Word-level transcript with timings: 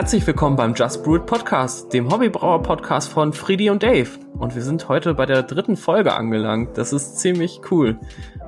Herzlich 0.00 0.26
willkommen 0.26 0.56
beim 0.56 0.72
Just 0.72 1.04
Brewed 1.04 1.26
Podcast, 1.26 1.92
dem 1.92 2.10
Hobbybrauer 2.10 2.62
Podcast 2.62 3.12
von 3.12 3.34
Friedi 3.34 3.68
und 3.68 3.82
Dave. 3.82 4.08
Und 4.38 4.54
wir 4.54 4.62
sind 4.62 4.88
heute 4.88 5.12
bei 5.12 5.26
der 5.26 5.42
dritten 5.42 5.76
Folge 5.76 6.14
angelangt. 6.14 6.78
Das 6.78 6.94
ist 6.94 7.18
ziemlich 7.18 7.60
cool. 7.70 8.00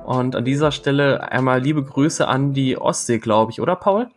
Und 0.03 0.35
an 0.35 0.45
dieser 0.45 0.71
Stelle 0.71 1.31
einmal 1.31 1.61
liebe 1.61 1.83
Grüße 1.83 2.27
an 2.27 2.53
die 2.53 2.75
Ostsee, 2.75 3.19
glaube 3.19 3.51
ich, 3.51 3.61
oder 3.61 3.75
Paul? 3.75 4.09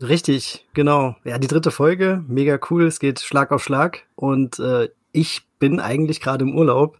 Richtig, 0.00 0.66
genau. 0.72 1.14
Ja, 1.24 1.36
die 1.36 1.46
dritte 1.46 1.70
Folge, 1.70 2.24
mega 2.26 2.58
cool. 2.70 2.86
Es 2.86 3.00
geht 3.00 3.20
Schlag 3.20 3.52
auf 3.52 3.62
Schlag. 3.62 4.06
Und 4.14 4.58
äh, 4.58 4.88
ich 5.12 5.42
bin 5.58 5.80
eigentlich 5.80 6.22
gerade 6.22 6.46
im 6.46 6.56
Urlaub. 6.56 6.98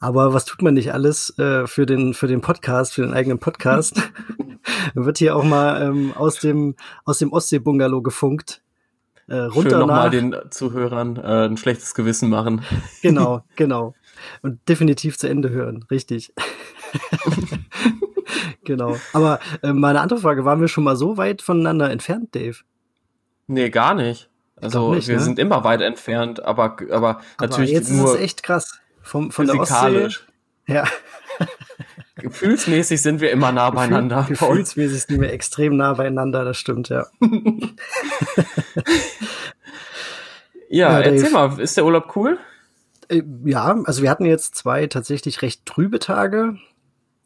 Aber 0.00 0.32
was 0.32 0.46
tut 0.46 0.62
man 0.62 0.72
nicht 0.72 0.94
alles 0.94 1.38
äh, 1.38 1.66
für 1.66 1.84
den 1.84 2.14
für 2.14 2.28
den 2.28 2.40
Podcast, 2.40 2.94
für 2.94 3.02
den 3.02 3.12
eigenen 3.12 3.40
Podcast? 3.40 4.10
Wird 4.94 5.18
hier 5.18 5.36
auch 5.36 5.44
mal 5.44 5.82
ähm, 5.82 6.14
aus 6.16 6.36
dem 6.36 6.76
aus 7.04 7.18
dem 7.18 7.30
Ostsee-Bungalow 7.30 8.00
gefunkt. 8.00 8.61
Äh, 9.32 9.44
runter 9.44 9.70
Schön 9.70 9.78
nochmal 9.78 10.10
den 10.10 10.36
Zuhörern 10.50 11.16
äh, 11.16 11.46
ein 11.46 11.56
schlechtes 11.56 11.94
Gewissen 11.94 12.28
machen. 12.28 12.66
Genau, 13.00 13.42
genau. 13.56 13.94
Und 14.42 14.68
definitiv 14.68 15.16
zu 15.16 15.26
Ende 15.26 15.48
hören, 15.48 15.86
richtig. 15.90 16.34
genau. 18.64 18.98
Aber 19.14 19.40
äh, 19.62 19.72
meine 19.72 20.02
andere 20.02 20.20
Frage, 20.20 20.44
waren 20.44 20.60
wir 20.60 20.68
schon 20.68 20.84
mal 20.84 20.96
so 20.96 21.16
weit 21.16 21.40
voneinander 21.40 21.90
entfernt, 21.90 22.34
Dave? 22.34 22.58
Nee, 23.46 23.70
gar 23.70 23.94
nicht. 23.94 24.28
Also 24.56 24.92
nicht, 24.92 25.08
wir 25.08 25.16
ne? 25.16 25.22
sind 25.22 25.38
immer 25.38 25.64
weit 25.64 25.80
entfernt, 25.80 26.44
aber, 26.44 26.76
aber, 26.90 26.92
aber 26.92 27.20
natürlich 27.40 27.70
jetzt 27.70 27.90
nur 27.90 28.08
ist 28.08 28.14
es 28.16 28.20
echt 28.20 28.42
krass. 28.42 28.80
Vom, 29.00 29.30
von 29.30 29.46
der 29.46 29.58
Ostsee. 29.58 30.10
Ja. 30.66 30.84
Gefühlsmäßig 32.16 33.00
sind 33.00 33.20
wir 33.20 33.30
immer 33.30 33.52
nah 33.52 33.70
beieinander. 33.70 34.26
Gefühl, 34.28 34.48
gefühlsmäßig 34.48 35.02
sind 35.02 35.20
wir 35.20 35.32
extrem 35.32 35.76
nah 35.76 35.94
beieinander, 35.94 36.44
das 36.44 36.58
stimmt, 36.58 36.90
ja. 36.90 37.06
ja, 40.68 40.98
ja 40.98 41.00
erzähl 41.00 41.30
mal, 41.30 41.58
ist 41.58 41.76
der 41.76 41.86
Urlaub 41.86 42.14
cool? 42.16 42.38
Äh, 43.08 43.22
ja, 43.44 43.80
also 43.84 44.02
wir 44.02 44.10
hatten 44.10 44.26
jetzt 44.26 44.56
zwei 44.56 44.86
tatsächlich 44.86 45.42
recht 45.42 45.64
trübe 45.64 45.98
Tage. 45.98 46.58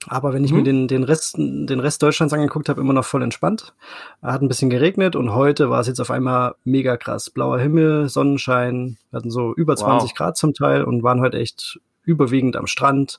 Aber 0.09 0.33
wenn 0.33 0.45
ich 0.45 0.53
mhm. 0.53 0.59
mir 0.59 0.65
den, 0.65 0.89
den, 0.89 1.03
Rest, 1.03 1.37
den 1.37 1.81
Rest 1.81 2.00
Deutschlands 2.00 2.33
angeguckt 2.33 2.69
habe, 2.69 2.81
immer 2.81 2.93
noch 2.93 3.05
voll 3.05 3.25
entspannt. 3.25 3.75
Hat 4.23 4.41
ein 4.41 4.47
bisschen 4.47 4.71
geregnet 4.71 5.17
und 5.17 5.34
heute 5.34 5.69
war 5.69 5.81
es 5.81 5.89
jetzt 5.89 5.98
auf 5.98 6.12
einmal 6.12 6.55
mega 6.62 6.97
krass. 6.97 7.28
Blauer 7.31 7.59
Himmel, 7.59 8.09
Sonnenschein, 8.09 8.98
wir 9.11 9.19
hatten 9.19 9.33
so 9.33 9.53
über 9.55 9.75
20 9.75 10.11
wow. 10.11 10.17
Grad 10.17 10.37
zum 10.37 10.55
Teil 10.55 10.84
und 10.84 11.03
waren 11.03 11.21
heute 11.21 11.39
echt 11.39 11.81
überwiegend 12.05 12.56
am 12.56 12.69
Strand 12.69 13.19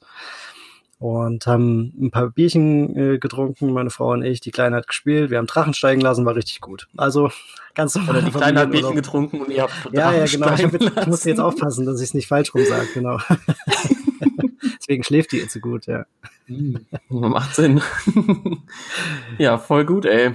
und 1.00 1.46
haben 1.46 1.94
ein 2.00 2.12
paar 2.12 2.30
Bierchen 2.30 2.96
äh, 2.96 3.18
getrunken, 3.20 3.72
meine 3.72 3.90
Frau 3.90 4.12
und 4.12 4.24
ich. 4.24 4.42
Die 4.42 4.52
Kleine 4.52 4.78
hat 4.78 4.88
gespielt, 4.88 5.30
wir 5.30 5.38
haben 5.38 5.48
Drachen 5.48 5.74
steigen 5.74 6.02
lassen, 6.02 6.26
war 6.26 6.36
richtig 6.36 6.62
gut. 6.62 6.88
Also 6.98 7.32
ganz 7.76 7.96
normal. 7.96 8.18
Oder 8.18 8.26
die 8.26 8.32
Kleine 8.32 8.60
hat 8.62 8.72
Bierchen 8.72 8.96
getrunken 8.96 9.42
und 9.42 9.52
ihr 9.52 9.64
habt 9.64 9.74
Drachen 9.84 9.94
Ja, 9.94 10.12
ja, 10.12 10.26
genau. 10.26 10.54
Ich, 10.54 10.60
jetzt, 10.60 10.98
ich 10.98 11.08
muss 11.08 11.24
jetzt 11.24 11.40
aufpassen, 11.40 11.86
dass 11.86 12.02
ich 12.02 12.10
es 12.10 12.14
nicht 12.14 12.28
falsch 12.28 12.54
rum 12.54 12.66
sage, 12.66 12.88
genau. 12.94 13.20
Deswegen 14.80 15.04
schläft 15.04 15.34
die 15.34 15.38
jetzt 15.38 15.54
so 15.54 15.60
gut, 15.60 15.86
ja. 15.86 16.06
Hm, 16.46 16.86
macht 17.10 17.56
Sinn. 17.56 17.82
ja, 19.38 19.58
voll 19.58 19.86
gut, 19.86 20.06
ey. 20.06 20.34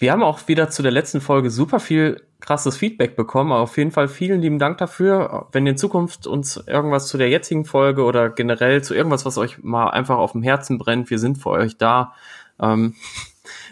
Wir 0.00 0.12
haben 0.12 0.22
auch 0.22 0.48
wieder 0.48 0.70
zu 0.70 0.82
der 0.82 0.92
letzten 0.92 1.20
Folge 1.20 1.50
super 1.50 1.78
viel 1.78 2.22
krasses 2.40 2.74
Feedback 2.74 3.16
bekommen. 3.16 3.52
Auf 3.52 3.76
jeden 3.76 3.90
Fall 3.90 4.08
vielen 4.08 4.40
lieben 4.40 4.58
Dank 4.58 4.78
dafür. 4.78 5.48
Wenn 5.52 5.66
in 5.66 5.76
Zukunft 5.76 6.26
uns 6.26 6.56
irgendwas 6.56 7.06
zu 7.06 7.18
der 7.18 7.28
jetzigen 7.28 7.66
Folge 7.66 8.04
oder 8.04 8.30
generell 8.30 8.82
zu 8.82 8.94
irgendwas, 8.94 9.26
was 9.26 9.36
euch 9.36 9.62
mal 9.62 9.90
einfach 9.90 10.16
auf 10.16 10.32
dem 10.32 10.42
Herzen 10.42 10.78
brennt, 10.78 11.10
wir 11.10 11.18
sind 11.18 11.36
für 11.36 11.50
euch 11.50 11.76
da. 11.76 12.14
Ähm, 12.58 12.94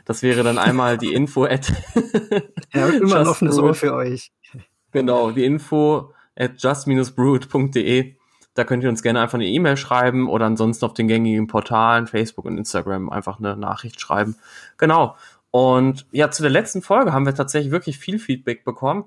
das 0.05 0.23
wäre 0.23 0.43
dann 0.43 0.59
einmal 0.59 0.99
die 0.99 1.15
Info 1.15 1.45
at 1.45 1.73
Ja, 2.75 2.89
immer 2.89 3.21
ein 3.21 3.27
offenes 3.27 3.59
Ohr 3.59 3.73
für 3.73 3.95
euch. 3.95 4.31
Genau, 4.93 5.31
die 5.31 5.47
Info 5.47 6.13
at 6.37 6.63
just-brood.de. 6.63 8.17
Da 8.53 8.65
könnt 8.65 8.83
ihr 8.83 8.91
uns 8.91 9.03
gerne 9.03 9.21
einfach 9.21 9.39
eine 9.39 9.47
E-Mail 9.47 9.79
schreiben 9.79 10.29
oder 10.29 10.45
ansonsten 10.45 10.85
auf 10.85 10.93
den 10.93 11.09
gängigen 11.09 11.47
Portalen, 11.47 12.07
Facebook 12.07 12.45
und 12.45 12.59
Instagram 12.59 13.09
einfach 13.09 13.39
eine 13.39 13.57
Nachricht 13.57 13.99
schreiben. 13.99 14.37
Genau. 14.77 15.17
Und 15.51 16.07
ja, 16.13 16.31
zu 16.31 16.43
der 16.43 16.51
letzten 16.51 16.83
Folge 16.83 17.13
haben 17.13 17.27
wir 17.27 17.35
tatsächlich 17.35 17.73
wirklich 17.73 17.99
viel 17.99 18.19
Feedback 18.19 18.65
bekommen. 18.65 19.05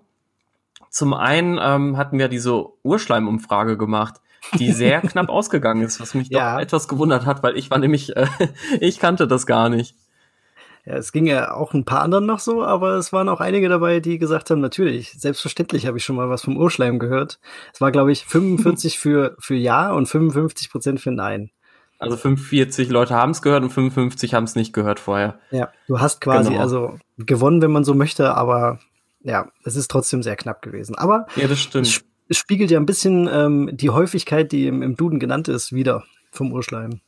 Zum 0.90 1.14
einen 1.14 1.60
ähm, 1.62 1.98
hatten 1.98 2.18
wir 2.18 2.28
diese 2.28 2.66
Urschleimumfrage 2.84 3.78
gemacht, 3.78 4.22
die 4.58 4.72
sehr 4.72 5.02
knapp 5.02 5.30
ausgegangen 5.30 5.84
ist, 5.84 6.00
was 6.00 6.14
mich 6.14 6.30
ja. 6.30 6.56
doch 6.56 6.62
etwas 6.62 6.88
gewundert 6.88 7.26
hat, 7.26 7.44
weil 7.44 7.58
ich 7.58 7.72
war 7.72 7.78
nämlich, 7.78 8.16
äh, 8.16 8.28
ich 8.80 9.00
kannte 9.00 9.28
das 9.28 9.46
gar 9.46 9.70
nicht. 9.70 9.96
Ja, 10.86 10.96
es 10.96 11.12
ging 11.12 11.28
ja 11.28 11.54
auch 11.54 11.74
ein 11.74 11.86
paar 11.86 12.02
anderen 12.02 12.26
noch 12.26 12.40
so, 12.40 12.64
aber 12.64 12.96
es 12.96 13.14
waren 13.14 13.30
auch 13.30 13.40
einige 13.40 13.70
dabei, 13.70 14.00
die 14.00 14.18
gesagt 14.18 14.50
haben, 14.50 14.62
natürlich, 14.62 15.12
selbstverständlich 15.12 15.86
habe 15.86 16.00
ich 16.00 16.04
schon 16.04 16.16
mal 16.16 16.30
was 16.30 16.42
vom 16.42 16.58
Urschleim 16.58 16.98
gehört. 16.98 17.40
Es 17.72 17.82
war, 17.82 17.92
glaube 17.92 18.12
ich, 18.12 18.26
45 18.26 18.98
für, 19.00 19.36
für 19.38 19.56
Ja 19.56 19.92
und 19.92 20.08
55 20.08 20.72
Prozent 20.72 21.00
für 21.00 21.12
Nein. 21.12 21.52
Also 22.02 22.18
45 22.18 22.90
Leute 22.90 23.14
haben 23.14 23.30
es 23.30 23.44
gehört 23.44 23.62
und 23.62 23.70
55 23.70 24.34
haben 24.34 24.46
es 24.46 24.56
nicht 24.56 24.74
gehört 24.74 25.00
vorher. 25.00 25.40
Ja, 25.52 25.72
du 25.88 26.00
hast 26.00 26.20
quasi 26.20 26.50
genau. 26.50 26.62
also 26.62 26.98
gewonnen, 27.18 27.62
wenn 27.62 27.72
man 27.72 27.84
so 27.84 27.94
möchte, 27.94 28.34
aber 28.34 28.80
ja, 29.22 29.52
es 29.66 29.76
ist 29.76 29.92
trotzdem 29.92 30.24
sehr 30.24 30.36
knapp 30.36 30.64
gewesen. 30.64 30.96
Aber 30.96 31.28
ja, 31.36 31.48
das 31.48 31.60
stimmt. 31.60 31.86
Es, 31.86 32.04
es 32.28 32.38
spiegelt 32.38 32.72
ja 32.72 32.80
ein 32.80 32.88
bisschen 32.88 33.30
ähm, 33.32 33.70
die 33.72 33.92
Häufigkeit, 33.92 34.52
die 34.52 34.66
im, 34.66 34.82
im 34.82 34.96
Duden 34.96 35.20
genannt 35.20 35.48
ist, 35.48 35.74
wieder 35.74 36.04
vom 36.32 36.52
Urschleim. 36.52 37.02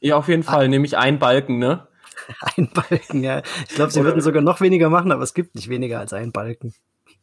Ja, 0.00 0.16
auf 0.16 0.26
jeden 0.26 0.42
Fall, 0.42 0.64
ah. 0.64 0.68
nämlich 0.68 0.96
ein 0.96 1.20
Balken, 1.20 1.58
ne? 1.58 1.86
Ein 2.56 2.68
Balken, 2.68 3.22
ja. 3.22 3.42
Ich 3.68 3.74
glaube, 3.74 3.90
sie 3.90 4.04
würden 4.04 4.20
sogar 4.20 4.42
noch 4.42 4.60
weniger 4.60 4.90
machen, 4.90 5.12
aber 5.12 5.22
es 5.22 5.34
gibt 5.34 5.54
nicht 5.54 5.68
weniger 5.68 5.98
als 5.98 6.12
einen 6.12 6.30
Balken. 6.30 6.74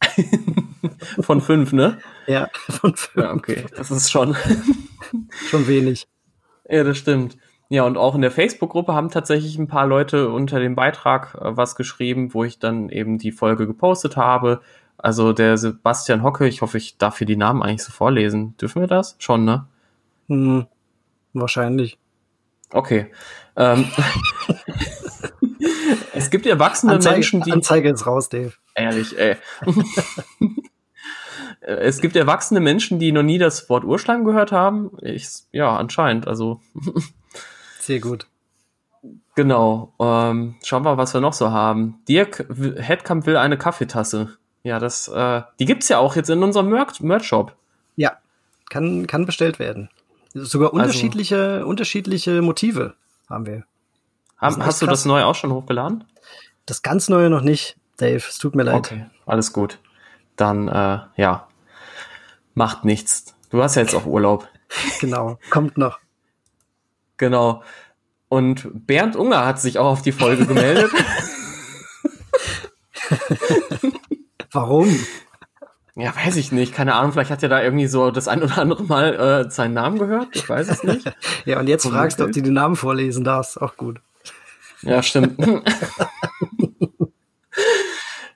von 1.21 1.41
fünf, 1.41 1.73
ne? 1.73 1.99
Ja, 2.27 2.49
von 2.69 2.95
fünf. 2.95 3.23
Ja, 3.23 3.33
okay. 3.33 3.65
Das 3.75 3.91
ist 3.91 4.09
schon. 4.09 4.35
schon 5.49 5.67
wenig. 5.67 6.07
Ja, 6.69 6.83
das 6.83 6.97
stimmt. 6.97 7.37
Ja, 7.69 7.83
und 7.83 7.97
auch 7.97 8.15
in 8.15 8.21
der 8.21 8.31
Facebook-Gruppe 8.31 8.93
haben 8.93 9.09
tatsächlich 9.09 9.57
ein 9.57 9.67
paar 9.67 9.85
Leute 9.85 10.29
unter 10.29 10.59
dem 10.59 10.75
Beitrag 10.75 11.35
äh, 11.35 11.57
was 11.57 11.75
geschrieben, 11.75 12.33
wo 12.33 12.43
ich 12.43 12.59
dann 12.59 12.89
eben 12.89 13.17
die 13.17 13.31
Folge 13.31 13.67
gepostet 13.67 14.17
habe. 14.17 14.61
Also 14.97 15.33
der 15.33 15.57
Sebastian 15.57 16.23
Hocke, 16.23 16.47
ich 16.47 16.61
hoffe, 16.61 16.77
ich 16.77 16.97
darf 16.97 17.19
hier 17.19 17.27
die 17.27 17.35
Namen 17.35 17.61
eigentlich 17.61 17.83
so 17.83 17.91
vorlesen. 17.91 18.57
Dürfen 18.57 18.81
wir 18.81 18.87
das? 18.87 19.15
Schon, 19.19 19.45
ne? 19.45 19.67
Hm, 20.27 20.67
wahrscheinlich. 21.33 21.99
Okay. 22.71 23.11
Ähm, 23.55 23.85
es 26.13 26.29
gibt 26.29 26.45
erwachsene 26.45 26.93
Anzeige, 26.93 27.15
Menschen, 27.15 27.41
die. 27.41 27.51
Anzeige 27.51 27.87
jetzt 27.87 28.05
raus, 28.05 28.29
Dave. 28.29 28.53
Ehrlich, 28.75 29.17
ey. 29.17 29.37
es 31.61 32.01
gibt 32.01 32.15
erwachsene 32.15 32.59
Menschen, 32.59 32.99
die 32.99 33.11
noch 33.11 33.23
nie 33.23 33.37
das 33.37 33.69
Wort 33.69 33.83
Urschleim 33.83 34.23
gehört 34.23 34.51
haben. 34.51 34.91
Ich, 35.01 35.27
ja, 35.51 35.75
anscheinend. 35.75 36.27
Also. 36.27 36.61
Sehr 37.79 37.99
gut. 37.99 38.27
Genau. 39.35 39.93
Ähm, 39.99 40.55
schauen 40.63 40.83
wir, 40.83 40.97
was 40.97 41.13
wir 41.13 41.21
noch 41.21 41.33
so 41.33 41.51
haben. 41.51 42.01
Dirk 42.07 42.45
Headcamp 42.77 43.25
will 43.25 43.37
eine 43.37 43.57
Kaffeetasse. 43.57 44.37
Ja, 44.63 44.79
das, 44.79 45.07
äh, 45.07 45.41
die 45.59 45.65
gibt's 45.65 45.89
ja 45.89 45.97
auch 45.97 46.15
jetzt 46.15 46.29
in 46.29 46.43
unserem 46.43 46.69
Merch-Shop. 46.69 47.55
Ja, 47.95 48.17
kann, 48.69 49.07
kann 49.07 49.25
bestellt 49.25 49.59
werden. 49.59 49.89
Sogar 50.33 50.69
also 50.69 50.81
unterschiedliche, 50.81 51.37
also, 51.37 51.67
unterschiedliche 51.67 52.41
Motive 52.41 52.95
haben 53.29 53.45
wir. 53.45 53.63
Haben, 54.37 54.63
hast 54.63 54.81
du 54.81 54.85
krass. 54.85 54.99
das 54.99 55.05
neue 55.05 55.25
auch 55.25 55.35
schon 55.35 55.51
hochgeladen? 55.51 56.03
Das 56.65 56.81
ganz 56.81 57.09
neue 57.09 57.29
noch 57.29 57.41
nicht, 57.41 57.77
Dave. 57.97 58.17
Es 58.17 58.37
tut 58.37 58.55
mir 58.55 58.63
leid. 58.63 58.75
Okay, 58.75 59.05
alles 59.25 59.53
gut. 59.53 59.79
Dann, 60.35 60.67
äh, 60.67 60.99
ja, 61.15 61.48
macht 62.59 62.83
nichts. 62.83 63.33
Du 63.49 63.63
hast 63.63 63.75
ja 63.75 63.81
jetzt 63.81 63.95
auch 63.95 64.05
Urlaub. 64.05 64.47
genau, 64.99 65.39
kommt 65.49 65.77
noch. 65.77 65.99
Genau. 67.15 67.63
Und 68.27 68.85
Bernd 68.85 69.15
Unger 69.15 69.45
hat 69.45 69.59
sich 69.59 69.79
auch 69.79 69.87
auf 69.87 70.01
die 70.01 70.11
Folge 70.11 70.45
gemeldet. 70.45 70.91
Warum? 74.51 74.93
Ja, 75.95 76.13
weiß 76.15 76.35
ich 76.35 76.51
nicht. 76.51 76.73
Keine 76.73 76.95
Ahnung. 76.95 77.13
Vielleicht 77.13 77.31
hat 77.31 77.41
er 77.41 77.49
da 77.49 77.63
irgendwie 77.63 77.87
so 77.87 78.11
das 78.11 78.27
ein 78.27 78.43
oder 78.43 78.57
andere 78.57 78.83
Mal 78.83 79.45
äh, 79.47 79.49
seinen 79.49 79.73
Namen 79.73 79.97
gehört. 79.97 80.27
Ich 80.33 80.47
weiß 80.47 80.67
es 80.67 80.83
nicht. 80.83 81.11
ja, 81.45 81.59
und 81.59 81.67
jetzt 81.67 81.87
fragst 81.87 82.19
du, 82.19 82.25
ob 82.25 82.33
du 82.33 82.41
den 82.41 82.53
Namen 82.53 82.75
vorlesen 82.75 83.23
darfst. 83.23 83.59
Auch 83.61 83.77
gut. 83.77 84.01
Ja, 84.81 85.01
stimmt. 85.01 85.39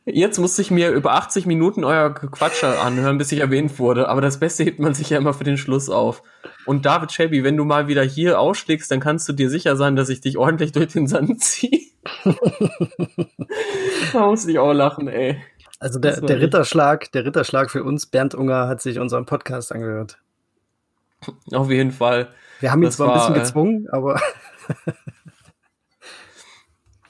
Jetzt 0.05 0.38
musste 0.38 0.61
ich 0.61 0.69
mir 0.69 0.91
über 0.91 1.13
80 1.13 1.45
Minuten 1.45 1.85
euer 1.85 2.13
Quatscher 2.13 2.81
anhören, 2.81 3.17
bis 3.17 3.31
ich 3.31 3.39
erwähnt 3.39 3.79
wurde. 3.79 4.09
Aber 4.09 4.19
das 4.19 4.38
Beste 4.38 4.63
hebt 4.65 4.79
man 4.79 4.94
sich 4.94 5.09
ja 5.09 5.17
immer 5.17 5.33
für 5.33 5.45
den 5.45 5.57
Schluss 5.57 5.89
auf. 5.89 6.23
Und 6.65 6.85
David 6.85 7.13
Shelby, 7.13 7.45
wenn 7.45 7.55
du 7.55 7.63
mal 7.63 7.88
wieder 7.88 8.03
hier 8.03 8.38
ausschlägst, 8.38 8.91
dann 8.91 9.00
kannst 9.00 9.29
du 9.29 9.33
dir 9.33 9.50
sicher 9.50 9.77
sein, 9.77 9.95
dass 9.95 10.09
ich 10.09 10.19
dich 10.19 10.38
ordentlich 10.38 10.73
durch 10.73 10.91
den 10.91 11.07
Sand 11.07 11.41
ziehe. 11.41 11.79
da 14.11 14.25
muss 14.25 14.45
ich 14.45 14.59
auch 14.59 14.73
lachen, 14.73 15.07
ey. 15.07 15.41
Also 15.79 16.00
der, 16.00 16.19
der 16.19 16.41
Ritterschlag, 16.41 17.11
der 17.13 17.25
Ritterschlag 17.25 17.71
für 17.71 17.83
uns, 17.83 18.06
Bernd 18.06 18.35
Unger, 18.35 18.67
hat 18.67 18.81
sich 18.81 18.99
unseren 18.99 19.25
Podcast 19.25 19.71
angehört. 19.71 20.17
Auf 21.51 21.69
jeden 21.69 21.91
Fall. 21.91 22.29
Wir 22.59 22.71
haben 22.71 22.81
ihn 22.81 22.85
das 22.85 22.97
zwar 22.97 23.07
war, 23.07 23.15
ein 23.15 23.19
bisschen 23.19 23.35
äh, 23.35 23.39
gezwungen, 23.39 23.88
aber 23.89 24.21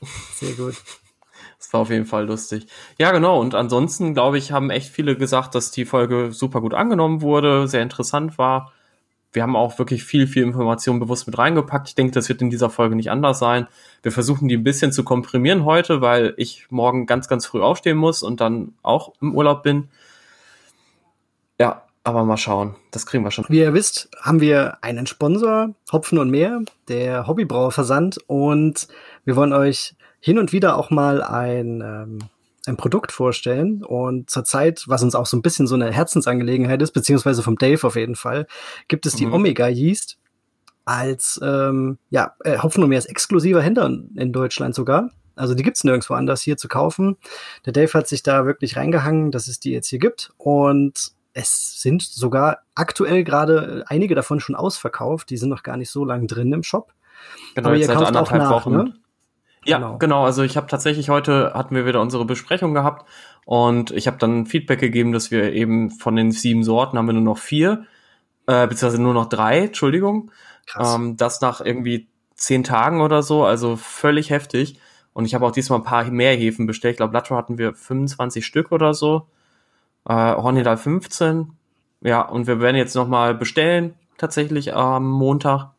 sehr 0.35 0.53
gut. 0.53 0.75
War 1.73 1.81
auf 1.81 1.89
jeden 1.89 2.05
Fall 2.05 2.27
lustig. 2.27 2.67
Ja, 2.99 3.11
genau. 3.11 3.39
Und 3.41 3.55
ansonsten, 3.55 4.13
glaube 4.13 4.37
ich, 4.37 4.51
haben 4.51 4.69
echt 4.69 4.89
viele 4.89 5.17
gesagt, 5.17 5.55
dass 5.55 5.71
die 5.71 5.85
Folge 5.85 6.31
super 6.31 6.61
gut 6.61 6.73
angenommen 6.73 7.21
wurde, 7.21 7.67
sehr 7.67 7.81
interessant 7.81 8.37
war. 8.37 8.71
Wir 9.31 9.41
haben 9.41 9.55
auch 9.55 9.79
wirklich 9.79 10.03
viel, 10.03 10.27
viel 10.27 10.43
Information 10.43 10.99
bewusst 10.99 11.25
mit 11.25 11.35
reingepackt. 11.37 11.89
Ich 11.89 11.95
denke, 11.95 12.13
das 12.13 12.29
wird 12.29 12.43
in 12.43 12.51
dieser 12.51 12.69
Folge 12.69 12.95
nicht 12.95 13.09
anders 13.09 13.39
sein. 13.39 13.67
Wir 14.03 14.11
versuchen 14.11 14.47
die 14.47 14.57
ein 14.57 14.63
bisschen 14.63 14.91
zu 14.91 15.03
komprimieren 15.03 15.65
heute, 15.65 16.01
weil 16.01 16.35
ich 16.37 16.67
morgen 16.69 17.07
ganz, 17.07 17.27
ganz 17.27 17.47
früh 17.47 17.61
aufstehen 17.61 17.97
muss 17.97 18.21
und 18.21 18.39
dann 18.39 18.73
auch 18.83 19.13
im 19.19 19.35
Urlaub 19.35 19.63
bin. 19.63 19.89
Ja, 21.59 21.81
aber 22.03 22.23
mal 22.25 22.37
schauen. 22.37 22.75
Das 22.91 23.07
kriegen 23.07 23.23
wir 23.23 23.31
schon. 23.31 23.45
Wie 23.49 23.59
ihr 23.59 23.73
wisst, 23.73 24.09
haben 24.21 24.39
wir 24.41 24.77
einen 24.83 25.07
Sponsor, 25.07 25.73
Hopfen 25.91 26.19
und 26.19 26.29
Meer, 26.29 26.61
der 26.87 27.25
Hobbybrauer 27.25 27.71
Versand. 27.71 28.19
Und 28.27 28.87
wir 29.25 29.35
wollen 29.35 29.53
euch 29.53 29.95
hin 30.23 30.39
und 30.39 30.53
wieder 30.53 30.77
auch 30.77 30.89
mal 30.89 31.21
ein, 31.21 31.81
ähm, 31.81 32.19
ein 32.65 32.77
Produkt 32.77 33.11
vorstellen. 33.11 33.83
Und 33.83 34.29
zurzeit, 34.29 34.85
was 34.87 35.03
uns 35.03 35.15
auch 35.15 35.25
so 35.25 35.35
ein 35.35 35.41
bisschen 35.41 35.67
so 35.67 35.75
eine 35.75 35.91
Herzensangelegenheit 35.91 36.81
ist, 36.81 36.93
beziehungsweise 36.93 37.43
vom 37.43 37.57
Dave 37.57 37.85
auf 37.85 37.97
jeden 37.97 38.15
Fall, 38.15 38.47
gibt 38.87 39.05
es 39.05 39.15
die 39.15 39.25
mhm. 39.25 39.33
Omega 39.33 39.67
Yeast 39.67 40.17
als 40.85 41.41
ähm, 41.43 41.97
ja, 42.09 42.35
äh, 42.45 42.57
Hopfen 42.59 42.83
und 42.83 42.89
Meer 42.89 42.99
ist 42.99 43.09
exklusiver 43.09 43.61
Händler 43.61 43.91
in 44.15 44.31
Deutschland 44.31 44.75
sogar. 44.75 45.09
Also 45.35 45.55
die 45.55 45.63
gibt's 45.63 45.83
nirgendwo 45.83 46.13
anders 46.13 46.41
hier 46.41 46.55
zu 46.55 46.69
kaufen. 46.69 47.17
Der 47.65 47.73
Dave 47.73 47.91
hat 47.93 48.07
sich 48.07 48.23
da 48.23 48.45
wirklich 48.45 48.77
reingehangen, 48.77 49.29
dass 49.29 49.49
es 49.49 49.59
die 49.59 49.71
jetzt 49.71 49.89
hier 49.89 49.99
gibt. 49.99 50.31
Und 50.37 51.11
es 51.33 51.81
sind 51.81 52.01
sogar 52.01 52.59
aktuell 52.75 53.25
gerade 53.25 53.83
einige 53.87 54.15
davon 54.15 54.39
schon 54.39 54.55
ausverkauft. 54.55 55.29
Die 55.29 55.37
sind 55.37 55.49
noch 55.49 55.63
gar 55.63 55.75
nicht 55.75 55.89
so 55.89 56.05
lange 56.05 56.27
drin 56.27 56.53
im 56.53 56.63
Shop. 56.63 56.93
Genau, 57.55 57.69
Aber 57.69 57.77
ihr 57.77 57.87
kauft 57.87 58.15
auch 58.15 58.31
nach, 58.31 58.51
Wochen. 58.51 58.71
Ne? 58.71 58.93
Ja, 59.65 59.77
genau. 59.77 59.97
genau. 59.97 60.23
Also 60.25 60.43
ich 60.43 60.57
habe 60.57 60.67
tatsächlich 60.67 61.09
heute 61.09 61.53
hatten 61.53 61.75
wir 61.75 61.85
wieder 61.85 62.01
unsere 62.01 62.25
Besprechung 62.25 62.73
gehabt 62.73 63.07
und 63.45 63.91
ich 63.91 64.07
habe 64.07 64.17
dann 64.17 64.45
Feedback 64.45 64.79
gegeben, 64.79 65.11
dass 65.11 65.31
wir 65.31 65.53
eben 65.53 65.91
von 65.91 66.15
den 66.15 66.31
sieben 66.31 66.63
Sorten 66.63 66.97
haben 66.97 67.07
wir 67.07 67.13
nur 67.13 67.23
noch 67.23 67.37
vier, 67.37 67.85
äh, 68.47 68.67
beziehungsweise 68.67 69.01
nur 69.01 69.13
noch 69.13 69.27
drei, 69.27 69.65
Entschuldigung. 69.65 70.31
Krass. 70.65 70.95
Ähm, 70.95 71.17
das 71.17 71.41
nach 71.41 71.61
irgendwie 71.61 72.07
zehn 72.35 72.63
Tagen 72.63 73.01
oder 73.01 73.23
so, 73.23 73.43
also 73.43 73.75
völlig 73.75 74.29
heftig. 74.29 74.79
Und 75.13 75.25
ich 75.25 75.35
habe 75.35 75.45
auch 75.45 75.51
diesmal 75.51 75.79
ein 75.79 75.85
paar 75.85 76.03
mehr 76.05 76.35
Hefen 76.35 76.65
bestellt. 76.65 76.93
Ich 76.93 76.97
glaube, 76.97 77.13
Latro 77.13 77.35
hatten 77.35 77.57
wir 77.57 77.73
25 77.73 78.45
Stück 78.45 78.71
oder 78.71 78.93
so. 78.93 79.27
Äh, 80.05 80.13
Hornidal 80.13 80.77
15. 80.77 81.53
Ja, 82.01 82.21
und 82.21 82.47
wir 82.47 82.59
werden 82.59 82.75
jetzt 82.75 82.95
nochmal 82.95 83.35
bestellen, 83.35 83.93
tatsächlich 84.17 84.73
am 84.73 85.09
Montag 85.09 85.72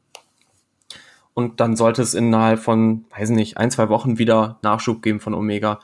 und 1.35 1.59
dann 1.61 1.77
sollte 1.77 2.01
es 2.01 2.15
innerhalb 2.15 2.61
von, 2.61 3.05
weiß 3.17 3.31
nicht, 3.31 3.59
ein, 3.59 3.71
zwei 3.71 3.89
Wochen 3.89 4.19
wieder 4.19 4.59
Nachschub 4.63 5.03
geben 5.03 5.21
von 5.21 5.35
Omega. 5.35 5.81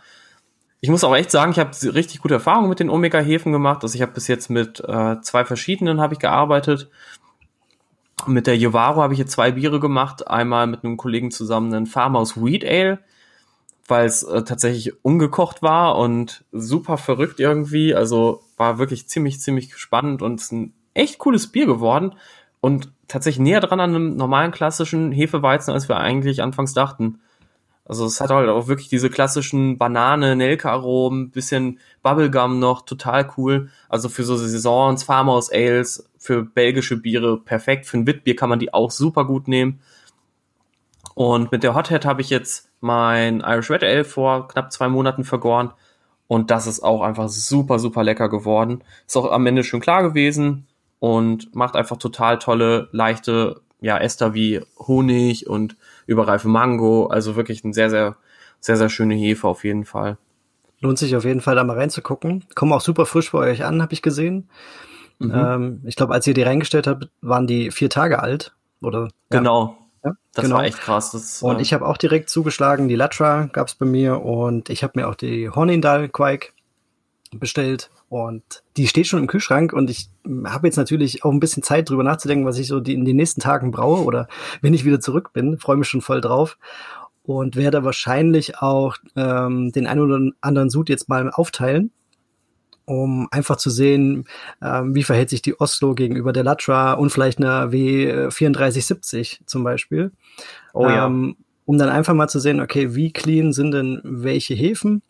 Ich 0.80 0.88
muss 0.88 1.04
auch 1.04 1.14
echt 1.14 1.30
sagen, 1.30 1.50
ich 1.50 1.58
habe 1.58 1.72
richtig 1.94 2.20
gute 2.20 2.34
Erfahrungen 2.34 2.70
mit 2.70 2.80
den 2.80 2.88
Omega-Hefen 2.88 3.52
gemacht. 3.52 3.82
Also 3.82 3.96
ich 3.96 4.02
habe 4.02 4.12
bis 4.12 4.28
jetzt 4.28 4.48
mit 4.48 4.80
äh, 4.80 5.20
zwei 5.20 5.44
verschiedenen 5.44 6.00
habe 6.00 6.14
ich 6.14 6.20
gearbeitet. 6.20 6.88
Mit 8.26 8.46
der 8.46 8.56
Jovaro 8.56 9.02
habe 9.02 9.12
ich 9.12 9.18
jetzt 9.18 9.32
zwei 9.32 9.50
Biere 9.50 9.80
gemacht. 9.80 10.28
Einmal 10.28 10.66
mit 10.68 10.84
einem 10.84 10.96
Kollegen 10.96 11.30
zusammen 11.30 11.74
einen 11.74 11.86
Farmhouse 11.86 12.42
Wheat 12.42 12.64
Ale, 12.64 13.00
weil 13.88 14.06
es 14.06 14.22
äh, 14.22 14.44
tatsächlich 14.44 15.04
ungekocht 15.04 15.62
war 15.62 15.98
und 15.98 16.44
super 16.52 16.96
verrückt 16.96 17.40
irgendwie. 17.40 17.94
Also 17.94 18.42
war 18.56 18.78
wirklich 18.78 19.08
ziemlich, 19.08 19.40
ziemlich 19.40 19.76
spannend 19.76 20.22
und 20.22 20.40
ist 20.40 20.52
ein 20.52 20.72
echt 20.94 21.18
cooles 21.18 21.48
Bier 21.48 21.66
geworden 21.66 22.14
und 22.60 22.92
tatsächlich 23.08 23.40
näher 23.40 23.60
dran 23.60 23.80
an 23.80 23.90
einem 23.90 24.16
normalen 24.16 24.52
klassischen 24.52 25.12
Hefeweizen, 25.12 25.72
als 25.72 25.88
wir 25.88 25.96
eigentlich 25.96 26.42
anfangs 26.42 26.74
dachten. 26.74 27.20
Also 27.84 28.04
es 28.04 28.20
hat 28.20 28.30
halt 28.30 28.48
auch 28.48 28.68
wirklich 28.68 28.88
diese 28.88 29.10
klassischen 29.10 29.76
Banane, 29.76 30.36
Nelke-Aromen, 30.36 31.30
bisschen 31.30 31.80
Bubblegum 32.02 32.60
noch, 32.60 32.82
total 32.82 33.28
cool. 33.36 33.70
Also 33.88 34.08
für 34.08 34.22
so 34.22 34.36
Saisons, 34.36 35.02
Farmhouse 35.02 35.50
Ales, 35.50 36.08
für 36.16 36.44
belgische 36.44 36.98
Biere 36.98 37.38
perfekt. 37.38 37.86
Für 37.86 37.98
ein 37.98 38.06
Witbier 38.06 38.36
kann 38.36 38.48
man 38.48 38.60
die 38.60 38.72
auch 38.72 38.92
super 38.92 39.24
gut 39.24 39.48
nehmen. 39.48 39.80
Und 41.14 41.50
mit 41.50 41.64
der 41.64 41.74
Hothead 41.74 42.04
habe 42.04 42.20
ich 42.20 42.30
jetzt 42.30 42.70
mein 42.80 43.40
Irish 43.40 43.70
Red 43.70 43.82
Ale 43.82 44.04
vor 44.04 44.46
knapp 44.46 44.70
zwei 44.70 44.88
Monaten 44.88 45.24
vergoren. 45.24 45.72
Und 46.28 46.52
das 46.52 46.68
ist 46.68 46.84
auch 46.84 47.02
einfach 47.02 47.28
super, 47.28 47.80
super 47.80 48.04
lecker 48.04 48.28
geworden. 48.28 48.84
Ist 49.04 49.16
auch 49.16 49.32
am 49.32 49.46
Ende 49.46 49.64
schön 49.64 49.80
klar 49.80 50.04
gewesen 50.04 50.68
und 51.00 51.54
macht 51.54 51.74
einfach 51.74 51.96
total 51.96 52.38
tolle, 52.38 52.88
leichte, 52.92 53.62
ja, 53.80 53.98
Ester 53.98 54.34
wie 54.34 54.60
Honig 54.78 55.48
und 55.48 55.76
überreife 56.06 56.48
Mango. 56.48 57.06
Also 57.06 57.34
wirklich 57.34 57.64
ein 57.64 57.72
sehr, 57.72 57.90
sehr, 57.90 58.16
sehr, 58.60 58.76
sehr 58.76 58.90
schöne 58.90 59.14
Hefe 59.14 59.48
auf 59.48 59.64
jeden 59.64 59.86
Fall. 59.86 60.18
Lohnt 60.80 60.98
sich 60.98 61.16
auf 61.16 61.24
jeden 61.24 61.40
Fall 61.40 61.56
da 61.56 61.64
mal 61.64 61.76
reinzugucken. 61.76 62.44
Kommen 62.54 62.72
auch 62.72 62.80
super 62.80 63.06
frisch 63.06 63.32
bei 63.32 63.38
euch 63.38 63.64
an, 63.64 63.82
habe 63.82 63.92
ich 63.92 64.02
gesehen. 64.02 64.48
Mhm. 65.18 65.32
Ähm, 65.34 65.80
ich 65.84 65.96
glaube, 65.96 66.14
als 66.14 66.26
ihr 66.26 66.34
die 66.34 66.42
reingestellt 66.42 66.86
habt, 66.86 67.08
waren 67.22 67.46
die 67.46 67.70
vier 67.70 67.90
Tage 67.90 68.22
alt, 68.22 68.54
oder? 68.82 69.08
Genau. 69.30 69.76
Ja, 70.04 70.12
das 70.34 70.44
genau. 70.44 70.56
war 70.56 70.64
echt 70.64 70.78
krass. 70.78 71.12
Das, 71.12 71.42
und 71.42 71.58
äh, 71.58 71.62
ich 71.62 71.72
habe 71.72 71.86
auch 71.86 71.96
direkt 71.96 72.30
zugeschlagen. 72.30 72.88
Die 72.88 72.94
Latra 72.94 73.48
gab's 73.52 73.74
bei 73.74 73.86
mir 73.86 74.22
und 74.22 74.70
ich 74.70 74.82
habe 74.82 74.98
mir 74.98 75.08
auch 75.08 75.14
die 75.14 75.50
Hornindal 75.50 76.08
Quake 76.08 76.52
bestellt 77.32 77.90
und 78.10 78.64
die 78.76 78.88
steht 78.88 79.06
schon 79.06 79.20
im 79.20 79.28
Kühlschrank 79.28 79.72
und 79.72 79.88
ich 79.88 80.10
habe 80.44 80.66
jetzt 80.66 80.76
natürlich 80.76 81.24
auch 81.24 81.30
ein 81.30 81.38
bisschen 81.38 81.62
Zeit 81.62 81.88
drüber 81.88 82.02
nachzudenken, 82.02 82.44
was 82.44 82.58
ich 82.58 82.66
so 82.66 82.80
die, 82.80 82.94
in 82.94 83.04
den 83.04 83.14
nächsten 83.14 83.40
Tagen 83.40 83.70
braue 83.70 84.04
oder 84.04 84.26
wenn 84.60 84.74
ich 84.74 84.84
wieder 84.84 84.98
zurück 84.98 85.32
bin, 85.32 85.58
freue 85.58 85.76
mich 85.76 85.86
schon 85.86 86.00
voll 86.00 86.20
drauf 86.20 86.58
und 87.22 87.54
werde 87.54 87.84
wahrscheinlich 87.84 88.58
auch 88.58 88.96
ähm, 89.14 89.70
den 89.70 89.86
einen 89.86 90.00
oder 90.00 90.32
anderen 90.40 90.70
Sud 90.70 90.88
jetzt 90.88 91.08
mal 91.08 91.30
aufteilen, 91.30 91.92
um 92.84 93.28
einfach 93.30 93.56
zu 93.56 93.70
sehen, 93.70 94.24
ähm, 94.60 94.92
wie 94.96 95.04
verhält 95.04 95.30
sich 95.30 95.40
die 95.40 95.60
Oslo 95.60 95.94
gegenüber 95.94 96.32
der 96.32 96.42
Latra 96.42 96.94
und 96.94 97.10
vielleicht 97.10 97.38
einer 97.38 97.68
W3470 97.68 99.42
zum 99.46 99.62
Beispiel. 99.62 100.10
Oh 100.74 100.82
ja. 100.82 101.06
Ähm, 101.06 101.36
um 101.64 101.78
dann 101.78 101.90
einfach 101.90 102.14
mal 102.14 102.26
zu 102.26 102.40
sehen, 102.40 102.60
okay, 102.60 102.96
wie 102.96 103.12
clean 103.12 103.52
sind 103.52 103.70
denn 103.70 104.00
welche 104.02 104.54
Häfen 104.54 105.02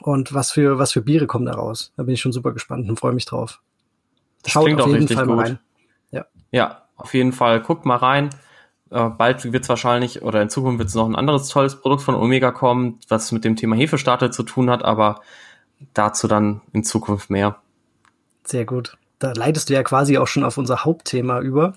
und 0.00 0.32
was 0.32 0.52
für, 0.52 0.78
was 0.78 0.92
für 0.92 1.02
Biere 1.02 1.26
kommen 1.26 1.46
da 1.46 1.52
raus. 1.52 1.92
Da 1.96 2.04
bin 2.04 2.14
ich 2.14 2.20
schon 2.20 2.32
super 2.32 2.52
gespannt 2.52 2.88
und 2.88 2.98
freue 2.98 3.12
mich 3.12 3.24
drauf. 3.24 3.60
Das 4.42 4.52
Schaut 4.52 4.64
klingt 4.64 4.80
auf 4.80 4.88
jeden 4.88 5.08
Fall 5.08 5.26
gut. 5.26 5.36
mal 5.36 5.44
rein. 5.44 5.58
Ja. 6.10 6.26
ja, 6.50 6.82
auf 6.96 7.14
jeden 7.14 7.32
Fall. 7.32 7.60
Guckt 7.60 7.84
mal 7.84 7.96
rein. 7.96 8.30
Äh, 8.90 9.08
bald 9.10 9.52
wird 9.52 9.62
es 9.62 9.68
wahrscheinlich 9.68 10.22
oder 10.22 10.42
in 10.42 10.50
Zukunft 10.50 10.78
wird 10.78 10.88
es 10.88 10.94
noch 10.94 11.06
ein 11.06 11.16
anderes 11.16 11.48
tolles 11.48 11.80
Produkt 11.80 12.02
von 12.02 12.14
Omega 12.14 12.50
kommen, 12.50 12.98
was 13.08 13.30
mit 13.32 13.44
dem 13.44 13.56
Thema 13.56 13.76
Hefestarter 13.76 14.30
zu 14.30 14.42
tun 14.42 14.70
hat, 14.70 14.84
aber 14.84 15.20
dazu 15.94 16.26
dann 16.26 16.60
in 16.72 16.84
Zukunft 16.84 17.30
mehr. 17.30 17.56
Sehr 18.44 18.64
gut. 18.64 18.96
Da 19.18 19.32
leitest 19.32 19.68
du 19.68 19.74
ja 19.74 19.82
quasi 19.82 20.18
auch 20.18 20.26
schon 20.26 20.44
auf 20.44 20.58
unser 20.58 20.84
Hauptthema 20.84 21.40
über. 21.40 21.74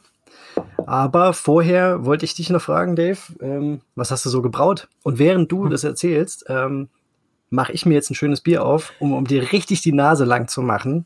Aber 0.86 1.34
vorher 1.34 2.05
wollte 2.05 2.25
ich 2.25 2.36
dich 2.36 2.50
noch 2.50 2.62
fragen, 2.62 2.96
Dave, 2.96 3.20
ähm, 3.41 3.82
was 3.96 4.12
hast 4.12 4.25
du 4.25 4.29
so 4.29 4.41
gebraut? 4.41 4.88
Und 5.03 5.20
während 5.20 5.51
du 5.51 5.65
hm. 5.65 5.72
das 5.72 5.84
erzählst, 5.84 6.46
ähm, 6.48 6.89
mache 7.53 7.72
ich 7.72 7.86
mir 7.86 7.93
jetzt 7.93 8.10
ein 8.10 8.15
schönes 8.15 8.41
Bier 8.41 8.65
auf, 8.65 8.93
um, 9.00 9.13
um 9.13 9.25
dir 9.25 9.51
richtig 9.51 9.81
die 9.81 9.93
Nase 9.93 10.25
lang 10.25 10.48
zu 10.48 10.62
machen. 10.62 11.05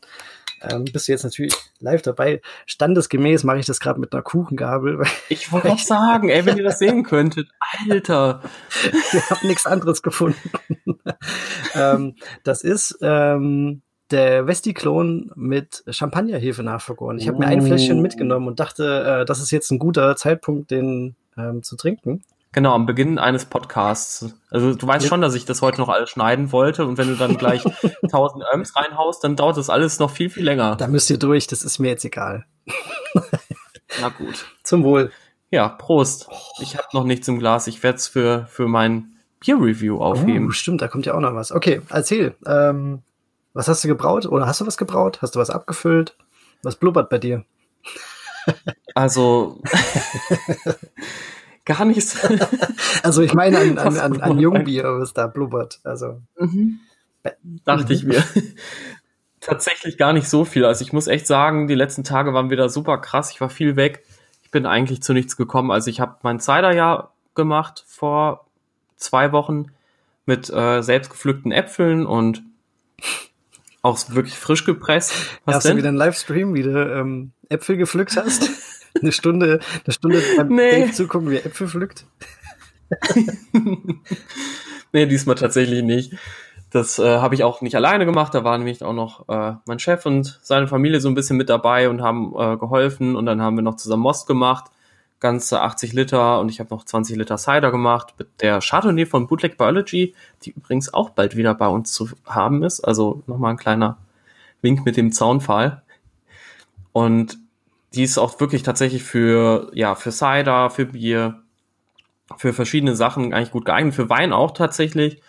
Ähm, 0.62 0.86
bist 0.86 1.06
du 1.06 1.12
jetzt 1.12 1.22
natürlich 1.22 1.54
live 1.78 2.02
dabei. 2.02 2.40
Standesgemäß 2.66 3.44
mache 3.44 3.58
ich 3.58 3.66
das 3.66 3.78
gerade 3.78 4.00
mit 4.00 4.12
einer 4.12 4.22
Kuchengabel. 4.22 5.04
Ich 5.28 5.52
wollte 5.52 5.70
auch 5.70 5.78
sagen, 5.78 6.30
ey, 6.30 6.44
wenn 6.46 6.56
ihr 6.56 6.64
das 6.64 6.78
sehen 6.78 7.04
könntet. 7.04 7.48
Alter. 7.88 8.42
ich 9.12 9.30
habe 9.30 9.46
nichts 9.46 9.66
anderes 9.66 10.02
gefunden. 10.02 10.50
ähm, 11.74 12.16
das 12.44 12.62
ist 12.62 12.98
ähm, 13.02 13.82
der 14.10 14.46
Vesti-Klon 14.46 15.30
mit 15.36 15.84
Champagnerhefe 15.88 16.62
nachvergoren. 16.62 17.18
Ich 17.18 17.28
habe 17.28 17.38
mir 17.38 17.46
ein 17.46 17.62
Fläschchen 17.62 17.98
oh. 17.98 18.02
mitgenommen 18.02 18.48
und 18.48 18.58
dachte, 18.58 19.20
äh, 19.20 19.24
das 19.26 19.40
ist 19.40 19.50
jetzt 19.50 19.70
ein 19.70 19.78
guter 19.78 20.16
Zeitpunkt, 20.16 20.70
den 20.70 21.14
ähm, 21.36 21.62
zu 21.62 21.76
trinken. 21.76 22.24
Genau, 22.52 22.74
am 22.74 22.86
Beginn 22.86 23.18
eines 23.18 23.44
Podcasts. 23.44 24.34
Also 24.50 24.74
du 24.74 24.86
weißt 24.86 25.04
ja. 25.04 25.08
schon, 25.08 25.20
dass 25.20 25.34
ich 25.34 25.44
das 25.44 25.60
heute 25.60 25.80
noch 25.80 25.90
alles 25.90 26.10
schneiden 26.10 26.50
wollte 26.50 26.86
und 26.86 26.96
wenn 26.96 27.08
du 27.08 27.14
dann 27.14 27.36
gleich 27.36 27.64
1000 28.02 28.44
Öms 28.54 28.74
reinhaust, 28.74 29.22
dann 29.22 29.36
dauert 29.36 29.58
das 29.58 29.68
alles 29.68 29.98
noch 29.98 30.10
viel, 30.10 30.30
viel 30.30 30.44
länger. 30.44 30.76
Da 30.76 30.86
müsst 30.86 31.10
ihr 31.10 31.18
durch, 31.18 31.46
das 31.46 31.62
ist 31.62 31.78
mir 31.78 31.88
jetzt 31.88 32.04
egal. 32.04 32.46
Na 34.00 34.08
gut. 34.08 34.46
Zum 34.62 34.82
Wohl. 34.82 35.10
Ja, 35.50 35.68
Prost. 35.68 36.28
Ich 36.60 36.76
habe 36.76 36.88
noch 36.92 37.04
nichts 37.04 37.28
im 37.28 37.38
Glas. 37.38 37.66
Ich 37.66 37.82
werde 37.82 37.96
es 37.96 38.08
für, 38.08 38.46
für 38.50 38.66
mein 38.66 39.16
Peer-Review 39.40 39.98
aufheben. 39.98 40.48
Oh, 40.48 40.50
stimmt, 40.50 40.82
da 40.82 40.88
kommt 40.88 41.06
ja 41.06 41.14
auch 41.14 41.20
noch 41.20 41.34
was. 41.34 41.52
Okay, 41.52 41.82
erzähl. 41.90 42.34
Ähm, 42.46 43.02
was 43.52 43.68
hast 43.68 43.84
du 43.84 43.88
gebraut? 43.88 44.26
Oder 44.26 44.46
hast 44.46 44.60
du 44.60 44.66
was 44.66 44.76
gebraut? 44.76 45.20
Hast 45.22 45.34
du 45.34 45.38
was 45.38 45.50
abgefüllt? 45.50 46.16
Was 46.62 46.76
blubbert 46.76 47.08
bei 47.08 47.18
dir? 47.18 47.44
Also 48.94 49.60
gar 51.68 51.84
nichts. 51.84 52.18
also 53.02 53.22
ich 53.22 53.34
meine 53.34 53.58
an, 53.58 53.78
an, 53.78 53.98
an, 53.98 54.20
an 54.20 54.38
Jungbier, 54.40 54.98
was 54.98 55.12
da 55.12 55.28
blubbert. 55.28 55.80
Also 55.84 56.22
mhm. 56.38 56.80
dachte 57.64 57.92
ich 57.92 58.04
mir. 58.04 58.24
Tatsächlich 59.40 59.96
gar 59.98 60.12
nicht 60.12 60.28
so 60.28 60.44
viel. 60.44 60.64
Also 60.64 60.82
ich 60.82 60.92
muss 60.92 61.06
echt 61.06 61.26
sagen, 61.26 61.68
die 61.68 61.76
letzten 61.76 62.02
Tage 62.02 62.34
waren 62.34 62.50
wieder 62.50 62.68
super 62.68 62.98
krass. 62.98 63.30
Ich 63.30 63.40
war 63.40 63.50
viel 63.50 63.76
weg. 63.76 64.04
Ich 64.42 64.50
bin 64.50 64.66
eigentlich 64.66 65.02
zu 65.02 65.12
nichts 65.12 65.36
gekommen. 65.36 65.70
Also 65.70 65.90
ich 65.90 66.00
habe 66.00 66.16
mein 66.22 66.40
Cider 66.40 66.72
ja 66.72 67.10
gemacht 67.34 67.84
vor 67.86 68.46
zwei 68.96 69.30
Wochen 69.30 69.66
mit 70.26 70.50
äh, 70.50 70.82
selbstgepflückten 70.82 71.52
Äpfeln 71.52 72.04
und 72.04 72.42
auch 73.82 73.98
wirklich 74.08 74.36
frisch 74.36 74.64
gepresst. 74.64 75.12
Was 75.44 75.56
hast 75.56 75.66
denn? 75.66 75.72
du 75.72 75.78
wieder 75.78 75.88
einen 75.88 75.98
Livestream, 75.98 76.54
wie 76.54 76.62
du 76.62 76.98
ähm, 76.98 77.32
Äpfel 77.48 77.76
gepflückt 77.76 78.16
hast? 78.16 78.50
eine 79.00 79.12
Stunde, 79.12 79.60
eine 79.84 79.92
Stunde 79.92 80.22
beim 80.36 80.48
nee. 80.48 80.82
Dave 80.82 80.92
zugucken, 80.92 81.30
wie 81.30 81.36
er 81.36 81.46
Äpfel 81.46 81.68
pflückt? 81.68 82.06
nee, 84.92 85.06
diesmal 85.06 85.36
tatsächlich 85.36 85.82
nicht. 85.82 86.14
Das 86.70 86.98
äh, 86.98 87.18
habe 87.18 87.34
ich 87.34 87.44
auch 87.44 87.62
nicht 87.62 87.76
alleine 87.76 88.04
gemacht. 88.04 88.34
Da 88.34 88.44
war 88.44 88.58
nämlich 88.58 88.82
auch 88.82 88.92
noch 88.92 89.28
äh, 89.28 89.54
mein 89.66 89.78
Chef 89.78 90.04
und 90.04 90.38
seine 90.42 90.68
Familie 90.68 91.00
so 91.00 91.08
ein 91.08 91.14
bisschen 91.14 91.36
mit 91.36 91.48
dabei 91.48 91.88
und 91.88 92.02
haben 92.02 92.34
äh, 92.36 92.56
geholfen. 92.56 93.16
Und 93.16 93.26
dann 93.26 93.40
haben 93.40 93.56
wir 93.56 93.62
noch 93.62 93.76
zusammen 93.76 94.02
Most 94.02 94.26
gemacht. 94.26 94.70
Ganze 95.20 95.62
80 95.62 95.94
Liter 95.94 96.38
und 96.38 96.48
ich 96.48 96.60
habe 96.60 96.70
noch 96.70 96.84
20 96.84 97.16
Liter 97.16 97.38
Cider 97.38 97.72
gemacht 97.72 98.14
mit 98.18 98.28
der 98.40 98.60
Chardonnay 98.60 99.04
von 99.04 99.26
Bootleg 99.26 99.58
Biology, 99.58 100.14
die 100.44 100.50
übrigens 100.50 100.94
auch 100.94 101.10
bald 101.10 101.36
wieder 101.36 101.54
bei 101.54 101.66
uns 101.66 101.92
zu 101.92 102.10
haben 102.24 102.62
ist. 102.62 102.80
Also 102.80 103.22
nochmal 103.26 103.52
ein 103.52 103.56
kleiner 103.56 103.96
Wink 104.62 104.84
mit 104.84 104.96
dem 104.96 105.10
Zaunpfahl. 105.10 105.82
Und 106.92 107.38
die 107.94 108.02
ist 108.02 108.18
auch 108.18 108.38
wirklich 108.40 108.62
tatsächlich 108.62 109.02
für, 109.02 109.70
ja, 109.74 109.94
für 109.94 110.12
Cider, 110.12 110.70
für 110.70 110.86
Bier, 110.86 111.42
für 112.36 112.52
verschiedene 112.52 112.94
Sachen 112.94 113.32
eigentlich 113.32 113.50
gut 113.50 113.64
geeignet, 113.64 113.94
für 113.94 114.10
Wein 114.10 114.32
auch 114.32 114.50
tatsächlich. 114.50 115.20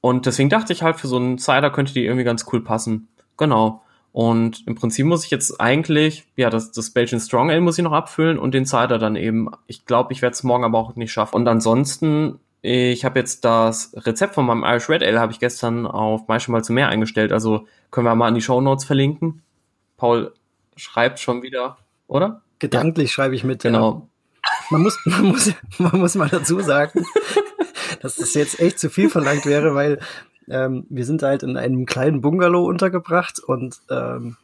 Und 0.00 0.26
deswegen 0.26 0.50
dachte 0.50 0.72
ich 0.72 0.82
halt, 0.82 0.96
für 0.96 1.08
so 1.08 1.16
einen 1.16 1.38
Cider 1.38 1.70
könnte 1.70 1.92
die 1.94 2.04
irgendwie 2.04 2.24
ganz 2.24 2.46
cool 2.52 2.62
passen. 2.62 3.08
Genau. 3.36 3.82
Und 4.12 4.66
im 4.66 4.76
Prinzip 4.76 5.06
muss 5.06 5.24
ich 5.24 5.30
jetzt 5.30 5.60
eigentlich, 5.60 6.26
ja, 6.36 6.48
das, 6.48 6.70
das 6.70 6.90
Belgian 6.90 7.20
Strong 7.20 7.50
Ale 7.50 7.60
muss 7.60 7.78
ich 7.78 7.84
noch 7.84 7.92
abfüllen 7.92 8.38
und 8.38 8.54
den 8.54 8.64
Cider 8.64 8.98
dann 8.98 9.16
eben. 9.16 9.50
Ich 9.66 9.86
glaube, 9.86 10.12
ich 10.12 10.22
werde 10.22 10.34
es 10.34 10.44
morgen 10.44 10.64
aber 10.64 10.78
auch 10.78 10.94
nicht 10.94 11.12
schaffen. 11.12 11.34
Und 11.34 11.48
ansonsten, 11.48 12.38
ich 12.62 13.04
habe 13.04 13.18
jetzt 13.18 13.44
das 13.44 13.92
Rezept 13.96 14.34
von 14.34 14.46
meinem 14.46 14.62
Irish 14.62 14.88
Red 14.88 15.02
Ale 15.02 15.18
habe 15.18 15.32
ich 15.32 15.40
gestern 15.40 15.86
auf 15.86 16.28
Meister 16.28 16.52
mal 16.52 16.62
zu 16.62 16.72
mehr 16.72 16.88
eingestellt. 16.88 17.32
Also 17.32 17.66
können 17.90 18.06
wir 18.06 18.14
mal 18.14 18.28
in 18.28 18.36
die 18.36 18.40
Show 18.40 18.60
Notes 18.60 18.84
verlinken. 18.84 19.42
Paul 19.96 20.32
schreibt 20.76 21.20
schon 21.20 21.42
wieder, 21.42 21.78
oder? 22.06 22.42
Gedanklich 22.58 23.10
ja. 23.10 23.14
schreibe 23.14 23.34
ich 23.34 23.44
mit. 23.44 23.62
Genau. 23.62 23.92
Ja. 23.92 24.08
Man 24.70 24.82
muss, 24.82 24.98
man 25.04 25.24
muss, 25.26 25.52
man 25.78 25.98
muss 25.98 26.14
mal 26.14 26.28
dazu 26.28 26.60
sagen, 26.60 27.04
dass 28.00 28.16
das 28.16 28.34
jetzt 28.34 28.60
echt 28.60 28.78
zu 28.78 28.90
viel 28.90 29.10
verlangt 29.10 29.46
wäre, 29.46 29.74
weil 29.74 30.00
ähm, 30.48 30.86
wir 30.90 31.04
sind 31.04 31.22
halt 31.22 31.42
in 31.42 31.56
einem 31.56 31.86
kleinen 31.86 32.20
Bungalow 32.20 32.66
untergebracht 32.66 33.38
und 33.38 33.80
ähm, 33.90 34.36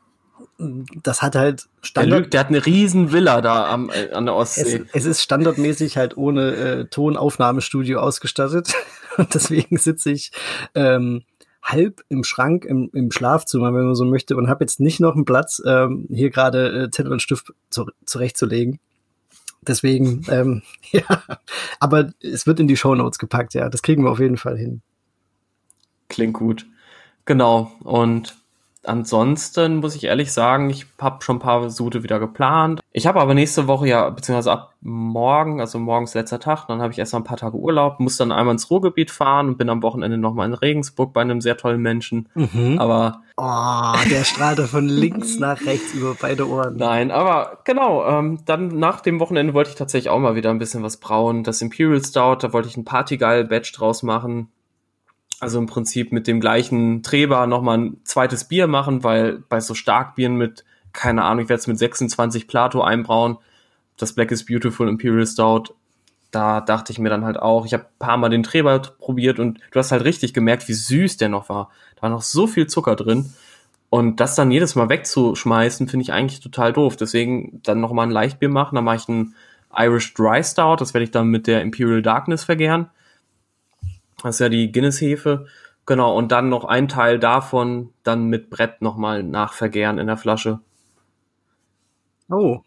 das 1.02 1.22
hat 1.22 1.34
halt 1.34 1.68
Standard. 1.80 2.12
Der, 2.12 2.18
lügt, 2.20 2.34
der 2.34 2.40
hat 2.40 2.48
eine 2.48 2.64
riesen 2.64 3.12
Villa 3.12 3.40
da 3.40 3.70
am, 3.70 3.90
äh, 3.90 4.12
an 4.12 4.26
der 4.26 4.34
Ostsee. 4.34 4.84
Es, 4.92 5.04
es, 5.04 5.04
ist 5.06 5.22
standardmäßig 5.22 5.96
halt 5.96 6.16
ohne 6.16 6.52
äh, 6.54 6.84
Tonaufnahmestudio 6.86 8.00
ausgestattet. 8.00 8.74
Und 9.16 9.34
deswegen 9.34 9.76
sitze 9.76 10.10
ich 10.10 10.32
ähm, 10.74 11.22
halb 11.62 12.02
im 12.08 12.24
Schrank 12.24 12.64
im, 12.64 12.90
im 12.92 13.10
Schlafzimmer, 13.10 13.74
wenn 13.74 13.84
man 13.84 13.94
so 13.94 14.04
möchte, 14.04 14.36
und 14.36 14.48
habe 14.48 14.64
jetzt 14.64 14.80
nicht 14.80 15.00
noch 15.00 15.14
einen 15.14 15.24
Platz, 15.24 15.62
ähm, 15.66 16.06
hier 16.10 16.30
gerade 16.30 16.84
äh, 16.84 16.90
Zettel 16.90 17.12
und 17.12 17.22
Stift 17.22 17.52
zu, 17.68 17.86
zurechtzulegen. 18.04 18.78
Deswegen, 19.62 20.24
ähm, 20.28 20.62
ja, 20.90 21.22
aber 21.78 22.12
es 22.22 22.46
wird 22.46 22.60
in 22.60 22.68
die 22.68 22.76
Show 22.76 22.94
Notes 22.94 23.18
gepackt, 23.18 23.54
ja, 23.54 23.68
das 23.68 23.82
kriegen 23.82 24.04
wir 24.04 24.10
auf 24.10 24.20
jeden 24.20 24.38
Fall 24.38 24.56
hin. 24.56 24.82
Klingt 26.08 26.34
gut. 26.34 26.66
Genau. 27.24 27.72
Und 27.84 28.36
ansonsten 28.82 29.76
muss 29.76 29.94
ich 29.94 30.04
ehrlich 30.04 30.32
sagen, 30.32 30.70
ich 30.70 30.86
habe 30.98 31.22
schon 31.22 31.36
ein 31.36 31.40
paar 31.40 31.60
Besuche 31.60 32.02
wieder 32.02 32.18
geplant. 32.18 32.79
Ich 32.92 33.06
habe 33.06 33.20
aber 33.20 33.34
nächste 33.34 33.68
Woche 33.68 33.86
ja, 33.86 34.10
beziehungsweise 34.10 34.50
ab 34.50 34.74
morgen, 34.80 35.60
also 35.60 35.78
morgens 35.78 36.14
letzter 36.14 36.40
Tag, 36.40 36.66
dann 36.66 36.82
habe 36.82 36.92
ich 36.92 36.98
erst 36.98 37.12
mal 37.12 37.20
ein 37.20 37.24
paar 37.24 37.36
Tage 37.36 37.56
Urlaub, 37.56 38.00
muss 38.00 38.16
dann 38.16 38.32
einmal 38.32 38.54
ins 38.54 38.68
Ruhrgebiet 38.68 39.12
fahren 39.12 39.48
und 39.48 39.58
bin 39.58 39.68
am 39.68 39.82
Wochenende 39.84 40.18
nochmal 40.18 40.48
in 40.48 40.54
Regensburg 40.54 41.12
bei 41.12 41.20
einem 41.20 41.40
sehr 41.40 41.56
tollen 41.56 41.80
Menschen. 41.80 42.28
Mhm. 42.34 42.78
Aber. 42.80 43.22
Oh, 43.36 43.94
der 44.10 44.24
strahlt 44.24 44.58
von 44.60 44.88
links 44.88 45.38
nach 45.38 45.64
rechts 45.64 45.94
über 45.94 46.16
beide 46.20 46.48
Ohren. 46.48 46.76
Nein, 46.76 47.12
aber 47.12 47.60
genau, 47.64 48.04
ähm, 48.06 48.40
dann 48.44 48.68
nach 48.78 49.00
dem 49.00 49.20
Wochenende 49.20 49.54
wollte 49.54 49.70
ich 49.70 49.76
tatsächlich 49.76 50.10
auch 50.10 50.18
mal 50.18 50.34
wieder 50.34 50.50
ein 50.50 50.58
bisschen 50.58 50.82
was 50.82 50.96
brauen. 50.96 51.44
Das 51.44 51.62
Imperial 51.62 52.04
Stout, 52.04 52.38
da 52.40 52.52
wollte 52.52 52.68
ich 52.68 52.76
ein 52.76 52.84
Partygeil-Batch 52.84 53.72
draus 53.72 54.02
machen. 54.02 54.48
Also 55.38 55.58
im 55.58 55.66
Prinzip 55.66 56.12
mit 56.12 56.26
dem 56.26 56.40
gleichen 56.40 57.02
Treber 57.02 57.46
nochmal 57.46 57.78
ein 57.78 57.96
zweites 58.04 58.44
Bier 58.44 58.66
machen, 58.66 59.04
weil 59.04 59.42
bei 59.48 59.60
so 59.60 59.74
Starkbieren 59.74 60.34
mit, 60.34 60.64
keine 60.92 61.24
Ahnung, 61.24 61.44
ich 61.44 61.48
werde 61.48 61.60
es 61.60 61.66
mit 61.66 61.78
26 61.78 62.48
Plato 62.48 62.82
einbrauen, 62.82 63.38
das 63.96 64.12
Black 64.14 64.30
is 64.30 64.44
Beautiful 64.44 64.88
Imperial 64.88 65.26
Stout, 65.26 65.74
da 66.30 66.60
dachte 66.60 66.92
ich 66.92 66.98
mir 66.98 67.08
dann 67.08 67.24
halt 67.24 67.38
auch, 67.38 67.66
ich 67.66 67.72
habe 67.72 67.86
paar 67.98 68.16
Mal 68.16 68.28
den 68.28 68.42
Treber 68.42 68.78
probiert 68.78 69.38
und 69.38 69.58
du 69.72 69.78
hast 69.78 69.92
halt 69.92 70.04
richtig 70.04 70.32
gemerkt, 70.32 70.68
wie 70.68 70.74
süß 70.74 71.16
der 71.16 71.28
noch 71.28 71.48
war. 71.48 71.70
Da 71.96 72.02
war 72.02 72.10
noch 72.10 72.22
so 72.22 72.46
viel 72.46 72.66
Zucker 72.66 72.96
drin. 72.96 73.32
Und 73.88 74.20
das 74.20 74.36
dann 74.36 74.52
jedes 74.52 74.76
Mal 74.76 74.88
wegzuschmeißen, 74.88 75.88
finde 75.88 76.02
ich 76.02 76.12
eigentlich 76.12 76.38
total 76.38 76.72
doof. 76.72 76.96
Deswegen 76.96 77.60
dann 77.64 77.80
nochmal 77.80 78.06
ein 78.06 78.12
Leichtbier 78.12 78.48
machen. 78.48 78.76
Dann 78.76 78.84
mache 78.84 78.96
ich 78.96 79.08
ein 79.08 79.34
Irish 79.76 80.14
Dry 80.14 80.44
Stout. 80.44 80.76
Das 80.78 80.94
werde 80.94 81.04
ich 81.04 81.10
dann 81.10 81.26
mit 81.26 81.48
der 81.48 81.62
Imperial 81.62 82.00
Darkness 82.00 82.44
vergären. 82.44 82.88
Das 84.22 84.36
ist 84.36 84.40
ja 84.40 84.48
die 84.48 84.70
Guinness-Hefe. 84.70 85.46
Genau, 85.86 86.16
und 86.16 86.30
dann 86.30 86.48
noch 86.48 86.64
ein 86.64 86.86
Teil 86.86 87.18
davon 87.18 87.92
dann 88.04 88.26
mit 88.26 88.50
Brett 88.50 88.80
nochmal 88.80 89.24
nachvergären 89.24 89.98
in 89.98 90.06
der 90.06 90.16
Flasche. 90.16 90.60
Oh. 92.30 92.60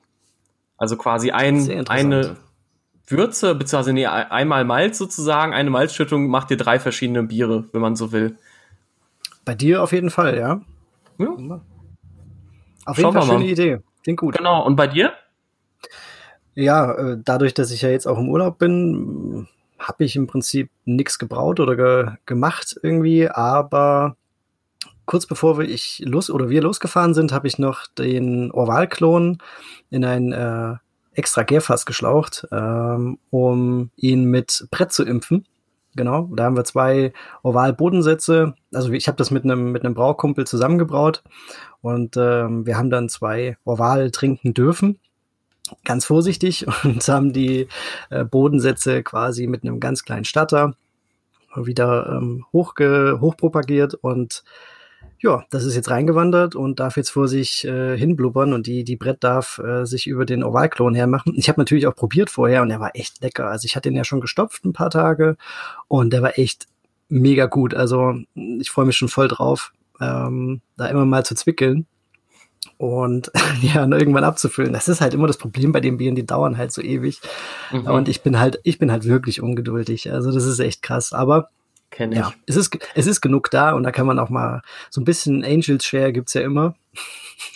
Also 0.78 0.98
quasi 0.98 1.32
ein, 1.32 1.88
eine 1.88 2.38
Würze, 3.08 3.56
beziehungsweise 3.56 3.94
nee, 3.94 4.06
einmal 4.06 4.66
Malz 4.66 4.98
sozusagen, 4.98 5.54
eine 5.54 5.70
Malzschüttung 5.70 6.28
macht 6.28 6.50
dir 6.50 6.58
drei 6.58 6.80
verschiedene 6.80 7.24
Biere, 7.24 7.66
wenn 7.72 7.82
man 7.82 7.96
so 7.96 8.12
will. 8.12 8.38
Bei 9.46 9.56
dir 9.56 9.84
auf 9.84 9.92
jeden 9.92 10.10
Fall, 10.10 10.38
ja. 10.38 10.62
ja. 11.20 11.62
Auf 12.86 12.98
jeden 12.98 13.12
Schauen 13.12 13.14
Fall 13.14 13.24
schöne 13.24 13.46
Idee. 13.46 13.80
Klingt 14.04 14.20
gut. 14.20 14.38
Genau, 14.38 14.66
und 14.66 14.76
bei 14.76 14.88
dir? 14.88 15.14
Ja, 16.56 16.94
äh, 16.94 17.18
dadurch, 17.24 17.54
dass 17.54 17.72
ich 17.72 17.82
ja 17.82 17.90
jetzt 17.90 18.08
auch 18.08 18.20
im 18.20 18.30
Urlaub 18.30 18.58
bin, 18.58 19.48
habe 19.80 20.04
ich 20.04 20.16
im 20.16 20.28
Prinzip 20.28 20.70
nichts 20.86 21.20
gebraut 21.20 21.60
oder 21.60 21.76
ge 21.76 22.12
gemacht 22.26 22.78
irgendwie, 22.84 23.30
aber 23.30 24.16
kurz 25.06 25.26
bevor 25.26 25.58
wir 25.58 25.68
ich 25.68 26.02
los 26.06 26.30
oder 26.30 26.50
wir 26.50 26.62
losgefahren 26.62 27.14
sind, 27.14 27.32
habe 27.32 27.48
ich 27.48 27.60
noch 27.60 27.88
den 27.88 28.52
Orval-Klon 28.52 29.38
in 29.90 30.06
ein 30.06 30.32
äh, 30.32 30.76
extra 31.14 31.44
Gärfass 31.44 31.86
geschlaucht, 31.86 32.48
ähm, 32.52 33.20
um 33.30 33.92
ihn 33.96 34.26
mit 34.26 34.68
Brett 34.72 34.92
zu 34.92 35.04
impfen. 35.04 35.46
Genau, 35.96 36.30
da 36.36 36.46
haben 36.46 36.56
wir 36.58 36.64
zwei 36.64 37.14
Oval-Bodensätze. 37.44 38.56
Also 38.74 38.92
ich 38.92 39.08
habe 39.08 39.18
das 39.18 39.30
mit 39.30 39.44
einem 39.44 39.72
mit 39.72 39.86
einem 39.86 39.94
Braukumpel 39.94 40.48
zusammengebraut 40.48 41.24
und 41.82 42.18
ähm, 42.18 42.66
wir 42.66 42.78
haben 42.78 42.90
dann 42.90 43.10
zwei 43.10 43.58
Oval 43.64 44.10
trinken 44.10 44.54
dürfen 44.54 45.00
ganz 45.84 46.06
vorsichtig 46.06 46.66
und 46.84 47.08
haben 47.08 47.34
die 47.34 47.68
äh, 48.10 48.24
Bodensätze 48.24 49.04
quasi 49.04 49.48
mit 49.48 49.64
einem 49.64 49.80
ganz 49.80 50.04
kleinen 50.04 50.26
Starter 50.26 50.76
wieder 51.56 52.18
ähm, 52.18 52.46
hochge 52.52 53.20
hochpropagiert 53.22 53.94
und 53.94 54.44
ja, 55.24 55.46
das 55.50 55.64
ist 55.64 55.76
jetzt 55.76 55.90
reingewandert 55.90 56.54
und 56.54 56.82
darf 56.82 56.98
jetzt 56.98 57.10
vor 57.10 57.30
sich 57.30 57.66
äh, 57.66 57.98
hinblubbern 57.98 58.52
und 58.52 58.68
die, 58.68 58.84
die 58.84 58.98
Brett 58.98 59.24
darf 59.24 59.58
äh, 59.58 59.86
sich 59.86 60.06
über 60.06 60.26
den 60.26 60.44
Ovalklon 60.44 60.96
hermachen. 60.96 61.34
Ich 61.38 61.48
habe 61.48 61.62
natürlich 61.62 61.88
auch 61.88 61.96
probiert 61.96 62.30
vorher 62.30 62.62
und 62.62 62.68
der 62.68 62.82
war 62.82 62.92
echt 62.94 63.22
lecker. 63.22 63.48
Also 63.48 63.66
ich 63.66 63.78
hatte 63.78 63.88
ihn 63.88 63.96
ja 63.96 64.04
schon 64.04 64.20
gestopft 64.20 64.66
ein 64.66 64.74
paar 64.74 64.90
Tage 64.90 65.38
und 65.88 66.12
der 66.12 66.22
war 66.22 66.38
echt 66.38 66.68
mega 67.08 67.46
gut. 67.46 67.74
Also 67.74 68.16
ich 68.36 68.70
freue 68.70 68.86
mich 68.86 68.98
schon 68.98 69.08
voll 69.08 69.30
drauf, 69.30 69.72
ähm, 70.02 70.60
da 70.76 70.88
immer 70.88 71.06
mal 71.06 71.26
zu 71.26 71.36
zwickeln 71.36 71.86
und 72.78 73.32
ja, 73.62 73.88
irgendwann 73.88 74.26
abzufüllen. 74.26 74.74
Das 74.74 74.90
ist 74.90 75.00
halt 75.00 75.14
immer 75.14 75.28
das 75.28 75.38
Problem 75.38 75.72
bei 75.72 75.80
den 75.80 75.96
Bieren, 75.96 76.16
die 76.16 76.26
dauern 76.26 76.58
halt 76.58 76.74
so 76.74 76.82
ewig. 76.82 77.22
Mhm. 77.72 77.88
Und 77.88 78.10
ich 78.10 78.24
bin 78.24 78.42
halt, 78.42 78.60
ich 78.64 78.78
bin 78.78 78.92
halt 78.92 79.06
wirklich 79.06 79.42
ungeduldig. 79.42 80.12
Also 80.12 80.34
das 80.34 80.44
ist 80.44 80.60
echt 80.60 80.82
krass. 80.82 81.14
Aber 81.14 81.48
Kenn 81.94 82.12
ich. 82.12 82.18
Ja, 82.18 82.34
es 82.48 82.56
ist, 82.56 82.76
es 82.96 83.06
ist 83.06 83.22
genug 83.22 83.52
da 83.52 83.74
und 83.74 83.84
da 83.84 83.92
kann 83.92 84.08
man 84.08 84.18
auch 84.18 84.30
mal 84.30 84.64
so 84.90 85.00
ein 85.00 85.06
bisschen 85.06 85.46
Angels 85.46 85.86
Share 85.86 86.12
gibt's 86.12 86.34
ja 86.34 86.42
immer. 86.42 86.74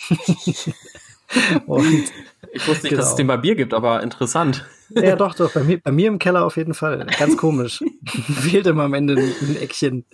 und, 1.66 2.04
ich 2.52 2.68
wusste 2.68 2.84
nicht, 2.84 2.90
genau. 2.90 2.96
dass 2.96 3.10
es 3.10 3.16
genau. 3.16 3.16
den 3.16 3.26
bei 3.26 3.36
Bier 3.38 3.56
gibt, 3.56 3.74
aber 3.74 4.00
interessant. 4.00 4.64
Ja, 4.90 5.16
doch, 5.16 5.34
doch. 5.34 5.52
Bei 5.52 5.64
mir, 5.64 5.80
bei 5.80 5.90
mir 5.90 6.06
im 6.06 6.20
Keller 6.20 6.46
auf 6.46 6.56
jeden 6.56 6.72
Fall. 6.72 7.04
Ganz 7.18 7.36
komisch. 7.36 7.82
Fehlt 8.06 8.68
immer 8.68 8.84
am 8.84 8.94
Ende 8.94 9.14
ein, 9.14 9.34
ein 9.40 9.56
Eckchen. 9.56 10.04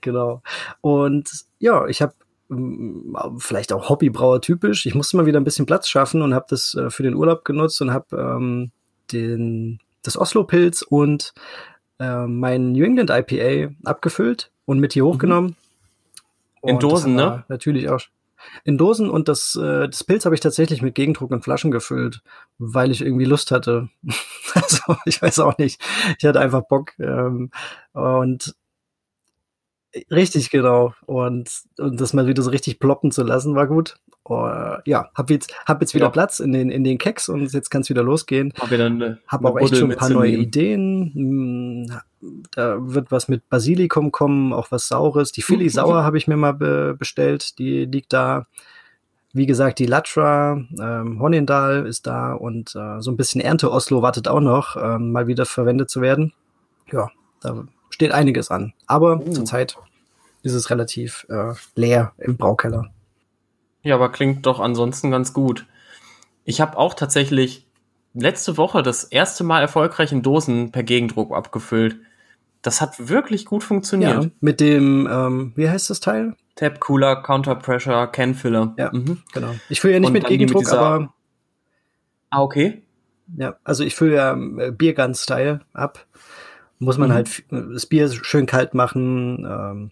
Genau. 0.00 0.40
Und 0.80 1.28
ja, 1.58 1.86
ich 1.88 2.00
habe 2.00 2.14
vielleicht 3.38 3.72
auch 3.72 3.88
Hobbybrauer 3.88 4.40
typisch. 4.40 4.86
Ich 4.86 4.94
musste 4.94 5.16
mal 5.16 5.26
wieder 5.26 5.40
ein 5.40 5.44
bisschen 5.44 5.66
Platz 5.66 5.88
schaffen 5.88 6.22
und 6.22 6.32
habe 6.32 6.46
das 6.48 6.74
äh, 6.74 6.90
für 6.90 7.02
den 7.02 7.16
Urlaub 7.16 7.44
genutzt 7.44 7.82
und 7.82 7.92
habe 7.92 8.16
ähm, 8.16 8.70
den 9.10 9.80
das 10.02 10.16
Oslo-Pilz 10.16 10.82
und 10.82 11.32
äh, 11.98 12.26
mein 12.26 12.72
New 12.72 12.84
England 12.84 13.10
IPA 13.10 13.72
abgefüllt 13.84 14.50
und 14.64 14.80
mit 14.80 14.92
hier 14.92 15.04
mhm. 15.04 15.08
hochgenommen. 15.08 15.56
In 16.62 16.78
Dosen, 16.78 17.14
ne? 17.14 17.44
Natürlich 17.48 17.88
auch. 17.90 18.00
In 18.64 18.78
Dosen 18.78 19.08
und 19.08 19.28
das, 19.28 19.56
äh, 19.56 19.88
das 19.88 20.04
Pilz 20.04 20.24
habe 20.24 20.34
ich 20.34 20.40
tatsächlich 20.40 20.82
mit 20.82 20.94
Gegendruck 20.94 21.30
in 21.30 21.42
Flaschen 21.42 21.70
gefüllt, 21.70 22.22
weil 22.58 22.90
ich 22.90 23.00
irgendwie 23.00 23.24
Lust 23.24 23.50
hatte. 23.50 23.88
also 24.54 24.96
ich 25.04 25.20
weiß 25.20 25.38
auch 25.40 25.58
nicht. 25.58 25.80
Ich 26.18 26.24
hatte 26.24 26.40
einfach 26.40 26.62
Bock. 26.62 26.92
Ähm, 26.98 27.50
und 27.92 28.54
Richtig, 30.10 30.50
genau. 30.50 30.94
Und, 31.06 31.50
und 31.78 32.00
das 32.00 32.12
mal 32.12 32.26
wieder 32.26 32.42
so 32.42 32.50
richtig 32.50 32.78
ploppen 32.78 33.10
zu 33.10 33.22
lassen, 33.22 33.54
war 33.54 33.66
gut. 33.66 33.96
Oh, 34.26 34.48
ja, 34.86 35.10
hab 35.14 35.28
jetzt, 35.28 35.54
hab 35.66 35.82
jetzt 35.82 35.94
wieder 35.94 36.06
ja. 36.06 36.10
Platz 36.10 36.40
in 36.40 36.52
den, 36.52 36.70
in 36.70 36.82
den 36.82 36.96
Keks 36.96 37.28
und 37.28 37.52
jetzt 37.52 37.70
kann 37.70 37.82
es 37.82 37.90
wieder 37.90 38.02
losgehen. 38.02 38.54
Hab, 38.58 38.72
eine, 38.72 39.18
hab 39.28 39.44
auch 39.44 39.58
echt 39.58 39.76
schon 39.76 39.92
ein 39.92 39.98
paar 39.98 40.08
neue 40.08 40.32
Ideen. 40.32 41.12
Hm, 41.14 42.00
da 42.52 42.78
wird 42.80 43.12
was 43.12 43.28
mit 43.28 43.46
Basilikum 43.50 44.12
kommen, 44.12 44.54
auch 44.54 44.70
was 44.70 44.88
Saures. 44.88 45.30
Die 45.32 45.42
Philly 45.42 45.68
Sauer 45.68 46.04
habe 46.04 46.16
ich 46.16 46.26
mir 46.26 46.38
mal 46.38 46.54
be 46.54 46.96
bestellt, 46.98 47.58
die 47.58 47.84
liegt 47.84 48.14
da. 48.14 48.46
Wie 49.34 49.46
gesagt, 49.46 49.80
die 49.80 49.86
Latra, 49.86 50.62
ähm, 50.80 51.20
Honindal 51.20 51.86
ist 51.86 52.06
da 52.06 52.34
und 52.34 52.74
äh, 52.76 53.02
so 53.02 53.10
ein 53.10 53.16
bisschen 53.16 53.40
Ernte 53.40 53.72
Oslo 53.72 54.00
wartet 54.00 54.28
auch 54.28 54.40
noch, 54.40 54.76
ähm, 54.76 55.10
mal 55.10 55.26
wieder 55.26 55.44
verwendet 55.44 55.90
zu 55.90 56.00
werden. 56.00 56.32
Ja, 56.90 57.10
da 57.40 57.66
steht 57.94 58.10
einiges 58.10 58.50
an. 58.50 58.72
Aber 58.88 59.20
uh. 59.20 59.30
zurzeit 59.30 59.78
ist 60.42 60.52
es 60.52 60.68
relativ 60.68 61.26
äh, 61.30 61.54
leer 61.76 62.12
im 62.18 62.36
Braukeller. 62.36 62.90
Ja, 63.82 63.94
aber 63.94 64.10
klingt 64.10 64.44
doch 64.46 64.58
ansonsten 64.58 65.12
ganz 65.12 65.32
gut. 65.32 65.66
Ich 66.44 66.60
habe 66.60 66.76
auch 66.76 66.94
tatsächlich 66.94 67.66
letzte 68.14 68.56
Woche 68.56 68.82
das 68.82 69.04
erste 69.04 69.44
Mal 69.44 69.60
erfolgreich 69.60 70.10
in 70.10 70.22
Dosen 70.22 70.72
per 70.72 70.82
Gegendruck 70.82 71.32
abgefüllt. 71.32 71.96
Das 72.62 72.80
hat 72.80 73.08
wirklich 73.08 73.44
gut 73.44 73.62
funktioniert. 73.62 74.24
Ja, 74.24 74.30
mit 74.40 74.60
dem, 74.60 75.08
ähm, 75.10 75.52
wie 75.54 75.68
heißt 75.68 75.88
das 75.88 76.00
Teil? 76.00 76.34
Tap 76.56 76.80
Cooler, 76.80 77.22
Counter 77.22 77.54
Pressure, 77.54 78.08
Can 78.08 78.34
Filler. 78.34 78.74
Ja, 78.76 78.90
mhm. 78.92 79.22
genau. 79.32 79.54
Ich 79.68 79.80
fülle 79.80 79.94
ja 79.94 80.00
nicht 80.00 80.08
Und 80.08 80.14
mit 80.14 80.26
Gegendruck, 80.26 80.64
mit 80.64 80.72
aber. 80.72 81.14
Ah, 82.30 82.42
okay. 82.42 82.82
Ja, 83.36 83.56
also 83.62 83.84
ich 83.84 83.94
fülle 83.94 84.16
ja 84.16 84.34
äh, 84.34 84.72
Biergun-Style 84.72 85.60
ab 85.72 86.06
muss 86.78 86.98
man 86.98 87.10
mhm. 87.10 87.14
halt 87.14 87.44
das 87.50 87.86
Bier 87.86 88.10
schön 88.10 88.46
kalt 88.46 88.74
machen, 88.74 89.46
ähm, 89.48 89.90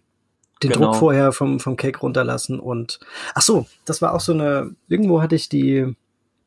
den 0.62 0.70
genau. 0.70 0.86
Druck 0.86 0.96
vorher 0.96 1.32
vom, 1.32 1.60
vom 1.60 1.76
Cake 1.76 2.00
runterlassen 2.00 2.60
und 2.60 3.00
ach 3.34 3.42
so, 3.42 3.66
das 3.84 4.02
war 4.02 4.14
auch 4.14 4.20
so 4.20 4.32
eine, 4.32 4.74
irgendwo 4.88 5.20
hatte 5.20 5.34
ich 5.34 5.48
die 5.48 5.96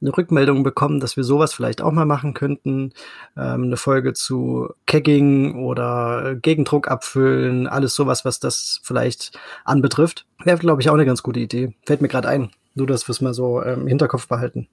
eine 0.01 0.15
Rückmeldung 0.15 0.63
bekommen, 0.63 0.99
dass 0.99 1.17
wir 1.17 1.23
sowas 1.23 1.53
vielleicht 1.53 1.81
auch 1.81 1.91
mal 1.91 2.05
machen 2.05 2.33
könnten. 2.33 2.91
Ähm, 3.37 3.63
eine 3.63 3.77
Folge 3.77 4.13
zu 4.13 4.69
Kegging 4.85 5.55
oder 5.55 6.35
Gegendruck 6.35 6.89
abfüllen, 6.89 7.67
alles 7.67 7.95
sowas, 7.95 8.25
was 8.25 8.39
das 8.39 8.81
vielleicht 8.83 9.37
anbetrifft. 9.63 10.25
Wäre, 10.43 10.57
glaube 10.57 10.81
ich, 10.81 10.89
auch 10.89 10.93
eine 10.93 11.05
ganz 11.05 11.23
gute 11.23 11.39
Idee. 11.39 11.73
Fällt 11.85 12.01
mir 12.01 12.07
gerade 12.07 12.27
ein. 12.27 12.51
Nur, 12.75 12.87
dass 12.87 13.07
wir 13.07 13.11
es 13.11 13.21
mal 13.21 13.33
so 13.33 13.63
ähm, 13.63 13.81
im 13.81 13.87
Hinterkopf 13.87 14.27
behalten. 14.27 14.67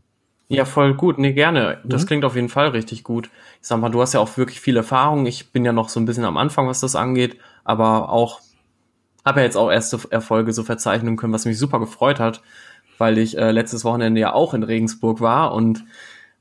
Ja, 0.48 0.64
voll 0.64 0.94
gut. 0.94 1.18
Nee, 1.18 1.32
gerne. 1.32 1.78
Das 1.84 2.02
mhm. 2.02 2.06
klingt 2.06 2.24
auf 2.24 2.34
jeden 2.34 2.48
Fall 2.48 2.68
richtig 2.68 3.04
gut. 3.04 3.30
Ich 3.60 3.68
sag 3.68 3.80
mal, 3.80 3.88
du 3.88 4.00
hast 4.02 4.12
ja 4.12 4.20
auch 4.20 4.36
wirklich 4.36 4.60
viel 4.60 4.76
Erfahrung. 4.76 5.24
Ich 5.26 5.50
bin 5.50 5.64
ja 5.64 5.72
noch 5.72 5.88
so 5.88 5.98
ein 5.98 6.04
bisschen 6.04 6.24
am 6.24 6.36
Anfang, 6.36 6.68
was 6.68 6.80
das 6.80 6.94
angeht, 6.94 7.38
aber 7.64 8.10
auch 8.10 8.40
habe 9.24 9.40
ja 9.40 9.46
jetzt 9.46 9.56
auch 9.56 9.70
erste 9.70 9.98
Erfolge 10.10 10.52
so 10.52 10.62
verzeichnen 10.64 11.16
können, 11.16 11.32
was 11.32 11.44
mich 11.44 11.58
super 11.58 11.78
gefreut 11.78 12.18
hat, 12.18 12.42
weil 12.98 13.18
ich 13.18 13.38
äh, 13.38 13.52
letztes 13.52 13.84
Wochenende 13.84 14.20
ja 14.20 14.32
auch 14.32 14.52
in 14.52 14.62
Regensburg 14.62 15.20
war 15.20 15.54
und 15.54 15.84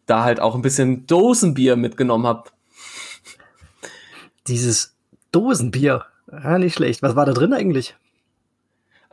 da 0.08 0.24
halt 0.24 0.39
auch 0.39 0.55
ein 0.55 0.62
bisschen 0.62 1.05
Dosenbier 1.05 1.75
mitgenommen 1.75 2.25
habe. 2.25 2.50
Dieses 4.48 4.96
Dosenbier, 5.31 6.05
ja, 6.31 6.58
nicht 6.58 6.74
schlecht. 6.74 7.03
Was 7.03 7.15
war 7.15 7.25
da 7.25 7.34
drin 7.34 7.53
eigentlich? 7.53 7.96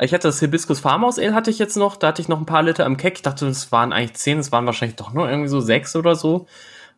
Ich 0.01 0.15
hatte 0.15 0.29
das 0.29 0.39
Hibiscus 0.39 0.81
Farmhouse 0.81 1.19
Ale 1.19 1.35
hatte 1.35 1.51
ich 1.51 1.59
jetzt 1.59 1.77
noch, 1.77 1.97
da 1.97 2.09
hatte 2.09 2.23
ich 2.23 2.29
noch 2.29 2.39
ein 2.39 2.47
paar 2.47 2.63
Liter 2.63 2.87
im 2.87 2.97
Keck. 2.97 3.15
Ich 3.17 3.23
dachte, 3.23 3.47
das 3.47 3.73
waren 3.73 3.93
eigentlich 3.93 4.15
zehn, 4.15 4.39
es 4.39 4.53
waren 4.53 4.67
wahrscheinlich 4.67 4.97
doch 4.97 5.13
nur 5.13 5.29
irgendwie 5.29 5.49
so 5.49 5.61
sechs 5.61 5.97
oder 5.97 6.15
so. 6.15 6.47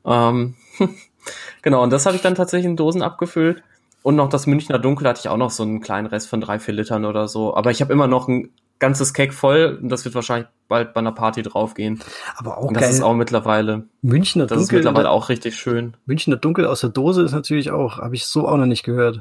Ähm, 0.04 0.54
genau, 1.62 1.82
und 1.82 1.90
das 1.90 2.04
habe 2.04 2.16
ich 2.16 2.22
dann 2.22 2.34
tatsächlich 2.34 2.66
in 2.66 2.76
Dosen 2.76 3.02
abgefüllt. 3.02 3.62
Und 4.02 4.16
noch 4.16 4.28
das 4.28 4.46
Münchner 4.46 4.78
Dunkel 4.78 5.06
hatte 5.08 5.20
ich 5.20 5.28
auch 5.28 5.36
noch 5.36 5.50
so 5.50 5.62
einen 5.62 5.80
kleinen 5.80 6.06
Rest 6.06 6.28
von 6.28 6.40
drei, 6.40 6.58
vier 6.58 6.74
Litern 6.74 7.04
oder 7.04 7.28
so. 7.28 7.54
Aber 7.54 7.70
ich 7.70 7.80
habe 7.80 7.92
immer 7.92 8.06
noch 8.06 8.28
ein 8.28 8.50
ganzes 8.78 9.12
Keck 9.12 9.34
voll 9.34 9.78
und 9.80 9.90
das 9.90 10.04
wird 10.04 10.14
wahrscheinlich 10.14 10.48
bald 10.68 10.94
bei 10.94 11.00
einer 11.00 11.12
Party 11.12 11.42
draufgehen. 11.42 12.02
Aber 12.36 12.58
auch 12.58 12.64
und 12.64 12.74
das 12.74 12.84
geil. 12.84 12.92
ist 12.92 13.02
auch 13.02 13.14
mittlerweile. 13.14 13.84
Münchner 14.02 14.46
das 14.46 14.56
Dunkel. 14.56 14.56
Das 14.58 14.64
ist 14.64 14.72
mittlerweile 14.72 15.10
auch 15.10 15.28
richtig 15.28 15.56
schön. 15.56 15.96
Münchner 16.06 16.36
Dunkel 16.36 16.66
aus 16.66 16.80
der 16.80 16.90
Dose 16.90 17.22
ist 17.22 17.32
natürlich 17.32 17.70
auch, 17.70 17.98
habe 17.98 18.14
ich 18.14 18.26
so 18.26 18.48
auch 18.48 18.56
noch 18.56 18.66
nicht 18.66 18.82
gehört. 18.82 19.20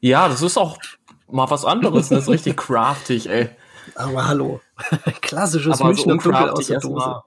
Ja, 0.00 0.28
das 0.28 0.42
ist 0.42 0.56
auch 0.56 0.78
mal 1.30 1.50
was 1.50 1.64
anderes. 1.64 2.08
Das 2.08 2.24
ist 2.24 2.28
richtig 2.28 2.56
craftig, 2.56 3.28
ey. 3.28 3.50
Aber 3.94 4.26
hallo. 4.26 4.60
Klassisches 5.20 5.80
Aber 5.80 5.90
Münchner 5.90 6.20
so 6.20 6.30
aus 6.32 6.66
der 6.66 6.80
Dose. 6.80 6.94
Mal, 6.94 7.24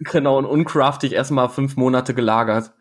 genau, 0.00 0.38
und 0.38 0.46
uncraftig 0.46 1.12
erstmal 1.12 1.48
fünf 1.48 1.76
Monate 1.76 2.14
gelagert. 2.14 2.72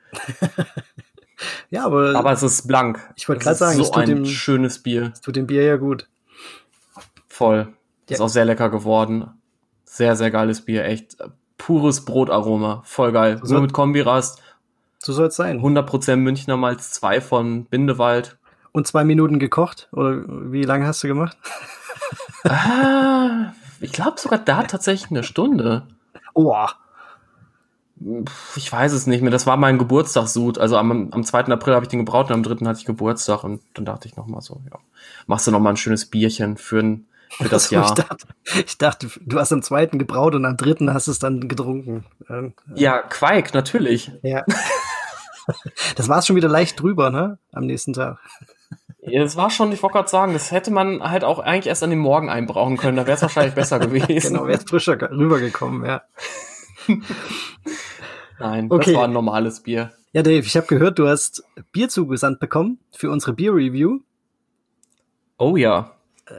ja, 1.69 1.85
aber. 1.85 2.15
Aber 2.15 2.31
es 2.31 2.43
ist 2.43 2.67
blank. 2.67 2.99
Ich 3.15 3.29
wollte 3.29 3.43
gerade 3.43 3.57
sagen, 3.57 3.77
so 3.77 3.83
es 3.83 3.91
tut 3.91 4.03
ein 4.03 4.09
dem, 4.09 4.25
schönes 4.25 4.81
Bier. 4.81 5.11
Es 5.13 5.21
tut 5.21 5.35
dem 5.35 5.47
Bier 5.47 5.63
ja 5.63 5.77
gut. 5.77 6.07
Voll. 7.27 7.73
Ja. 8.09 8.15
Ist 8.15 8.21
auch 8.21 8.29
sehr 8.29 8.45
lecker 8.45 8.69
geworden. 8.69 9.29
Sehr, 9.85 10.15
sehr 10.15 10.31
geiles 10.31 10.61
Bier. 10.61 10.85
Echt 10.85 11.17
pures 11.57 12.03
Brotaroma. 12.03 12.81
Voll 12.85 13.11
geil. 13.11 13.39
So 13.43 13.53
Nur 13.53 13.63
mit 13.63 13.73
Kombirast. 13.73 14.41
So 14.99 15.13
soll 15.13 15.27
es 15.27 15.35
sein. 15.35 15.61
100% 15.61 16.17
Münchner 16.17 16.57
Malz 16.57 16.91
2 16.91 17.21
von 17.21 17.65
Bindewald. 17.65 18.37
Und 18.71 18.87
zwei 18.87 19.03
Minuten 19.03 19.39
gekocht? 19.39 19.89
Oder 19.91 20.23
wie 20.27 20.63
lange 20.63 20.85
hast 20.85 21.03
du 21.03 21.07
gemacht? 21.07 21.37
ah, 22.43 23.53
ich 23.79 23.91
glaube 23.91 24.19
sogar 24.19 24.39
da 24.39 24.63
tatsächlich 24.63 25.11
eine 25.11 25.23
Stunde. 25.23 25.87
Oh. 26.33 26.55
Ich 28.55 28.71
weiß 28.71 28.93
es 28.93 29.07
nicht 29.07 29.21
mehr. 29.21 29.31
Das 29.31 29.45
war 29.45 29.57
mein 29.57 29.77
Geburtstagssud. 29.77 30.57
Also 30.57 30.77
am, 30.77 31.11
am 31.11 31.23
2. 31.23 31.45
April 31.45 31.75
habe 31.75 31.85
ich 31.85 31.89
den 31.89 31.99
gebraut 31.99 32.27
und 32.29 32.33
am 32.33 32.43
3. 32.43 32.65
hatte 32.65 32.79
ich 32.79 32.85
Geburtstag. 32.85 33.43
Und 33.43 33.61
dann 33.73 33.85
dachte 33.85 34.07
ich 34.07 34.15
nochmal 34.15 34.41
so, 34.41 34.61
ja, 34.71 34.79
machst 35.27 35.47
du 35.47 35.51
nochmal 35.51 35.73
ein 35.73 35.77
schönes 35.77 36.05
Bierchen 36.05 36.57
für, 36.57 36.79
ein, 36.79 37.07
für 37.29 37.49
das 37.49 37.71
also, 37.73 37.75
Jahr. 37.75 37.85
Ich 37.85 37.93
dachte, 37.93 38.27
ich 38.65 38.77
dachte, 38.77 39.07
du 39.21 39.39
hast 39.39 39.51
am 39.51 39.61
2. 39.61 39.87
gebraut 39.87 40.33
und 40.33 40.45
am 40.45 40.57
3. 40.57 40.91
hast 40.93 41.07
es 41.07 41.19
dann 41.19 41.47
getrunken. 41.47 42.05
Ja, 42.73 43.01
Quaik, 43.01 43.53
natürlich. 43.53 44.11
Ja. 44.23 44.45
Das 45.95 46.07
war 46.07 46.21
schon 46.21 46.35
wieder 46.35 46.47
leicht 46.47 46.79
drüber, 46.79 47.09
ne? 47.09 47.39
Am 47.51 47.65
nächsten 47.65 47.93
Tag. 47.93 48.19
Ja, 49.03 49.23
das 49.23 49.35
war 49.35 49.49
schon, 49.49 49.71
ich 49.71 49.81
wollte 49.81 49.95
gerade 49.95 50.09
sagen, 50.09 50.33
das 50.33 50.51
hätte 50.51 50.69
man 50.69 51.01
halt 51.01 51.23
auch 51.23 51.39
eigentlich 51.39 51.67
erst 51.67 51.83
an 51.83 51.89
dem 51.89 51.99
Morgen 51.99 52.29
einbrauchen 52.29 52.77
können, 52.77 52.97
da 52.97 53.07
wäre 53.07 53.15
es 53.15 53.21
wahrscheinlich 53.21 53.55
besser 53.55 53.79
gewesen. 53.79 54.33
genau, 54.33 54.47
wäre 54.47 54.59
es 54.59 54.69
frischer 54.69 54.97
rübergekommen, 55.09 55.85
ja. 55.85 56.03
Nein, 58.39 58.67
okay. 58.69 58.91
das 58.91 58.95
war 58.95 59.05
ein 59.05 59.13
normales 59.13 59.61
Bier. 59.61 59.91
Ja, 60.13 60.23
Dave, 60.23 60.45
ich 60.45 60.55
habe 60.55 60.67
gehört, 60.67 60.99
du 60.99 61.07
hast 61.07 61.43
Bier 61.71 61.89
zugesandt 61.89 62.39
bekommen 62.39 62.79
für 62.91 63.09
unsere 63.09 63.33
Bier-Review. 63.33 63.99
Oh 65.37 65.55
ja. 65.55 65.93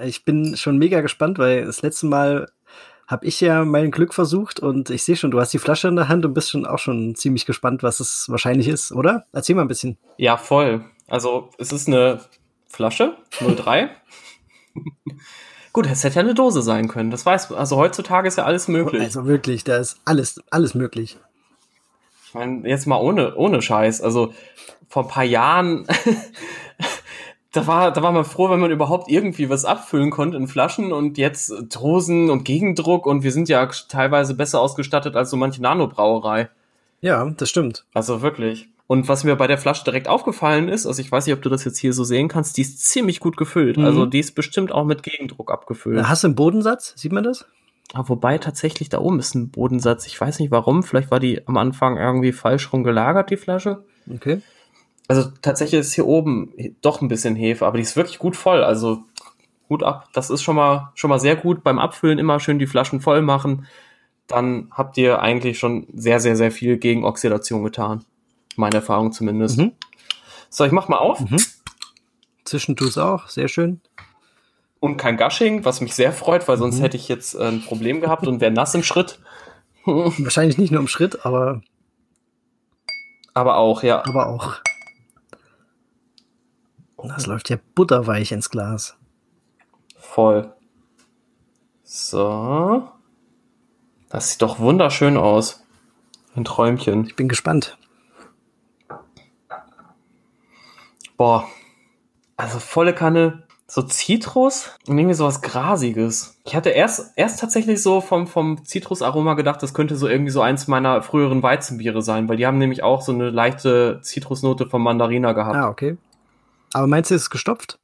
Ich 0.05 0.25
bin 0.25 0.57
schon 0.57 0.79
mega 0.79 1.01
gespannt, 1.01 1.39
weil 1.39 1.65
das 1.65 1.83
letzte 1.83 2.07
Mal 2.07 2.49
habe 3.09 3.27
ich 3.27 3.41
ja 3.41 3.65
mein 3.65 3.91
Glück 3.91 4.15
versucht 4.15 4.61
und 4.61 4.91
ich 4.91 5.03
sehe 5.03 5.17
schon, 5.17 5.31
du 5.31 5.41
hast 5.41 5.53
die 5.53 5.59
Flasche 5.59 5.89
in 5.89 5.97
der 5.97 6.09
Hand 6.09 6.25
und 6.25 6.35
bist 6.35 6.51
schon 6.51 6.67
auch 6.67 6.79
schon 6.79 7.15
ziemlich 7.15 7.45
gespannt, 7.45 7.83
was 7.83 8.01
es 8.01 8.29
wahrscheinlich 8.29 8.69
ist, 8.69 8.93
oder? 8.93 9.25
Erzähl 9.33 9.57
mal 9.57 9.63
ein 9.63 9.69
bisschen. 9.69 9.99
Ja, 10.17 10.37
voll. 10.37 10.85
Also 11.09 11.51
es 11.59 11.73
ist 11.73 11.89
eine 11.89 12.21
Flasche, 12.73 13.19
03. 13.31 13.91
Gut, 15.75 15.87
es 15.87 16.05
hätte 16.05 16.17
ja 16.17 16.21
eine 16.23 16.35
Dose 16.35 16.63
sein 16.63 16.89
können. 16.89 17.11
Das 17.11 17.27
weiß, 17.27 17.53
also 17.53 17.77
heutzutage 17.77 18.27
ist 18.27 18.39
ja 18.39 18.45
alles 18.45 18.67
möglich. 18.67 19.03
Also 19.03 19.27
wirklich, 19.27 19.63
da 19.63 19.77
ist 19.77 20.01
alles, 20.07 20.43
alles 20.51 20.75
möglich. 20.75 21.19
Ich 22.27 22.35
meine, 22.35 22.67
jetzt 22.67 22.87
mal 22.87 22.97
ohne, 22.97 23.37
ohne 23.37 23.61
Scheiß. 23.61 24.01
Also 24.01 24.33
vor 24.89 25.03
ein 25.03 25.09
paar 25.09 25.25
Jahren, 25.25 25.87
da 27.53 27.67
war, 27.67 27.93
da 27.93 28.03
war 28.03 28.13
man 28.13 28.25
froh, 28.25 28.49
wenn 28.49 28.61
man 28.61 28.71
überhaupt 28.71 29.11
irgendwie 29.11 29.51
was 29.51 29.67
abfüllen 29.67 30.11
konnte 30.11 30.39
in 30.39 30.49
Flaschen 30.49 30.95
und 30.95 31.19
jetzt 31.19 31.53
Dosen 31.75 32.31
und 32.31 32.45
Gegendruck 32.45 33.05
und 33.05 33.23
wir 33.23 33.33
sind 33.33 33.51
ja 33.51 33.67
teilweise 33.67 34.33
besser 34.33 34.61
ausgestattet 34.61 35.15
als 35.15 35.29
so 35.29 35.37
manche 35.37 35.61
Nanobrauerei. 35.61 36.49
Ja, 37.03 37.23
das 37.37 37.51
stimmt. 37.51 37.85
Also 37.93 38.23
wirklich. 38.23 38.72
Und 38.93 39.09
was 39.09 39.25
mir 39.25 39.37
bei 39.37 39.47
der 39.47 39.57
Flasche 39.57 39.85
direkt 39.85 40.07
aufgefallen 40.07 40.69
ist, 40.69 40.85
also 40.85 41.01
ich 41.01 41.11
weiß 41.11 41.25
nicht, 41.25 41.35
ob 41.35 41.41
du 41.41 41.49
das 41.49 41.65
jetzt 41.65 41.79
hier 41.79 41.95
so 41.95 42.05
sehen 42.05 42.29
kannst, 42.29 42.59
die 42.59 42.61
ist 42.61 42.85
ziemlich 42.85 43.21
gut 43.21 43.39
gefüllt. 43.39 43.79
Mhm. 43.79 43.87
Also 43.87 44.05
die 44.05 44.19
ist 44.19 44.35
bestimmt 44.35 44.71
auch 44.71 44.85
mit 44.85 45.03
Gegendruck 45.03 45.51
abgefüllt. 45.51 46.07
Hast 46.07 46.25
du 46.25 46.29
einen 46.29 46.35
Bodensatz? 46.35 46.93
Sieht 46.95 47.11
man 47.11 47.25
das? 47.25 47.47
Aber 47.95 48.11
wobei 48.11 48.37
tatsächlich 48.37 48.91
da 48.91 48.99
oben 48.99 49.19
ist 49.19 49.35
ein 49.35 49.49
Bodensatz. 49.49 50.07
Ich 50.07 50.21
weiß 50.21 50.41
nicht 50.41 50.51
warum. 50.51 50.83
Vielleicht 50.83 51.11
war 51.11 51.21
die 51.21 51.41
am 51.49 51.57
Anfang 51.57 51.97
irgendwie 51.97 52.33
falsch 52.33 52.71
rum 52.71 52.85
gelagert, 52.85 53.31
die 53.31 53.39
Flasche. 53.39 53.83
Okay. 54.15 54.43
Also 55.09 55.31
tatsächlich 55.41 55.81
ist 55.81 55.95
hier 55.95 56.07
oben 56.07 56.53
doch 56.83 57.01
ein 57.01 57.09
bisschen 57.09 57.35
Hefe, 57.35 57.65
aber 57.65 57.79
die 57.79 57.85
ist 57.85 57.97
wirklich 57.97 58.19
gut 58.19 58.37
voll. 58.37 58.63
Also 58.63 59.05
gut 59.69 59.83
ab. 59.83 60.11
Das 60.13 60.29
ist 60.29 60.43
schon 60.43 60.57
mal, 60.57 60.93
schon 60.97 61.09
mal 61.09 61.19
sehr 61.19 61.37
gut. 61.37 61.65
Beim 61.65 61.79
Abfüllen 61.79 62.19
immer 62.19 62.41
schön 62.41 62.59
die 62.59 62.67
Flaschen 62.67 63.01
voll 63.01 63.23
machen. 63.23 63.67
Dann 64.27 64.69
habt 64.71 64.99
ihr 64.99 65.23
eigentlich 65.23 65.59
schon 65.59 65.87
sehr, 65.95 66.21
sehr, 66.21 66.37
sehr 66.37 66.51
viel 66.51 66.77
gegen 66.77 67.07
Oxidation 67.07 67.65
getan. 67.65 68.05
Meine 68.57 68.77
Erfahrung 68.77 69.13
zumindest. 69.13 69.59
Mhm. 69.59 69.73
So, 70.51 70.65
ich 70.65 70.73
mach 70.73 70.89
mal 70.89 70.99
auf. 70.99 71.21
Mhm. 71.21 71.39
Zwischen 72.45 72.77
es 72.79 72.99
auch, 72.99 73.29
sehr 73.29 73.49
schön. 73.49 73.81
Und 74.81 74.97
kein 74.97 75.17
Gushing, 75.17 75.65
was 75.65 75.81
mich 75.81 75.95
sehr 75.95 76.13
freut, 76.13 76.49
weil 76.49 76.59
sonst 76.59 76.79
mhm. 76.79 76.83
hätte 76.83 76.97
ich 76.97 77.09
jetzt 77.09 77.35
äh, 77.35 77.49
ein 77.49 77.63
Problem 77.63 78.01
gehabt 78.01 78.27
und 78.27 78.41
wäre 78.41 78.51
nass 78.51 78.75
im 78.75 78.83
Schritt. 78.83 79.21
Wahrscheinlich 79.85 80.59
nicht 80.59 80.71
nur 80.71 80.81
im 80.81 80.89
Schritt, 80.89 81.25
aber. 81.25 81.63
Aber 83.33 83.57
auch, 83.57 83.83
ja. 83.83 84.05
Aber 84.05 84.27
auch. 84.27 84.57
Das 86.97 87.27
läuft 87.27 87.49
ja 87.49 87.59
butterweich 87.75 88.33
ins 88.33 88.51
Glas. 88.51 88.97
Voll. 89.97 90.53
So. 91.83 92.89
Das 94.09 94.31
sieht 94.31 94.43
doch 94.43 94.59
wunderschön 94.59 95.17
aus. 95.17 95.65
Ein 96.35 96.45
Träumchen. 96.45 97.07
Ich 97.07 97.17
bin 97.17 97.29
gespannt. 97.29 97.79
Boah. 101.23 101.49
Also 102.37 102.59
volle 102.59 102.93
Kanne 102.93 103.45
so 103.69 103.83
Zitrus 103.83 104.77
und 104.89 104.99
irgendwie 104.99 105.15
sowas 105.15 105.41
Grasiges. 105.41 106.37
Ich 106.45 106.57
hatte 106.57 106.71
erst, 106.71 107.13
erst 107.15 107.39
tatsächlich 107.39 107.81
so 107.81 108.01
vom, 108.01 108.27
vom 108.27 108.65
Zitrusaroma 108.65 109.35
gedacht, 109.35 109.63
das 109.63 109.73
könnte 109.73 109.95
so 109.95 110.09
irgendwie 110.09 110.33
so 110.33 110.41
eins 110.43 110.67
meiner 110.67 111.01
früheren 111.01 111.41
Weizenbiere 111.41 112.03
sein, 112.03 112.29
weil 112.29 112.39
die 112.39 112.47
haben 112.49 112.59
nämlich 112.59 112.83
auch 112.83 113.03
so 113.03 113.13
eine 113.13 113.31
leichte 113.31 114.01
Zitrusnote 114.03 114.69
vom 114.69 114.83
Mandarina 114.83 115.31
gehabt. 115.33 115.55
Ah, 115.55 115.69
okay. 115.69 115.97
Aber 116.73 116.89
meinst 116.89 117.13
du, 117.13 117.15
ist 117.15 117.23
es 117.23 117.31
gestopft? 117.31 117.79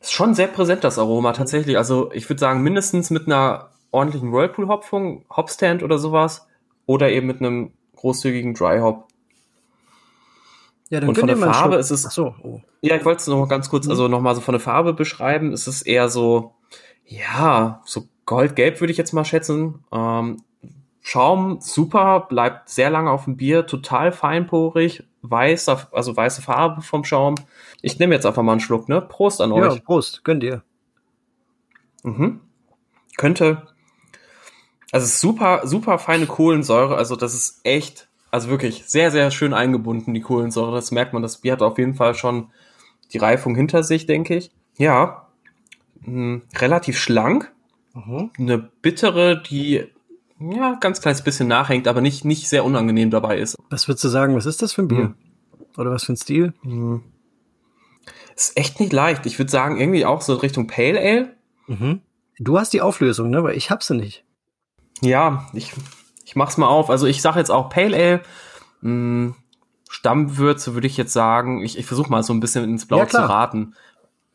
Ist 0.00 0.12
schon 0.12 0.34
sehr 0.34 0.48
präsent, 0.48 0.82
das 0.82 0.98
Aroma, 0.98 1.32
tatsächlich. 1.32 1.78
Also 1.78 2.10
ich 2.10 2.28
würde 2.28 2.40
sagen, 2.40 2.60
mindestens 2.62 3.10
mit 3.10 3.28
einer 3.28 3.70
ordentlichen 3.92 4.32
Whirlpool-Hopfung, 4.32 5.26
Hopstand 5.30 5.84
oder 5.84 5.98
sowas, 5.98 6.48
oder 6.86 7.08
eben 7.08 7.28
mit 7.28 7.38
einem 7.38 7.72
großzügigen 7.94 8.54
Dry 8.54 8.80
Hop. 8.80 9.09
Ja, 10.90 11.00
dann 11.00 11.08
Und 11.08 11.18
von 11.18 11.28
der 11.28 11.36
Farbe 11.36 11.76
ist 11.76 11.90
es- 11.90 12.06
Ach 12.06 12.10
so, 12.10 12.34
oh. 12.42 12.60
Ja, 12.82 12.96
ich 12.96 13.04
wollte 13.04 13.20
es 13.20 13.26
noch 13.26 13.38
mal 13.38 13.48
ganz 13.48 13.70
kurz, 13.70 13.88
also 13.88 14.08
noch 14.08 14.20
mal 14.20 14.34
so 14.34 14.40
von 14.40 14.52
der 14.52 14.60
Farbe 14.60 14.92
beschreiben. 14.92 15.52
Es 15.52 15.66
ist 15.66 15.82
eher 15.82 16.08
so, 16.08 16.54
ja, 17.06 17.80
so 17.84 18.08
goldgelb 18.26 18.80
würde 18.80 18.90
ich 18.90 18.98
jetzt 18.98 19.12
mal 19.12 19.24
schätzen. 19.24 19.84
Ähm, 19.92 20.42
Schaum 21.02 21.60
super, 21.60 22.26
bleibt 22.28 22.68
sehr 22.68 22.90
lange 22.90 23.10
auf 23.10 23.24
dem 23.24 23.36
Bier, 23.36 23.66
total 23.66 24.12
feinporig, 24.12 25.04
weißer, 25.22 25.88
also 25.92 26.14
weiße 26.14 26.42
Farbe 26.42 26.82
vom 26.82 27.04
Schaum. 27.04 27.36
Ich 27.80 27.98
nehme 27.98 28.14
jetzt 28.14 28.26
einfach 28.26 28.42
mal 28.42 28.52
einen 28.52 28.60
Schluck, 28.60 28.86
ne? 28.88 29.00
Prost 29.00 29.40
an 29.40 29.50
Ja, 29.54 29.70
euch. 29.70 29.82
Prost, 29.84 30.24
gönn 30.24 30.40
dir. 30.40 30.62
Mhm. 32.02 32.40
Könnte, 33.16 33.66
also 34.92 35.06
super, 35.06 35.66
super 35.66 35.98
feine 35.98 36.26
Kohlensäure, 36.26 36.96
also 36.96 37.16
das 37.16 37.32
ist 37.34 37.60
echt, 37.64 38.08
also 38.30 38.48
wirklich 38.48 38.84
sehr, 38.86 39.10
sehr 39.10 39.30
schön 39.30 39.52
eingebunden, 39.54 40.14
die 40.14 40.20
Kohlensäure. 40.20 40.74
Das 40.76 40.90
merkt 40.90 41.12
man, 41.12 41.22
das 41.22 41.38
Bier 41.38 41.52
hat 41.52 41.62
auf 41.62 41.78
jeden 41.78 41.94
Fall 41.94 42.14
schon 42.14 42.50
die 43.12 43.18
Reifung 43.18 43.54
hinter 43.54 43.82
sich, 43.82 44.06
denke 44.06 44.36
ich. 44.36 44.50
Ja, 44.76 45.26
mh, 46.02 46.42
relativ 46.56 46.98
schlank, 46.98 47.52
Mhm. 47.92 48.30
eine 48.38 48.58
bittere, 48.58 49.42
die 49.42 49.84
ja 50.38 50.76
ganz 50.80 51.00
kleines 51.00 51.22
bisschen 51.22 51.48
nachhängt, 51.48 51.88
aber 51.88 52.00
nicht, 52.00 52.24
nicht 52.24 52.48
sehr 52.48 52.64
unangenehm 52.64 53.10
dabei 53.10 53.38
ist. 53.38 53.56
Was 53.68 53.88
würdest 53.88 54.04
du 54.04 54.08
sagen, 54.08 54.36
was 54.36 54.46
ist 54.46 54.62
das 54.62 54.72
für 54.72 54.82
ein 54.82 54.88
Bier? 54.88 54.98
Hm. 54.98 55.14
Oder 55.76 55.90
was 55.90 56.04
für 56.04 56.12
ein 56.12 56.16
Stil? 56.16 56.54
Mhm. 56.62 57.02
Ist 58.36 58.56
echt 58.56 58.78
nicht 58.80 58.92
leicht. 58.92 59.26
Ich 59.26 59.38
würde 59.38 59.50
sagen, 59.50 59.78
irgendwie 59.78 60.06
auch 60.06 60.22
so 60.22 60.34
Richtung 60.34 60.66
Pale 60.68 60.98
Ale. 61.00 61.34
Mhm. 61.66 62.00
Du 62.38 62.58
hast 62.58 62.72
die 62.72 62.80
Auflösung, 62.80 63.28
ne? 63.28 63.42
Weil 63.42 63.56
ich 63.56 63.70
hab 63.70 63.82
sie 63.82 63.94
nicht. 63.96 64.24
Ja, 65.02 65.46
ich, 65.52 65.72
ich 66.30 66.36
mach's 66.36 66.56
mal 66.56 66.68
auf. 66.68 66.90
Also 66.90 67.08
ich 67.08 67.22
sage 67.22 67.40
jetzt 67.40 67.50
auch 67.50 67.70
Pale 67.70 67.96
Ale. 67.96 68.20
Mh, 68.82 69.34
Stammwürze 69.90 70.74
würde 70.74 70.86
ich 70.86 70.96
jetzt 70.96 71.12
sagen, 71.12 71.60
ich, 71.60 71.76
ich 71.76 71.86
versuche 71.86 72.08
mal 72.08 72.22
so 72.22 72.32
ein 72.32 72.38
bisschen 72.38 72.62
ins 72.62 72.86
Blaue 72.86 73.00
Ja, 73.00 73.08
zu 73.08 73.16
raten. 73.18 73.74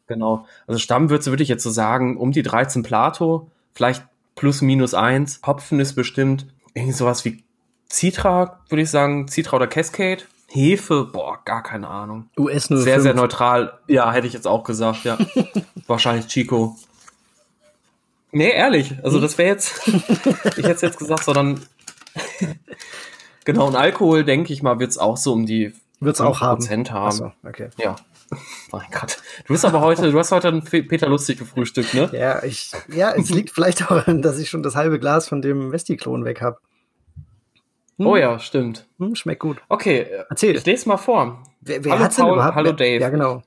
Genau. 0.08 0.46
Also 0.68 0.78
Stammwürze 0.78 1.32
würde 1.32 1.42
ich 1.42 1.48
jetzt 1.48 1.64
so 1.64 1.70
sagen, 1.70 2.18
um 2.18 2.34
die 2.34 2.44
13 2.44 2.84
Plato, 2.84 3.50
vielleicht 3.74 4.04
plus 4.36 4.62
minus 4.62 4.94
eins. 4.94 5.40
Hopfen 5.48 5.80
ist 5.80 5.94
bestimmt 5.94 6.46
irgendwie 6.74 6.92
sowas 6.92 7.24
wie 7.24 7.46
Citra, 7.90 8.60
würde 8.68 8.82
ich 8.82 8.90
sagen, 8.90 9.30
Citra 9.30 9.56
oder 9.56 9.68
Cascade. 9.68 10.24
Hefe, 10.50 11.06
boah, 11.06 11.40
gar 11.46 11.64
keine 11.64 11.88
Ahnung. 11.88 12.30
US 12.38 12.68
05. 12.68 12.84
Sehr, 12.84 13.00
sehr 13.00 13.14
neutral. 13.14 13.80
Ja, 13.88 14.12
hätte 14.12 14.28
ich 14.28 14.34
jetzt 14.34 14.48
auch 14.48 14.66
gesagt, 14.66 15.06
ja. 15.06 15.18
Wahrscheinlich 15.88 16.28
Chico. 16.28 16.76
Nee, 18.34 18.52
ehrlich. 18.52 18.96
Also 19.02 19.22
das 19.22 19.38
wäre 19.38 19.48
jetzt, 19.48 19.88
ich 20.58 20.66
hätte 20.66 20.86
jetzt 20.86 21.00
gesagt, 21.00 21.24
sondern 21.24 21.62
genau, 23.46 23.68
und 23.68 23.76
Alkohol, 23.76 24.24
denke 24.24 24.54
ich 24.54 24.62
mal, 24.64 24.80
wird's 24.80 24.98
auch 24.98 25.18
so 25.18 25.34
um 25.34 25.46
die 25.46 25.74
Wird's 26.00 26.22
auch 26.22 26.42
haben. 26.42 26.60
Prozent 26.60 26.92
haben. 26.92 27.08
Achso, 27.08 27.32
okay. 27.44 27.70
Ja. 27.78 27.96
Mein 28.72 28.88
Gott. 28.92 29.20
Du 29.46 29.54
bist 29.54 29.66
aber 29.66 29.82
heute, 29.82 30.12
du 30.12 30.18
hast 30.18 30.32
heute 30.32 30.48
einen 30.48 30.64
Peter 30.64 31.08
Lustig 31.08 31.38
gefrühstückt, 31.38 31.94
ne? 31.94 32.10
Ja, 32.12 32.44
ich, 32.44 32.72
ja, 32.88 33.14
es 33.14 33.30
liegt 33.30 33.52
vielleicht 33.52 33.84
auch 33.84 33.90
daran, 33.90 34.22
dass 34.22 34.40
ich 34.40 34.50
schon 34.50 34.64
das 34.64 34.76
halbe 34.76 35.00
Glas 35.00 35.28
von 35.30 35.42
dem 35.42 35.72
Vesti-Klon 35.72 36.26
weg 36.26 36.42
hab. 36.42 36.60
Hm, 37.98 38.08
Oh 38.08 38.18
ja, 38.18 38.40
stimmt. 38.40 38.88
Hm, 39.00 39.16
schmeckt 39.16 39.42
gut. 39.42 39.58
Okay, 39.70 40.00
äh, 40.00 40.24
Erzähl. 40.30 40.56
ich 40.56 40.66
lese 40.66 40.90
mal 40.90 40.98
vor. 40.98 41.44
Wer, 41.62 41.84
wer 41.86 42.00
Hallo 42.00 42.10
Paul, 42.16 42.34
überhaupt? 42.34 42.56
hallo 42.56 42.72
Dave. 42.72 43.00
Ja, 43.00 43.10
genau. 43.10 43.44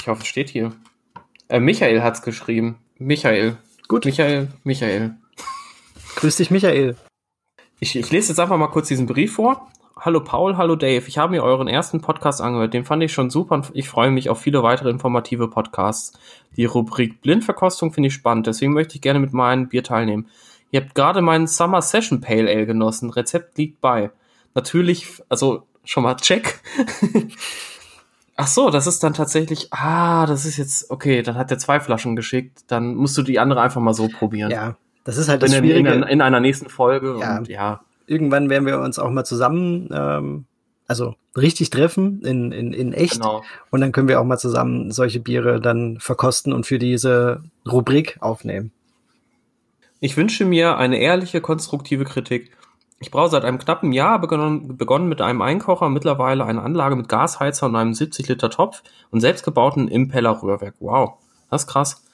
Ich 0.00 0.08
hoffe, 0.08 0.22
es 0.22 0.28
steht 0.28 0.48
hier. 0.48 0.72
Äh, 1.48 1.60
Michael 1.60 2.02
hat's 2.02 2.22
geschrieben. 2.22 2.78
Michael. 2.96 3.58
Gut. 3.88 4.04
Michael, 4.04 4.48
Michael. 4.64 5.16
Grüß 6.18 6.34
dich, 6.34 6.50
Michael. 6.50 6.96
Ich, 7.78 7.94
ich 7.94 8.10
lese 8.10 8.30
jetzt 8.30 8.40
einfach 8.40 8.56
mal 8.56 8.66
kurz 8.66 8.88
diesen 8.88 9.06
Brief 9.06 9.34
vor. 9.34 9.68
Hallo 10.00 10.18
Paul, 10.18 10.56
hallo 10.56 10.74
Dave. 10.74 11.06
Ich 11.06 11.16
habe 11.16 11.30
mir 11.30 11.44
euren 11.44 11.68
ersten 11.68 12.00
Podcast 12.00 12.40
angehört. 12.40 12.74
Den 12.74 12.84
fand 12.84 13.04
ich 13.04 13.12
schon 13.12 13.30
super 13.30 13.54
und 13.54 13.70
ich 13.72 13.88
freue 13.88 14.10
mich 14.10 14.28
auf 14.28 14.40
viele 14.40 14.64
weitere 14.64 14.90
informative 14.90 15.46
Podcasts. 15.46 16.18
Die 16.56 16.64
Rubrik 16.64 17.22
Blindverkostung 17.22 17.92
finde 17.92 18.08
ich 18.08 18.14
spannend, 18.14 18.48
deswegen 18.48 18.72
möchte 18.72 18.96
ich 18.96 19.00
gerne 19.00 19.20
mit 19.20 19.32
meinem 19.32 19.68
Bier 19.68 19.84
teilnehmen. 19.84 20.26
Ihr 20.72 20.80
habt 20.80 20.96
gerade 20.96 21.22
meinen 21.22 21.46
Summer 21.46 21.82
Session 21.82 22.20
Pale 22.20 22.50
Ale 22.50 22.66
genossen. 22.66 23.10
Rezept 23.10 23.56
liegt 23.56 23.80
bei. 23.80 24.10
Natürlich, 24.54 25.22
also 25.28 25.68
schon 25.84 26.02
mal 26.02 26.16
check. 26.16 26.60
Ach 28.36 28.48
so, 28.48 28.70
das 28.70 28.88
ist 28.88 29.04
dann 29.04 29.14
tatsächlich, 29.14 29.72
ah, 29.72 30.26
das 30.26 30.46
ist 30.46 30.56
jetzt, 30.56 30.90
okay, 30.90 31.22
dann 31.22 31.36
hat 31.36 31.52
er 31.52 31.58
zwei 31.58 31.78
Flaschen 31.78 32.16
geschickt. 32.16 32.64
Dann 32.66 32.96
musst 32.96 33.16
du 33.16 33.22
die 33.22 33.38
andere 33.38 33.60
einfach 33.60 33.80
mal 33.80 33.94
so 33.94 34.08
probieren. 34.08 34.50
Ja, 34.50 34.76
das 35.08 35.16
ist 35.16 35.30
halt 35.30 35.42
das 35.42 35.54
in, 35.54 35.64
Schwierige. 35.64 35.90
in, 35.90 36.02
in 36.02 36.20
einer 36.20 36.38
nächsten 36.38 36.68
Folge. 36.68 37.16
Ja. 37.18 37.38
Und 37.38 37.48
ja, 37.48 37.80
Irgendwann 38.06 38.50
werden 38.50 38.66
wir 38.66 38.78
uns 38.78 38.98
auch 38.98 39.08
mal 39.08 39.24
zusammen, 39.24 39.88
ähm, 39.90 40.44
also 40.86 41.14
richtig 41.34 41.70
treffen, 41.70 42.20
in, 42.20 42.52
in, 42.52 42.74
in 42.74 42.92
echt. 42.92 43.14
genau. 43.14 43.42
Und 43.70 43.80
dann 43.80 43.92
können 43.92 44.08
wir 44.08 44.20
auch 44.20 44.24
mal 44.26 44.36
zusammen 44.36 44.90
solche 44.90 45.20
Biere 45.20 45.62
dann 45.62 45.98
verkosten 45.98 46.52
und 46.52 46.66
für 46.66 46.78
diese 46.78 47.42
Rubrik 47.66 48.18
aufnehmen. 48.20 48.70
Ich 49.98 50.14
wünsche 50.18 50.44
mir 50.44 50.76
eine 50.76 50.98
ehrliche, 50.98 51.40
konstruktive 51.40 52.04
Kritik. 52.04 52.50
Ich 53.00 53.10
brauche 53.10 53.30
seit 53.30 53.46
einem 53.46 53.58
knappen 53.58 53.92
Jahr 53.92 54.18
begonnen, 54.18 54.76
begonnen 54.76 55.08
mit 55.08 55.22
einem 55.22 55.40
Einkocher, 55.40 55.88
mittlerweile 55.88 56.44
eine 56.44 56.60
Anlage 56.60 56.96
mit 56.96 57.08
Gasheizer 57.08 57.64
und 57.64 57.76
einem 57.76 57.94
70 57.94 58.28
Liter 58.28 58.50
Topf 58.50 58.82
und 59.10 59.20
selbstgebauten 59.20 59.88
Impeller-Rührwerk. 59.88 60.74
Wow, 60.80 61.14
das 61.50 61.62
ist 61.62 61.68
krass. 61.68 62.04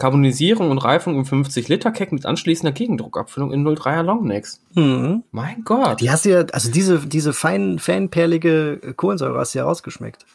Karbonisierung 0.00 0.70
und 0.72 0.78
Reifung 0.78 1.14
im 1.16 1.24
50 1.24 1.68
Liter 1.68 1.92
Keck 1.92 2.10
mit 2.10 2.26
anschließender 2.26 2.72
Gegendruckabfüllung 2.72 3.52
in 3.52 3.64
03er 3.64 4.02
Longnecks. 4.02 4.60
Mhm. 4.74 5.22
Mein 5.30 5.62
Gott. 5.64 6.00
Die 6.00 6.10
hast 6.10 6.24
du 6.24 6.30
ja, 6.30 6.40
also 6.52 6.70
diese, 6.72 7.06
diese 7.06 7.32
fein, 7.32 7.78
feinperlige 7.78 8.94
Kohlensäure 8.96 9.38
hast 9.38 9.54
du 9.54 9.58
ja 9.60 9.64
rausgeschmeckt. 9.64 10.26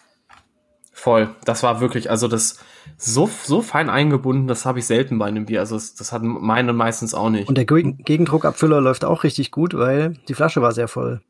Voll. 0.93 1.29
Das 1.43 1.61
war 1.61 1.81
wirklich, 1.81 2.09
also 2.09 2.27
das 2.29 2.59
so, 2.97 3.29
so 3.43 3.61
fein 3.61 3.89
eingebunden, 3.89 4.47
das 4.47 4.65
habe 4.65 4.79
ich 4.79 4.85
selten 4.85 5.19
bei 5.19 5.25
einem 5.25 5.45
Bier. 5.45 5.59
Also 5.59 5.75
das, 5.75 5.93
das 5.95 6.11
hat 6.13 6.23
meine 6.23 6.71
meistens 6.71 7.13
auch 7.13 7.29
nicht. 7.29 7.49
Und 7.49 7.57
der 7.57 7.65
Ge- 7.65 7.95
Gegendruckabfüller 7.97 8.79
läuft 8.79 9.03
auch 9.03 9.23
richtig 9.23 9.51
gut, 9.51 9.73
weil 9.77 10.13
die 10.29 10.33
Flasche 10.33 10.61
war 10.61 10.71
sehr 10.71 10.87
voll. 10.87 11.21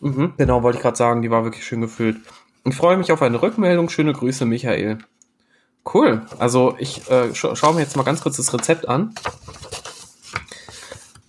Mhm, 0.00 0.32
genau, 0.38 0.62
wollte 0.62 0.78
ich 0.78 0.82
gerade 0.82 0.96
sagen, 0.96 1.20
die 1.20 1.30
war 1.30 1.44
wirklich 1.44 1.64
schön 1.64 1.80
gefüllt. 1.82 2.16
Ich 2.64 2.74
freue 2.74 2.96
mich 2.96 3.12
auf 3.12 3.20
eine 3.22 3.42
Rückmeldung. 3.42 3.88
Schöne 3.88 4.12
Grüße, 4.12 4.46
Michael. 4.46 4.98
Cool. 5.84 6.26
Also 6.38 6.76
ich 6.78 7.08
äh, 7.10 7.34
scha 7.34 7.56
schaue 7.56 7.74
mir 7.74 7.80
jetzt 7.80 7.96
mal 7.96 8.04
ganz 8.04 8.22
kurz 8.22 8.36
das 8.36 8.52
Rezept 8.54 8.88
an. 8.88 9.14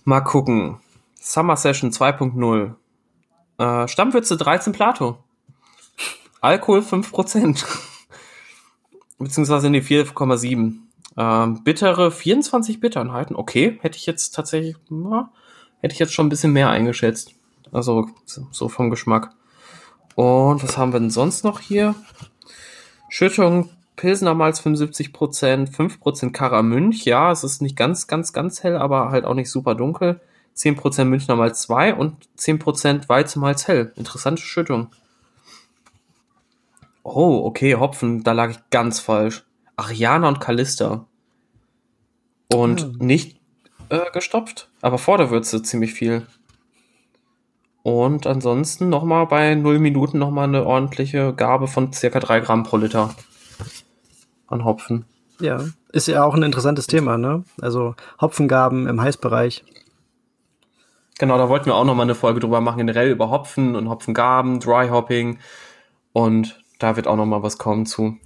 Mal 0.04 0.20
gucken. 0.20 0.78
Summer 1.20 1.56
Session 1.56 1.90
2.0. 1.90 2.74
Äh, 3.58 3.88
Stammwürze 3.88 4.36
13 4.36 4.72
Plato. 4.72 5.18
Alkohol 6.40 6.80
5%. 6.80 7.64
Beziehungsweise 9.18 9.70
nee, 9.70 9.78
4,7. 9.78 10.74
Ähm, 11.16 11.64
bittere 11.64 12.10
24 12.10 12.80
Bittereinheiten. 12.80 13.36
Okay, 13.36 13.78
hätte 13.80 13.96
ich 13.96 14.06
jetzt 14.06 14.34
tatsächlich, 14.34 14.76
na, 14.88 15.30
hätte 15.80 15.94
ich 15.94 15.98
jetzt 15.98 16.12
schon 16.12 16.26
ein 16.26 16.30
bisschen 16.30 16.52
mehr 16.52 16.70
eingeschätzt. 16.70 17.34
Also 17.72 18.08
so 18.24 18.68
vom 18.68 18.90
Geschmack. 18.90 19.30
Und 20.16 20.62
was 20.62 20.76
haben 20.76 20.92
wir 20.92 21.00
denn 21.00 21.10
sonst 21.10 21.44
noch 21.44 21.60
hier? 21.60 21.94
Schüttung, 23.08 23.70
Malz 23.96 24.60
75%, 24.60 25.70
5% 25.70 26.32
Karamünch. 26.32 27.04
Ja, 27.04 27.30
es 27.30 27.44
ist 27.44 27.62
nicht 27.62 27.76
ganz, 27.76 28.06
ganz, 28.06 28.32
ganz 28.32 28.62
hell, 28.62 28.76
aber 28.76 29.10
halt 29.10 29.24
auch 29.24 29.34
nicht 29.34 29.50
super 29.50 29.74
dunkel. 29.74 30.20
10% 30.56 31.04
Münchner 31.04 31.36
Malz 31.36 31.62
2 31.62 31.94
und 31.94 32.16
10% 32.38 33.08
Weizenmalz 33.08 33.66
hell. 33.66 33.92
Interessante 33.96 34.42
Schüttung. 34.42 34.88
Oh, 37.02 37.42
okay, 37.44 37.74
Hopfen, 37.74 38.22
da 38.22 38.32
lag 38.32 38.50
ich 38.50 38.58
ganz 38.70 39.00
falsch. 39.00 39.44
Ariana 39.76 40.28
und 40.28 40.40
Callista. 40.40 41.06
Und 42.52 42.82
Ah. 42.84 42.92
nicht 42.98 43.40
äh, 43.90 44.10
gestopft, 44.12 44.70
aber 44.80 44.98
vor 44.98 45.18
der 45.18 45.30
Würze 45.30 45.62
ziemlich 45.62 45.92
viel. 45.92 46.26
Und 47.82 48.26
ansonsten 48.26 48.88
nochmal 48.88 49.26
bei 49.26 49.54
0 49.54 49.78
Minuten 49.78 50.18
nochmal 50.18 50.48
eine 50.48 50.64
ordentliche 50.64 51.34
Gabe 51.34 51.66
von 51.68 51.92
circa 51.92 52.18
3 52.20 52.40
Gramm 52.40 52.62
pro 52.62 52.78
Liter 52.78 53.14
an 54.46 54.64
Hopfen. 54.64 55.04
Ja, 55.40 55.64
ist 55.92 56.08
ja 56.08 56.24
auch 56.24 56.34
ein 56.34 56.42
interessantes 56.42 56.86
Thema, 56.86 57.18
ne? 57.18 57.44
Also 57.60 57.94
Hopfengaben 58.20 58.86
im 58.86 59.00
Heißbereich. 59.00 59.64
Genau, 61.18 61.38
da 61.38 61.48
wollten 61.48 61.66
wir 61.66 61.74
auch 61.74 61.84
nochmal 61.84 62.04
eine 62.04 62.14
Folge 62.14 62.40
drüber 62.40 62.60
machen, 62.60 62.78
generell 62.78 63.10
über 63.10 63.30
Hopfen 63.30 63.76
und 63.76 63.88
Hopfengaben, 63.88 64.60
Dry 64.60 64.88
Hopping. 64.88 65.38
Und 66.12 66.60
da 66.78 66.96
wird 66.96 67.06
auch 67.06 67.16
nochmal 67.16 67.42
was 67.42 67.58
kommen 67.58 67.86
zu. 67.86 68.16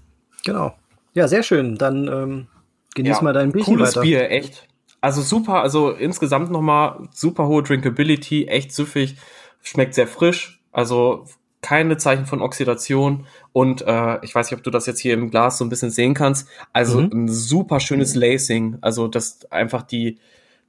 Genau. 0.45 0.75
Ja, 1.15 1.29
sehr 1.29 1.43
schön. 1.43 1.77
Dann 1.77 2.09
ähm, 2.09 2.47
genieß 2.95 3.17
Ja, 3.17 3.23
mal 3.23 3.33
dein 3.33 3.53
Bierchen 3.53 3.77
Cooles 3.77 3.91
weiter. 3.91 4.03
Bier, 4.03 4.31
echt. 4.31 4.69
Also 5.01 5.23
super, 5.23 5.63
also 5.63 5.91
insgesamt 5.91 6.51
nochmal 6.51 7.09
super 7.13 7.47
hohe 7.47 7.63
Drinkability, 7.63 8.47
echt 8.47 8.73
süffig, 8.73 9.17
schmeckt 9.63 9.95
sehr 9.95 10.09
frisch, 10.09 10.61
also 10.73 11.25
keine 11.61 11.97
Zeichen 11.97 12.25
von 12.27 12.41
Oxidation 12.41 13.27
und 13.53 13.83
äh, 13.83 14.19
ich 14.25 14.35
weiß 14.35 14.51
nicht, 14.51 14.59
ob 14.59 14.63
du 14.65 14.71
das 14.71 14.87
jetzt 14.87 15.01
hier 15.01 15.15
im 15.15 15.31
Glas 15.31 15.59
so 15.59 15.65
ein 15.65 15.69
bisschen 15.69 15.91
sehen 15.91 16.15
kannst, 16.15 16.49
also 16.73 17.01
Mhm. 17.01 17.11
ein 17.13 17.29
super 17.29 17.81
schönes 17.81 18.15
Lacing, 18.15 18.79
also 18.81 19.09
dass 19.09 19.51
einfach 19.51 19.83
die 19.83 20.19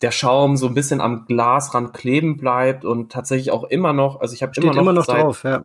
der 0.01 0.11
Schaum 0.11 0.55
so 0.55 0.65
ein 0.67 0.73
bisschen 0.73 1.01
am 1.01 1.25
Glasrand 1.25 1.93
kleben 1.93 2.37
bleibt 2.37 2.85
und 2.85 3.11
tatsächlich 3.11 3.51
auch 3.51 3.65
immer 3.65 3.91
noch, 3.93 4.21
also 4.21 4.33
ich 4.33 4.41
habe 4.41 4.53
immer 4.55 4.73
noch, 4.73 4.81
immer 4.81 4.93
noch 4.93 5.05
seit, 5.05 5.21
drauf, 5.21 5.43
ja. 5.43 5.63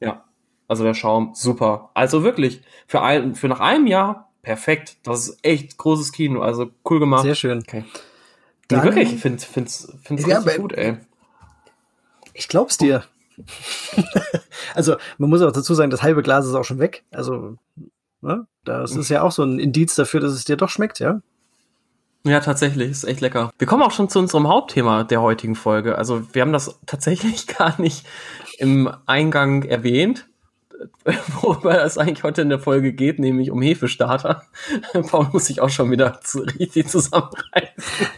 ja, 0.00 0.24
also 0.68 0.82
der 0.82 0.94
Schaum, 0.94 1.30
super. 1.34 1.90
Also 1.94 2.24
wirklich, 2.24 2.62
für, 2.88 3.00
ein, 3.02 3.36
für 3.36 3.46
nach 3.48 3.60
einem 3.60 3.86
Jahr, 3.86 4.28
perfekt. 4.42 4.96
Das 5.04 5.28
ist 5.28 5.38
echt 5.42 5.78
großes 5.78 6.10
Kino, 6.12 6.42
also 6.42 6.68
cool 6.90 6.98
gemacht. 6.98 7.22
Sehr 7.22 7.36
schön. 7.36 7.60
Okay. 7.60 7.84
Dann- 8.68 8.80
nee, 8.80 8.84
wirklich, 8.86 9.12
ich 9.14 9.20
finde 9.20 9.38
find's, 9.42 9.90
find's 10.02 10.26
Ja, 10.26 10.38
richtig 10.38 10.56
gut, 10.56 10.72
ey. 10.72 10.96
Ich 12.32 12.48
glaub's 12.48 12.76
dir. 12.76 13.04
also, 14.74 14.96
man 15.18 15.30
muss 15.30 15.42
auch 15.42 15.52
dazu 15.52 15.74
sagen, 15.74 15.90
das 15.90 16.02
halbe 16.02 16.22
Glas 16.22 16.46
ist 16.46 16.54
auch 16.54 16.64
schon 16.64 16.78
weg. 16.78 17.04
Also, 17.10 17.56
ne? 18.20 18.46
Das 18.64 18.96
ist 18.96 19.10
ja 19.10 19.22
auch 19.22 19.32
so 19.32 19.42
ein 19.42 19.58
Indiz 19.58 19.94
dafür, 19.94 20.20
dass 20.20 20.32
es 20.32 20.44
dir 20.44 20.56
doch 20.56 20.70
schmeckt, 20.70 20.98
ja? 20.98 21.20
Ja, 22.26 22.40
tatsächlich, 22.40 22.90
ist 22.90 23.04
echt 23.04 23.20
lecker. 23.20 23.50
Wir 23.58 23.66
kommen 23.66 23.82
auch 23.82 23.90
schon 23.90 24.08
zu 24.08 24.18
unserem 24.18 24.48
Hauptthema 24.48 25.04
der 25.04 25.20
heutigen 25.20 25.54
Folge. 25.54 25.98
Also, 25.98 26.22
wir 26.32 26.42
haben 26.42 26.52
das 26.52 26.78
tatsächlich 26.86 27.46
gar 27.46 27.80
nicht 27.80 28.06
im 28.58 28.90
Eingang 29.06 29.64
erwähnt, 29.64 30.26
worüber 31.40 31.84
es 31.84 31.98
eigentlich 31.98 32.24
heute 32.24 32.42
in 32.42 32.48
der 32.48 32.58
Folge 32.58 32.92
geht, 32.92 33.18
nämlich 33.18 33.50
um 33.50 33.60
Hefestarter. 33.60 34.42
Paul 35.10 35.28
muss 35.32 35.46
sich 35.46 35.60
auch 35.60 35.68
schon 35.68 35.90
wieder 35.90 36.20
zu, 36.22 36.40
richtig 36.40 36.88
zusammenreißen. 36.88 37.74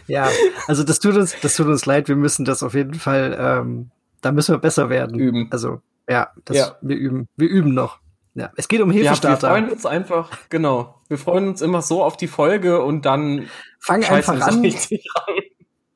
Ja, 0.07 0.29
also 0.67 0.83
das 0.83 0.99
tut 0.99 1.15
uns, 1.15 1.35
das 1.41 1.55
tut 1.55 1.67
uns 1.67 1.85
leid. 1.85 2.07
Wir 2.07 2.15
müssen 2.15 2.45
das 2.45 2.63
auf 2.63 2.73
jeden 2.73 2.95
Fall, 2.95 3.37
ähm, 3.39 3.91
da 4.21 4.31
müssen 4.31 4.53
wir 4.53 4.59
besser 4.59 4.89
werden. 4.89 5.17
Üben. 5.19 5.47
Also, 5.51 5.81
ja, 6.09 6.31
das, 6.45 6.57
Ja. 6.57 6.75
wir 6.81 6.95
üben, 6.97 7.27
wir 7.35 7.47
üben 7.49 7.73
noch. 7.73 7.99
Ja, 8.35 8.51
es 8.55 8.67
geht 8.67 8.81
um 8.81 8.91
Ja, 8.91 8.95
wir 8.97 9.03
Hefestarter. 9.05 9.49
freuen 9.49 9.69
uns 9.69 9.85
einfach, 9.85 10.29
genau. 10.49 11.01
Wir 11.07 11.17
freuen 11.17 11.47
uns 11.47 11.61
immer 11.61 11.81
so 11.81 12.03
auf 12.03 12.17
die 12.17 12.27
Folge 12.27 12.83
und 12.83 13.05
dann 13.05 13.47
Fang 13.79 14.03
einfach 14.03 14.39
an. 14.41 14.61
richtig 14.61 15.07
rein. 15.15 15.41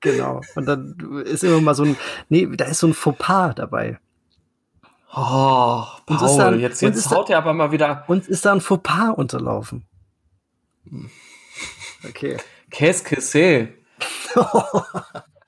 Genau. 0.02 0.42
Und 0.56 0.66
dann 0.66 1.24
ist 1.26 1.44
immer 1.44 1.62
mal 1.62 1.76
so 1.76 1.84
ein, 1.84 1.96
nee, 2.30 2.48
da 2.52 2.66
ist 2.66 2.80
so 2.80 2.88
ein 2.88 2.94
Fauxpas 2.96 3.54
dabei. 3.56 4.00
Oh, 5.14 5.84
Paul, 6.08 6.38
dann- 6.38 6.60
jetzt, 6.60 6.82
jetzt 6.82 7.12
haut 7.12 7.30
er 7.30 7.38
aber 7.38 7.54
mal 7.54 7.72
wieder 7.72 8.06
Uns 8.08 8.28
ist 8.28 8.46
da 8.46 8.54
ein 8.54 8.62
Fauxpas 8.62 9.10
unterlaufen. 9.16 9.86
Okay. 12.08 12.38
Qu'est-ce 12.72 13.04
que 13.04 13.20
c'est? 13.22 13.68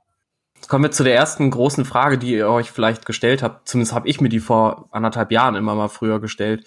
Kommen 0.68 0.86
wir 0.86 0.92
zu 0.92 1.04
der 1.04 1.16
ersten 1.16 1.52
großen 1.52 1.86
Frage, 1.86 2.18
die 2.18 2.34
ihr 2.34 2.50
euch 2.50 2.72
vielleicht 2.72 3.06
gestellt 3.06 3.44
habt. 3.44 3.68
Zumindest 3.68 3.94
habe 3.94 4.08
ich 4.08 4.22
mir 4.22 4.30
die 4.30 4.40
vor 4.40 4.88
anderthalb 4.92 5.32
Jahren 5.32 5.56
immer 5.56 5.76
mal 5.76 5.90
früher 5.90 6.20
gestellt. 6.20 6.66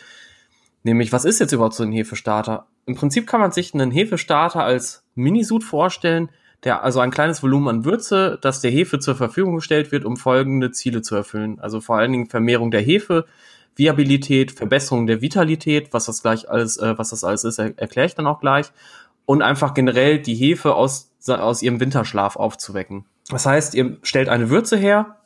Nämlich, 0.83 1.13
was 1.13 1.25
ist 1.25 1.41
jetzt 1.41 1.53
überhaupt 1.53 1.75
so 1.75 1.83
ein 1.83 1.93
Hefestarter? 1.93 2.67
Im 2.85 2.95
Prinzip 2.95 3.27
kann 3.27 3.41
man 3.41 3.51
sich 3.51 3.75
einen 3.75 3.91
Hefestarter 3.91 4.63
als 4.63 5.05
Minisud 5.15 5.65
vorstellen, 5.65 6.31
der 6.63 6.85
also 6.85 7.01
ein 7.01 7.11
kleines 7.11 7.43
Volumen 7.43 7.69
an 7.69 7.85
Würze, 7.85 8.39
das 8.41 8.61
der 8.61 8.71
Hefe 8.71 8.99
zur 8.99 9.17
Verfügung 9.17 9.57
gestellt 9.57 9.93
wird, 9.93 10.05
um 10.05 10.17
folgende 10.17 10.71
Ziele 10.71 11.03
zu 11.03 11.17
erfüllen. 11.17 11.59
Also 11.61 11.81
vor 11.81 11.97
allen 11.97 12.13
Dingen 12.13 12.27
Vermehrung 12.27 12.71
der 12.71 12.83
Hefe, 12.83 13.27
Viabilität, 13.75 14.53
Verbesserung 14.53 15.07
der 15.07 15.21
Vitalität, 15.21 15.93
was 15.93 16.07
das 16.07 16.23
gleich 16.23 16.49
alles, 16.49 16.77
äh, 16.79 16.97
was 16.97 17.11
das 17.11 17.25
alles 17.25 17.45
ist, 17.45 17.59
er 17.59 17.79
erkläre 17.79 18.07
ich 18.07 18.15
dann 18.15 18.27
auch 18.27 18.41
gleich. 18.41 18.73
Und 19.27 19.43
einfach 19.43 19.75
generell 19.75 20.21
die 20.21 20.35
Hefe 20.35 20.75
aus, 20.75 21.13
aus 21.27 21.63
ihrem 21.63 21.81
Winterschlaf 21.81 22.37
aufzuwecken. 22.37 23.05
Das 23.29 23.45
heißt, 23.45 23.75
ihr 23.75 23.99
stellt 24.03 24.29
eine 24.29 24.51
Würze 24.51 24.77
her, 24.77 25.17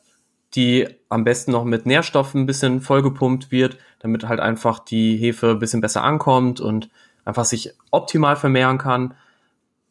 die 0.55 0.87
am 1.07 1.23
besten 1.23 1.51
noch 1.51 1.63
mit 1.63 1.85
Nährstoffen 1.85 2.41
ein 2.41 2.45
bisschen 2.45 2.81
vollgepumpt 2.81 3.51
wird, 3.51 3.77
damit 3.99 4.27
halt 4.27 4.39
einfach 4.39 4.79
die 4.79 5.15
Hefe 5.17 5.51
ein 5.51 5.59
bisschen 5.59 5.81
besser 5.81 6.03
ankommt 6.03 6.59
und 6.59 6.89
einfach 7.23 7.45
sich 7.45 7.73
optimal 7.91 8.35
vermehren 8.35 8.77
kann 8.77 9.13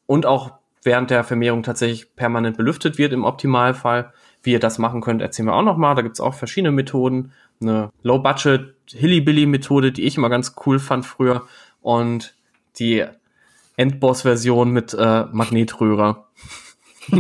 und 0.06 0.26
auch 0.26 0.52
während 0.82 1.10
der 1.10 1.24
Vermehrung 1.24 1.62
tatsächlich 1.62 2.16
permanent 2.16 2.56
belüftet 2.56 2.98
wird 2.98 3.12
im 3.12 3.24
Optimalfall. 3.24 4.12
Wie 4.42 4.52
ihr 4.52 4.58
das 4.58 4.78
machen 4.78 5.02
könnt, 5.02 5.20
erzählen 5.20 5.48
wir 5.48 5.54
auch 5.54 5.62
nochmal. 5.62 5.94
Da 5.94 6.02
gibt's 6.02 6.20
auch 6.20 6.34
verschiedene 6.34 6.72
Methoden. 6.72 7.32
Eine 7.60 7.90
Low-Budget 8.02 8.74
Hilly-Billy-Methode, 8.88 9.92
die 9.92 10.04
ich 10.04 10.16
immer 10.16 10.30
ganz 10.30 10.54
cool 10.64 10.78
fand 10.78 11.04
früher 11.04 11.46
und 11.82 12.34
die 12.78 13.04
Endboss-Version 13.80 14.70
mit 14.70 14.94
äh, 14.94 15.24
Magnetrührer. 15.32 16.26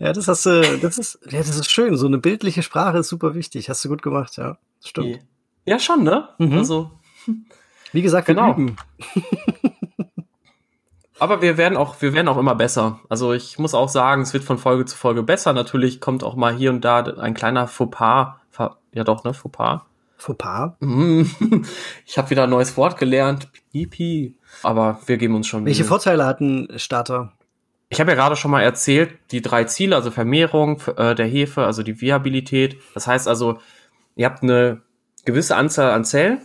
Ja, 0.00 0.12
das 0.12 0.28
hast 0.28 0.46
du, 0.46 0.78
das 0.78 0.96
ist, 0.96 1.18
ja, 1.28 1.38
das 1.38 1.48
ist 1.56 1.68
schön. 1.72 1.96
So 1.96 2.06
eine 2.06 2.18
bildliche 2.18 2.62
Sprache 2.62 2.98
ist 2.98 3.08
super 3.08 3.34
wichtig. 3.34 3.68
Hast 3.68 3.84
du 3.84 3.88
gut 3.88 4.00
gemacht, 4.00 4.36
ja. 4.36 4.56
Stimmt. 4.80 5.18
Ja, 5.64 5.80
schon, 5.80 6.04
ne? 6.04 6.28
Mhm. 6.38 6.52
Also, 6.56 6.92
Wie 7.92 8.02
gesagt, 8.02 8.28
Genau. 8.28 8.54
Aber 11.18 11.42
wir 11.42 11.56
werden 11.56 11.76
auch, 11.76 12.00
wir 12.00 12.12
werden 12.12 12.28
auch 12.28 12.38
immer 12.38 12.54
besser. 12.54 13.00
Also 13.08 13.32
ich 13.32 13.58
muss 13.58 13.74
auch 13.74 13.88
sagen, 13.88 14.22
es 14.22 14.32
wird 14.32 14.44
von 14.44 14.56
Folge 14.56 14.84
zu 14.84 14.96
Folge 14.96 15.24
besser. 15.24 15.52
Natürlich 15.52 16.00
kommt 16.00 16.22
auch 16.22 16.36
mal 16.36 16.54
hier 16.54 16.70
und 16.70 16.84
da 16.84 17.00
ein 17.00 17.34
kleiner 17.34 17.66
Fauxpas. 17.66 18.34
Fa- 18.50 18.76
Ja 18.92 19.02
doch, 19.02 19.24
ne? 19.24 19.34
Fauxpas. 19.34 19.80
Fauxpas. 20.16 20.74
Mm, 20.78 21.22
Ich 22.06 22.18
habe 22.18 22.30
wieder 22.30 22.44
ein 22.44 22.50
neues 22.50 22.76
Wort 22.76 22.98
gelernt. 23.00 23.48
Pipi. 23.70 24.36
Aber 24.62 25.00
wir 25.06 25.16
geben 25.16 25.34
uns 25.34 25.46
schon 25.46 25.64
Welche 25.64 25.82
Mühe. 25.82 25.88
Vorteile 25.88 26.26
hat 26.26 26.40
ein 26.40 26.68
Starter? 26.76 27.32
Ich 27.90 28.00
habe 28.00 28.10
ja 28.10 28.16
gerade 28.16 28.36
schon 28.36 28.50
mal 28.50 28.62
erzählt, 28.62 29.18
die 29.30 29.40
drei 29.40 29.64
Ziele, 29.64 29.96
also 29.96 30.10
Vermehrung 30.10 30.82
äh, 30.96 31.14
der 31.14 31.26
Hefe, 31.26 31.64
also 31.64 31.82
die 31.82 32.00
Viabilität. 32.00 32.76
Das 32.94 33.06
heißt 33.06 33.26
also, 33.26 33.58
ihr 34.14 34.26
habt 34.26 34.42
eine 34.42 34.82
gewisse 35.24 35.56
Anzahl 35.56 35.92
an 35.92 36.04
Zellen, 36.04 36.42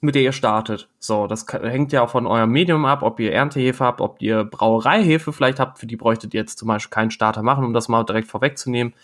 mit 0.00 0.14
der 0.14 0.22
ihr 0.22 0.32
startet. 0.32 0.88
So, 0.98 1.26
das 1.26 1.46
hängt 1.50 1.92
ja 1.92 2.02
auch 2.02 2.10
von 2.10 2.26
eurem 2.26 2.50
Medium 2.50 2.86
ab, 2.86 3.02
ob 3.02 3.20
ihr 3.20 3.32
Erntehefe 3.32 3.84
habt, 3.84 4.00
ob 4.00 4.22
ihr 4.22 4.44
Brauereihefe 4.44 5.32
vielleicht 5.32 5.60
habt, 5.60 5.78
für 5.78 5.86
die 5.86 5.96
bräuchtet 5.96 6.32
ihr 6.32 6.40
jetzt 6.40 6.58
zum 6.58 6.68
Beispiel 6.68 6.90
keinen 6.90 7.10
Starter 7.10 7.42
machen, 7.42 7.64
um 7.64 7.74
das 7.74 7.88
mal 7.88 8.04
direkt 8.04 8.28
vorwegzunehmen. 8.28 8.94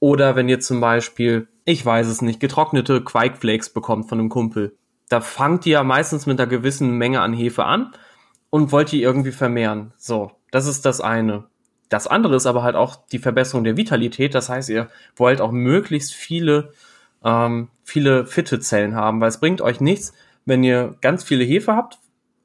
Oder 0.00 0.34
wenn 0.34 0.48
ihr 0.48 0.58
zum 0.58 0.80
Beispiel, 0.80 1.46
ich 1.64 1.86
weiß 1.86 2.08
es 2.08 2.22
nicht, 2.22 2.40
getrocknete 2.40 3.04
Quarkflakes 3.04 3.70
bekommt 3.70 4.08
von 4.08 4.18
einem 4.18 4.28
Kumpel. 4.28 4.76
Da 5.12 5.20
fangt 5.20 5.66
ihr 5.66 5.72
ja 5.74 5.84
meistens 5.84 6.24
mit 6.24 6.40
einer 6.40 6.48
gewissen 6.48 6.96
Menge 6.96 7.20
an 7.20 7.34
Hefe 7.34 7.66
an 7.66 7.92
und 8.48 8.72
wollt 8.72 8.92
die 8.92 9.02
irgendwie 9.02 9.30
vermehren. 9.30 9.92
So, 9.98 10.32
das 10.50 10.66
ist 10.66 10.86
das 10.86 11.02
eine. 11.02 11.44
Das 11.90 12.06
andere 12.06 12.34
ist 12.34 12.46
aber 12.46 12.62
halt 12.62 12.76
auch 12.76 12.96
die 13.12 13.18
Verbesserung 13.18 13.62
der 13.62 13.76
Vitalität. 13.76 14.34
Das 14.34 14.48
heißt, 14.48 14.70
ihr 14.70 14.88
wollt 15.14 15.42
auch 15.42 15.52
möglichst 15.52 16.14
viele, 16.14 16.72
ähm, 17.22 17.68
viele 17.84 18.24
fitte 18.24 18.58
Zellen 18.60 18.94
haben, 18.94 19.20
weil 19.20 19.28
es 19.28 19.38
bringt 19.38 19.60
euch 19.60 19.82
nichts, 19.82 20.14
wenn 20.46 20.64
ihr 20.64 20.96
ganz 21.02 21.24
viele 21.24 21.44
Hefe 21.44 21.76
habt, 21.76 21.98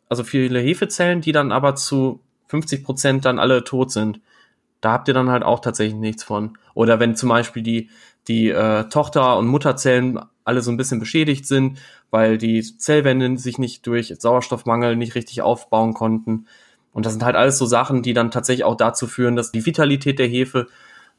also 0.09 0.25
viele 0.25 0.59
Hefezellen, 0.59 1.21
die 1.21 1.31
dann 1.31 1.53
aber 1.53 1.75
zu 1.75 2.19
50 2.49 2.83
Prozent 2.83 3.23
dann 3.23 3.39
alle 3.39 3.63
tot 3.63 3.93
sind. 3.93 4.19
Da 4.81 4.91
habt 4.91 5.07
ihr 5.07 5.13
dann 5.13 5.29
halt 5.29 5.43
auch 5.43 5.61
tatsächlich 5.61 5.95
nichts 5.95 6.25
von. 6.25 6.57
Oder 6.73 6.99
wenn 6.99 7.15
zum 7.15 7.29
Beispiel 7.29 7.63
die, 7.63 7.89
die 8.27 8.49
äh, 8.49 8.89
Tochter- 8.89 9.37
und 9.37 9.47
Mutterzellen 9.47 10.19
alle 10.47 10.61
so 10.61 10.71
ein 10.71 10.77
bisschen 10.77 10.99
beschädigt 10.99 11.45
sind, 11.45 11.79
weil 12.09 12.37
die 12.37 12.61
Zellwände 12.61 13.37
sich 13.37 13.57
nicht 13.57 13.85
durch 13.85 14.13
Sauerstoffmangel 14.17 14.95
nicht 14.95 15.15
richtig 15.15 15.41
aufbauen 15.41 15.93
konnten. 15.93 16.47
Und 16.93 17.05
das 17.05 17.13
sind 17.13 17.23
halt 17.23 17.35
alles 17.35 17.57
so 17.57 17.65
Sachen, 17.65 18.01
die 18.01 18.13
dann 18.13 18.31
tatsächlich 18.31 18.63
auch 18.63 18.75
dazu 18.75 19.07
führen, 19.07 19.35
dass 19.35 19.51
die 19.51 19.65
Vitalität 19.65 20.17
der 20.19 20.27
Hefe, 20.27 20.67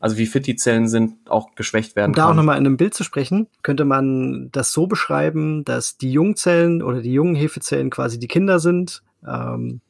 also 0.00 0.16
wie 0.16 0.26
fit 0.26 0.46
die 0.46 0.56
Zellen 0.56 0.88
sind, 0.88 1.14
auch 1.30 1.54
geschwächt 1.54 1.94
werden 1.94 2.10
Um 2.10 2.14
da 2.14 2.24
auch 2.24 2.28
kann. 2.28 2.36
nochmal 2.36 2.58
in 2.58 2.66
einem 2.66 2.76
Bild 2.76 2.94
zu 2.94 3.04
sprechen, 3.04 3.46
könnte 3.62 3.84
man 3.84 4.48
das 4.50 4.72
so 4.72 4.86
beschreiben, 4.86 5.64
dass 5.64 5.98
die 5.98 6.10
Jungzellen 6.10 6.82
oder 6.82 7.00
die 7.00 7.12
jungen 7.12 7.34
Hefezellen 7.34 7.90
quasi 7.90 8.18
die 8.18 8.28
Kinder 8.28 8.58
sind, 8.58 9.02
ähm, 9.26 9.80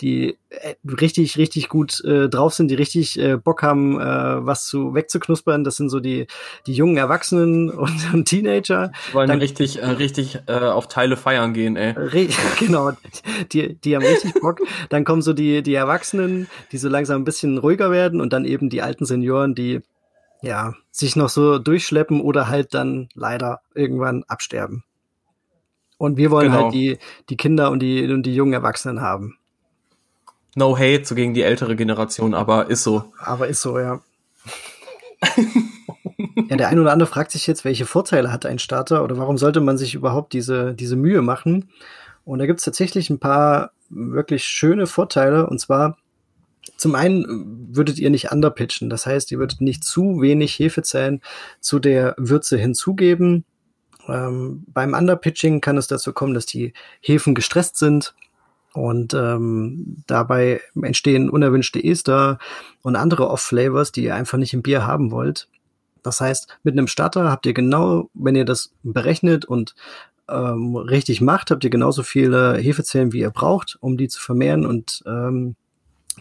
die 0.00 0.38
äh, 0.50 0.74
richtig, 0.84 1.36
richtig 1.38 1.68
gut 1.68 2.02
äh, 2.04 2.28
drauf 2.28 2.54
sind, 2.54 2.70
die 2.70 2.74
richtig 2.74 3.18
äh, 3.18 3.36
Bock 3.36 3.62
haben, 3.62 4.00
äh, 4.00 4.04
was 4.46 4.66
zu 4.66 4.94
wegzuknuspern. 4.94 5.64
Das 5.64 5.76
sind 5.76 5.88
so 5.88 6.00
die, 6.00 6.26
die 6.66 6.72
jungen 6.72 6.96
Erwachsenen 6.96 7.70
und, 7.78 8.14
und 8.14 8.24
Teenager. 8.26 8.92
Die 9.08 9.14
wollen 9.14 9.28
dann- 9.28 9.38
richtig, 9.40 9.82
äh, 9.82 9.86
richtig 9.86 10.38
äh, 10.46 10.52
auf 10.52 10.88
Teile 10.88 11.16
feiern 11.16 11.52
gehen, 11.52 11.76
ey. 11.76 11.92
Re 11.96 12.28
genau, 12.58 12.92
die, 13.52 13.74
die 13.74 13.96
haben 13.96 14.04
richtig 14.04 14.34
Bock. 14.40 14.60
Dann 14.88 15.04
kommen 15.04 15.22
so 15.22 15.32
die, 15.32 15.62
die 15.62 15.74
Erwachsenen, 15.74 16.48
die 16.72 16.78
so 16.78 16.88
langsam 16.88 17.22
ein 17.22 17.24
bisschen 17.24 17.58
ruhiger 17.58 17.90
werden 17.90 18.20
und 18.20 18.32
dann 18.32 18.44
eben 18.44 18.70
die 18.70 18.82
alten 18.82 19.04
Senioren, 19.04 19.54
die 19.54 19.80
ja, 20.42 20.74
sich 20.90 21.16
noch 21.16 21.28
so 21.28 21.58
durchschleppen 21.58 22.20
oder 22.20 22.48
halt 22.48 22.74
dann 22.74 23.08
leider 23.14 23.60
irgendwann 23.74 24.24
absterben. 24.28 24.84
Und 25.96 26.16
wir 26.16 26.30
wollen 26.30 26.52
genau. 26.52 26.64
halt 26.64 26.74
die, 26.74 26.98
die 27.28 27.36
Kinder 27.36 27.70
und 27.70 27.80
die, 27.80 28.08
und 28.10 28.22
die 28.22 28.34
jungen 28.34 28.52
Erwachsenen 28.52 29.00
haben. 29.00 29.37
No 30.58 30.76
hate 30.76 31.04
so 31.04 31.14
gegen 31.14 31.34
die 31.34 31.42
ältere 31.42 31.76
Generation, 31.76 32.34
aber 32.34 32.68
ist 32.68 32.82
so. 32.82 33.12
Aber 33.20 33.46
ist 33.46 33.62
so, 33.62 33.78
ja. 33.78 34.00
ja, 36.50 36.56
der 36.56 36.68
ein 36.68 36.80
oder 36.80 36.92
andere 36.92 37.08
fragt 37.08 37.30
sich 37.30 37.46
jetzt, 37.46 37.64
welche 37.64 37.86
Vorteile 37.86 38.32
hat 38.32 38.44
ein 38.44 38.58
Starter 38.58 39.04
oder 39.04 39.16
warum 39.18 39.38
sollte 39.38 39.60
man 39.60 39.78
sich 39.78 39.94
überhaupt 39.94 40.32
diese, 40.32 40.74
diese 40.74 40.96
Mühe 40.96 41.22
machen? 41.22 41.70
Und 42.24 42.40
da 42.40 42.46
gibt 42.46 42.58
es 42.58 42.64
tatsächlich 42.64 43.08
ein 43.08 43.20
paar 43.20 43.70
wirklich 43.88 44.44
schöne 44.44 44.88
Vorteile. 44.88 45.46
Und 45.46 45.60
zwar, 45.60 45.96
zum 46.76 46.96
einen 46.96 47.68
würdet 47.70 48.00
ihr 48.00 48.10
nicht 48.10 48.32
underpitchen. 48.32 48.90
Das 48.90 49.06
heißt, 49.06 49.30
ihr 49.30 49.38
würdet 49.38 49.60
nicht 49.60 49.84
zu 49.84 50.20
wenig 50.20 50.58
Hefezellen 50.58 51.22
zu 51.60 51.78
der 51.78 52.16
Würze 52.18 52.58
hinzugeben. 52.58 53.44
Ähm, 54.08 54.64
beim 54.66 54.92
Underpitching 54.92 55.60
kann 55.60 55.76
es 55.76 55.86
dazu 55.86 56.12
kommen, 56.12 56.34
dass 56.34 56.46
die 56.46 56.72
Hefen 57.00 57.36
gestresst 57.36 57.76
sind 57.76 58.14
und 58.78 59.12
ähm, 59.12 60.02
dabei 60.06 60.60
entstehen 60.80 61.28
unerwünschte 61.28 61.82
Ester 61.82 62.38
und 62.82 62.96
andere 62.96 63.28
Off-Flavors, 63.28 63.92
die 63.92 64.04
ihr 64.04 64.14
einfach 64.14 64.38
nicht 64.38 64.54
im 64.54 64.62
Bier 64.62 64.86
haben 64.86 65.10
wollt. 65.10 65.48
Das 66.02 66.20
heißt, 66.20 66.58
mit 66.62 66.74
einem 66.74 66.86
Starter 66.86 67.30
habt 67.30 67.44
ihr 67.46 67.54
genau, 67.54 68.08
wenn 68.14 68.36
ihr 68.36 68.44
das 68.44 68.72
berechnet 68.82 69.44
und 69.44 69.74
ähm, 70.28 70.76
richtig 70.76 71.20
macht, 71.20 71.50
habt 71.50 71.64
ihr 71.64 71.70
genauso 71.70 72.02
viele 72.02 72.56
Hefezellen, 72.56 73.12
wie 73.12 73.20
ihr 73.20 73.30
braucht, 73.30 73.76
um 73.80 73.96
die 73.96 74.08
zu 74.08 74.20
vermehren 74.20 74.64
und 74.64 75.02
ähm, 75.06 75.56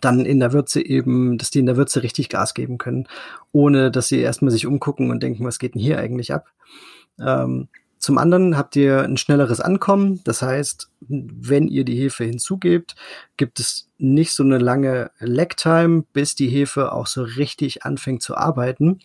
dann 0.02 0.26
in 0.26 0.40
der 0.40 0.54
Würze 0.54 0.84
eben, 0.84 1.38
dass 1.38 1.52
die 1.52 1.60
in 1.60 1.66
der 1.66 1.78
Würze 1.78 2.04
richtig 2.04 2.30
Gas 2.30 2.54
geben 2.54 2.78
können, 2.78 3.08
ohne 3.52 3.92
dass 3.92 4.08
sie 4.08 4.20
erstmal 4.20 4.52
sich 4.52 4.66
umgucken 4.66 5.12
und 5.12 5.22
denken, 5.22 5.46
was 5.46 5.60
geht 5.60 5.76
denn 5.76 5.82
hier 5.82 6.00
eigentlich 6.00 6.34
ab. 6.34 6.48
Ähm, 7.20 7.68
zum 8.00 8.18
anderen 8.18 8.58
habt 8.58 8.76
ihr 8.76 9.02
ein 9.02 9.18
schnelleres 9.18 9.60
Ankommen. 9.60 10.22
Das 10.24 10.42
heißt, 10.42 10.90
wenn 11.08 11.68
ihr 11.68 11.84
die 11.84 11.96
Hefe 11.96 12.24
hinzugebt, 12.24 12.96
gibt 13.38 13.60
es 13.60 13.90
nicht 13.98 14.34
so 14.34 14.44
eine 14.44 14.58
lange 14.58 15.12
Lag-Time, 15.20 16.04
bis 16.14 16.36
die 16.36 16.48
Hefe 16.48 16.92
auch 16.92 17.08
so 17.08 17.24
richtig 17.24 17.84
anfängt 17.84 18.22
zu 18.22 18.36
arbeiten. 18.38 19.00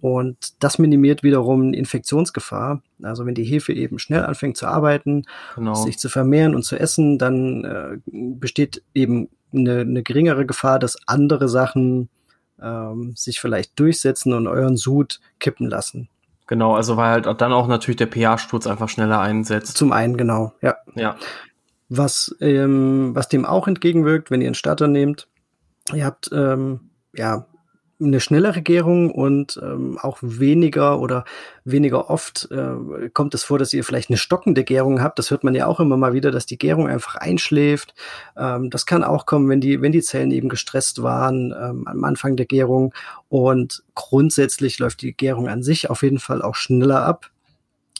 Und 0.00 0.62
das 0.62 0.78
minimiert 0.78 1.22
wiederum 1.22 1.72
Infektionsgefahr. 1.72 2.82
Also 3.02 3.26
wenn 3.26 3.34
die 3.34 3.44
Hefe 3.44 3.72
eben 3.72 3.98
schnell 3.98 4.24
anfängt 4.24 4.56
zu 4.56 4.66
arbeiten, 4.66 5.24
genau. 5.56 5.74
sich 5.74 5.98
zu 5.98 6.08
vermehren 6.08 6.54
und 6.54 6.62
zu 6.62 6.78
essen, 6.78 7.18
dann 7.18 7.64
äh, 7.64 7.98
besteht 8.06 8.82
eben 8.94 9.28
eine, 9.52 9.80
eine 9.80 10.02
geringere 10.02 10.46
Gefahr, 10.46 10.78
dass 10.78 11.08
andere 11.08 11.48
Sachen 11.48 12.08
ähm, 12.60 13.14
sich 13.16 13.40
vielleicht 13.40 13.78
durchsetzen 13.78 14.32
und 14.32 14.46
euren 14.46 14.76
Sud 14.76 15.20
kippen 15.40 15.68
lassen. 15.68 16.08
Genau, 16.48 16.74
also 16.74 16.96
weil 16.96 17.22
halt 17.24 17.40
dann 17.40 17.52
auch 17.52 17.68
natürlich 17.68 17.98
der 17.98 18.08
pH-Sturz 18.08 18.66
einfach 18.66 18.88
schneller 18.88 19.20
einsetzt. 19.20 19.76
Zum 19.76 19.92
einen, 19.92 20.16
genau, 20.16 20.54
ja. 20.62 20.76
Ja. 20.94 21.16
Was, 21.90 22.34
ähm, 22.40 23.14
was 23.14 23.28
dem 23.28 23.44
auch 23.44 23.68
entgegenwirkt, 23.68 24.30
wenn 24.30 24.40
ihr 24.40 24.48
einen 24.48 24.54
Starter 24.54 24.88
nehmt, 24.88 25.28
ihr 25.92 26.04
habt 26.06 26.30
ähm, 26.32 26.90
ja 27.14 27.46
eine 28.00 28.20
schnellere 28.20 28.62
Gärung 28.62 29.10
und 29.10 29.58
ähm, 29.62 29.98
auch 30.00 30.18
weniger 30.20 31.00
oder 31.00 31.24
weniger 31.64 32.08
oft 32.10 32.48
äh, 32.50 33.08
kommt 33.12 33.34
es 33.34 33.42
vor, 33.42 33.58
dass 33.58 33.72
ihr 33.72 33.82
vielleicht 33.82 34.08
eine 34.08 34.18
stockende 34.18 34.62
Gärung 34.62 35.02
habt. 35.02 35.18
Das 35.18 35.30
hört 35.30 35.42
man 35.42 35.54
ja 35.54 35.66
auch 35.66 35.80
immer 35.80 35.96
mal 35.96 36.12
wieder, 36.12 36.30
dass 36.30 36.46
die 36.46 36.58
Gärung 36.58 36.86
einfach 36.86 37.16
einschläft. 37.16 37.94
Ähm, 38.36 38.70
das 38.70 38.86
kann 38.86 39.02
auch 39.02 39.26
kommen, 39.26 39.48
wenn 39.48 39.60
die, 39.60 39.82
wenn 39.82 39.92
die 39.92 40.02
Zellen 40.02 40.30
eben 40.30 40.48
gestresst 40.48 41.02
waren 41.02 41.52
ähm, 41.52 41.88
am 41.88 42.04
Anfang 42.04 42.36
der 42.36 42.46
Gärung. 42.46 42.94
Und 43.28 43.82
grundsätzlich 43.94 44.78
läuft 44.78 45.02
die 45.02 45.12
Gärung 45.12 45.48
an 45.48 45.62
sich 45.62 45.90
auf 45.90 46.02
jeden 46.02 46.20
Fall 46.20 46.40
auch 46.40 46.54
schneller 46.54 47.02
ab. 47.02 47.30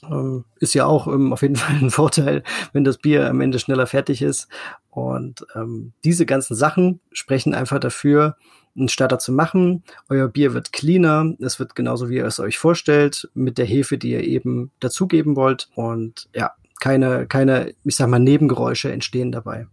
Ähm, 0.08 0.44
ist 0.60 0.74
ja 0.74 0.86
auch 0.86 1.08
ähm, 1.08 1.32
auf 1.32 1.42
jeden 1.42 1.56
Fall 1.56 1.76
ein 1.76 1.90
Vorteil, 1.90 2.44
wenn 2.72 2.84
das 2.84 2.98
Bier 2.98 3.28
am 3.28 3.40
Ende 3.40 3.58
schneller 3.58 3.88
fertig 3.88 4.22
ist. 4.22 4.48
Und 4.90 5.44
ähm, 5.56 5.92
diese 6.04 6.24
ganzen 6.24 6.54
Sachen 6.54 7.00
sprechen 7.12 7.52
einfach 7.54 7.80
dafür, 7.80 8.36
einen 8.78 8.88
Starter 8.88 9.18
zu 9.18 9.32
machen. 9.32 9.82
Euer 10.08 10.28
Bier 10.28 10.54
wird 10.54 10.72
cleaner, 10.72 11.34
es 11.40 11.58
wird 11.58 11.74
genauso, 11.74 12.08
wie 12.08 12.16
ihr 12.16 12.26
es 12.26 12.40
euch 12.40 12.58
vorstellt, 12.58 13.28
mit 13.34 13.58
der 13.58 13.66
Hefe, 13.66 13.98
die 13.98 14.12
ihr 14.12 14.24
eben 14.24 14.70
dazugeben 14.80 15.36
wollt. 15.36 15.68
Und 15.74 16.28
ja, 16.34 16.52
keine, 16.80 17.26
keine, 17.26 17.74
ich 17.84 17.96
sag 17.96 18.08
mal, 18.08 18.18
Nebengeräusche 18.18 18.90
entstehen 18.92 19.32
dabei. 19.32 19.66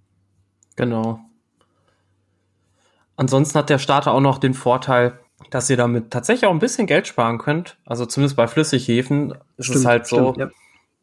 Genau. 0.76 1.20
Ansonsten 3.16 3.58
hat 3.58 3.70
der 3.70 3.80
Starter 3.80 4.12
auch 4.12 4.22
noch 4.22 4.40
den 4.40 4.54
Vorteil, 4.54 5.20
dass 5.50 5.70
ihr 5.70 5.78
damit 5.78 6.12
tatsächlich 6.12 6.48
auch 6.48 6.54
ein 6.54 6.60
bisschen 6.60 6.88
Geld 6.88 7.08
sparen 7.08 7.38
könnt. 7.38 7.78
Also 7.86 8.06
zumindest 8.06 8.36
bei 8.36 8.48
Flüssighäfen 8.48 9.36
ist 9.58 9.68
stimmt, 9.68 9.80
es 9.80 9.86
halt 9.86 10.08
so, 10.08 10.34
stimmt, 10.34 10.38
ja. 10.38 10.50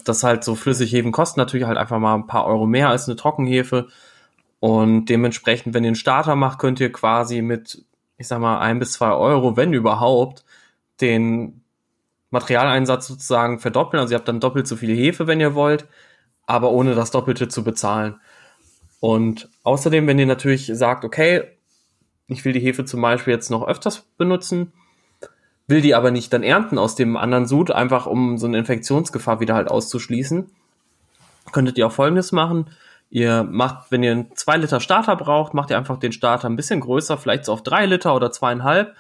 dass 0.05 0.23
halt 0.23 0.45
so 0.45 0.55
Flüssighäfen 0.55 1.13
kosten 1.13 1.41
natürlich 1.41 1.67
halt 1.67 1.79
einfach 1.79 1.99
mal 1.99 2.15
ein 2.15 2.27
paar 2.27 2.47
Euro 2.47 2.67
mehr 2.67 2.89
als 2.89 3.09
eine 3.09 3.17
Trockenhefe. 3.17 3.89
Und 4.61 5.07
dementsprechend, 5.07 5.75
wenn 5.75 5.85
ihr 5.85 5.89
einen 5.89 5.97
Starter 5.97 6.37
macht, 6.37 6.59
könnt 6.59 6.81
ihr 6.81 6.93
quasi 6.93 7.43
mit 7.43 7.85
ich 8.23 8.29
sag 8.29 8.39
mal, 8.39 8.61
ein 8.61 8.79
bis 8.79 8.93
zwei 8.93 9.11
Euro, 9.11 9.57
wenn 9.57 9.73
überhaupt, 9.73 10.45
den 11.01 11.61
Materialeinsatz 12.31 13.09
sozusagen 13.09 13.59
verdoppeln. 13.59 14.01
Also 14.01 14.15
ihr 14.15 14.19
habt 14.19 14.29
dann 14.29 14.39
doppelt 14.39 14.69
so 14.69 14.77
viele 14.77 14.95
Hefe, 14.95 15.27
wenn 15.27 15.41
ihr 15.41 15.57
wollt, 15.57 15.87
aber 16.47 16.71
ohne 16.71 16.95
das 16.95 17.11
Doppelte 17.11 17.49
zu 17.49 17.65
bezahlen. 17.65 18.15
Und 19.01 19.49
außerdem, 19.65 20.07
wenn 20.07 20.21
ihr 20.21 20.27
natürlich 20.27 20.71
sagt, 20.73 21.05
okay, 21.05 21.43
ich 22.29 22.45
will 22.45 22.53
die 22.53 22.61
Hefe 22.61 22.85
zum 22.85 23.03
Beispiel 23.03 23.35
jetzt 23.35 23.51
noch 23.51 23.67
öfters 23.67 24.07
benutzen, 24.17 24.73
will 25.67 25.81
die 25.81 25.97
aber 25.97 26.13
nicht 26.13 26.33
dann 26.33 26.45
ernten 26.45 26.79
aus 26.79 26.95
dem 26.95 27.17
anderen 27.17 27.47
Sud, 27.47 27.73
einfach 27.73 28.07
um 28.07 28.39
so 28.39 28.47
eine 28.47 28.59
Infektionsgefahr 28.59 29.41
wieder 29.41 29.57
halt 29.57 29.69
auszuschließen, 29.69 30.49
könntet 31.51 31.77
ihr 31.77 31.89
auch 31.89 31.93
folgendes 31.93 32.31
machen. 32.31 32.71
Ihr 33.13 33.43
macht, 33.43 33.93
wenn 33.93 34.03
ihr 34.03 34.13
einen 34.13 34.35
2 34.35 34.57
Liter 34.57 34.81
Starter 34.81 35.17
braucht, 35.17 35.53
macht 35.53 35.69
ihr 35.69 35.77
einfach 35.77 35.99
den 35.99 36.13
Starter 36.13 36.49
ein 36.49 36.57
bisschen 36.57 36.81
größer, 36.81 37.19
vielleicht 37.19 37.45
so 37.45 37.53
auf 37.53 37.63
3 37.63 37.85
Liter 37.85 38.17
oder 38.17 38.33
zweieinhalb 38.33 38.95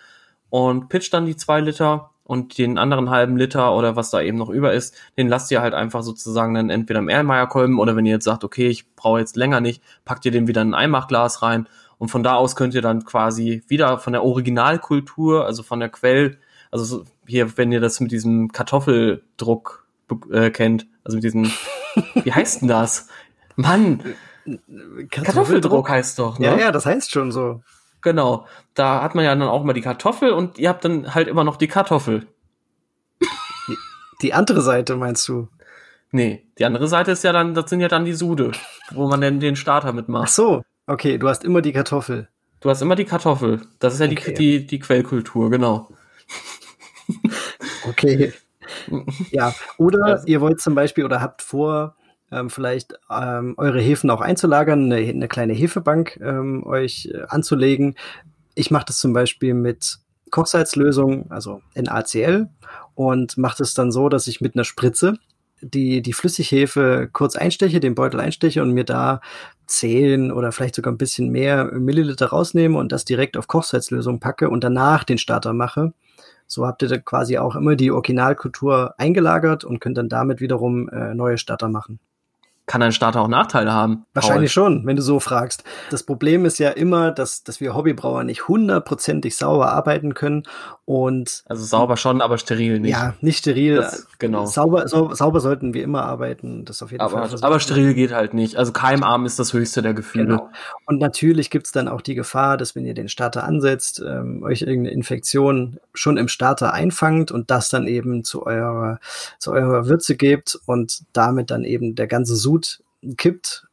und 0.50 0.90
pitcht 0.90 1.14
dann 1.14 1.24
die 1.24 1.34
2 1.34 1.62
Liter 1.62 2.10
und 2.24 2.58
den 2.58 2.76
anderen 2.76 3.08
halben 3.08 3.38
Liter 3.38 3.74
oder 3.74 3.96
was 3.96 4.10
da 4.10 4.20
eben 4.20 4.36
noch 4.36 4.50
über 4.50 4.74
ist, 4.74 4.94
den 5.16 5.28
lasst 5.28 5.50
ihr 5.50 5.62
halt 5.62 5.72
einfach 5.72 6.02
sozusagen 6.02 6.52
dann 6.52 6.68
entweder 6.68 6.98
im 6.98 7.08
Erlmeyer-Kolben 7.08 7.80
oder 7.80 7.96
wenn 7.96 8.04
ihr 8.04 8.12
jetzt 8.12 8.26
sagt, 8.26 8.44
okay, 8.44 8.68
ich 8.68 8.94
brauche 8.96 9.18
jetzt 9.18 9.34
länger 9.36 9.62
nicht, 9.62 9.82
packt 10.04 10.26
ihr 10.26 10.30
den 10.30 10.46
wieder 10.46 10.60
in 10.60 10.72
ein 10.72 10.74
Einmachglas 10.74 11.40
rein 11.40 11.66
und 11.96 12.10
von 12.10 12.22
da 12.22 12.34
aus 12.34 12.54
könnt 12.54 12.74
ihr 12.74 12.82
dann 12.82 13.06
quasi 13.06 13.62
wieder 13.66 13.96
von 13.96 14.12
der 14.12 14.24
Originalkultur, 14.24 15.46
also 15.46 15.62
von 15.62 15.80
der 15.80 15.88
Quell, 15.88 16.36
also 16.70 17.04
hier, 17.26 17.56
wenn 17.56 17.72
ihr 17.72 17.80
das 17.80 17.98
mit 17.98 18.12
diesem 18.12 18.52
Kartoffeldruck 18.52 19.86
äh, 20.30 20.50
kennt, 20.50 20.86
also 21.02 21.16
mit 21.16 21.24
diesem, 21.24 21.50
wie 22.24 22.32
heißt 22.32 22.60
denn 22.60 22.68
das? 22.68 23.08
Mann! 23.56 24.02
Kartoffeldruck 25.10 25.88
heißt 25.88 26.18
doch, 26.18 26.38
ne? 26.38 26.46
Ja, 26.46 26.56
ja, 26.58 26.72
das 26.72 26.86
heißt 26.86 27.10
schon 27.10 27.30
so. 27.32 27.62
Genau. 28.00 28.46
Da 28.74 29.02
hat 29.02 29.14
man 29.14 29.24
ja 29.24 29.34
dann 29.34 29.48
auch 29.48 29.62
immer 29.62 29.74
die 29.74 29.80
Kartoffel 29.80 30.32
und 30.32 30.58
ihr 30.58 30.68
habt 30.68 30.84
dann 30.84 31.14
halt 31.14 31.28
immer 31.28 31.44
noch 31.44 31.56
die 31.56 31.68
Kartoffel. 31.68 32.26
Die, 33.20 33.76
die 34.22 34.34
andere 34.34 34.60
Seite 34.60 34.96
meinst 34.96 35.26
du? 35.28 35.48
Nee, 36.10 36.44
die 36.58 36.64
andere 36.64 36.88
Seite 36.88 37.12
ist 37.12 37.24
ja 37.24 37.32
dann, 37.32 37.54
das 37.54 37.70
sind 37.70 37.80
ja 37.80 37.88
dann 37.88 38.04
die 38.04 38.12
Sude, 38.12 38.52
wo 38.90 39.06
man 39.06 39.20
denn 39.20 39.40
den 39.40 39.56
Starter 39.56 39.92
mitmacht. 39.92 40.24
Ach 40.26 40.32
so, 40.32 40.62
okay, 40.86 41.16
du 41.16 41.28
hast 41.28 41.44
immer 41.44 41.62
die 41.62 41.72
Kartoffel. 41.72 42.28
Du 42.60 42.68
hast 42.68 42.82
immer 42.82 42.96
die 42.96 43.06
Kartoffel. 43.06 43.62
Das 43.78 43.94
ist 43.94 44.00
ja 44.00 44.06
okay. 44.06 44.34
die, 44.34 44.58
die, 44.58 44.66
die 44.66 44.78
Quellkultur, 44.78 45.50
genau. 45.50 45.88
Okay. 47.88 48.32
Ja, 49.30 49.54
oder 49.78 50.22
ihr 50.26 50.40
wollt 50.40 50.60
zum 50.60 50.74
Beispiel 50.74 51.04
oder 51.04 51.20
habt 51.20 51.42
vor, 51.42 51.96
ähm, 52.32 52.50
vielleicht 52.50 52.94
ähm, 53.10 53.54
eure 53.58 53.80
Hefen 53.80 54.10
auch 54.10 54.20
einzulagern, 54.20 54.90
eine, 54.90 55.08
eine 55.08 55.28
kleine 55.28 55.52
Hefebank 55.52 56.18
ähm, 56.22 56.64
euch 56.66 57.10
äh, 57.12 57.22
anzulegen. 57.28 57.94
Ich 58.54 58.70
mache 58.70 58.86
das 58.86 58.98
zum 58.98 59.12
Beispiel 59.12 59.54
mit 59.54 59.98
Kochsalzlösung, 60.30 61.30
also 61.30 61.60
NaCl, 61.74 62.48
und 62.94 63.36
mache 63.38 63.62
es 63.62 63.74
dann 63.74 63.92
so, 63.92 64.08
dass 64.08 64.26
ich 64.26 64.40
mit 64.40 64.54
einer 64.54 64.64
Spritze 64.64 65.18
die, 65.60 66.02
die 66.02 66.12
Flüssighefe 66.12 67.08
kurz 67.12 67.36
einsteche, 67.36 67.80
den 67.80 67.94
Beutel 67.94 68.20
einsteche 68.20 68.62
und 68.62 68.72
mir 68.72 68.84
da 68.84 69.20
zehn 69.66 70.32
oder 70.32 70.52
vielleicht 70.52 70.74
sogar 70.74 70.92
ein 70.92 70.98
bisschen 70.98 71.30
mehr 71.30 71.66
Milliliter 71.66 72.26
rausnehme 72.26 72.76
und 72.78 72.92
das 72.92 73.04
direkt 73.04 73.36
auf 73.36 73.46
Kochsalzlösung 73.46 74.20
packe 74.20 74.50
und 74.50 74.64
danach 74.64 75.04
den 75.04 75.18
Starter 75.18 75.52
mache. 75.52 75.92
So 76.46 76.66
habt 76.66 76.82
ihr 76.82 76.98
quasi 76.98 77.38
auch 77.38 77.54
immer 77.54 77.76
die 77.76 77.90
Originalkultur 77.90 78.94
eingelagert 78.98 79.64
und 79.64 79.80
könnt 79.80 79.96
dann 79.96 80.08
damit 80.08 80.40
wiederum 80.40 80.88
äh, 80.88 81.14
neue 81.14 81.38
Starter 81.38 81.68
machen. 81.68 82.00
Kann 82.66 82.82
ein 82.82 82.92
Starter 82.92 83.20
auch 83.20 83.28
Nachteile 83.28 83.72
haben? 83.72 84.06
Wahrscheinlich 84.14 84.54
Paul? 84.54 84.64
schon, 84.64 84.86
wenn 84.86 84.96
du 84.96 85.02
so 85.02 85.20
fragst. 85.20 85.64
Das 85.90 86.04
Problem 86.04 86.44
ist 86.44 86.58
ja 86.58 86.70
immer, 86.70 87.10
dass, 87.10 87.42
dass 87.42 87.60
wir 87.60 87.74
Hobbybrauer 87.74 88.24
nicht 88.24 88.48
hundertprozentig 88.48 89.36
sauber 89.36 89.72
arbeiten 89.72 90.14
können 90.14 90.44
und. 90.84 91.42
Also 91.46 91.64
sauber 91.64 91.96
schon, 91.96 92.20
aber 92.20 92.38
steril 92.38 92.80
nicht. 92.80 92.92
Ja, 92.92 93.14
nicht 93.20 93.38
steril. 93.38 93.76
Das, 93.76 94.06
genau. 94.18 94.46
Sauber, 94.46 94.86
sauber, 94.88 95.16
sauber 95.16 95.40
sollten 95.40 95.74
wir 95.74 95.82
immer 95.82 96.04
arbeiten. 96.04 96.64
Das 96.64 96.82
auf 96.82 96.92
jeden 96.92 97.02
aber, 97.02 97.28
Fall. 97.28 97.38
Aber 97.42 97.60
steril 97.60 97.94
geht 97.94 98.12
halt 98.12 98.32
nicht. 98.32 98.56
Also 98.56 98.72
keimarm 98.72 99.26
ist 99.26 99.38
das 99.38 99.52
höchste 99.52 99.82
der 99.82 99.94
Gefühle. 99.94 100.26
Genau. 100.26 100.50
Und 100.86 101.00
natürlich 101.00 101.50
gibt's 101.50 101.72
dann 101.72 101.88
auch 101.88 102.00
die 102.00 102.14
Gefahr, 102.14 102.56
dass 102.56 102.76
wenn 102.76 102.86
ihr 102.86 102.94
den 102.94 103.08
Starter 103.08 103.44
ansetzt, 103.44 104.02
ähm, 104.06 104.42
euch 104.44 104.62
irgendeine 104.62 104.94
Infektion 104.94 105.78
schon 105.94 106.16
im 106.16 106.28
Starter 106.28 106.72
einfangt 106.72 107.32
und 107.32 107.50
das 107.50 107.68
dann 107.68 107.86
eben 107.86 108.22
zu 108.24 108.46
eurer, 108.46 109.00
zu 109.38 109.52
eurer 109.52 109.86
Würze 109.88 110.16
gebt 110.16 110.58
und 110.66 111.02
damit 111.12 111.50
dann 111.50 111.64
eben 111.64 111.94
der 111.96 112.06
ganze 112.06 112.36
Sud 112.36 112.51
Sud 112.52 112.82
kippt. 113.16 113.66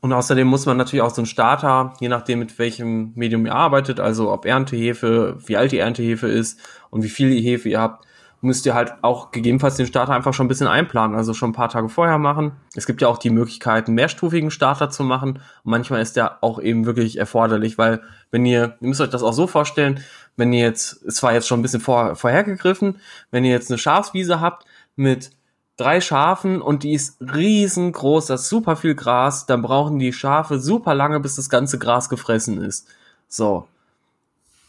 Und 0.00 0.12
außerdem 0.12 0.46
muss 0.46 0.66
man 0.66 0.76
natürlich 0.76 1.02
auch 1.02 1.14
so 1.14 1.22
einen 1.22 1.26
Starter, 1.26 1.94
je 1.98 2.08
nachdem 2.08 2.38
mit 2.38 2.56
welchem 2.58 3.12
Medium 3.16 3.46
ihr 3.46 3.54
arbeitet, 3.54 3.98
also 3.98 4.30
ob 4.30 4.44
Erntehefe, 4.44 5.38
wie 5.44 5.56
alt 5.56 5.72
die 5.72 5.78
Erntehefe 5.78 6.28
ist 6.28 6.60
und 6.90 7.02
wie 7.02 7.08
viel 7.08 7.30
Hefe 7.42 7.68
ihr 7.68 7.80
habt, 7.80 8.06
müsst 8.40 8.64
ihr 8.66 8.74
halt 8.74 8.92
auch 9.02 9.32
gegebenenfalls 9.32 9.74
den 9.74 9.88
Starter 9.88 10.12
einfach 10.12 10.32
schon 10.32 10.46
ein 10.46 10.48
bisschen 10.48 10.68
einplanen, 10.68 11.16
also 11.16 11.34
schon 11.34 11.50
ein 11.50 11.54
paar 11.54 11.68
Tage 11.68 11.88
vorher 11.88 12.18
machen. 12.18 12.52
Es 12.76 12.86
gibt 12.86 13.02
ja 13.02 13.08
auch 13.08 13.18
die 13.18 13.30
Möglichkeit, 13.30 13.88
einen 13.88 13.96
mehrstufigen 13.96 14.52
Starter 14.52 14.90
zu 14.90 15.02
machen. 15.02 15.40
Und 15.64 15.70
manchmal 15.72 16.00
ist 16.00 16.14
der 16.14 16.44
auch 16.44 16.60
eben 16.60 16.86
wirklich 16.86 17.18
erforderlich, 17.18 17.78
weil 17.78 18.00
wenn 18.30 18.46
ihr, 18.46 18.76
ihr 18.80 18.88
müsst 18.88 19.00
euch 19.00 19.10
das 19.10 19.24
auch 19.24 19.32
so 19.32 19.48
vorstellen, 19.48 20.04
wenn 20.36 20.52
ihr 20.52 20.60
jetzt, 20.60 21.02
es 21.02 21.20
war 21.24 21.32
jetzt 21.32 21.48
schon 21.48 21.58
ein 21.58 21.62
bisschen 21.62 21.80
vor, 21.80 22.14
vorhergegriffen, 22.14 23.00
wenn 23.32 23.44
ihr 23.44 23.50
jetzt 23.50 23.72
eine 23.72 23.78
Schafswiese 23.78 24.40
habt 24.40 24.64
mit 24.94 25.32
drei 25.78 26.00
Schafen 26.00 26.60
und 26.60 26.82
die 26.82 26.92
ist 26.92 27.16
riesengroß, 27.20 28.26
da 28.26 28.34
ist 28.34 28.48
super 28.48 28.76
viel 28.76 28.94
Gras, 28.94 29.46
dann 29.46 29.62
brauchen 29.62 29.98
die 29.98 30.12
Schafe 30.12 30.58
super 30.58 30.94
lange, 30.94 31.20
bis 31.20 31.36
das 31.36 31.48
ganze 31.48 31.78
Gras 31.78 32.10
gefressen 32.10 32.60
ist. 32.60 32.86
So. 33.28 33.66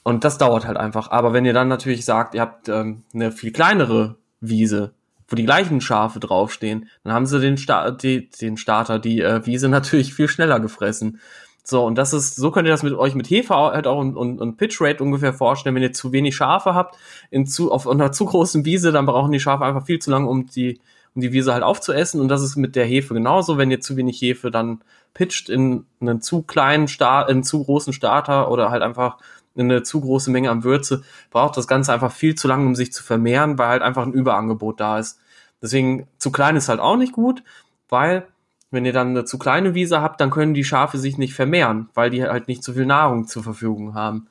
Und 0.03 0.23
das 0.23 0.37
dauert 0.37 0.65
halt 0.65 0.77
einfach. 0.77 1.11
Aber 1.11 1.33
wenn 1.33 1.45
ihr 1.45 1.53
dann 1.53 1.67
natürlich 1.67 2.05
sagt, 2.05 2.35
ihr 2.35 2.41
habt 2.41 2.69
ähm, 2.69 3.03
eine 3.13 3.31
viel 3.31 3.51
kleinere 3.51 4.15
Wiese, 4.39 4.93
wo 5.27 5.35
die 5.35 5.45
gleichen 5.45 5.81
Schafe 5.81 6.19
draufstehen, 6.19 6.89
dann 7.03 7.13
haben 7.13 7.25
sie 7.25 7.39
den, 7.39 7.57
Sta 7.57 7.91
die, 7.91 8.29
den 8.29 8.57
Starter, 8.57 8.99
die 8.99 9.21
äh, 9.21 9.45
Wiese 9.45 9.67
natürlich 9.69 10.13
viel 10.13 10.27
schneller 10.27 10.59
gefressen. 10.59 11.19
So, 11.63 11.85
und 11.85 11.97
das 11.97 12.13
ist, 12.13 12.35
so 12.35 12.49
könnt 12.51 12.67
ihr 12.67 12.71
das 12.71 12.83
mit 12.83 12.93
euch 12.93 13.13
mit 13.13 13.29
Hefe 13.29 13.55
halt 13.55 13.85
auch 13.85 13.99
und, 13.99 14.15
und, 14.15 14.39
und 14.39 14.57
Pitch 14.57 14.79
Rate 14.79 15.03
ungefähr 15.03 15.33
vorstellen. 15.33 15.75
Wenn 15.75 15.83
ihr 15.83 15.93
zu 15.93 16.11
wenig 16.11 16.35
Schafe 16.35 16.73
habt, 16.73 16.97
in 17.29 17.45
zu, 17.45 17.71
auf 17.71 17.87
einer 17.87 18.11
zu 18.11 18.25
großen 18.25 18.65
Wiese, 18.65 18.91
dann 18.91 19.05
brauchen 19.05 19.31
die 19.31 19.39
Schafe 19.39 19.65
einfach 19.65 19.85
viel 19.85 19.99
zu 19.99 20.09
lange, 20.09 20.27
um 20.27 20.47
die, 20.47 20.79
um 21.15 21.21
die 21.21 21.31
Wiese 21.31 21.53
halt 21.53 21.63
aufzuessen. 21.63 22.21
Und 22.21 22.27
das 22.27 22.41
ist 22.41 22.55
mit 22.55 22.75
der 22.75 22.85
Hefe 22.85 23.13
genauso. 23.13 23.57
Wenn 23.57 23.71
ihr 23.71 23.81
zu 23.81 23.97
wenig 23.97 24.21
Hefe 24.21 24.51
dann 24.51 24.81
pitcht 25.13 25.49
in 25.49 25.85
einen 25.99 26.21
zu 26.21 26.43
kleinen 26.43 26.87
Start, 26.87 27.29
in 27.29 27.37
einen 27.37 27.43
zu 27.43 27.63
großen 27.63 27.93
Starter 27.93 28.51
oder 28.51 28.69
halt 28.71 28.83
einfach 28.83 29.17
eine 29.57 29.83
zu 29.83 30.01
große 30.01 30.31
Menge 30.31 30.51
an 30.51 30.63
Würze, 30.63 31.03
braucht 31.31 31.57
das 31.57 31.67
Ganze 31.67 31.91
einfach 31.93 32.11
viel 32.11 32.35
zu 32.35 32.47
lange, 32.47 32.65
um 32.65 32.75
sich 32.75 32.93
zu 32.93 33.03
vermehren, 33.03 33.57
weil 33.57 33.67
halt 33.67 33.81
einfach 33.81 34.05
ein 34.05 34.13
Überangebot 34.13 34.79
da 34.79 34.99
ist. 34.99 35.19
Deswegen 35.61 36.07
zu 36.17 36.31
klein 36.31 36.55
ist 36.55 36.69
halt 36.69 36.79
auch 36.79 36.95
nicht 36.95 37.13
gut, 37.13 37.43
weil 37.89 38.27
wenn 38.71 38.85
ihr 38.85 38.93
dann 38.93 39.09
eine 39.09 39.25
zu 39.25 39.37
kleine 39.37 39.73
Wiese 39.73 40.01
habt, 40.01 40.21
dann 40.21 40.29
können 40.29 40.53
die 40.53 40.63
Schafe 40.63 40.97
sich 40.97 41.17
nicht 41.17 41.33
vermehren, 41.33 41.89
weil 41.95 42.09
die 42.09 42.23
halt 42.23 42.47
nicht 42.47 42.63
so 42.63 42.73
viel 42.73 42.85
Nahrung 42.85 43.27
zur 43.27 43.43
Verfügung 43.43 43.95
haben. 43.95 44.27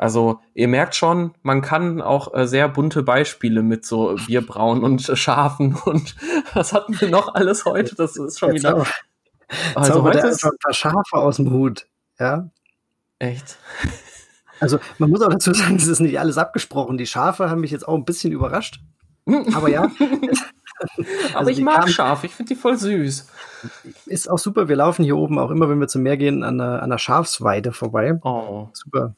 Also 0.00 0.40
ihr 0.54 0.66
merkt 0.66 0.94
schon, 0.94 1.34
man 1.42 1.60
kann 1.60 2.00
auch 2.00 2.32
äh, 2.32 2.46
sehr 2.46 2.70
bunte 2.70 3.02
Beispiele 3.02 3.62
mit 3.62 3.84
so 3.84 4.16
Bierbrauen 4.26 4.82
und 4.82 5.02
Schafen 5.14 5.74
und 5.84 6.16
was 6.54 6.72
hatten 6.72 6.98
wir 6.98 7.10
noch 7.10 7.34
alles 7.34 7.66
heute? 7.66 7.96
Das 7.96 8.16
ist 8.16 8.38
schon 8.38 8.54
Jetzt 8.54 8.62
wieder. 8.62 8.78
Auch. 8.78 8.86
Also 9.74 10.02
heute 10.02 10.28
ist 10.28 10.40
schon 10.40 10.52
ein 10.52 10.58
paar 10.64 10.72
Schafe 10.72 11.16
aus 11.16 11.36
dem 11.36 11.50
Hut, 11.50 11.86
ja. 12.18 12.48
Echt? 13.18 13.58
Also 14.58 14.78
man 14.96 15.10
muss 15.10 15.20
auch 15.20 15.28
dazu 15.28 15.52
sagen, 15.52 15.76
es 15.76 15.86
ist 15.86 16.00
nicht 16.00 16.18
alles 16.18 16.38
abgesprochen. 16.38 16.96
Die 16.96 17.06
Schafe 17.06 17.50
haben 17.50 17.60
mich 17.60 17.70
jetzt 17.70 17.86
auch 17.86 17.94
ein 17.94 18.06
bisschen 18.06 18.32
überrascht. 18.32 18.80
Aber 19.26 19.68
ja. 19.68 19.90
Aber 21.34 21.40
also 21.40 21.50
ich 21.50 21.60
mag 21.60 21.90
Schafe, 21.90 22.24
ich 22.24 22.34
finde 22.34 22.54
die 22.54 22.58
voll 22.58 22.78
süß. 22.78 23.28
Ist 24.06 24.30
auch 24.30 24.38
super. 24.38 24.66
Wir 24.68 24.76
laufen 24.76 25.04
hier 25.04 25.18
oben 25.18 25.38
auch 25.38 25.50
immer, 25.50 25.68
wenn 25.68 25.78
wir 25.78 25.88
zum 25.88 26.02
Meer 26.02 26.16
gehen, 26.16 26.42
an 26.42 26.58
einer, 26.58 26.76
an 26.76 26.84
einer 26.84 26.98
Schafsweide 26.98 27.72
vorbei. 27.72 28.18
Oh. 28.22 28.68
Super, 28.72 29.14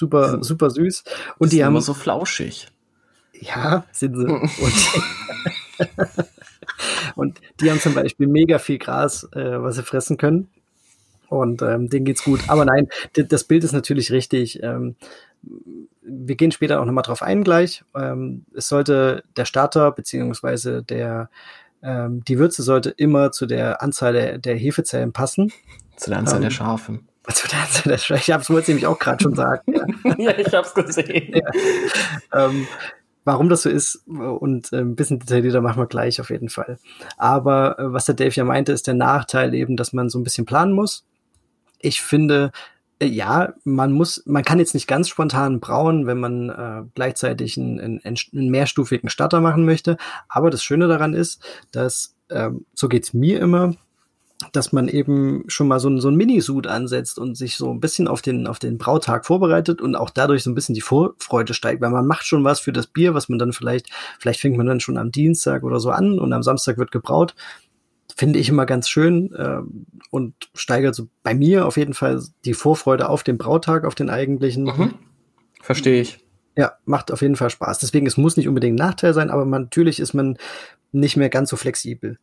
Super, 0.00 0.30
sind, 0.30 0.44
super 0.46 0.70
süß. 0.70 1.04
Und 1.36 1.52
die, 1.52 1.56
die 1.56 1.64
haben 1.64 1.74
immer 1.74 1.82
so 1.82 1.92
flauschig. 1.92 2.68
Ja, 3.38 3.84
sind 3.92 4.16
sie. 4.16 4.24
Und, 4.24 4.48
und 7.16 7.40
die 7.60 7.70
haben 7.70 7.80
zum 7.80 7.92
Beispiel 7.92 8.26
mega 8.26 8.58
viel 8.58 8.78
Gras, 8.78 9.28
äh, 9.34 9.60
was 9.62 9.76
sie 9.76 9.82
fressen 9.82 10.16
können. 10.16 10.48
Und 11.28 11.60
ähm, 11.60 11.90
denen 11.90 12.06
geht's 12.06 12.24
gut. 12.24 12.40
Aber 12.48 12.64
nein, 12.64 12.88
das 13.12 13.44
Bild 13.44 13.62
ist 13.62 13.72
natürlich 13.72 14.10
richtig. 14.10 14.62
Ähm, 14.62 14.96
wir 16.00 16.34
gehen 16.36 16.50
später 16.50 16.80
auch 16.80 16.86
nochmal 16.86 17.02
drauf 17.02 17.22
ein 17.22 17.44
gleich. 17.44 17.84
Ähm, 17.94 18.46
es 18.54 18.68
sollte 18.68 19.22
der 19.36 19.44
Starter 19.44 19.92
beziehungsweise 19.92 20.82
der 20.82 21.28
ähm, 21.82 22.24
die 22.24 22.38
Würze 22.38 22.62
sollte 22.62 22.88
immer 22.88 23.32
zu 23.32 23.44
der 23.44 23.82
Anzahl 23.82 24.14
der, 24.14 24.38
der 24.38 24.56
Hefezellen 24.56 25.12
passen. 25.12 25.52
Zu 25.96 26.08
der 26.08 26.20
Anzahl 26.20 26.36
ähm, 26.36 26.42
der 26.44 26.50
Schafen. 27.28 27.60
Also 27.60 27.90
das, 27.90 28.08
das, 28.08 28.20
ich 28.20 28.30
habe 28.30 28.42
es 28.42 28.68
nämlich 28.68 28.86
auch 28.86 28.98
gerade 28.98 29.22
schon 29.22 29.34
sagen. 29.34 29.74
Ja, 30.18 30.36
ich 30.36 30.52
habe 30.52 30.66
es 30.66 30.74
gesehen. 30.74 31.34
Ja. 31.34 32.46
Ähm, 32.46 32.66
warum 33.24 33.48
das 33.48 33.62
so 33.62 33.70
ist 33.70 34.06
und 34.06 34.72
äh, 34.72 34.78
ein 34.78 34.96
bisschen 34.96 35.18
detaillierter 35.18 35.60
machen 35.60 35.80
wir 35.80 35.86
gleich 35.86 36.20
auf 36.20 36.30
jeden 36.30 36.48
Fall. 36.48 36.78
Aber 37.16 37.78
äh, 37.78 37.92
was 37.92 38.06
der 38.06 38.14
Dave 38.14 38.34
ja 38.34 38.44
meinte, 38.44 38.72
ist 38.72 38.86
der 38.86 38.94
Nachteil 38.94 39.54
eben, 39.54 39.76
dass 39.76 39.92
man 39.92 40.08
so 40.08 40.18
ein 40.18 40.24
bisschen 40.24 40.46
planen 40.46 40.72
muss. 40.72 41.04
Ich 41.78 42.02
finde, 42.02 42.52
äh, 42.98 43.06
ja, 43.06 43.54
man 43.64 43.92
muss, 43.92 44.22
man 44.26 44.44
kann 44.44 44.58
jetzt 44.58 44.74
nicht 44.74 44.88
ganz 44.88 45.08
spontan 45.08 45.60
brauen, 45.60 46.06
wenn 46.06 46.18
man 46.18 46.50
äh, 46.50 46.82
gleichzeitig 46.94 47.56
einen, 47.58 47.78
einen, 47.80 48.00
einen 48.04 48.50
mehrstufigen 48.50 49.10
Starter 49.10 49.40
machen 49.40 49.64
möchte. 49.64 49.96
Aber 50.28 50.50
das 50.50 50.64
Schöne 50.64 50.88
daran 50.88 51.14
ist, 51.14 51.42
dass 51.72 52.16
ähm, 52.30 52.66
so 52.74 52.88
geht's 52.88 53.12
mir 53.12 53.40
immer 53.40 53.74
dass 54.52 54.72
man 54.72 54.88
eben 54.88 55.44
schon 55.48 55.68
mal 55.68 55.80
so, 55.80 55.88
ein, 55.88 56.00
so 56.00 56.08
ein 56.08 56.16
Minisud 56.16 56.66
ansetzt 56.66 57.18
und 57.18 57.36
sich 57.36 57.56
so 57.56 57.70
ein 57.70 57.80
bisschen 57.80 58.08
auf 58.08 58.22
den, 58.22 58.46
auf 58.46 58.58
den 58.58 58.78
Brautag 58.78 59.26
vorbereitet 59.26 59.80
und 59.80 59.96
auch 59.96 60.10
dadurch 60.10 60.42
so 60.42 60.50
ein 60.50 60.54
bisschen 60.54 60.74
die 60.74 60.80
Vorfreude 60.80 61.54
steigt, 61.54 61.80
weil 61.82 61.90
man 61.90 62.06
macht 62.06 62.26
schon 62.26 62.42
was 62.44 62.60
für 62.60 62.72
das 62.72 62.86
Bier, 62.86 63.14
was 63.14 63.28
man 63.28 63.38
dann 63.38 63.52
vielleicht, 63.52 63.90
vielleicht 64.18 64.40
fängt 64.40 64.56
man 64.56 64.66
dann 64.66 64.80
schon 64.80 64.96
am 64.96 65.12
Dienstag 65.12 65.62
oder 65.62 65.78
so 65.78 65.90
an 65.90 66.18
und 66.18 66.32
am 66.32 66.42
Samstag 66.42 66.78
wird 66.78 66.90
gebraut. 66.90 67.34
Finde 68.16 68.38
ich 68.38 68.48
immer 68.48 68.66
ganz 68.66 68.88
schön 68.88 69.32
äh, 69.34 69.60
und 70.10 70.34
steigert 70.54 70.94
so 70.94 71.08
bei 71.22 71.34
mir 71.34 71.66
auf 71.66 71.76
jeden 71.76 71.94
Fall 71.94 72.22
die 72.44 72.54
Vorfreude 72.54 73.08
auf 73.08 73.22
den 73.22 73.38
Brautag, 73.38 73.84
auf 73.84 73.94
den 73.94 74.10
eigentlichen. 74.10 74.64
Mhm. 74.64 74.94
Verstehe 75.60 76.00
ich. 76.00 76.18
Ja, 76.56 76.72
macht 76.84 77.12
auf 77.12 77.22
jeden 77.22 77.36
Fall 77.36 77.50
Spaß. 77.50 77.78
Deswegen, 77.78 78.06
es 78.06 78.16
muss 78.16 78.36
nicht 78.36 78.48
unbedingt 78.48 78.74
ein 78.74 78.86
Nachteil 78.86 79.14
sein, 79.14 79.30
aber 79.30 79.44
man, 79.44 79.62
natürlich 79.62 80.00
ist 80.00 80.14
man 80.14 80.36
nicht 80.92 81.16
mehr 81.16 81.28
ganz 81.28 81.50
so 81.50 81.56
flexibel. 81.56 82.18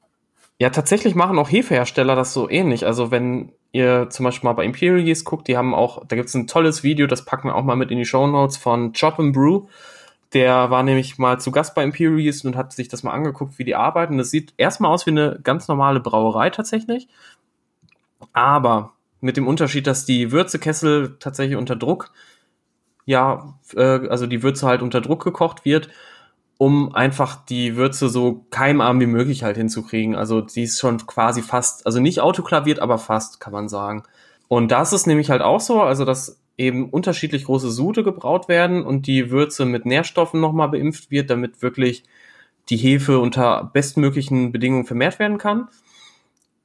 Ja, 0.60 0.72
tatsächlich 0.72 1.14
machen 1.14 1.38
auch 1.38 1.52
Hefehersteller 1.52 2.16
das 2.16 2.34
so 2.34 2.50
ähnlich. 2.50 2.86
Also 2.86 3.12
wenn 3.12 3.52
ihr 3.72 4.10
zum 4.10 4.24
Beispiel 4.24 4.48
mal 4.50 4.54
bei 4.54 4.66
Imperial 4.66 5.00
Yeast 5.00 5.24
guckt, 5.26 5.48
die 5.48 5.56
haben 5.56 5.76
auch, 5.76 6.04
da 6.08 6.16
gibt's 6.16 6.34
ein 6.34 6.48
tolles 6.48 6.82
Video, 6.84 7.06
das 7.06 7.26
packen 7.26 7.50
wir 7.50 7.56
auch 7.56 7.64
mal 7.64 7.76
mit 7.76 7.92
in 7.92 8.00
die 8.00 8.06
Show 8.06 8.26
Notes 8.26 8.58
von 8.58 8.92
Chop 8.94 9.20
and 9.20 9.34
Brew. 9.34 9.68
Der 10.34 10.72
war 10.72 10.84
nämlich 10.84 11.20
mal 11.20 11.40
zu 11.40 11.52
Gast 11.52 11.76
bei 11.76 11.84
Imperial 11.84 12.20
Yeast 12.20 12.44
und 12.46 12.56
hat 12.56 12.74
sich 12.74 12.88
das 12.88 13.04
mal 13.04 13.12
angeguckt, 13.12 13.60
wie 13.60 13.66
die 13.66 13.76
arbeiten. 13.76 14.18
Das 14.18 14.32
sieht 14.32 14.54
erstmal 14.58 14.92
aus 14.92 15.06
wie 15.06 15.12
eine 15.12 15.40
ganz 15.44 15.68
normale 15.68 16.00
Brauerei 16.00 16.50
tatsächlich. 16.50 17.08
Aber 18.34 18.94
mit 19.22 19.38
dem 19.38 19.48
Unterschied, 19.48 19.88
dass 19.88 20.06
die 20.06 20.32
Würzekessel 20.32 21.18
tatsächlich 21.20 21.58
unter 21.58 21.76
Druck, 21.76 22.12
ja, 23.06 23.54
äh, 23.76 24.08
also 24.10 24.28
die 24.28 24.44
Würze 24.44 24.68
halt 24.68 24.82
unter 24.82 25.02
Druck 25.02 25.24
gekocht 25.24 25.66
wird 25.66 25.90
um 26.58 26.94
einfach 26.96 27.46
die 27.46 27.76
Würze 27.76 28.10
so 28.10 28.46
keimarm 28.50 29.00
wie 29.00 29.06
möglich 29.06 29.44
halt 29.44 29.58
hinzukriegen. 29.58 30.16
Also 30.16 30.42
die 30.42 30.64
ist 30.64 30.80
schon 30.80 31.06
quasi 31.06 31.42
fast, 31.42 31.86
also 31.86 32.00
nicht 32.00 32.22
autoklaviert, 32.22 32.80
aber 32.80 32.98
fast, 32.98 33.40
kann 33.40 33.54
man 33.54 33.70
sagen. 33.70 34.04
Und 34.48 34.72
das 34.72 34.94
ist 34.94 35.08
nämlich 35.08 35.30
halt 35.30 35.42
auch 35.42 35.60
so, 35.60 35.82
also 35.82 36.06
dass 36.06 36.40
eben 36.58 36.90
unterschiedlich 36.90 37.46
große 37.46 37.70
Sute 37.70 38.04
gebraut 38.04 38.48
werden 38.48 38.84
und 38.84 39.06
die 39.06 39.30
Würze 39.30 39.66
mit 39.66 39.86
Nährstoffen 39.86 40.42
nochmal 40.42 40.70
beimpft 40.70 41.12
wird, 41.12 41.30
damit 41.30 41.62
wirklich 41.62 42.04
die 42.70 42.78
Hefe 42.78 43.20
unter 43.20 43.70
bestmöglichen 43.72 44.52
Bedingungen 44.52 44.86
vermehrt 44.86 45.20
werden 45.20 45.38
kann. 45.38 45.68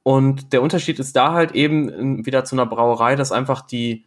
Und 0.01 0.51
der 0.51 0.61
Unterschied 0.61 0.99
ist 0.99 1.15
da 1.15 1.33
halt 1.33 1.53
eben 1.53 2.25
wieder 2.25 2.43
zu 2.43 2.55
einer 2.55 2.65
Brauerei, 2.65 3.15
dass 3.15 3.31
einfach 3.31 3.61
die, 3.61 4.05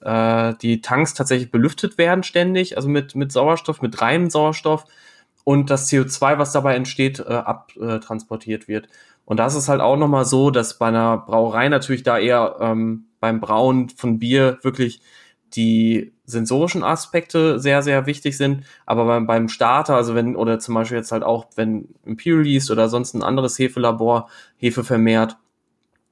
äh, 0.00 0.54
die 0.62 0.80
Tanks 0.80 1.14
tatsächlich 1.14 1.52
belüftet 1.52 1.98
werden 1.98 2.24
ständig, 2.24 2.76
also 2.76 2.88
mit, 2.88 3.14
mit 3.14 3.30
Sauerstoff, 3.30 3.82
mit 3.82 4.00
reinem 4.00 4.30
Sauerstoff 4.30 4.86
und 5.46 5.70
das 5.70 5.88
CO2, 5.88 6.38
was 6.38 6.50
dabei 6.50 6.74
entsteht, 6.74 7.20
äh, 7.20 7.32
abtransportiert 7.32 8.66
wird. 8.66 8.88
Und 9.24 9.36
das 9.38 9.54
ist 9.54 9.68
halt 9.68 9.80
auch 9.80 9.96
nochmal 9.96 10.24
so, 10.24 10.50
dass 10.50 10.76
bei 10.76 10.88
einer 10.88 11.18
Brauerei 11.18 11.68
natürlich 11.68 12.02
da 12.02 12.18
eher 12.18 12.56
ähm, 12.58 13.04
beim 13.20 13.40
Brauen 13.40 13.88
von 13.90 14.18
Bier 14.18 14.58
wirklich 14.62 15.00
die 15.54 16.12
sensorischen 16.24 16.82
Aspekte 16.82 17.60
sehr, 17.60 17.82
sehr 17.82 18.06
wichtig 18.06 18.36
sind. 18.36 18.64
Aber 18.86 19.04
beim, 19.04 19.28
beim 19.28 19.48
Starter, 19.48 19.94
also 19.94 20.16
wenn, 20.16 20.34
oder 20.34 20.58
zum 20.58 20.74
Beispiel 20.74 20.98
jetzt 20.98 21.12
halt 21.12 21.22
auch, 21.22 21.46
wenn 21.54 21.94
Imperial 22.04 22.42
liest 22.42 22.72
oder 22.72 22.88
sonst 22.88 23.14
ein 23.14 23.22
anderes 23.22 23.56
Hefelabor 23.56 24.28
Hefe 24.56 24.82
vermehrt, 24.82 25.36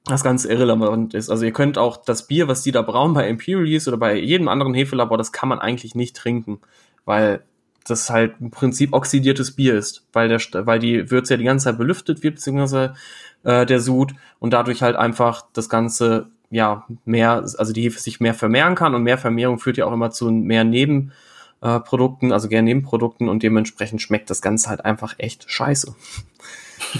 das 0.05 0.23
ganz 0.23 0.45
irrelevant 0.45 1.13
ist. 1.13 1.29
Also 1.29 1.43
ihr 1.43 1.51
könnt 1.51 1.77
auch 1.77 1.97
das 1.97 2.27
Bier, 2.27 2.47
was 2.47 2.63
die 2.63 2.71
da 2.71 2.83
brauen 2.83 3.13
bei 3.13 3.27
Imperial 3.27 3.67
Yeast 3.67 3.89
oder 3.89 3.97
bei 3.97 4.15
jedem 4.17 4.47
anderen 4.47 4.73
Hefelabor, 4.73 5.17
das 5.17 5.33
kann 5.33 5.49
man 5.49 5.59
eigentlich 5.59 5.93
nicht 5.93 6.15
trinken, 6.15 6.61
weil 7.03 7.43
das 7.85 8.09
halt 8.09 8.35
im 8.39 8.51
Prinzip 8.51 8.93
oxidiertes 8.93 9.51
Bier 9.51 9.75
ist, 9.75 10.05
weil 10.13 10.27
der, 10.27 10.39
weil 10.65 10.79
die 10.79 11.09
Würze 11.11 11.33
ja 11.33 11.37
die 11.37 11.43
ganze 11.43 11.65
Zeit 11.65 11.77
belüftet 11.77 12.23
wird, 12.23 12.35
beziehungsweise 12.35 12.95
äh, 13.43 13.65
der 13.65 13.79
Sud 13.79 14.13
und 14.39 14.51
dadurch 14.51 14.81
halt 14.81 14.95
einfach 14.95 15.45
das 15.53 15.69
Ganze 15.69 16.27
ja 16.49 16.85
mehr, 17.05 17.45
also 17.57 17.73
die 17.73 17.83
Hefe 17.83 17.99
sich 17.99 18.19
mehr 18.19 18.33
vermehren 18.33 18.75
kann 18.75 18.95
und 18.95 19.03
mehr 19.03 19.17
Vermehrung 19.17 19.59
führt 19.59 19.77
ja 19.77 19.85
auch 19.85 19.93
immer 19.93 20.11
zu 20.11 20.31
mehr 20.31 20.63
Nebenprodukten, 20.63 22.31
äh, 22.31 22.33
also 22.33 22.49
gerne 22.49 22.65
Nebenprodukten 22.65 23.29
und 23.29 23.43
dementsprechend 23.43 24.01
schmeckt 24.01 24.29
das 24.29 24.41
Ganze 24.41 24.69
halt 24.69 24.83
einfach 24.83 25.15
echt 25.17 25.49
scheiße. 25.49 25.95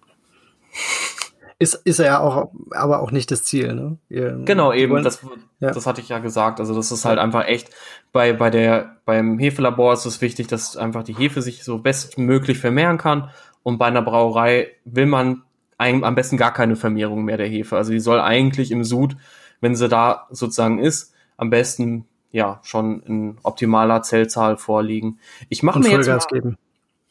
Ist, 1.58 1.74
ist 1.74 1.98
ja 1.98 2.18
auch, 2.18 2.50
aber 2.72 3.00
auch 3.00 3.10
nicht 3.10 3.30
das 3.30 3.44
Ziel, 3.44 3.74
ne? 3.74 3.96
Ihr, 4.08 4.40
genau, 4.44 4.72
eben, 4.72 5.02
das, 5.02 5.24
ja. 5.60 5.70
das 5.70 5.86
hatte 5.86 6.00
ich 6.00 6.08
ja 6.08 6.18
gesagt. 6.18 6.58
Also 6.60 6.74
das 6.74 6.90
ist 6.90 7.04
halt 7.04 7.18
einfach 7.18 7.46
echt, 7.46 7.70
bei, 8.12 8.32
bei 8.32 8.50
der, 8.50 8.96
beim 9.04 9.38
Hefelabor 9.38 9.92
ist 9.92 10.04
es 10.04 10.20
wichtig, 10.20 10.48
dass 10.48 10.76
einfach 10.76 11.04
die 11.04 11.14
Hefe 11.14 11.42
sich 11.42 11.64
so 11.64 11.78
bestmöglich 11.78 12.58
vermehren 12.58 12.98
kann. 12.98 13.30
Und 13.62 13.78
bei 13.78 13.86
einer 13.86 14.02
Brauerei 14.02 14.72
will 14.84 15.06
man 15.06 15.42
ein, 15.78 16.04
am 16.04 16.14
besten 16.14 16.36
gar 16.36 16.52
keine 16.52 16.76
Vermehrung 16.76 17.24
mehr 17.24 17.36
der 17.36 17.48
Hefe. 17.48 17.76
Also 17.76 17.92
die 17.92 18.00
soll 18.00 18.20
eigentlich 18.20 18.70
im 18.70 18.84
Sud, 18.84 19.16
wenn 19.60 19.74
sie 19.74 19.88
da 19.88 20.26
sozusagen 20.30 20.78
ist, 20.78 21.14
am 21.36 21.50
besten 21.50 22.06
ja 22.30 22.60
schon 22.62 23.00
in 23.02 23.38
optimaler 23.42 24.02
Zellzahl 24.02 24.56
vorliegen. 24.56 25.18
Ich 25.48 25.62
mache 25.62 25.78
mir 25.78 25.90
Vollgas 25.90 26.06
jetzt 26.06 26.32
mal, 26.32 26.40
geben. 26.40 26.58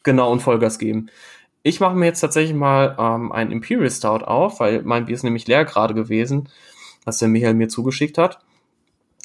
Genau 0.02 0.30
und 0.30 0.40
Vollgas 0.40 0.78
geben. 0.78 1.08
Ich 1.66 1.80
mache 1.80 1.96
mir 1.96 2.04
jetzt 2.04 2.20
tatsächlich 2.20 2.54
mal 2.54 2.94
ähm, 2.98 3.32
ein 3.32 3.50
Imperial 3.50 3.90
Stout 3.90 4.22
auf, 4.26 4.60
weil 4.60 4.82
mein 4.82 5.06
Bier 5.06 5.14
ist 5.14 5.22
nämlich 5.22 5.46
leer 5.46 5.64
gerade 5.64 5.94
gewesen, 5.94 6.50
was 7.06 7.18
der 7.18 7.28
Michael 7.28 7.54
mir 7.54 7.68
zugeschickt 7.68 8.18
hat. 8.18 8.38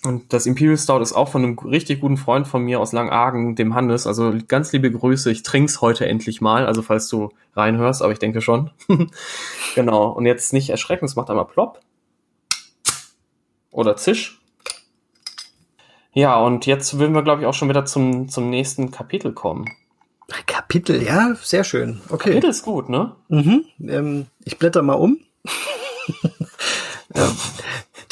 Und 0.05 0.31
das 0.31 0.45
Imperial 0.45 0.77
Stout 0.77 1.01
ist 1.01 1.11
auch 1.11 1.27
von 1.27 1.43
einem 1.43 1.59
richtig 1.59 1.99
guten 1.99 2.15
Freund 2.15 2.47
von 2.47 2.63
mir 2.63 2.79
aus 2.79 2.93
Langargen, 2.93 3.57
dem 3.57 3.75
Hannes. 3.75 4.07
Also 4.07 4.33
ganz 4.47 4.71
liebe 4.71 4.89
Grüße. 4.89 5.29
Ich 5.29 5.43
trink's 5.43 5.81
heute 5.81 6.07
endlich 6.07 6.39
mal. 6.39 6.65
Also 6.65 6.81
falls 6.81 7.09
du 7.09 7.27
reinhörst, 7.57 8.01
aber 8.01 8.13
ich 8.13 8.19
denke 8.19 8.39
schon. 8.39 8.71
genau. 9.75 10.07
Und 10.07 10.25
jetzt 10.25 10.53
nicht 10.53 10.69
erschrecken, 10.69 11.03
es 11.03 11.17
macht 11.17 11.29
einmal 11.29 11.45
plopp. 11.45 11.81
Oder 13.69 13.97
zisch. 13.97 14.39
Ja, 16.13 16.39
und 16.39 16.65
jetzt 16.65 16.97
würden 16.97 17.13
wir, 17.13 17.23
glaube 17.23 17.41
ich, 17.41 17.47
auch 17.47 17.53
schon 17.53 17.67
wieder 17.67 17.83
zum, 17.83 18.29
zum 18.29 18.49
nächsten 18.49 18.91
Kapitel 18.91 19.33
kommen. 19.33 19.65
Kapitel, 20.45 21.01
ja, 21.01 21.35
sehr 21.41 21.63
schön. 21.63 22.01
Okay. 22.09 22.29
Kapitel 22.29 22.49
ist 22.49 22.63
gut, 22.63 22.89
ne? 22.89 23.15
Mhm. 23.29 23.65
Ähm, 23.81 24.25
ich 24.45 24.57
blätter 24.57 24.81
mal 24.81 24.93
um. 24.93 25.19
ja. 27.15 27.31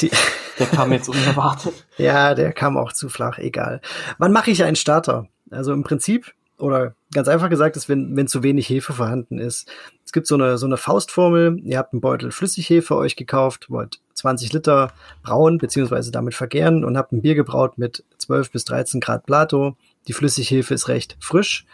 Die 0.00 0.10
der 0.58 0.66
kam 0.66 0.92
jetzt 0.92 1.08
unerwartet. 1.08 1.86
ja, 1.98 2.34
der 2.34 2.52
kam 2.52 2.76
auch 2.76 2.92
zu 2.92 3.08
flach, 3.08 3.38
egal. 3.38 3.80
Wann 4.18 4.32
mache 4.32 4.50
ich 4.50 4.64
einen 4.64 4.76
Starter? 4.76 5.28
Also 5.50 5.72
im 5.72 5.84
Prinzip, 5.84 6.34
oder 6.58 6.94
ganz 7.12 7.28
einfach 7.28 7.48
gesagt, 7.48 7.76
ist, 7.76 7.88
wenn, 7.88 8.16
wenn 8.16 8.26
zu 8.26 8.42
wenig 8.42 8.68
Hefe 8.68 8.92
vorhanden 8.92 9.38
ist. 9.38 9.70
Es 10.04 10.12
gibt 10.12 10.26
so 10.26 10.34
eine, 10.34 10.58
so 10.58 10.66
eine 10.66 10.76
Faustformel. 10.76 11.60
Ihr 11.62 11.78
habt 11.78 11.92
einen 11.92 12.00
Beutel 12.00 12.32
Flüssighefe 12.32 12.96
euch 12.96 13.16
gekauft, 13.16 13.70
wollt 13.70 14.00
20 14.14 14.52
Liter 14.52 14.92
brauen, 15.22 15.58
beziehungsweise 15.58 16.10
damit 16.10 16.34
vergären 16.34 16.84
und 16.84 16.96
habt 16.98 17.12
ein 17.12 17.22
Bier 17.22 17.34
gebraut 17.34 17.78
mit 17.78 18.04
12 18.18 18.50
bis 18.50 18.64
13 18.64 19.00
Grad 19.00 19.26
Plato. 19.26 19.76
Die 20.08 20.12
Flüssighefe 20.12 20.74
ist 20.74 20.88
recht 20.88 21.16
frisch 21.20 21.66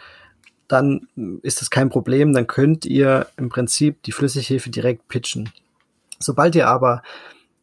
dann 0.67 1.07
ist 1.41 1.61
das 1.61 1.69
kein 1.69 1.89
Problem. 1.89 2.33
Dann 2.33 2.47
könnt 2.47 2.85
ihr 2.85 3.27
im 3.37 3.49
Prinzip 3.49 4.01
die 4.03 4.11
Flüssighefe 4.11 4.69
direkt 4.69 5.07
pitchen. 5.07 5.49
Sobald 6.19 6.55
ihr 6.55 6.67
aber 6.67 7.01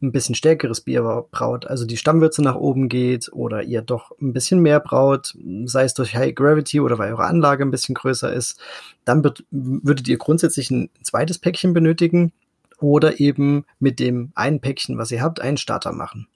ein 0.03 0.13
bisschen 0.13 0.35
stärkeres 0.35 0.81
Bier 0.81 1.27
braut, 1.31 1.67
also 1.67 1.85
die 1.85 1.97
Stammwürze 1.97 2.43
nach 2.43 2.57
oben 2.57 2.89
geht 2.89 3.33
oder 3.33 3.63
ihr 3.63 3.83
doch 3.83 4.11
ein 4.21 4.33
bisschen 4.33 4.61
mehr 4.61 4.81
braut, 4.81 5.37
sei 5.65 5.85
es 5.85 5.95
durch 5.95 6.17
High 6.17 6.35
Gravity 6.35 6.81
oder 6.81 6.99
weil 6.99 7.13
eure 7.13 7.25
Anlage 7.25 7.65
ein 7.65 7.71
bisschen 7.71 7.95
größer 7.95 8.33
ist, 8.33 8.61
dann 9.05 9.23
würdet 9.51 10.09
ihr 10.09 10.19
grundsätzlich 10.19 10.71
ein 10.71 10.91
zweites 11.03 11.39
Päckchen 11.39 11.73
benötigen 11.73 12.33
oder 12.81 13.21
eben 13.21 13.65
mit 13.79 14.01
dem 14.01 14.33
einen 14.35 14.61
Päckchen, 14.61 14.99
was 14.99 15.13
ihr 15.13 15.23
habt, 15.23 15.41
einen 15.41 15.57
Starter 15.57 15.93
machen. 15.93 16.27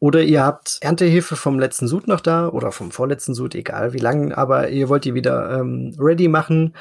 Oder 0.00 0.22
ihr 0.22 0.42
habt 0.42 0.78
Erntehefe 0.80 1.36
vom 1.36 1.58
letzten 1.58 1.86
Sud 1.86 2.08
noch 2.08 2.20
da 2.20 2.48
oder 2.48 2.72
vom 2.72 2.90
vorletzten 2.90 3.34
Sud, 3.34 3.54
egal 3.54 3.92
wie 3.92 3.98
lang, 3.98 4.32
aber 4.32 4.70
ihr 4.70 4.88
wollt 4.88 5.04
die 5.04 5.14
wieder 5.14 5.60
ähm, 5.60 5.94
ready 5.98 6.26
machen. 6.26 6.74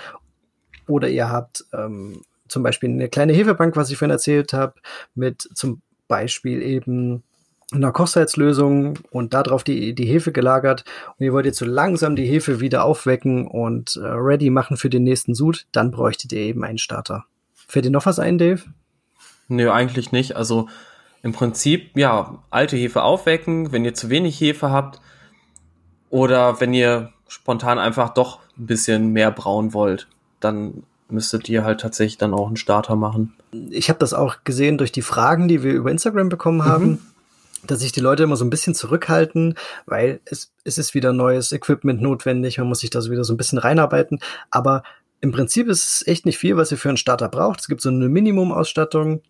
Oder 0.88 1.10
ihr 1.10 1.30
habt 1.30 1.66
ähm, 1.74 2.22
zum 2.48 2.64
Beispiel 2.64 2.90
eine 2.90 3.10
kleine 3.10 3.34
Hefebank, 3.34 3.76
was 3.76 3.92
ich 3.92 3.98
vorhin 3.98 4.14
erzählt 4.14 4.54
habe, 4.54 4.76
mit 5.16 5.50
zum 5.54 5.82
Beispiel 6.08 6.62
eben 6.62 7.24
einer 7.72 7.92
Kochsalzlösung 7.92 8.98
und 9.12 9.34
darauf 9.34 9.64
die, 9.64 9.94
die 9.94 10.06
Hefe 10.06 10.32
gelagert 10.32 10.86
und 11.18 11.26
ihr 11.26 11.34
wollt 11.34 11.46
jetzt 11.46 11.60
so 11.60 11.66
langsam 11.66 12.16
die 12.16 12.26
Hefe 12.26 12.62
wieder 12.62 12.84
aufwecken 12.84 13.48
und 13.48 13.96
äh, 13.98 14.08
ready 14.08 14.50
machen 14.50 14.78
für 14.78 14.90
den 14.90 15.04
nächsten 15.04 15.36
Sud, 15.36 15.68
dann 15.72 15.92
bräuchtet 15.92 16.32
ihr 16.32 16.40
eben 16.40 16.64
einen 16.64 16.80
Starter. 16.80 17.26
Fällt 17.54 17.86
dir 17.86 17.92
noch 17.92 18.08
was 18.08 18.18
ein, 18.18 18.40
Dave? 18.40 18.64
Nö, 19.50 19.70
eigentlich 19.70 20.12
nicht. 20.12 20.36
Also 20.36 20.68
im 21.22 21.34
Prinzip, 21.34 21.98
ja, 21.98 22.40
alte 22.50 22.78
Hefe 22.78 23.04
aufwecken, 23.04 23.72
wenn 23.72 23.86
ihr 23.86 23.94
zu 23.94 24.10
wenig 24.10 24.40
Hefe 24.40 24.72
habt 24.72 25.02
oder 26.10 26.60
wenn 26.60 26.74
ihr 26.74 27.12
spontan 27.28 27.78
einfach 27.78 28.10
doch 28.10 28.40
ein 28.58 28.66
bisschen 28.66 29.12
mehr 29.12 29.32
brauen 29.32 29.74
wollt, 29.74 30.08
dann 30.40 30.84
müsstet 31.10 31.50
ihr 31.50 31.64
halt 31.64 31.82
tatsächlich 31.82 32.18
dann 32.18 32.34
auch 32.34 32.48
einen 32.48 32.58
Starter 32.58 32.96
machen. 32.96 33.34
Ich 33.70 33.90
habe 33.90 34.00
das 34.00 34.14
auch 34.14 34.44
gesehen 34.44 34.78
durch 34.78 34.92
die 34.92 35.02
Fragen, 35.02 35.48
die 35.48 35.64
wir 35.64 35.74
über 35.74 35.92
Instagram 35.92 36.30
bekommen 36.30 36.66
haben. 36.66 36.86
Mhm 36.86 37.00
dass 37.64 37.80
sich 37.80 37.92
die 37.92 38.00
Leute 38.00 38.24
immer 38.24 38.36
so 38.36 38.46
ein 38.46 38.50
bisschen 38.50 38.76
zurückhalten, 38.76 39.56
weil 39.86 40.22
es, 40.26 40.54
es 40.64 40.78
ist 40.78 40.94
wieder 40.94 41.14
neues 41.14 41.52
Equipment 41.52 42.02
notwendig, 42.02 42.58
man 42.58 42.68
muss 42.68 42.80
sich 42.80 42.90
da 42.90 43.02
so 43.02 43.12
wieder 43.12 43.24
so 43.24 43.34
ein 43.34 43.38
bisschen 43.38 43.58
reinarbeiten. 43.58 44.20
Aber 44.50 44.84
im 45.22 45.32
Prinzip 45.32 45.68
ist 45.68 45.86
es 45.86 46.08
echt 46.08 46.26
nicht 46.26 46.38
viel, 46.38 46.56
was 46.56 46.72
ihr 46.72 46.78
für 46.78 46.90
einen 46.90 46.98
Starter 46.98 47.28
braucht. 47.28 47.60
Es 47.60 47.68
gibt 47.68 47.82
so 47.82 47.90
eine 47.90 48.08
Minimumausstattung, 48.08 49.22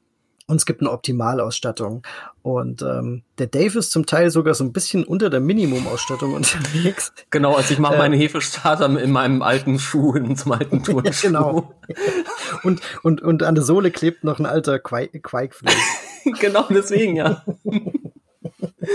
und 0.50 0.56
es 0.56 0.66
gibt 0.66 0.82
eine 0.82 0.90
Optimalausstattung. 0.90 2.02
Und 2.42 2.82
ähm, 2.82 3.22
der 3.38 3.46
Dave 3.46 3.78
ist 3.78 3.92
zum 3.92 4.08
Teil 4.08 4.32
sogar 4.32 4.56
so 4.56 4.64
ein 4.64 4.74
bisschen 4.74 5.04
unter 5.04 5.30
der 5.30 5.42
Minimumausstattung 5.42 6.34
unterwegs. 6.36 7.14
Genau, 7.30 7.56
also 7.56 7.72
ich 7.72 7.80
mache 7.80 7.98
meine 7.98 8.16
äh, 8.16 8.20
Hefestarter 8.20 8.86
in 9.00 9.12
meinem 9.12 9.44
alten 9.44 9.78
Schuh, 9.78 10.16
in 10.16 10.26
einem 10.26 10.52
alten 10.52 10.84
Turnschuh. 10.84 11.28
Ja, 11.28 11.40
genau. 11.40 11.76
Und, 12.64 12.82
und, 13.04 13.22
und 13.22 13.44
an 13.44 13.54
der 13.54 13.64
Sohle 13.64 13.92
klebt 13.92 14.24
noch 14.24 14.40
ein 14.40 14.48
alter 14.48 14.80
Quaikflöß. 14.80 15.74
genau, 16.40 16.66
deswegen, 16.70 17.16
ja. 17.16 17.44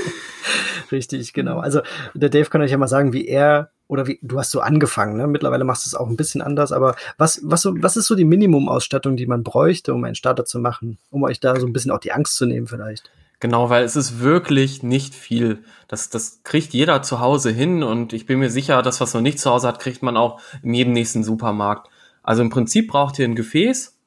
Richtig, 0.93 1.33
genau. 1.33 1.59
Also 1.59 1.81
der 2.15 2.29
Dave 2.29 2.51
kann 2.51 2.63
euch 2.63 2.71
ja 2.71 2.79
mal 2.79 2.89
sagen, 2.89 3.13
wie 3.13 3.27
er 3.27 3.71
oder 3.87 4.07
wie 4.07 4.19
du 4.23 4.39
hast 4.39 4.51
so 4.51 4.61
angefangen, 4.61 5.17
ne? 5.17 5.27
Mittlerweile 5.27 5.65
machst 5.65 5.85
du 5.85 5.91
es 5.91 5.95
auch 5.95 6.09
ein 6.09 6.17
bisschen 6.17 6.41
anders, 6.41 6.73
aber 6.73 6.97
was, 7.19 7.41
was, 7.43 7.63
so, 7.63 7.75
was 7.77 7.97
ist 7.97 8.07
so 8.07 8.15
die 8.15 8.25
Minimumausstattung, 8.25 9.17
die 9.17 9.27
man 9.27 9.43
bräuchte, 9.43 9.93
um 9.93 10.05
einen 10.05 10.15
Starter 10.15 10.45
zu 10.45 10.59
machen, 10.59 10.99
um 11.11 11.23
euch 11.23 11.41
da 11.41 11.59
so 11.61 11.67
ein 11.67 11.73
bisschen 11.73 11.91
auch 11.91 11.99
die 11.99 12.13
Angst 12.13 12.37
zu 12.37 12.47
nehmen, 12.47 12.67
vielleicht? 12.67 13.11
Genau, 13.41 13.69
weil 13.69 13.85
es 13.85 13.95
ist 13.95 14.21
wirklich 14.21 14.83
nicht 14.83 15.15
viel. 15.15 15.59
Das, 15.87 16.09
das 16.09 16.41
kriegt 16.45 16.73
jeder 16.73 17.03
zu 17.03 17.21
Hause 17.21 17.51
hin 17.51 17.83
und 17.83 18.15
ich 18.15 18.25
bin 18.25 18.39
mir 18.39 18.49
sicher, 18.49 18.81
das, 18.81 19.01
was 19.03 19.13
man 19.13 19.23
nicht 19.23 19.39
zu 19.39 19.51
Hause 19.51 19.69
hat, 19.69 19.81
kriegt 19.81 20.03
man 20.03 20.17
auch 20.17 20.41
in 20.63 20.73
jedem 20.73 20.95
nächsten 20.95 21.23
Supermarkt. 21.23 21.91
Also 22.23 22.41
im 22.41 22.49
Prinzip 22.49 22.89
braucht 22.89 23.19
ihr 23.19 23.27
ein 23.27 23.35
Gefäß, 23.35 23.99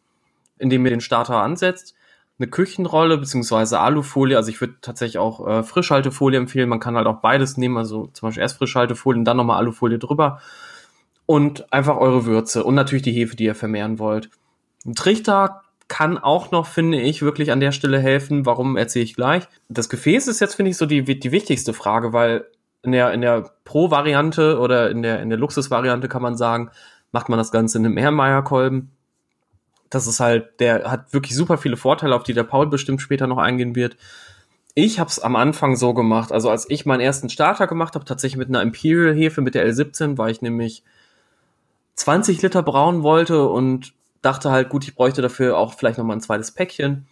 in 0.58 0.72
dem 0.72 0.84
ihr 0.86 0.90
den 0.90 1.02
Starter 1.02 1.36
ansetzt 1.36 1.94
eine 2.40 2.48
Küchenrolle 2.48 3.18
beziehungsweise 3.18 3.80
Alufolie. 3.80 4.38
Also 4.38 4.50
ich 4.50 4.62
würde 4.62 4.76
tatsächlich 4.82 5.18
auch 5.18 5.46
äh, 5.48 5.64
Frischhaltefolie 5.64 6.40
empfehlen. 6.40 6.70
Man 6.70 6.80
kann 6.80 6.96
halt 6.96 7.08
auch 7.08 7.22
beides 7.22 7.58
nehmen, 7.58 7.78
also 7.78 8.08
zum 8.08 8.28
Beispiel 8.28 8.42
erst 8.42 8.58
Frischhaltefolie 8.58 9.20
und 9.20 9.26
dann 9.26 9.38
nochmal 9.38 9.58
Alufolie 9.58 9.98
drüber. 9.98 10.40
Und 11.26 11.72
einfach 11.74 11.98
eure 11.98 12.26
Würze 12.26 12.64
und 12.64 12.76
natürlich 12.76 13.04
die 13.04 13.12
Hefe, 13.12 13.36
die 13.36 13.46
ihr 13.46 13.56
vermehren 13.56 14.00
wollt. 14.00 14.30
Ein 14.86 14.96
Trichter 14.96 15.62
kann 15.88 16.18
auch 16.18 16.52
noch, 16.52 16.68
finde 16.68 17.02
ich, 17.02 17.22
wirklich 17.22 17.52
an 17.52 17.60
der 17.60 17.72
Stelle 17.72 18.00
helfen. 18.00 18.46
Warum 18.46 18.78
erzähle 18.78 19.04
ich 19.04 19.16
gleich. 19.16 19.48
Das 19.68 19.90
Gefäß 19.90 20.28
ist 20.28 20.40
jetzt, 20.40 20.56
finde 20.56 20.72
ich, 20.72 20.78
so 20.78 20.86
die, 20.86 21.04
die 21.04 21.32
wichtigste 21.32 21.74
Frage, 21.74 22.14
weil 22.14 22.46
in 22.84 22.92
der, 22.92 23.14
in 23.14 23.22
der 23.22 23.50
Pro-Variante 23.66 24.60
oder 24.60 24.90
in 24.90 25.02
der, 25.02 25.22
in 25.22 25.30
der 25.30 25.38
Luxus-Variante 25.38 26.08
kann 26.08 26.22
man 26.22 26.38
sagen, 26.38 26.70
macht 27.12 27.30
man 27.30 27.38
das 27.38 27.52
Ganze 27.52 27.78
in 27.78 27.86
einem 27.86 27.96
Mehrmeierkolben 27.96 28.92
das 29.90 30.08
ist 30.08 30.20
halt, 30.20 30.60
der 30.60 30.90
hat 30.90 31.14
wirklich 31.14 31.36
super 31.36 31.58
viele 31.58 31.78
Vorteile, 31.78 32.16
auf 32.16 32.24
die 32.24 32.34
der 32.34 32.44
Paul 32.44 32.68
bestimmt 32.68 33.02
später 33.02 33.28
noch 33.28 33.38
eingehen 33.38 33.76
wird. 33.76 33.98
Ich 34.74 35.00
habe 35.00 35.10
es 35.10 35.20
am 35.20 35.36
Anfang 35.36 35.76
so 35.76 35.94
gemacht, 35.94 36.32
also 36.32 36.50
als 36.50 36.70
ich 36.70 36.86
meinen 36.86 37.00
ersten 37.00 37.30
Starter 37.30 37.68
gemacht 37.68 37.96
habe, 37.96 38.06
tatsächlich 38.06 38.38
mit 38.38 38.50
einer 38.50 38.62
Imperial 38.62 39.16
Hefe 39.16 39.42
mit 39.42 39.56
der 39.56 39.68
L17, 39.68 40.18
weil 40.18 40.32
ich 40.32 40.42
nämlich 40.42 40.84
20 41.96 42.42
Liter 42.42 42.62
brauen 42.62 43.02
wollte 43.02 43.48
und 43.48 43.94
dachte 44.22 44.52
halt, 44.52 44.70
gut, 44.70 44.84
ich 44.84 44.96
bräuchte 44.96 45.22
dafür 45.22 45.58
auch 45.58 45.74
vielleicht 45.74 45.98
noch 45.98 46.06
mal 46.06 46.14
ein 46.14 46.22
zweites 46.22 46.52
Päckchen. 46.52 47.08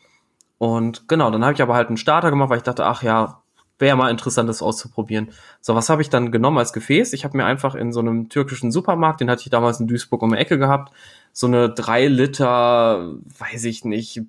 Und 0.57 1.07
genau, 1.07 1.31
dann 1.31 1.43
habe 1.43 1.53
ich 1.53 1.61
aber 1.61 1.75
halt 1.75 1.87
einen 1.87 1.97
Starter 1.97 2.29
gemacht, 2.29 2.49
weil 2.49 2.57
ich 2.57 2.63
dachte, 2.63 2.85
ach 2.85 3.03
ja, 3.03 3.41
wäre 3.79 3.97
mal 3.97 4.09
interessant, 4.09 4.47
das 4.49 4.61
auszuprobieren. 4.61 5.29
So, 5.61 5.75
was 5.75 5.89
habe 5.89 6.01
ich 6.01 6.09
dann 6.09 6.31
genommen 6.31 6.57
als 6.57 6.73
Gefäß? 6.73 7.13
Ich 7.13 7.25
habe 7.25 7.37
mir 7.37 7.45
einfach 7.45 7.75
in 7.75 7.91
so 7.91 7.99
einem 7.99 8.29
türkischen 8.29 8.71
Supermarkt, 8.71 9.21
den 9.21 9.29
hatte 9.29 9.43
ich 9.43 9.49
damals 9.49 9.79
in 9.79 9.87
Duisburg 9.87 10.21
um 10.21 10.31
die 10.31 10.37
Ecke 10.37 10.57
gehabt, 10.57 10.93
so 11.33 11.47
eine 11.47 11.69
drei 11.69 12.07
Liter, 12.07 13.13
weiß 13.39 13.65
ich 13.65 13.83
nicht, 13.83 14.21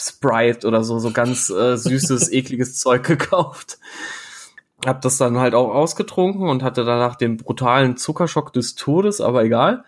Sprite 0.00 0.66
oder 0.66 0.84
so, 0.84 0.98
so 0.98 1.10
ganz 1.10 1.50
äh, 1.50 1.76
süßes, 1.76 2.28
ekliges 2.32 2.78
Zeug 2.78 3.04
gekauft. 3.04 3.78
Hab 4.86 5.02
das 5.02 5.16
dann 5.16 5.38
halt 5.38 5.54
auch 5.54 5.74
ausgetrunken 5.74 6.48
und 6.48 6.62
hatte 6.62 6.84
danach 6.84 7.16
den 7.16 7.36
brutalen 7.36 7.96
Zuckerschock 7.96 8.52
des 8.52 8.76
Todes, 8.76 9.20
aber 9.20 9.42
egal. 9.42 9.84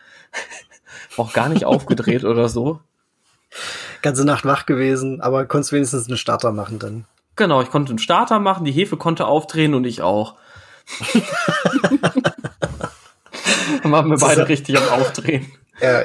auch 1.16 1.32
gar 1.32 1.48
nicht 1.48 1.64
aufgedreht 1.64 2.24
oder 2.24 2.48
so. 2.48 2.80
Ganze 4.02 4.24
Nacht 4.24 4.44
wach 4.44 4.66
gewesen, 4.66 5.20
aber 5.20 5.46
konntest 5.46 5.72
wenigstens 5.72 6.08
einen 6.08 6.16
Starter 6.16 6.50
machen 6.50 6.80
dann. 6.80 7.04
Genau, 7.36 7.62
ich 7.62 7.70
konnte 7.70 7.90
einen 7.90 7.98
Starter 7.98 8.38
machen, 8.38 8.64
die 8.64 8.72
Hefe 8.72 8.96
konnte 8.96 9.26
aufdrehen 9.26 9.74
und 9.74 9.84
ich 9.84 10.02
auch. 10.02 10.36
dann 13.82 13.92
waren 13.92 14.10
wir 14.10 14.18
beide 14.18 14.48
richtig 14.48 14.76
am 14.76 15.00
Aufdrehen. 15.00 15.50
Ja. 15.80 16.02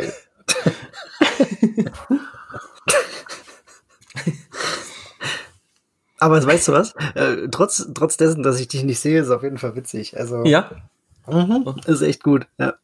Aber 6.19 6.43
weißt 6.43 6.69
du 6.69 6.71
was? 6.71 6.95
Äh, 7.13 7.49
trotz, 7.51 7.87
trotz 7.93 8.17
dessen, 8.17 8.41
dass 8.43 8.59
ich 8.59 8.67
dich 8.67 8.83
nicht 8.83 8.99
sehe, 8.99 9.19
ist 9.19 9.27
es 9.27 9.31
auf 9.31 9.43
jeden 9.43 9.57
Fall 9.57 9.75
witzig. 9.75 10.17
Also, 10.17 10.43
ja. 10.45 10.71
Mhm, 11.27 11.75
ist 11.85 12.01
echt 12.01 12.23
gut, 12.23 12.47
ja. 12.57 12.75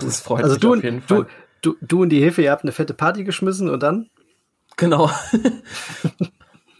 Das 0.00 0.20
freut 0.20 0.42
also 0.42 0.54
mich 0.54 0.60
du, 0.60 0.74
auf 0.74 0.82
jeden 0.84 1.02
Fall. 1.02 1.26
Du, 1.60 1.72
du, 1.72 1.86
du 1.86 2.02
und 2.02 2.08
die 2.08 2.22
Hefe, 2.22 2.42
ihr 2.42 2.50
habt 2.50 2.62
eine 2.62 2.72
fette 2.72 2.94
Party 2.94 3.24
geschmissen 3.24 3.70
und 3.70 3.82
dann? 3.82 4.10
Genau. 4.76 5.10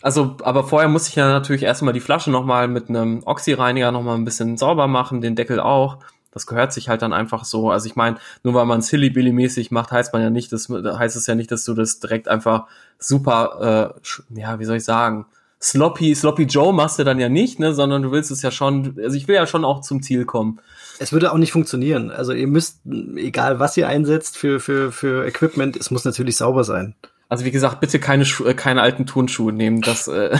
also, 0.02 0.36
aber 0.42 0.64
vorher 0.64 0.88
muss 0.88 1.08
ich 1.08 1.14
ja 1.14 1.28
natürlich 1.28 1.62
erstmal 1.62 1.94
die 1.94 2.00
Flasche 2.00 2.30
nochmal 2.30 2.68
mit 2.68 2.88
einem 2.88 3.22
Oxyreiniger 3.24 3.92
nochmal 3.92 4.16
ein 4.16 4.24
bisschen 4.24 4.56
sauber 4.56 4.88
machen, 4.88 5.20
den 5.20 5.36
Deckel 5.36 5.60
auch. 5.60 5.98
Das 6.32 6.46
gehört 6.46 6.72
sich 6.72 6.88
halt 6.88 7.02
dann 7.02 7.12
einfach 7.12 7.44
so. 7.44 7.70
Also 7.70 7.86
ich 7.86 7.94
meine, 7.94 8.16
nur 8.42 8.54
weil 8.54 8.64
man 8.64 8.80
es 8.80 8.90
Hilly-Billy-mäßig 8.90 9.70
macht, 9.70 9.92
heißt 9.92 10.12
man 10.12 10.22
ja 10.22 10.30
nicht, 10.30 10.50
dass, 10.52 10.68
heißt 10.68 11.16
es 11.16 11.26
ja 11.26 11.34
nicht, 11.34 11.52
dass 11.52 11.64
du 11.64 11.74
das 11.74 12.00
direkt 12.00 12.26
einfach 12.26 12.66
super, 12.98 13.94
äh, 14.34 14.40
ja, 14.40 14.58
wie 14.58 14.64
soll 14.64 14.76
ich 14.76 14.84
sagen, 14.84 15.26
sloppy, 15.60 16.14
sloppy 16.14 16.44
Joe 16.44 16.72
machst 16.72 16.98
du 16.98 17.04
dann 17.04 17.20
ja 17.20 17.28
nicht, 17.28 17.60
ne, 17.60 17.72
sondern 17.72 18.02
du 18.02 18.10
willst 18.10 18.30
es 18.30 18.42
ja 18.42 18.50
schon, 18.50 18.96
also 19.00 19.16
ich 19.16 19.28
will 19.28 19.36
ja 19.36 19.46
schon 19.46 19.64
auch 19.64 19.82
zum 19.82 20.02
Ziel 20.02 20.24
kommen. 20.24 20.58
Es 20.98 21.12
würde 21.12 21.32
auch 21.32 21.38
nicht 21.38 21.52
funktionieren. 21.52 22.10
Also 22.10 22.32
ihr 22.32 22.46
müsst, 22.48 22.80
egal 23.16 23.60
was 23.60 23.76
ihr 23.76 23.86
einsetzt 23.86 24.36
für, 24.36 24.58
für, 24.58 24.90
für 24.90 25.26
Equipment, 25.26 25.76
es 25.76 25.90
muss 25.90 26.04
natürlich 26.04 26.36
sauber 26.36 26.64
sein. 26.64 26.94
Also 27.32 27.46
wie 27.46 27.50
gesagt, 27.50 27.80
bitte 27.80 27.98
keine, 27.98 28.26
Schu 28.26 28.44
äh, 28.44 28.52
keine 28.52 28.82
alten 28.82 29.06
Turnschuhe 29.06 29.54
nehmen, 29.54 29.80
das 29.80 30.06
äh, 30.06 30.38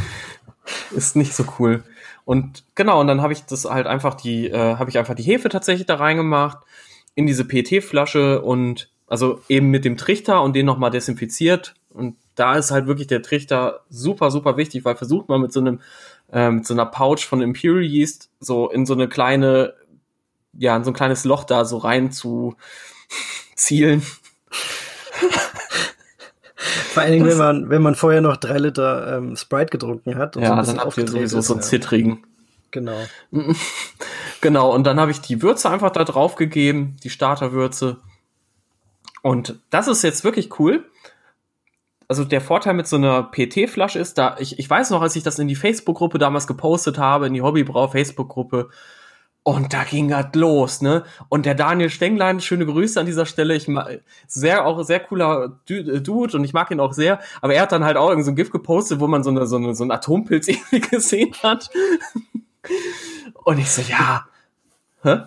ist 0.96 1.16
nicht 1.16 1.34
so 1.34 1.44
cool. 1.58 1.84
Und 2.24 2.64
genau, 2.74 2.98
und 2.98 3.08
dann 3.08 3.20
habe 3.20 3.34
ich 3.34 3.44
das 3.44 3.66
halt 3.66 3.86
einfach 3.86 4.14
die, 4.14 4.48
äh, 4.48 4.76
habe 4.76 4.88
ich 4.88 4.96
einfach 4.96 5.14
die 5.14 5.22
Hefe 5.22 5.50
tatsächlich 5.50 5.86
da 5.86 5.96
reingemacht 5.96 6.60
in 7.14 7.26
diese 7.26 7.44
PET-Flasche 7.44 8.40
und 8.40 8.88
also 9.06 9.42
eben 9.50 9.68
mit 9.68 9.84
dem 9.84 9.98
Trichter 9.98 10.40
und 10.40 10.56
den 10.56 10.64
nochmal 10.64 10.90
desinfiziert. 10.90 11.74
Und 11.90 12.16
da 12.36 12.54
ist 12.56 12.70
halt 12.70 12.86
wirklich 12.86 13.08
der 13.08 13.20
Trichter 13.20 13.80
super, 13.90 14.30
super 14.30 14.56
wichtig, 14.56 14.86
weil 14.86 14.96
versucht 14.96 15.28
man 15.28 15.42
mit 15.42 15.52
so 15.52 15.60
einem, 15.60 15.82
äh, 16.32 16.50
mit 16.50 16.66
so 16.66 16.72
einer 16.72 16.86
Pouch 16.86 17.26
von 17.26 17.42
Imperial 17.42 17.84
Yeast 17.84 18.30
so 18.40 18.70
in 18.70 18.86
so 18.86 18.94
eine 18.94 19.10
kleine, 19.10 19.74
ja, 20.54 20.74
in 20.74 20.84
so 20.84 20.90
ein 20.90 20.94
kleines 20.94 21.26
Loch 21.26 21.44
da 21.44 21.66
so 21.66 21.76
rein 21.76 22.12
zu 22.12 22.56
zielen. 23.54 24.02
Vor 26.58 27.04
allen 27.04 27.12
Dingen, 27.12 27.26
wenn 27.26 27.38
man, 27.38 27.70
wenn 27.70 27.82
man 27.82 27.94
vorher 27.94 28.20
noch 28.20 28.36
drei 28.36 28.58
Liter 28.58 29.16
ähm, 29.16 29.36
Sprite 29.36 29.70
getrunken 29.70 30.16
hat. 30.16 30.36
Und 30.36 30.42
ja, 30.42 30.62
so 30.64 30.72
dann 30.72 30.84
habt 30.84 30.98
ihr 30.98 31.06
sowieso 31.06 31.40
so 31.40 31.54
einen 31.54 31.62
zittrigen. 31.62 32.24
Genau. 32.72 32.98
genau, 34.40 34.74
und 34.74 34.84
dann 34.84 34.98
habe 34.98 35.12
ich 35.12 35.20
die 35.20 35.40
Würze 35.40 35.70
einfach 35.70 35.90
da 35.90 36.02
drauf 36.02 36.34
gegeben, 36.34 36.96
die 37.04 37.10
Starterwürze. 37.10 37.98
Und 39.22 39.56
das 39.70 39.86
ist 39.86 40.02
jetzt 40.02 40.24
wirklich 40.24 40.58
cool. 40.58 40.84
Also 42.08 42.24
der 42.24 42.40
Vorteil 42.40 42.74
mit 42.74 42.88
so 42.88 42.96
einer 42.96 43.22
PT-Flasche 43.22 44.00
ist, 44.00 44.18
da 44.18 44.36
ich, 44.38 44.58
ich 44.58 44.68
weiß 44.68 44.90
noch, 44.90 45.02
als 45.02 45.14
ich 45.14 45.22
das 45.22 45.38
in 45.38 45.46
die 45.46 45.54
Facebook-Gruppe 45.54 46.18
damals 46.18 46.46
gepostet 46.46 46.98
habe, 46.98 47.28
in 47.28 47.34
die 47.34 47.42
Hobbybrau 47.42 47.86
Facebook-Gruppe, 47.88 48.70
und 49.48 49.72
da 49.72 49.84
ging 49.84 50.08
das 50.08 50.26
los, 50.34 50.82
ne? 50.82 51.04
Und 51.30 51.46
der 51.46 51.54
Daniel 51.54 51.88
Stenglein, 51.88 52.38
schöne 52.38 52.66
Grüße 52.66 53.00
an 53.00 53.06
dieser 53.06 53.24
Stelle. 53.24 53.54
Ich 53.54 53.66
mag, 53.66 54.02
sehr, 54.26 54.66
auch 54.66 54.82
sehr 54.82 55.00
cooler 55.00 55.58
äh, 55.70 56.00
Dude 56.02 56.36
und 56.36 56.44
ich 56.44 56.52
mag 56.52 56.70
ihn 56.70 56.80
auch 56.80 56.92
sehr. 56.92 57.18
Aber 57.40 57.54
er 57.54 57.62
hat 57.62 57.72
dann 57.72 57.82
halt 57.82 57.96
auch 57.96 58.10
irgend 58.10 58.26
so 58.26 58.32
ein 58.32 58.36
GIF 58.36 58.50
gepostet, 58.50 59.00
wo 59.00 59.06
man 59.06 59.24
so 59.24 59.30
eine, 59.30 59.46
so 59.46 59.56
eine, 59.56 59.74
so 59.74 59.84
einen 59.84 59.90
Atompilz 59.90 60.48
irgendwie 60.48 60.80
gesehen 60.80 61.32
hat. 61.42 61.70
Und 63.42 63.58
ich 63.58 63.70
so, 63.70 63.80
ja. 63.80 64.26
Hä? 65.02 65.20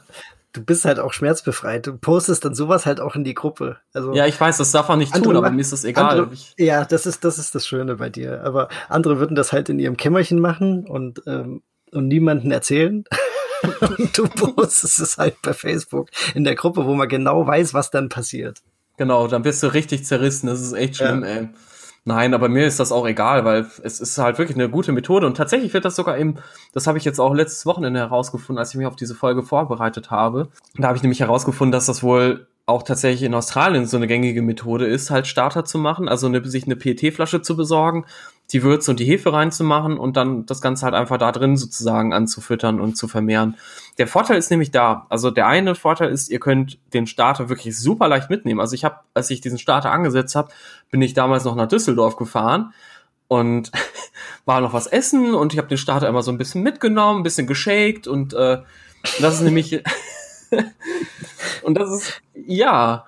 Du 0.54 0.64
bist 0.64 0.86
halt 0.86 1.00
auch 1.00 1.14
schmerzbefreit. 1.14 1.88
Du 1.88 1.98
postest 1.98 2.46
dann 2.46 2.54
sowas 2.54 2.86
halt 2.86 3.00
auch 3.02 3.16
in 3.16 3.24
die 3.24 3.34
Gruppe. 3.34 3.78
Also 3.92 4.14
ja, 4.14 4.28
ich 4.28 4.40
weiß, 4.40 4.58
das 4.58 4.72
darf 4.72 4.88
man 4.88 5.00
nicht 5.00 5.16
tun, 5.16 5.36
aber 5.36 5.50
mir 5.50 5.62
ist 5.62 5.74
das 5.74 5.84
egal. 5.84 6.20
Andere, 6.20 6.38
ja, 6.60 6.86
das 6.86 7.08
ist, 7.08 7.24
das 7.24 7.40
ist 7.40 7.56
das 7.56 7.66
Schöne 7.66 7.96
bei 7.96 8.12
dir. 8.12 8.44
Aber 8.44 8.70
andere 8.88 9.18
würden 9.18 9.34
das 9.34 9.52
halt 9.52 9.70
in 9.70 9.80
ihrem 9.80 9.98
Kämmerchen 9.98 10.40
machen 10.40 10.86
und, 10.86 11.24
ähm, 11.26 11.64
und 11.92 12.08
niemanden 12.08 12.52
erzählen. 12.52 13.06
Und 13.82 14.18
du 14.18 14.28
postest 14.28 15.00
es 15.00 15.18
halt 15.18 15.42
bei 15.42 15.54
Facebook 15.54 16.10
in 16.36 16.44
der 16.44 16.56
Gruppe, 16.56 16.86
wo 16.86 16.94
man 16.94 17.08
genau 17.08 17.46
weiß, 17.46 17.74
was 17.74 17.92
dann 17.92 18.10
passiert. 18.10 18.62
Genau, 18.98 19.28
dann 19.28 19.42
bist 19.42 19.64
du 19.64 19.68
richtig 19.68 20.06
zerrissen. 20.06 20.48
Das 20.48 20.62
ist 20.62 20.74
echt 20.74 20.98
schlimm, 20.98 21.24
ja. 21.24 21.30
ey. 21.30 21.50
Nein, 22.04 22.34
aber 22.34 22.50
mir 22.50 22.66
ist 22.66 22.80
das 22.80 22.92
auch 22.92 23.08
egal, 23.08 23.46
weil 23.46 23.68
es 23.84 24.00
ist 24.00 24.18
halt 24.18 24.40
wirklich 24.40 24.58
eine 24.58 24.70
gute 24.70 24.92
Methode 24.92 25.28
und 25.28 25.38
tatsächlich 25.38 25.72
wird 25.74 25.86
das 25.86 25.96
sogar 25.96 26.18
eben, 26.18 26.38
das 26.74 26.88
habe 26.88 26.98
ich 26.98 27.06
jetzt 27.06 27.20
auch 27.20 27.34
letztes 27.36 27.68
Wochenende 27.68 28.00
herausgefunden, 28.00 28.58
als 28.58 28.72
ich 28.72 28.78
mich 28.78 28.88
auf 28.88 28.96
diese 28.96 29.14
Folge 29.14 29.44
vorbereitet 29.44 30.10
habe. 30.10 30.48
Da 30.78 30.88
habe 30.88 30.98
ich 30.98 31.04
nämlich 31.04 31.20
herausgefunden, 31.20 31.72
dass 31.72 31.86
das 31.86 32.02
wohl 32.02 32.48
auch 32.66 32.82
tatsächlich 32.82 33.24
in 33.24 33.36
Australien 33.36 33.86
so 33.86 33.98
eine 33.98 34.08
gängige 34.08 34.42
Methode 34.42 34.86
ist, 34.86 35.12
halt 35.12 35.28
Starter 35.28 35.64
zu 35.64 35.78
machen, 35.78 36.08
also 36.08 36.26
eine, 36.26 36.44
sich 36.48 36.66
eine 36.66 36.76
PET-Flasche 36.76 37.44
zu 37.44 37.56
besorgen, 37.56 38.06
die 38.54 38.64
Würze 38.64 38.92
und 38.92 39.00
die 39.00 39.06
Hefe 39.06 39.32
reinzumachen 39.32 39.98
und 39.98 40.18
dann 40.18 40.46
das 40.46 40.62
Ganze 40.62 40.86
halt 40.86 40.94
einfach 40.94 41.18
da 41.18 41.32
drin 41.32 41.56
sozusagen 41.58 42.14
anzufüttern 42.14 42.82
und 42.82 42.98
zu 42.98 43.08
vermehren. 43.08 43.56
Der 43.98 44.08
Vorteil 44.08 44.38
ist 44.38 44.52
nämlich 44.52 44.72
da. 44.72 45.06
Also 45.10 45.32
der 45.32 45.48
eine 45.48 45.76
Vorteil 45.76 46.10
ist, 46.10 46.30
ihr 46.30 46.40
könnt 46.40 46.80
den 46.94 47.08
Starter 47.08 47.50
wirklich 47.50 47.78
super 47.78 48.08
leicht 48.08 48.30
mitnehmen. 48.30 48.60
Also 48.60 48.76
ich 48.76 48.84
habe, 48.84 48.98
als 49.14 49.30
ich 49.30 49.42
diesen 49.42 49.58
Starter 49.58 49.92
angesetzt 49.92 50.36
habe, 50.36 50.52
bin 50.90 51.02
ich 51.02 51.14
damals 51.14 51.46
noch 51.46 51.56
nach 51.56 51.68
Düsseldorf 51.68 52.18
gefahren 52.18 52.74
und 53.28 53.72
war 54.46 54.60
noch 54.60 54.74
was 54.74 54.88
essen 54.88 55.34
und 55.34 55.54
ich 55.54 55.58
habe 55.58 55.70
den 55.70 55.78
Starter 55.78 56.10
immer 56.10 56.22
so 56.22 56.32
ein 56.32 56.38
bisschen 56.38 56.64
mitgenommen, 56.64 57.22
ein 57.22 57.24
bisschen 57.24 57.48
geshaked 57.48 58.08
und 58.08 58.34
äh, 58.34 58.62
das 59.22 59.36
ist 59.36 59.42
nämlich 59.42 59.82
und 61.64 61.78
das 61.78 61.90
ist 61.90 62.22
ja 62.36 63.06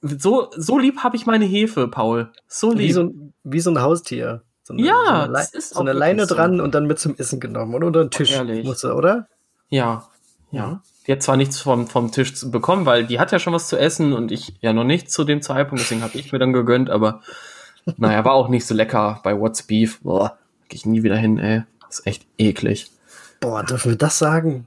so 0.00 0.50
so 0.56 0.78
lieb 0.78 0.98
habe 1.02 1.16
ich 1.16 1.26
meine 1.26 1.44
Hefe, 1.44 1.88
Paul. 1.88 2.32
So 2.48 2.70
lieb. 2.70 2.78
Wie 2.78 2.92
so, 2.92 3.14
wie 3.44 3.60
so 3.60 3.70
ein 3.70 3.82
Haustier. 3.82 4.42
So 4.66 4.74
eine, 4.74 4.82
ja, 4.82 4.94
so 4.94 5.10
eine, 5.12 5.32
Le 5.32 5.60
so 5.60 5.78
eine 5.78 5.92
Leine 5.92 6.26
so. 6.26 6.34
dran 6.34 6.60
und 6.60 6.74
dann 6.74 6.86
mit 6.86 6.98
zum 6.98 7.14
Essen 7.16 7.38
genommen 7.38 7.72
und 7.72 7.84
unter 7.84 8.04
den 8.04 8.10
Tisch 8.10 8.32
Ehrlich. 8.32 8.66
musste, 8.66 8.94
oder? 8.94 9.28
Ja, 9.68 10.08
ja. 10.50 10.82
Die 11.06 11.12
hat 11.12 11.22
zwar 11.22 11.36
nichts 11.36 11.60
vom, 11.60 11.86
vom 11.86 12.10
Tisch 12.10 12.32
bekommen, 12.50 12.84
weil 12.84 13.06
die 13.06 13.20
hat 13.20 13.30
ja 13.30 13.38
schon 13.38 13.52
was 13.52 13.68
zu 13.68 13.76
essen 13.78 14.12
und 14.12 14.32
ich 14.32 14.54
ja 14.62 14.72
noch 14.72 14.82
nicht 14.82 15.08
zu 15.08 15.22
dem 15.22 15.40
Zeitpunkt, 15.40 15.84
deswegen 15.84 16.02
habe 16.02 16.18
ich 16.18 16.32
mir 16.32 16.40
dann 16.40 16.52
gegönnt, 16.52 16.90
aber 16.90 17.22
naja, 17.96 18.24
war 18.24 18.32
auch 18.32 18.48
nicht 18.48 18.66
so 18.66 18.74
lecker 18.74 19.20
bei 19.22 19.38
What's 19.38 19.62
Beef. 19.62 20.00
Boah, 20.00 20.36
geh 20.68 20.74
ich 20.74 20.84
nie 20.84 21.04
wieder 21.04 21.16
hin, 21.16 21.38
ey. 21.38 21.62
Das 21.86 22.00
ist 22.00 22.06
echt 22.08 22.26
eklig. 22.36 22.90
Boah, 23.38 23.62
dürfen 23.62 23.92
wir 23.92 23.98
das 23.98 24.18
sagen? 24.18 24.66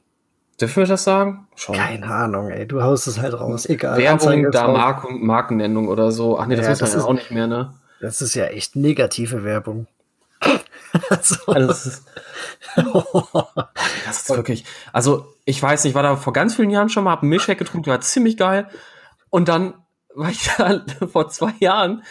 Dürfen 0.62 0.84
wir 0.84 0.88
das 0.88 1.04
sagen? 1.04 1.46
Schon. 1.56 1.76
Keine 1.76 2.06
Ahnung, 2.06 2.52
ey. 2.52 2.66
Du 2.66 2.82
haust 2.82 3.06
es 3.08 3.20
halt 3.20 3.38
raus. 3.38 3.66
Egal. 3.66 3.98
Werbung, 3.98 4.50
da 4.50 4.70
Marken, 4.70 5.26
Markennennung 5.26 5.90
oder 5.90 6.14
so. 6.14 6.40
Ach 6.40 6.46
nee, 6.46 6.56
das 6.56 6.66
ja, 6.66 6.72
muss 6.72 6.82
man 6.94 7.02
ja 7.02 7.06
auch 7.06 7.14
nicht 7.14 7.32
mehr, 7.32 7.48
ne? 7.48 7.74
Das 8.02 8.22
ist 8.22 8.36
ja 8.36 8.46
echt 8.46 8.76
negative 8.76 9.44
Werbung. 9.44 9.88
also, 11.10 11.36
also 11.48 11.68
das, 11.68 11.86
ist, 11.86 12.04
das 14.06 14.22
ist 14.22 14.30
wirklich. 14.30 14.66
Also, 14.94 15.34
ich 15.46 15.62
weiß 15.62 15.84
nicht, 15.84 15.92
ich 15.92 15.96
war 15.96 16.04
da 16.04 16.16
vor 16.16 16.34
ganz 16.34 16.56
vielen 16.56 16.70
Jahren 16.70 16.90
schon 16.90 17.04
mal, 17.04 17.12
hab 17.12 17.22
einen 17.22 17.30
Milchshake 17.30 17.60
getrunken, 17.60 17.86
der 17.86 17.96
war 17.96 18.02
ziemlich 18.02 18.38
geil. 18.38 18.70
Und 19.30 19.50
dann 19.50 19.74
war 20.16 20.30
ich 20.30 20.50
da 20.58 20.84
vor 21.12 21.30
zwei 21.30 21.54
Jahren, 21.60 22.04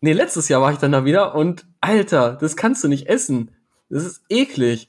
nee, 0.00 0.12
letztes 0.12 0.48
Jahr 0.48 0.60
war 0.60 0.72
ich 0.72 0.78
dann 0.78 0.92
da 0.92 1.04
wieder 1.04 1.34
und 1.34 1.66
Alter, 1.80 2.36
das 2.40 2.56
kannst 2.56 2.84
du 2.84 2.88
nicht 2.88 3.08
essen. 3.08 3.50
Das 3.88 4.04
ist 4.04 4.22
eklig. 4.28 4.88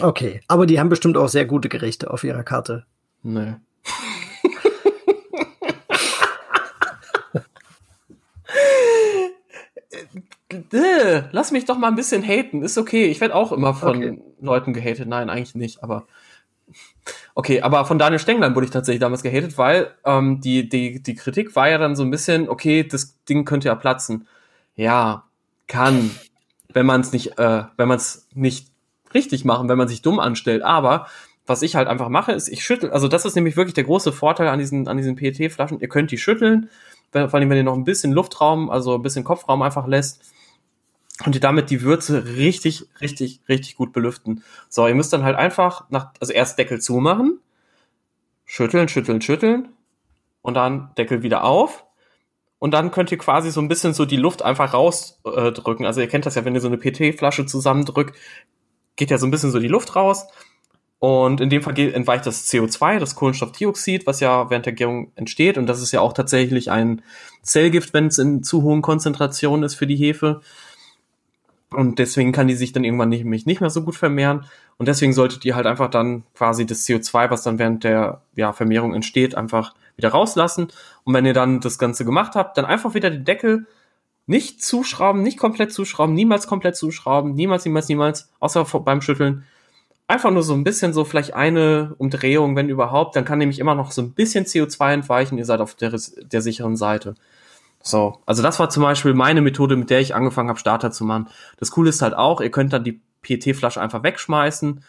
Okay, 0.00 0.40
aber 0.48 0.66
die 0.66 0.78
haben 0.78 0.88
bestimmt 0.88 1.16
auch 1.16 1.28
sehr 1.28 1.44
gute 1.44 1.68
Gerichte 1.68 2.10
auf 2.10 2.24
ihrer 2.24 2.44
Karte. 2.44 2.86
Nee. 3.22 3.56
Lass 11.32 11.52
mich 11.52 11.64
doch 11.64 11.78
mal 11.78 11.88
ein 11.88 11.96
bisschen 11.96 12.22
haten. 12.22 12.62
Ist 12.62 12.78
okay. 12.78 13.06
Ich 13.06 13.20
werde 13.20 13.34
auch 13.34 13.52
immer 13.52 13.74
von 13.74 13.96
okay. 13.96 14.22
Leuten 14.40 14.72
gehatet. 14.72 15.08
Nein, 15.08 15.30
eigentlich 15.30 15.54
nicht, 15.54 15.82
aber. 15.82 16.06
Okay, 17.34 17.62
aber 17.62 17.84
von 17.84 17.98
Daniel 17.98 18.18
Stenglein 18.18 18.54
wurde 18.54 18.66
ich 18.66 18.70
tatsächlich 18.70 19.00
damals 19.00 19.22
gehatet, 19.22 19.58
weil 19.58 19.92
ähm, 20.04 20.40
die, 20.40 20.68
die, 20.68 21.02
die 21.02 21.14
Kritik 21.14 21.56
war 21.56 21.68
ja 21.68 21.78
dann 21.78 21.96
so 21.96 22.02
ein 22.02 22.10
bisschen, 22.10 22.48
okay, 22.48 22.84
das 22.84 23.16
Ding 23.24 23.44
könnte 23.44 23.68
ja 23.68 23.74
platzen. 23.74 24.28
Ja, 24.76 25.24
kann. 25.66 26.10
wenn 26.72 26.86
man 26.86 27.00
es 27.00 27.12
nicht, 27.12 27.38
äh, 27.38 27.64
wenn 27.76 27.88
man 27.88 27.96
es 27.96 28.28
nicht 28.34 28.68
richtig 29.14 29.44
machen, 29.44 29.68
wenn 29.68 29.78
man 29.78 29.88
sich 29.88 30.02
dumm 30.02 30.20
anstellt. 30.20 30.62
Aber 30.62 31.06
was 31.46 31.62
ich 31.62 31.74
halt 31.74 31.88
einfach 31.88 32.08
mache, 32.08 32.32
ist, 32.32 32.48
ich 32.48 32.64
schüttel, 32.64 32.90
also 32.90 33.08
das 33.08 33.24
ist 33.24 33.34
nämlich 33.34 33.56
wirklich 33.56 33.74
der 33.74 33.84
große 33.84 34.12
Vorteil 34.12 34.48
an 34.48 34.58
diesen, 34.58 34.86
an 34.86 34.96
diesen 34.96 35.16
PET-Flaschen. 35.16 35.80
Ihr 35.80 35.88
könnt 35.88 36.10
die 36.10 36.18
schütteln, 36.18 36.70
vor 37.12 37.34
allem 37.34 37.50
wenn 37.50 37.56
ihr 37.56 37.64
noch 37.64 37.74
ein 37.74 37.84
bisschen 37.84 38.12
Luftraum, 38.12 38.70
also 38.70 38.94
ein 38.94 39.02
bisschen 39.02 39.24
Kopfraum 39.24 39.62
einfach 39.62 39.86
lässt 39.86 40.22
und 41.24 41.34
ihr 41.34 41.40
damit 41.40 41.70
die 41.70 41.82
Würze 41.82 42.36
richtig, 42.36 42.86
richtig, 43.00 43.40
richtig 43.48 43.76
gut 43.76 43.92
belüften. 43.92 44.42
So, 44.68 44.86
ihr 44.86 44.94
müsst 44.94 45.12
dann 45.12 45.24
halt 45.24 45.36
einfach 45.36 45.88
nach, 45.90 46.12
also 46.20 46.32
erst 46.32 46.58
Deckel 46.58 46.80
zumachen, 46.80 47.40
schütteln, 48.44 48.88
schütteln, 48.88 49.20
schütteln 49.20 49.68
und 50.42 50.54
dann 50.54 50.90
Deckel 50.96 51.22
wieder 51.22 51.44
auf. 51.44 51.84
Und 52.58 52.72
dann 52.72 52.90
könnt 52.90 53.10
ihr 53.10 53.18
quasi 53.18 53.50
so 53.50 53.60
ein 53.60 53.68
bisschen 53.68 53.94
so 53.94 54.04
die 54.04 54.16
Luft 54.16 54.42
einfach 54.42 54.74
rausdrücken. 54.74 55.84
Äh, 55.84 55.88
also 55.88 56.00
ihr 56.00 56.08
kennt 56.08 56.26
das 56.26 56.34
ja, 56.34 56.44
wenn 56.44 56.54
ihr 56.54 56.60
so 56.60 56.68
eine 56.68 56.76
PT-Flasche 56.76 57.46
zusammendrückt, 57.46 58.16
geht 58.96 59.10
ja 59.10 59.18
so 59.18 59.26
ein 59.26 59.30
bisschen 59.30 59.50
so 59.50 59.58
die 59.58 59.68
Luft 59.68 59.96
raus. 59.96 60.26
Und 61.00 61.40
in 61.40 61.48
dem 61.48 61.62
Fall 61.62 61.78
entweicht 61.78 62.26
das 62.26 62.46
CO2, 62.50 62.98
das 62.98 63.14
Kohlenstoffdioxid, 63.14 64.06
was 64.06 64.20
ja 64.20 64.50
während 64.50 64.66
der 64.66 64.74
Gärung 64.74 65.12
entsteht. 65.16 65.56
Und 65.56 65.66
das 65.66 65.80
ist 65.80 65.92
ja 65.92 66.02
auch 66.02 66.12
tatsächlich 66.12 66.70
ein 66.70 67.00
Zellgift, 67.42 67.94
wenn 67.94 68.08
es 68.08 68.18
in 68.18 68.42
zu 68.42 68.62
hohen 68.62 68.82
Konzentrationen 68.82 69.64
ist 69.64 69.76
für 69.76 69.86
die 69.86 69.96
Hefe. 69.96 70.42
Und 71.70 71.98
deswegen 71.98 72.32
kann 72.32 72.48
die 72.48 72.54
sich 72.54 72.72
dann 72.72 72.84
irgendwann 72.84 73.08
nicht, 73.08 73.24
nicht 73.24 73.60
mehr 73.62 73.70
so 73.70 73.82
gut 73.82 73.96
vermehren. 73.96 74.44
Und 74.76 74.88
deswegen 74.88 75.14
solltet 75.14 75.42
ihr 75.46 75.54
halt 75.54 75.66
einfach 75.66 75.88
dann 75.88 76.24
quasi 76.34 76.66
das 76.66 76.86
CO2, 76.86 77.30
was 77.30 77.44
dann 77.44 77.58
während 77.58 77.82
der 77.82 78.20
ja, 78.36 78.52
Vermehrung 78.52 78.92
entsteht, 78.92 79.34
einfach 79.34 79.74
wieder 79.96 80.10
rauslassen. 80.10 80.68
Und 81.04 81.14
wenn 81.14 81.24
ihr 81.24 81.34
dann 81.34 81.60
das 81.60 81.78
Ganze 81.78 82.04
gemacht 82.04 82.34
habt, 82.34 82.58
dann 82.58 82.66
einfach 82.66 82.92
wieder 82.92 83.08
den 83.08 83.24
Deckel 83.24 83.66
nicht 84.26 84.62
zuschrauben, 84.62 85.22
nicht 85.22 85.38
komplett 85.38 85.72
zuschrauben, 85.72 86.14
niemals 86.14 86.46
komplett 86.46 86.76
zuschrauben, 86.76 87.34
niemals, 87.34 87.64
niemals, 87.64 87.88
niemals, 87.88 88.30
außer 88.38 88.64
beim 88.80 89.00
Schütteln. 89.00 89.46
Einfach 90.10 90.32
nur 90.32 90.42
so 90.42 90.54
ein 90.54 90.64
bisschen 90.64 90.92
so 90.92 91.04
vielleicht 91.04 91.34
eine 91.34 91.94
Umdrehung, 91.96 92.56
wenn 92.56 92.68
überhaupt, 92.68 93.14
dann 93.14 93.24
kann 93.24 93.38
nämlich 93.38 93.60
immer 93.60 93.76
noch 93.76 93.92
so 93.92 94.02
ein 94.02 94.12
bisschen 94.12 94.44
CO2 94.44 94.92
entweichen, 94.92 95.38
ihr 95.38 95.44
seid 95.44 95.60
auf 95.60 95.76
der, 95.76 95.90
der 95.92 96.42
sicheren 96.42 96.76
Seite. 96.76 97.14
So, 97.80 98.18
also 98.26 98.42
das 98.42 98.58
war 98.58 98.70
zum 98.70 98.82
Beispiel 98.82 99.14
meine 99.14 99.40
Methode, 99.40 99.76
mit 99.76 99.88
der 99.88 100.00
ich 100.00 100.16
angefangen 100.16 100.48
habe, 100.48 100.58
Starter 100.58 100.90
zu 100.90 101.04
machen. 101.04 101.28
Das 101.58 101.70
Coole 101.70 101.90
ist 101.90 102.02
halt 102.02 102.14
auch, 102.14 102.40
ihr 102.40 102.50
könnt 102.50 102.72
dann 102.72 102.82
die 102.82 103.00
PET-Flasche 103.22 103.80
einfach 103.80 104.02
wegschmeißen 104.02 104.82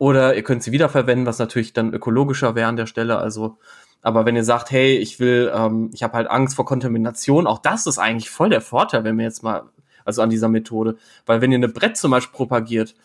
oder 0.00 0.34
ihr 0.34 0.42
könnt 0.42 0.64
sie 0.64 0.72
wiederverwenden, 0.72 1.26
was 1.26 1.38
natürlich 1.38 1.72
dann 1.72 1.94
ökologischer 1.94 2.56
wäre 2.56 2.68
an 2.68 2.74
der 2.74 2.86
Stelle. 2.86 3.18
Also, 3.18 3.58
aber 4.02 4.26
wenn 4.26 4.34
ihr 4.34 4.42
sagt, 4.42 4.72
hey, 4.72 4.96
ich 4.96 5.20
will, 5.20 5.48
ähm, 5.54 5.92
ich 5.94 6.02
habe 6.02 6.14
halt 6.14 6.28
Angst 6.28 6.56
vor 6.56 6.64
Kontamination, 6.64 7.46
auch 7.46 7.60
das 7.60 7.86
ist 7.86 7.98
eigentlich 7.98 8.30
voll 8.30 8.50
der 8.50 8.62
Vorteil, 8.62 9.04
wenn 9.04 9.16
wir 9.16 9.26
jetzt 9.26 9.44
mal, 9.44 9.62
also 10.04 10.22
an 10.22 10.30
dieser 10.30 10.48
Methode, 10.48 10.96
weil 11.24 11.40
wenn 11.40 11.52
ihr 11.52 11.58
eine 11.58 11.68
Brett 11.68 11.96
zum 11.96 12.10
Beispiel 12.10 12.34
propagiert, 12.34 12.96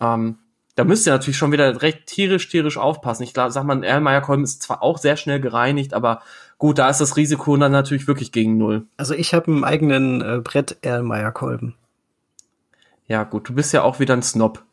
ähm, 0.00 0.38
da 0.74 0.84
müsst 0.84 1.06
ihr 1.06 1.12
natürlich 1.12 1.36
schon 1.36 1.52
wieder 1.52 1.82
recht 1.82 2.06
tierisch, 2.06 2.48
tierisch 2.48 2.78
aufpassen. 2.78 3.24
Ich 3.24 3.32
sag 3.34 3.64
mal, 3.64 3.76
ein 3.76 3.82
Erlenmeyer-Kolben 3.82 4.44
ist 4.44 4.62
zwar 4.62 4.82
auch 4.82 4.98
sehr 4.98 5.16
schnell 5.16 5.40
gereinigt, 5.40 5.92
aber 5.92 6.22
gut, 6.58 6.78
da 6.78 6.88
ist 6.88 7.00
das 7.00 7.16
Risiko 7.16 7.56
dann 7.56 7.72
natürlich 7.72 8.06
wirklich 8.06 8.32
gegen 8.32 8.56
null. 8.56 8.86
Also 8.96 9.14
ich 9.14 9.34
habe 9.34 9.48
einen 9.48 9.64
eigenen 9.64 10.22
äh, 10.22 10.40
Brett 10.42 10.78
Erlenmeyer-Kolben. 10.80 11.74
Ja, 13.06 13.24
gut, 13.24 13.48
du 13.48 13.54
bist 13.54 13.72
ja 13.74 13.82
auch 13.82 14.00
wieder 14.00 14.14
ein 14.14 14.22
Snob. 14.22 14.64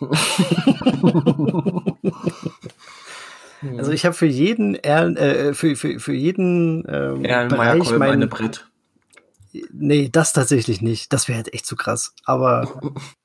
also 3.78 3.90
ich 3.90 4.04
habe 4.04 4.14
für 4.14 4.26
jeden 4.26 4.74
Erlen, 4.74 5.16
äh, 5.16 5.54
für, 5.54 5.74
für, 5.76 5.98
für 5.98 6.12
jeden 6.12 6.84
ähm, 6.88 7.22
Bereich 7.22 7.90
mein, 7.92 8.28
Brett. 8.28 8.68
Nee, 9.72 10.10
das 10.12 10.34
tatsächlich 10.34 10.82
nicht. 10.82 11.12
Das 11.12 11.26
wäre 11.28 11.38
halt 11.38 11.54
echt 11.54 11.66
zu 11.66 11.74
krass. 11.74 12.14
Aber 12.24 12.80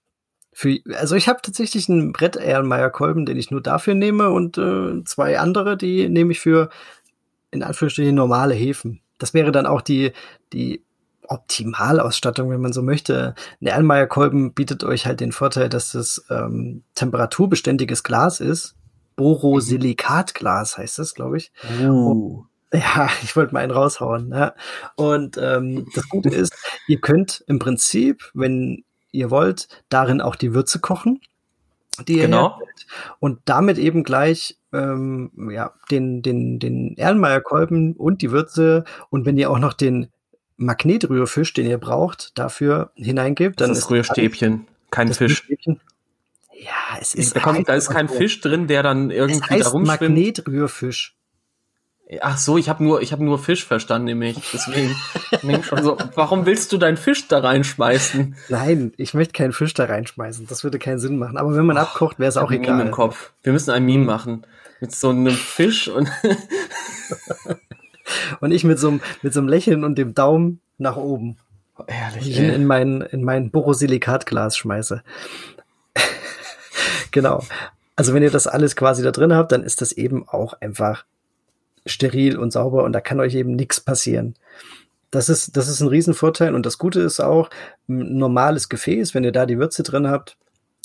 Für, 0.53 0.77
also 0.95 1.15
ich 1.15 1.27
habe 1.27 1.39
tatsächlich 1.41 1.89
einen 1.89 2.13
Brett 2.13 2.35
Erlenmeyer 2.35 2.89
Kolben, 2.89 3.25
den 3.25 3.37
ich 3.37 3.51
nur 3.51 3.61
dafür 3.61 3.95
nehme 3.95 4.29
und 4.29 4.57
äh, 4.57 5.03
zwei 5.05 5.39
andere, 5.39 5.77
die 5.77 6.09
nehme 6.09 6.31
ich 6.31 6.39
für 6.39 6.69
in 7.51 7.63
Anführungsstrichen 7.63 8.15
normale 8.15 8.53
Hefen. 8.53 9.01
Das 9.17 9.33
wäre 9.33 9.51
dann 9.51 9.65
auch 9.65 9.81
die 9.81 10.11
die 10.53 10.83
Optimalausstattung, 11.27 12.49
wenn 12.49 12.61
man 12.61 12.73
so 12.73 12.81
möchte. 12.81 13.35
Ein 13.61 13.67
Erlenmeyer 13.67 14.07
Kolben 14.07 14.53
bietet 14.53 14.83
euch 14.83 15.05
halt 15.05 15.19
den 15.19 15.31
Vorteil, 15.31 15.69
dass 15.69 15.91
das 15.91 16.25
ähm, 16.29 16.83
temperaturbeständiges 16.95 18.03
Glas 18.03 18.39
ist. 18.39 18.75
Borosilikatglas 19.15 20.77
heißt 20.77 20.99
das, 20.99 21.13
glaube 21.13 21.37
ich. 21.37 21.51
Uh. 21.81 22.43
Ja, 22.73 23.09
ich 23.23 23.35
wollte 23.35 23.53
mal 23.53 23.61
einen 23.61 23.71
raushauen. 23.71 24.31
Ja. 24.31 24.53
Und 24.95 25.37
ähm, 25.37 25.87
das 25.95 26.09
Gute 26.09 26.29
ist, 26.29 26.53
ihr 26.87 26.99
könnt 26.99 27.43
im 27.47 27.59
Prinzip, 27.59 28.31
wenn 28.33 28.83
ihr 29.13 29.31
wollt, 29.31 29.69
darin 29.87 30.19
auch 30.19 30.35
die 30.35 30.53
Würze 30.53 30.79
kochen, 30.79 31.21
die 32.07 32.17
ihr 32.17 32.25
genau. 32.25 32.57
herstellt. 32.57 32.87
Und 33.19 33.39
damit 33.45 33.77
eben 33.77 34.03
gleich 34.03 34.57
ähm, 34.73 35.31
ja, 35.51 35.73
den, 35.89 36.21
den, 36.21 36.59
den 36.59 36.97
Erlenmeyer-Kolben 36.97 37.93
und 37.93 38.21
die 38.21 38.31
Würze. 38.31 38.83
Und 39.09 39.25
wenn 39.25 39.37
ihr 39.37 39.49
auch 39.49 39.59
noch 39.59 39.73
den 39.73 40.09
Magnetrührfisch, 40.57 41.53
den 41.53 41.67
ihr 41.67 41.77
braucht, 41.77 42.37
dafür 42.37 42.91
hineingibt, 42.95 43.61
dann 43.61 43.69
das 43.69 43.79
ist 43.79 43.91
Rührstäbchen, 43.91 44.67
kein 44.91 45.13
Fisch. 45.13 45.47
Ja, 46.63 46.97
es 46.99 47.15
ist. 47.15 47.35
Da, 47.35 47.39
kommt, 47.39 47.67
da 47.67 47.73
ist 47.73 47.89
kein 47.89 48.09
Fisch 48.09 48.41
drin, 48.41 48.67
der 48.67 48.83
dann 48.83 49.11
irgendwie 49.11 49.41
es 49.43 49.49
heißt 49.49 49.65
da 49.65 49.69
rumschwimmt. 49.69 50.15
Magnetrührfisch. 50.15 51.15
Ach 52.21 52.37
so, 52.37 52.57
ich 52.57 52.67
habe 52.67 52.83
nur, 52.83 53.01
ich 53.01 53.13
habe 53.13 53.23
nur 53.23 53.39
Fisch 53.39 53.65
verstanden, 53.65 54.05
nämlich. 54.05 54.37
Deswegen 54.53 54.95
denk 55.43 55.65
schon 55.65 55.83
so. 55.83 55.97
Warum 56.15 56.45
willst 56.45 56.71
du 56.71 56.77
deinen 56.77 56.97
Fisch 56.97 57.27
da 57.27 57.39
reinschmeißen? 57.39 58.35
Nein, 58.49 58.93
ich 58.97 59.13
möchte 59.13 59.33
keinen 59.33 59.53
Fisch 59.53 59.73
da 59.73 59.85
reinschmeißen. 59.85 60.47
Das 60.47 60.63
würde 60.63 60.79
keinen 60.79 60.99
Sinn 60.99 61.17
machen. 61.17 61.37
Aber 61.37 61.55
wenn 61.55 61.65
man 61.65 61.77
oh, 61.77 61.81
abkocht, 61.81 62.19
wäre 62.19 62.29
es 62.29 62.37
auch 62.37 62.51
egal. 62.51 62.75
Meme 62.75 62.89
im 62.89 62.91
Kopf. 62.91 63.31
Wir 63.41 63.53
müssen 63.53 63.71
ein 63.71 63.85
Meme 63.85 64.05
machen 64.05 64.45
mit 64.81 64.93
so 64.93 65.09
einem 65.09 65.31
Fisch 65.31 65.87
und 65.87 66.09
und 68.41 68.51
ich 68.51 68.65
mit 68.65 68.79
so 68.79 68.89
einem 68.89 69.01
mit 69.21 69.33
so 69.33 69.39
einem 69.39 69.47
Lächeln 69.47 69.85
und 69.85 69.97
dem 69.97 70.13
Daumen 70.13 70.59
nach 70.77 70.97
oben. 70.97 71.37
Oh, 71.77 71.83
ehrlich. 71.87 72.29
Ich 72.29 72.37
ihn 72.37 72.49
in 72.49 72.65
mein 72.65 73.01
in 73.01 73.23
mein 73.23 73.49
Borosilikatglas 73.49 74.57
schmeiße. 74.57 75.03
genau. 77.11 77.45
Also 77.95 78.13
wenn 78.13 78.23
ihr 78.23 78.31
das 78.31 78.45
alles 78.45 78.75
quasi 78.75 79.03
da 79.03 79.11
drin 79.11 79.33
habt, 79.33 79.53
dann 79.53 79.63
ist 79.63 79.81
das 79.81 79.93
eben 79.93 80.27
auch 80.27 80.53
einfach 80.59 81.05
steril 81.85 82.37
und 82.37 82.51
sauber 82.51 82.83
und 82.83 82.93
da 82.93 83.01
kann 83.01 83.19
euch 83.19 83.35
eben 83.35 83.55
nichts 83.55 83.79
passieren. 83.79 84.35
Das 85.11 85.29
ist, 85.29 85.55
das 85.57 85.67
ist 85.67 85.79
ein 85.79 85.89
Riesenvorteil 85.89 86.55
und 86.55 86.65
das 86.65 86.77
Gute 86.77 87.01
ist 87.01 87.19
auch, 87.19 87.49
ein 87.87 88.17
normales 88.17 88.69
Gefäß, 88.69 89.13
wenn 89.13 89.23
ihr 89.23 89.31
da 89.31 89.45
die 89.45 89.59
Würze 89.59 89.83
drin 89.83 90.07
habt, 90.07 90.37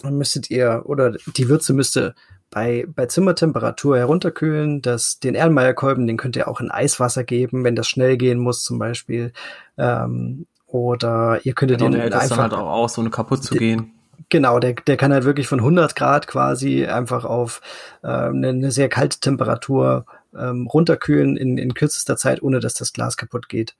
dann 0.02 0.18
müsstet 0.18 0.50
ihr, 0.50 0.82
oder 0.84 1.12
die 1.36 1.48
Würze 1.48 1.72
müsste 1.72 2.14
bei, 2.50 2.86
bei 2.94 3.06
Zimmertemperatur 3.06 3.98
herunterkühlen. 3.98 4.80
Das, 4.82 5.18
den 5.18 5.34
Erlenmeyer-Kolben, 5.34 6.06
den 6.06 6.16
könnt 6.16 6.36
ihr 6.36 6.48
auch 6.48 6.60
in 6.60 6.70
Eiswasser 6.70 7.24
geben, 7.24 7.64
wenn 7.64 7.76
das 7.76 7.88
schnell 7.88 8.16
gehen 8.16 8.38
muss 8.38 8.62
zum 8.62 8.78
Beispiel. 8.78 9.32
Ähm, 9.76 10.46
oder 10.66 11.40
ihr 11.44 11.54
könntet 11.54 11.78
genau, 11.78 11.90
den 11.90 12.10
der 12.10 12.20
einfach... 12.20 12.36
dann 12.36 12.50
halt 12.50 12.54
auch 12.54 12.70
aus, 12.70 12.98
ohne 12.98 13.10
kaputt 13.10 13.42
zu 13.42 13.54
gehen. 13.54 13.92
Genau, 14.30 14.58
der, 14.58 14.74
der 14.74 14.96
kann 14.96 15.12
halt 15.12 15.24
wirklich 15.24 15.48
von 15.48 15.60
100 15.60 15.96
Grad 15.96 16.26
quasi 16.26 16.84
einfach 16.84 17.24
auf 17.24 17.62
äh, 18.02 18.08
eine, 18.08 18.48
eine 18.48 18.70
sehr 18.70 18.88
kalte 18.88 19.20
Temperatur 19.20 20.04
ähm, 20.36 20.66
runterkühlen 20.66 21.36
in, 21.36 21.58
in 21.58 21.74
kürzester 21.74 22.16
Zeit, 22.16 22.42
ohne 22.42 22.60
dass 22.60 22.74
das 22.74 22.92
Glas 22.92 23.16
kaputt 23.16 23.48
geht. 23.48 23.76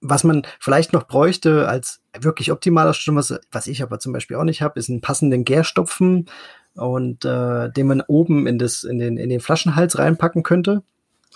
Was 0.00 0.24
man 0.24 0.42
vielleicht 0.58 0.92
noch 0.92 1.06
bräuchte 1.06 1.68
als 1.68 2.00
wirklich 2.18 2.50
optimaler 2.50 2.94
Stimme, 2.94 3.18
was, 3.18 3.38
was 3.52 3.66
ich 3.66 3.82
aber 3.82 3.98
zum 3.98 4.12
Beispiel 4.12 4.36
auch 4.36 4.44
nicht 4.44 4.62
habe, 4.62 4.78
ist 4.78 4.90
einen 4.90 5.00
passenden 5.00 5.44
Gärstopfen 5.44 6.28
und 6.74 7.24
äh, 7.24 7.70
den 7.70 7.86
man 7.86 8.02
oben 8.06 8.46
in, 8.46 8.58
das, 8.58 8.84
in, 8.84 8.98
den, 8.98 9.16
in 9.16 9.28
den 9.28 9.40
Flaschenhals 9.40 9.98
reinpacken 9.98 10.42
könnte. 10.42 10.82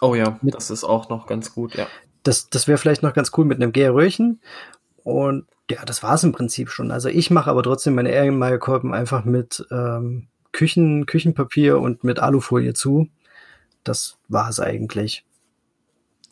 Oh 0.01 0.15
ja, 0.15 0.39
mit, 0.43 0.55
das 0.55 0.71
ist 0.71 0.85
auch 0.85 1.09
noch 1.09 1.27
ganz 1.27 1.55
gut, 1.55 1.75
ja. 1.75 1.87
Das, 2.23 2.51
das 2.51 2.67
wäre 2.67 2.79
vielleicht 2.79 3.03
noch 3.03 3.15
ganz 3.15 3.31
cool 3.37 3.45
mit 3.45 3.63
einem 3.63 3.73
Gärröhrchen. 3.73 4.41
Und 5.05 5.47
ja, 5.71 5.85
das 5.85 6.03
war's 6.03 6.25
im 6.25 6.33
Prinzip 6.33 6.71
schon. 6.71 6.91
Also 6.91 7.09
ich 7.09 7.31
mache 7.31 7.51
aber 7.51 7.63
trotzdem 7.63 7.95
meine 7.95 8.11
Erlenmeyer-Kolben 8.11 8.93
einfach 8.93 9.25
mit 9.25 9.65
ähm, 9.71 10.27
Küchen, 10.53 11.07
Küchenpapier 11.07 11.79
und 11.79 12.03
mit 12.03 12.19
Alufolie 12.19 12.75
zu 12.75 13.09
das 13.89 14.17
war 14.29 14.49
es 14.49 14.61
eigentlich. 14.61 15.25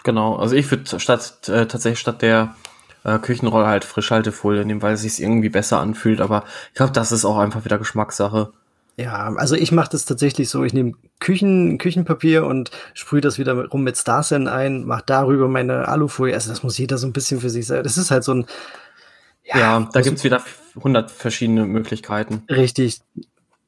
Genau, 0.03 0.37
also 0.37 0.55
ich 0.55 0.71
würde 0.71 1.01
statt 1.01 1.49
äh, 1.49 1.67
tatsächlich 1.67 1.99
statt 1.99 2.23
der 2.23 2.55
äh, 3.05 3.19
Küchenrolle 3.19 3.67
halt 3.67 3.85
Frischhaltefolie 3.85 4.65
nehmen, 4.65 4.83
weil 4.83 4.95
es 4.95 5.03
sich 5.03 5.21
irgendwie 5.21 5.49
besser 5.49 5.81
anfühlt. 5.81 6.21
Aber 6.21 6.45
ich 6.69 6.75
glaube, 6.75 6.93
das 6.93 7.13
ist 7.13 7.25
auch 7.25 7.39
einfach 7.39 7.65
wieder 7.65 7.79
Geschmackssache. 7.79 8.53
Ja, 8.97 9.35
also 9.37 9.57
ich 9.57 9.73
mache 9.73 9.91
das 9.91 10.05
tatsächlich 10.05 10.49
so, 10.49 10.63
ich 10.63 10.73
nehme 10.73 10.93
Küchen, 11.19 11.79
Küchenpapier 11.79 12.45
und 12.47 12.71
sprühe 12.93 13.21
das 13.21 13.39
wieder 13.39 13.67
rum 13.67 13.83
mit 13.83 13.97
Starsen 13.97 14.47
ein, 14.47 14.85
mache 14.85 15.03
darüber 15.07 15.49
meine 15.49 15.89
Alufolie. 15.89 16.35
Also 16.35 16.51
das 16.51 16.63
muss 16.63 16.79
jeder 16.79 16.97
so 16.97 17.07
ein 17.07 17.13
bisschen 17.13 17.41
für 17.41 17.51
sich 17.51 17.67
sagen. 17.67 17.83
Das 17.83 17.97
ist 17.97 18.11
halt 18.11 18.25
so 18.25 18.35
ein 18.35 18.47
Ja, 19.45 19.59
ja 19.59 19.89
da 19.93 20.01
gibt's 20.01 20.23
wieder 20.23 20.43
100 20.77 21.11
verschiedene 21.11 21.67
Möglichkeiten. 21.67 22.45
Richtig 22.49 23.01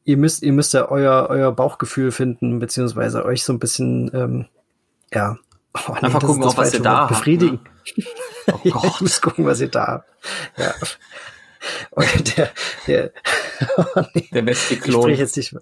ihr 0.06 0.16
müsst, 0.16 0.42
ihr 0.42 0.52
müsst 0.52 0.72
ja 0.72 0.88
euer, 0.88 1.26
euer 1.28 1.52
Bauchgefühl 1.52 2.12
finden, 2.12 2.58
beziehungsweise 2.60 3.24
euch 3.24 3.44
so 3.44 3.52
ein 3.52 3.58
bisschen, 3.58 4.10
ähm, 4.14 4.46
ja. 5.12 5.36
Oh, 5.74 5.92
nee, 5.92 5.98
Einfach 6.06 6.22
gucken, 6.22 6.44
auch, 6.44 6.56
was 6.56 6.72
ihr 6.72 6.80
da 6.80 7.00
habt. 7.00 7.08
Befriedigen. 7.10 7.60
Ne? 7.96 8.04
Oh 8.52 8.58
Gott. 8.70 8.84
ich 8.84 9.00
muss 9.02 9.20
gucken, 9.20 9.44
was 9.44 9.60
ihr 9.60 9.68
da 9.68 9.86
habt. 9.86 10.08
Ja. 10.56 10.74
der, 12.36 12.50
der, 12.86 13.10
oh 13.76 14.02
nee, 14.14 14.28
der 14.32 14.46
Westi-Klon. 14.46 15.10
Ich 15.10 15.18
jetzt 15.18 15.36
nicht, 15.36 15.54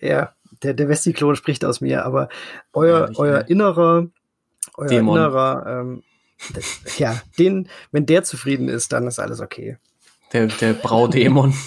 ja, 0.00 0.34
der, 0.62 0.74
der 0.74 0.88
Westi-Klon 0.88 1.36
spricht 1.36 1.64
aus 1.64 1.80
mir, 1.80 2.04
aber 2.04 2.28
euer, 2.72 3.08
ja, 3.12 3.18
euer 3.18 3.48
innerer, 3.48 4.08
euer 4.76 4.88
Dämon. 4.88 5.16
innerer, 5.16 5.64
ähm, 5.66 6.02
ja, 6.98 7.22
den, 7.38 7.68
wenn 7.92 8.04
der 8.04 8.24
zufrieden 8.24 8.68
ist, 8.68 8.92
dann 8.92 9.06
ist 9.06 9.20
alles 9.20 9.40
okay. 9.40 9.78
Der, 10.32 10.48
der 10.48 10.72
Braudämon. 10.74 11.54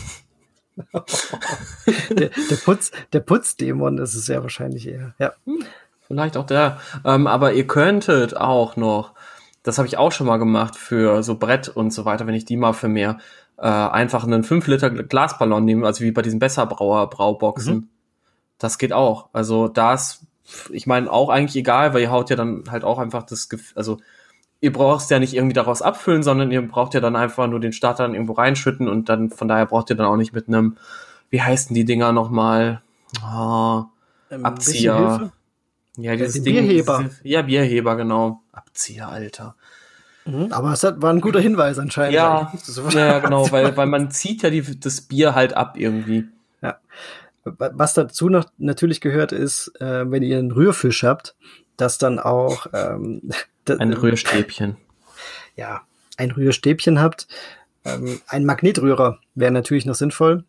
der, 2.09 2.29
der, 2.29 2.55
Putz, 2.63 2.91
der 3.13 3.19
Putzdämon 3.19 3.97
ist 3.97 4.15
es 4.15 4.25
sehr 4.25 4.41
wahrscheinlich 4.41 4.87
eher. 4.87 5.13
Ja. 5.19 5.33
Hm, 5.45 5.63
vielleicht 6.07 6.37
auch 6.37 6.45
der. 6.45 6.79
Ähm, 7.05 7.27
aber 7.27 7.53
ihr 7.53 7.67
könntet 7.67 8.35
auch 8.35 8.75
noch, 8.75 9.13
das 9.63 9.77
habe 9.77 9.87
ich 9.87 9.97
auch 9.97 10.11
schon 10.11 10.27
mal 10.27 10.37
gemacht 10.37 10.75
für 10.75 11.23
so 11.23 11.35
Brett 11.35 11.69
und 11.69 11.91
so 11.91 12.05
weiter, 12.05 12.27
wenn 12.27 12.35
ich 12.35 12.45
die 12.45 12.57
mal 12.57 12.73
für 12.73 12.87
mehr, 12.87 13.17
äh, 13.57 13.67
einfach 13.67 14.23
einen 14.23 14.43
5 14.43 14.67
Liter 14.67 14.89
Glasballon 14.89 15.65
nehmen, 15.65 15.83
also 15.83 16.03
wie 16.03 16.11
bei 16.11 16.21
diesen 16.21 16.39
Besserbrauer 16.39 17.09
Brauboxen. 17.09 17.75
Mhm. 17.75 17.89
Das 18.57 18.77
geht 18.77 18.93
auch. 18.93 19.29
Also 19.33 19.67
da 19.67 19.93
ist, 19.93 20.25
ich 20.71 20.87
meine, 20.87 21.11
auch 21.11 21.29
eigentlich 21.29 21.55
egal, 21.55 21.93
weil 21.93 22.01
ihr 22.01 22.11
haut 22.11 22.29
ja 22.29 22.35
dann 22.35 22.63
halt 22.69 22.83
auch 22.83 22.99
einfach 22.99 23.23
das, 23.23 23.47
also 23.75 23.97
ihr 24.61 24.73
braucht 24.73 25.03
es 25.03 25.09
ja 25.09 25.19
nicht 25.19 25.33
irgendwie 25.33 25.53
daraus 25.53 25.81
abfüllen, 25.81 26.23
sondern 26.23 26.51
ihr 26.51 26.61
braucht 26.61 26.93
ja 26.93 26.99
dann 26.99 27.15
einfach 27.15 27.47
nur 27.47 27.59
den 27.59 27.73
Starter 27.73 28.03
dann 28.03 28.13
irgendwo 28.13 28.33
reinschütten 28.33 28.87
und 28.87 29.09
dann 29.09 29.29
von 29.29 29.47
daher 29.47 29.65
braucht 29.65 29.89
ihr 29.89 29.95
dann 29.95 30.07
auch 30.07 30.17
nicht 30.17 30.33
mit 30.33 30.47
einem, 30.47 30.77
wie 31.29 31.41
heißen 31.41 31.73
die 31.73 31.85
Dinger 31.85 32.11
nochmal? 32.11 32.81
Oh, 33.23 33.83
ähm, 34.31 34.45
Abzieher. 34.45 35.31
Ja, 35.97 36.15
dieses 36.15 36.37
ja, 36.37 36.43
Ding. 36.43 36.53
Bierheber. 36.55 37.03
Dieses, 37.03 37.19
ja, 37.23 37.41
Bierheber, 37.41 37.95
genau. 37.95 38.41
Abzieher, 38.51 39.09
Alter. 39.09 39.55
Mhm, 40.25 40.51
aber 40.51 40.73
es 40.73 40.83
war 40.83 41.09
ein 41.09 41.21
guter 41.21 41.39
Hinweis 41.39 41.79
anscheinend. 41.79 42.13
Ja, 42.13 42.51
ja 42.93 43.19
genau, 43.19 43.51
weil, 43.51 43.75
weil 43.75 43.87
man 43.87 44.11
zieht 44.11 44.43
ja 44.43 44.49
die, 44.49 44.79
das 44.79 45.01
Bier 45.01 45.35
halt 45.35 45.53
ab 45.53 45.75
irgendwie. 45.77 46.27
Ja. 46.61 46.77
Was 47.43 47.93
dazu 47.93 48.29
noch 48.29 48.45
natürlich 48.57 49.01
gehört 49.01 49.31
ist, 49.31 49.71
äh, 49.79 50.09
wenn 50.09 50.23
ihr 50.23 50.37
einen 50.37 50.51
Rührfisch 50.51 51.03
habt, 51.03 51.35
dass 51.77 51.97
dann 51.97 52.19
auch 52.19 52.67
ähm, 52.73 53.31
ein 53.69 53.93
Rührstäbchen. 53.93 54.77
Ja, 55.55 55.81
ein 56.17 56.31
Rührstäbchen 56.31 56.99
habt. 56.99 57.27
Ähm, 57.85 58.19
ein 58.27 58.45
Magnetrührer 58.45 59.19
wäre 59.35 59.51
natürlich 59.51 59.85
noch 59.85 59.95
sinnvoll. 59.95 60.43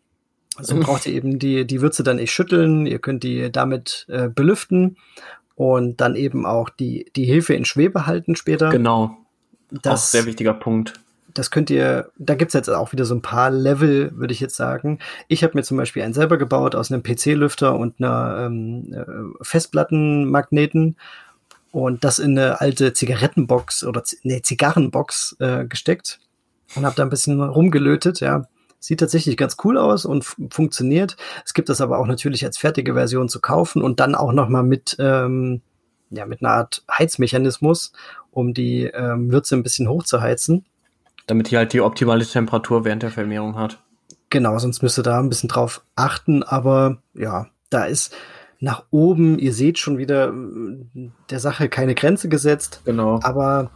So 0.59 0.75
also 0.75 0.79
braucht 0.79 1.05
ihr 1.05 1.13
eben 1.13 1.39
die, 1.39 1.65
die 1.65 1.81
Würze 1.81 2.03
dann 2.03 2.17
nicht 2.17 2.31
schütteln. 2.31 2.85
Ihr 2.85 2.99
könnt 2.99 3.23
die 3.23 3.51
damit 3.51 4.05
äh, 4.09 4.29
belüften 4.29 4.97
und 5.55 6.01
dann 6.01 6.15
eben 6.15 6.45
auch 6.45 6.69
die, 6.69 7.11
die 7.15 7.25
Hefe 7.25 7.53
in 7.53 7.65
Schwebe 7.65 8.07
halten 8.07 8.35
später. 8.35 8.69
Genau. 8.69 9.17
Das, 9.69 9.93
auch 9.93 10.05
sehr 10.05 10.25
wichtiger 10.25 10.53
Punkt. 10.53 10.93
Das 11.33 11.49
könnt 11.49 11.69
ihr, 11.69 12.09
da 12.17 12.35
gibt's 12.35 12.53
jetzt 12.53 12.69
auch 12.69 12.91
wieder 12.91 13.05
so 13.05 13.15
ein 13.15 13.21
paar 13.21 13.51
Level, 13.51 14.11
würde 14.17 14.33
ich 14.33 14.41
jetzt 14.41 14.55
sagen. 14.55 14.99
Ich 15.29 15.43
habe 15.43 15.57
mir 15.57 15.63
zum 15.63 15.77
Beispiel 15.77 16.03
einen 16.03 16.13
selber 16.13 16.37
gebaut 16.37 16.75
aus 16.75 16.91
einem 16.91 17.03
PC-Lüfter 17.03 17.77
und 17.77 17.99
einer 17.99 18.47
ähm, 18.47 18.93
äh, 18.93 19.43
Festplattenmagneten 19.43 20.97
und 21.71 22.03
das 22.03 22.19
in 22.19 22.37
eine 22.37 22.61
alte 22.61 22.93
Zigarettenbox 22.93 23.83
oder 23.83 24.03
ne 24.23 24.41
Zigarrenbox 24.41 25.37
äh, 25.39 25.65
gesteckt 25.65 26.19
und 26.75 26.85
habe 26.85 26.95
da 26.95 27.03
ein 27.03 27.09
bisschen 27.09 27.41
rumgelötet, 27.41 28.19
ja. 28.19 28.45
Sieht 28.79 28.99
tatsächlich 28.99 29.37
ganz 29.37 29.57
cool 29.63 29.77
aus 29.77 30.05
und 30.05 30.25
funktioniert. 30.49 31.15
Es 31.45 31.53
gibt 31.53 31.69
das 31.69 31.81
aber 31.81 31.99
auch 31.99 32.07
natürlich 32.07 32.43
als 32.43 32.57
fertige 32.57 32.95
Version 32.95 33.29
zu 33.29 33.39
kaufen 33.39 33.83
und 33.83 33.99
dann 33.99 34.15
auch 34.15 34.33
nochmal 34.33 34.63
mit, 34.63 34.95
ähm, 34.97 35.61
ja, 36.09 36.25
mit 36.25 36.41
einer 36.41 36.53
Art 36.53 36.83
Heizmechanismus, 36.91 37.91
um 38.31 38.55
die 38.55 38.85
ähm, 38.85 39.31
Würze 39.31 39.55
ein 39.55 39.61
bisschen 39.61 39.87
hochzuheizen. 39.87 40.65
Damit 41.27 41.51
die 41.51 41.57
halt 41.57 41.73
die 41.73 41.81
optimale 41.81 42.25
Temperatur 42.25 42.83
während 42.83 43.03
der 43.03 43.11
Vermehrung 43.11 43.55
hat. 43.55 43.79
Genau, 44.31 44.57
sonst 44.57 44.81
müsst 44.81 44.97
ihr 44.97 45.03
da 45.03 45.19
ein 45.19 45.29
bisschen 45.29 45.49
drauf 45.49 45.83
achten, 45.95 46.41
aber 46.41 47.03
ja, 47.13 47.47
da 47.69 47.85
ist, 47.85 48.15
nach 48.61 48.85
oben. 48.91 49.37
Ihr 49.39 49.53
seht 49.53 49.77
schon 49.77 49.97
wieder 49.97 50.29
äh, 50.29 51.09
der 51.29 51.39
Sache 51.39 51.67
keine 51.67 51.95
Grenze 51.95 52.29
gesetzt. 52.29 52.81
Genau. 52.85 53.19
Aber 53.23 53.71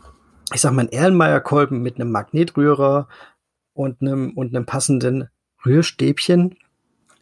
ich 0.54 0.62
sag 0.62 0.72
mal, 0.72 0.84
ein 0.84 0.92
Erlenmeyer-Kolben 0.92 1.82
mit 1.82 1.96
einem 1.96 2.12
Magnetrührer 2.12 3.10
und 3.74 4.02
einem, 4.02 4.32
und 4.32 4.56
einem 4.56 4.66
passenden 4.66 5.28
Rührstäbchen 5.66 6.56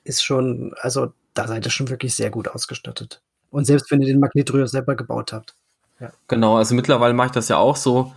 ist 0.03 0.23
schon, 0.23 0.75
also 0.81 1.13
da 1.33 1.47
seid 1.47 1.65
ihr 1.65 1.71
schon 1.71 1.89
wirklich 1.89 2.13
sehr 2.15 2.29
gut 2.29 2.49
ausgestattet. 2.49 3.23
Und 3.49 3.65
selbst 3.65 3.89
wenn 3.89 4.01
ihr 4.01 4.07
den 4.07 4.19
Magnetrührer 4.19 4.67
selber 4.67 4.95
gebaut 4.95 5.31
habt. 5.31 5.55
Ja. 5.99 6.11
Genau, 6.27 6.57
also 6.57 6.75
mittlerweile 6.75 7.13
mache 7.13 7.27
ich 7.27 7.33
das 7.33 7.47
ja 7.47 7.57
auch 7.57 7.77
so. 7.77 8.13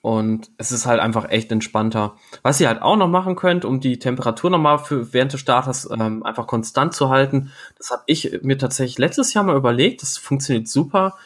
Und 0.00 0.50
es 0.58 0.70
ist 0.70 0.86
halt 0.86 1.00
einfach 1.00 1.28
echt 1.28 1.50
entspannter. 1.50 2.14
Was 2.42 2.60
ihr 2.60 2.68
halt 2.68 2.82
auch 2.82 2.96
noch 2.96 3.08
machen 3.08 3.34
könnt, 3.34 3.64
um 3.64 3.80
die 3.80 3.98
Temperatur 3.98 4.48
nochmal 4.48 4.78
für 4.78 5.12
während 5.12 5.32
des 5.32 5.40
Starters 5.40 5.88
ähm, 5.90 6.22
einfach 6.22 6.46
konstant 6.46 6.94
zu 6.94 7.08
halten, 7.08 7.50
das 7.76 7.90
habe 7.90 8.02
ich 8.06 8.40
mir 8.42 8.58
tatsächlich 8.58 8.98
letztes 8.98 9.34
Jahr 9.34 9.44
mal 9.44 9.56
überlegt, 9.56 10.02
das 10.02 10.16
funktioniert 10.16 10.68
super, 10.68 11.16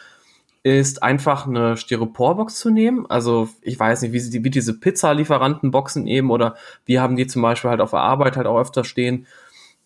ist 0.62 1.02
einfach 1.02 1.46
eine 1.46 1.76
Styroporbox 1.76 2.58
zu 2.58 2.70
nehmen. 2.70 3.04
Also 3.10 3.48
ich 3.60 3.78
weiß 3.78 4.02
nicht, 4.02 4.12
wie, 4.12 4.20
sie, 4.20 4.42
wie 4.42 4.50
diese 4.50 4.78
Pizza-Lieferantenboxen 4.78 6.06
eben 6.06 6.30
oder 6.30 6.56
wir 6.86 7.02
haben 7.02 7.16
die 7.16 7.26
zum 7.26 7.42
Beispiel 7.42 7.70
halt 7.70 7.80
auf 7.80 7.90
der 7.90 8.00
Arbeit 8.00 8.36
halt 8.36 8.46
auch 8.46 8.58
öfter 8.58 8.84
stehen, 8.84 9.26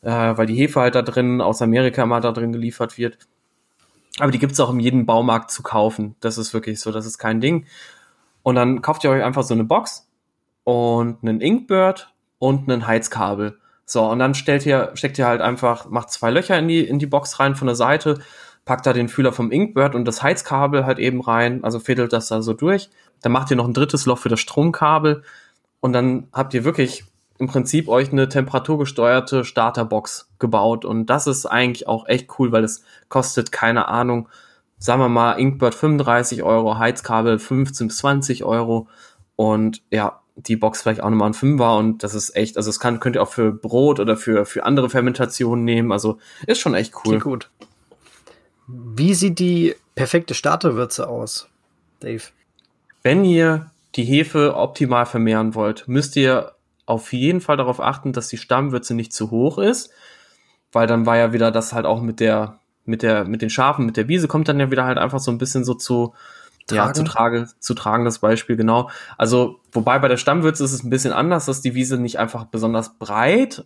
äh, 0.02 0.10
weil 0.10 0.46
die 0.46 0.54
Hefe 0.54 0.80
halt 0.80 0.94
da 0.94 1.02
drin 1.02 1.40
aus 1.40 1.60
Amerika 1.60 2.02
immer 2.02 2.20
da 2.20 2.30
drin 2.30 2.52
geliefert 2.52 2.98
wird. 2.98 3.18
Aber 4.18 4.30
die 4.30 4.38
gibt's 4.38 4.60
auch 4.60 4.72
in 4.72 4.80
jedem 4.80 5.06
Baumarkt 5.06 5.50
zu 5.50 5.62
kaufen. 5.62 6.14
Das 6.20 6.38
ist 6.38 6.54
wirklich 6.54 6.80
so, 6.80 6.92
das 6.92 7.06
ist 7.06 7.18
kein 7.18 7.40
Ding. 7.40 7.66
Und 8.46 8.54
dann 8.54 8.80
kauft 8.80 9.02
ihr 9.02 9.10
euch 9.10 9.24
einfach 9.24 9.42
so 9.42 9.54
eine 9.54 9.64
Box 9.64 10.08
und 10.62 11.18
einen 11.20 11.40
Inkbird 11.40 12.14
und 12.38 12.70
einen 12.70 12.86
Heizkabel. 12.86 13.58
So, 13.84 14.08
und 14.08 14.20
dann 14.20 14.36
stellt 14.36 14.64
ihr, 14.64 14.92
steckt 14.94 15.18
ihr 15.18 15.26
halt 15.26 15.40
einfach, 15.40 15.90
macht 15.90 16.10
zwei 16.10 16.30
Löcher 16.30 16.56
in 16.56 16.68
die, 16.68 16.86
in 16.86 17.00
die 17.00 17.06
Box 17.06 17.40
rein 17.40 17.56
von 17.56 17.66
der 17.66 17.74
Seite, 17.74 18.20
packt 18.64 18.86
da 18.86 18.92
den 18.92 19.08
Fühler 19.08 19.32
vom 19.32 19.50
Inkbird 19.50 19.96
und 19.96 20.04
das 20.04 20.22
Heizkabel 20.22 20.86
halt 20.86 21.00
eben 21.00 21.22
rein, 21.22 21.64
also 21.64 21.80
fädelt 21.80 22.12
das 22.12 22.28
da 22.28 22.40
so 22.40 22.52
durch. 22.52 22.88
Dann 23.20 23.32
macht 23.32 23.50
ihr 23.50 23.56
noch 23.56 23.66
ein 23.66 23.74
drittes 23.74 24.06
Loch 24.06 24.18
für 24.18 24.28
das 24.28 24.38
Stromkabel 24.38 25.24
und 25.80 25.92
dann 25.92 26.28
habt 26.32 26.54
ihr 26.54 26.62
wirklich 26.62 27.02
im 27.38 27.48
Prinzip 27.48 27.88
euch 27.88 28.12
eine 28.12 28.28
temperaturgesteuerte 28.28 29.44
Starterbox 29.44 30.30
gebaut 30.38 30.84
und 30.84 31.06
das 31.06 31.26
ist 31.26 31.46
eigentlich 31.46 31.88
auch 31.88 32.06
echt 32.06 32.38
cool, 32.38 32.52
weil 32.52 32.62
es 32.62 32.84
kostet 33.08 33.50
keine 33.50 33.88
Ahnung 33.88 34.28
sagen 34.78 35.00
wir 35.00 35.08
mal, 35.08 35.32
Inkbird 35.32 35.74
35 35.74 36.42
Euro, 36.42 36.78
Heizkabel 36.78 37.38
15 37.38 37.88
bis 37.88 37.98
20 37.98 38.44
Euro 38.44 38.88
und 39.36 39.82
ja, 39.90 40.20
die 40.36 40.56
Box 40.56 40.82
vielleicht 40.82 41.00
auch 41.00 41.08
nochmal 41.08 41.30
ein 41.30 41.34
Fünfer 41.34 41.76
und 41.76 42.02
das 42.02 42.14
ist 42.14 42.36
echt, 42.36 42.56
also 42.56 42.68
es 42.68 42.78
kann, 42.78 43.00
könnt 43.00 43.16
ihr 43.16 43.22
auch 43.22 43.30
für 43.30 43.52
Brot 43.52 44.00
oder 44.00 44.16
für, 44.16 44.44
für 44.44 44.64
andere 44.64 44.90
Fermentationen 44.90 45.64
nehmen, 45.64 45.92
also 45.92 46.18
ist 46.46 46.60
schon 46.60 46.74
echt 46.74 46.94
cool. 46.96 47.02
Klingt 47.02 47.24
gut. 47.24 47.50
Wie 48.66 49.14
sieht 49.14 49.38
die 49.38 49.74
perfekte 49.94 50.34
Starterwürze 50.34 51.08
aus, 51.08 51.48
Dave? 52.00 52.22
Wenn 53.02 53.24
ihr 53.24 53.70
die 53.94 54.04
Hefe 54.04 54.56
optimal 54.56 55.06
vermehren 55.06 55.54
wollt, 55.54 55.88
müsst 55.88 56.16
ihr 56.16 56.52
auf 56.84 57.12
jeden 57.12 57.40
Fall 57.40 57.56
darauf 57.56 57.80
achten, 57.80 58.12
dass 58.12 58.28
die 58.28 58.36
Stammwürze 58.36 58.94
nicht 58.94 59.12
zu 59.12 59.30
hoch 59.30 59.58
ist, 59.58 59.90
weil 60.72 60.86
dann 60.86 61.06
war 61.06 61.16
ja 61.16 61.32
wieder 61.32 61.50
das 61.50 61.72
halt 61.72 61.86
auch 61.86 62.02
mit 62.02 62.20
der 62.20 62.58
mit 62.86 63.02
der, 63.02 63.24
mit 63.24 63.42
den 63.42 63.50
Schafen, 63.50 63.86
mit 63.86 63.96
der 63.96 64.08
Wiese 64.08 64.28
kommt 64.28 64.48
dann 64.48 64.60
ja 64.60 64.70
wieder 64.70 64.84
halt 64.84 64.98
einfach 64.98 65.18
so 65.18 65.30
ein 65.30 65.38
bisschen 65.38 65.64
so 65.64 65.74
zu, 65.74 66.14
tragen. 66.66 66.88
ja, 66.88 66.92
zu 66.92 67.04
tragen, 67.04 67.50
zu 67.58 67.74
tragen, 67.74 68.04
das 68.04 68.18
Beispiel, 68.18 68.56
genau. 68.56 68.90
Also, 69.18 69.60
wobei 69.72 69.98
bei 69.98 70.08
der 70.08 70.16
Stammwürze 70.16 70.64
ist 70.64 70.72
es 70.72 70.82
ein 70.82 70.90
bisschen 70.90 71.12
anders, 71.12 71.46
dass 71.46 71.60
die 71.60 71.74
Wiese 71.74 71.98
nicht 71.98 72.18
einfach 72.18 72.44
besonders 72.44 72.98
breit, 72.98 73.64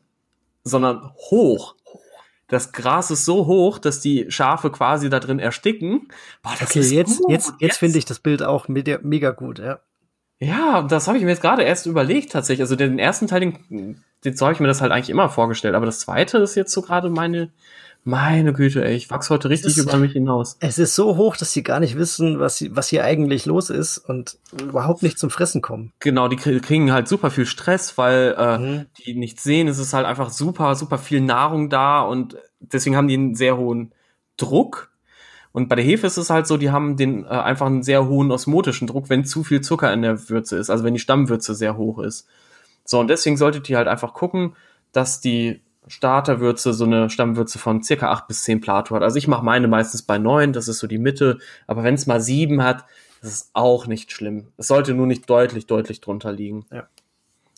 sondern 0.64 1.12
hoch. 1.30 1.74
Das 2.48 2.72
Gras 2.72 3.10
ist 3.12 3.24
so 3.24 3.46
hoch, 3.46 3.78
dass 3.78 4.00
die 4.00 4.26
Schafe 4.28 4.70
quasi 4.70 5.08
da 5.08 5.20
drin 5.20 5.38
ersticken. 5.38 6.08
Boah, 6.42 6.54
das 6.58 6.70
okay, 6.70 6.80
ist 6.80 6.90
jetzt, 6.90 7.18
gut. 7.18 7.30
jetzt, 7.30 7.48
jetzt, 7.48 7.60
jetzt 7.60 7.76
finde 7.78 7.98
ich 7.98 8.04
das 8.04 8.18
Bild 8.18 8.42
auch 8.42 8.66
mega 8.68 9.30
gut, 9.30 9.60
ja. 9.60 9.78
Ja, 10.42 10.82
das 10.82 11.06
habe 11.06 11.18
ich 11.18 11.22
mir 11.24 11.30
jetzt 11.30 11.42
gerade 11.42 11.62
erst 11.62 11.86
überlegt 11.86 12.32
tatsächlich. 12.32 12.62
Also 12.62 12.74
den 12.74 12.98
ersten 12.98 13.26
Teil, 13.26 13.40
den, 13.40 14.02
den 14.24 14.36
so 14.36 14.46
habe 14.46 14.54
ich 14.54 14.60
mir 14.60 14.68
das 14.68 14.80
halt 14.80 14.90
eigentlich 14.90 15.10
immer 15.10 15.28
vorgestellt. 15.28 15.74
Aber 15.74 15.84
das 15.84 16.00
zweite 16.00 16.38
ist 16.38 16.54
jetzt 16.54 16.72
so 16.72 16.80
gerade 16.80 17.10
meine, 17.10 17.52
meine 18.02 18.52
Güte, 18.52 18.84
ey, 18.84 18.94
ich 18.94 19.10
wachse 19.10 19.34
heute 19.34 19.50
richtig 19.50 19.76
ist, 19.76 19.82
über 19.84 19.98
mich 19.98 20.12
hinaus. 20.12 20.56
Es 20.60 20.78
ist 20.78 20.94
so 20.94 21.16
hoch, 21.16 21.36
dass 21.36 21.52
sie 21.52 21.62
gar 21.62 21.80
nicht 21.80 21.96
wissen, 21.96 22.38
was, 22.38 22.64
was 22.70 22.88
hier 22.88 23.04
eigentlich 23.04 23.46
los 23.46 23.70
ist 23.70 23.98
und 23.98 24.38
überhaupt 24.60 25.02
nicht 25.02 25.18
zum 25.18 25.30
Fressen 25.30 25.60
kommen. 25.60 25.92
Genau, 26.00 26.28
die 26.28 26.36
kriegen 26.36 26.92
halt 26.92 27.08
super 27.08 27.30
viel 27.30 27.46
Stress, 27.46 27.98
weil 27.98 28.34
äh, 28.38 28.58
mhm. 28.58 28.86
die 28.98 29.14
nichts 29.14 29.42
sehen. 29.42 29.68
Es 29.68 29.78
ist 29.78 29.92
halt 29.92 30.06
einfach 30.06 30.30
super, 30.30 30.74
super 30.74 30.98
viel 30.98 31.20
Nahrung 31.20 31.68
da 31.68 32.00
und 32.00 32.36
deswegen 32.60 32.96
haben 32.96 33.08
die 33.08 33.14
einen 33.14 33.34
sehr 33.34 33.56
hohen 33.56 33.92
Druck. 34.36 34.90
Und 35.52 35.68
bei 35.68 35.74
der 35.74 35.84
Hefe 35.84 36.06
ist 36.06 36.16
es 36.16 36.30
halt 36.30 36.46
so, 36.46 36.56
die 36.56 36.70
haben 36.70 36.96
den 36.96 37.24
äh, 37.24 37.28
einfach 37.28 37.66
einen 37.66 37.82
sehr 37.82 38.06
hohen 38.06 38.30
osmotischen 38.30 38.86
Druck, 38.86 39.10
wenn 39.10 39.24
zu 39.24 39.44
viel 39.44 39.60
Zucker 39.60 39.92
in 39.92 40.02
der 40.02 40.28
Würze 40.30 40.56
ist, 40.56 40.70
also 40.70 40.84
wenn 40.84 40.94
die 40.94 41.00
Stammwürze 41.00 41.54
sehr 41.54 41.76
hoch 41.76 41.98
ist. 41.98 42.26
So, 42.84 42.98
und 42.98 43.08
deswegen 43.08 43.36
solltet 43.36 43.68
ihr 43.68 43.76
halt 43.76 43.88
einfach 43.88 44.14
gucken, 44.14 44.54
dass 44.92 45.20
die 45.20 45.60
Starterwürze 45.90 46.72
so 46.72 46.84
eine 46.84 47.10
Stammwürze 47.10 47.58
von 47.58 47.82
circa 47.82 48.10
acht 48.10 48.28
bis 48.28 48.42
zehn 48.42 48.60
Plato 48.60 48.94
hat. 48.94 49.02
Also 49.02 49.16
ich 49.16 49.28
mache 49.28 49.44
meine 49.44 49.68
meistens 49.68 50.02
bei 50.02 50.18
neun, 50.18 50.52
das 50.52 50.68
ist 50.68 50.78
so 50.78 50.86
die 50.86 50.98
Mitte. 50.98 51.38
Aber 51.66 51.82
wenn 51.82 51.94
es 51.94 52.06
mal 52.06 52.20
sieben 52.20 52.62
hat, 52.62 52.84
das 53.20 53.32
ist 53.32 53.50
auch 53.52 53.86
nicht 53.86 54.12
schlimm. 54.12 54.48
Es 54.56 54.68
sollte 54.68 54.94
nur 54.94 55.06
nicht 55.06 55.28
deutlich, 55.28 55.66
deutlich 55.66 56.00
drunter 56.00 56.32
liegen. 56.32 56.64
Ja. 56.72 56.84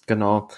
Genau. 0.06 0.48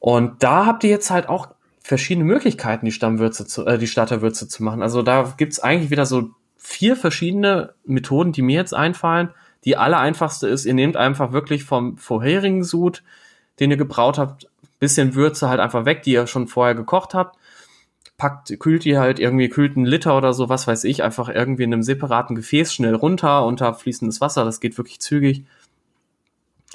Und 0.00 0.42
da 0.42 0.66
habt 0.66 0.84
ihr 0.84 0.90
jetzt 0.90 1.10
halt 1.10 1.28
auch 1.28 1.48
verschiedene 1.80 2.26
Möglichkeiten, 2.26 2.84
die 2.84 2.92
Stammwürze 2.92 3.46
zu, 3.46 3.64
äh, 3.64 3.78
die 3.78 3.86
Starterwürze 3.86 4.48
zu 4.48 4.62
machen. 4.62 4.82
Also 4.82 5.02
da 5.02 5.34
gibt's 5.36 5.60
eigentlich 5.60 5.90
wieder 5.90 6.04
so 6.04 6.30
vier 6.56 6.96
verschiedene 6.96 7.74
Methoden, 7.84 8.32
die 8.32 8.42
mir 8.42 8.56
jetzt 8.56 8.74
einfallen. 8.74 9.30
Die 9.64 9.76
allereinfachste 9.76 10.48
ist, 10.48 10.66
ihr 10.66 10.74
nehmt 10.74 10.96
einfach 10.96 11.32
wirklich 11.32 11.64
vom 11.64 11.96
vorherigen 11.96 12.62
Sud, 12.62 13.02
den 13.58 13.70
ihr 13.70 13.76
gebraut 13.76 14.18
habt, 14.18 14.48
bisschen 14.78 15.14
Würze 15.14 15.48
halt 15.48 15.60
einfach 15.60 15.84
weg, 15.84 16.02
die 16.02 16.12
ihr 16.12 16.26
schon 16.26 16.48
vorher 16.48 16.74
gekocht 16.74 17.14
habt. 17.14 17.38
Packt, 18.16 18.58
kühlt 18.58 18.84
die 18.84 18.98
halt 18.98 19.20
irgendwie, 19.20 19.48
kühlt 19.48 19.76
einen 19.76 19.86
Liter 19.86 20.16
oder 20.16 20.32
so, 20.32 20.48
was 20.48 20.66
weiß 20.66 20.84
ich, 20.84 21.02
einfach 21.02 21.28
irgendwie 21.28 21.62
in 21.62 21.72
einem 21.72 21.82
separaten 21.82 22.34
Gefäß 22.34 22.74
schnell 22.74 22.94
runter 22.94 23.46
unter 23.46 23.74
fließendes 23.74 24.20
Wasser, 24.20 24.44
das 24.44 24.60
geht 24.60 24.76
wirklich 24.76 25.00
zügig. 25.00 25.44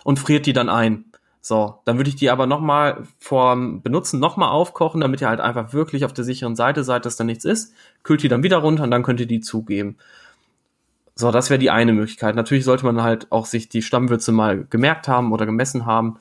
Und 0.05 0.19
friert 0.19 0.45
die 0.45 0.53
dann 0.53 0.69
ein. 0.69 1.05
So, 1.45 1.81
dann 1.83 1.97
würde 1.97 2.09
ich 2.09 2.15
die 2.15 2.29
aber 2.29 2.47
nochmal 2.47 3.03
vorm 3.19 3.81
Benutzen 3.81 4.21
nochmal 4.21 4.49
aufkochen, 4.49 5.01
damit 5.01 5.19
ihr 5.19 5.27
halt 5.27 5.41
einfach 5.41 5.73
wirklich 5.73 6.05
auf 6.05 6.13
der 6.13 6.23
sicheren 6.23 6.55
Seite 6.55 6.85
seid, 6.85 7.05
dass 7.05 7.17
da 7.17 7.25
nichts 7.25 7.43
ist. 7.43 7.73
Kühlt 8.03 8.23
die 8.23 8.29
dann 8.29 8.43
wieder 8.43 8.59
runter 8.59 8.83
und 8.83 8.91
dann 8.91 9.03
könnt 9.03 9.19
ihr 9.19 9.25
die 9.25 9.41
zugeben. 9.41 9.97
So, 11.15 11.31
das 11.31 11.49
wäre 11.49 11.59
die 11.59 11.69
eine 11.69 11.91
Möglichkeit. 11.91 12.35
Natürlich 12.35 12.63
sollte 12.63 12.85
man 12.85 13.03
halt 13.03 13.29
auch 13.29 13.45
sich 13.45 13.67
die 13.67 13.81
Stammwürze 13.81 14.31
mal 14.31 14.65
gemerkt 14.69 15.09
haben 15.09 15.33
oder 15.33 15.45
gemessen 15.45 15.85
haben. 15.85 16.17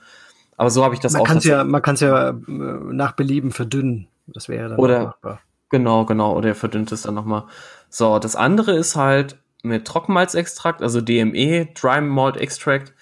Aber 0.56 0.70
so 0.70 0.84
habe 0.84 0.94
ich 0.94 1.00
das 1.00 1.12
man 1.12 1.22
auch. 1.22 1.26
Kann's 1.26 1.44
ja, 1.44 1.64
man 1.64 1.82
kann 1.82 1.94
es 1.94 2.00
ja 2.00 2.30
äh, 2.30 2.34
nach 2.48 3.12
Belieben 3.12 3.52
verdünnen. 3.52 4.08
Das 4.26 4.48
wäre 4.48 4.70
dann 4.70 4.78
oder, 4.78 5.04
machbar. 5.04 5.40
Genau, 5.70 6.04
genau. 6.04 6.36
Oder 6.36 6.50
ihr 6.50 6.54
verdünnt 6.54 6.92
es 6.92 7.02
dann 7.02 7.14
nochmal. 7.14 7.44
So, 7.88 8.18
das 8.18 8.36
andere 8.36 8.72
ist 8.72 8.96
halt 8.96 9.38
mit 9.62 9.86
Trockenmalzextrakt, 9.86 10.82
also 10.82 11.00
DME, 11.00 11.68
Dry 11.74 12.00
Malt 12.00 12.36
Extract 12.36 12.92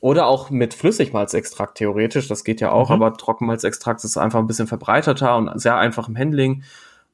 oder 0.00 0.26
auch 0.26 0.50
mit 0.50 0.74
Flüssigmalzextrakt 0.74 1.76
theoretisch, 1.76 2.28
das 2.28 2.44
geht 2.44 2.60
ja 2.60 2.70
auch, 2.70 2.88
mhm. 2.88 2.94
aber 2.94 3.16
Trockenmalzextrakt 3.16 4.04
ist 4.04 4.16
einfach 4.16 4.38
ein 4.38 4.46
bisschen 4.46 4.68
verbreiterter 4.68 5.36
und 5.36 5.60
sehr 5.60 5.76
einfach 5.76 6.08
im 6.08 6.16
Handling. 6.16 6.62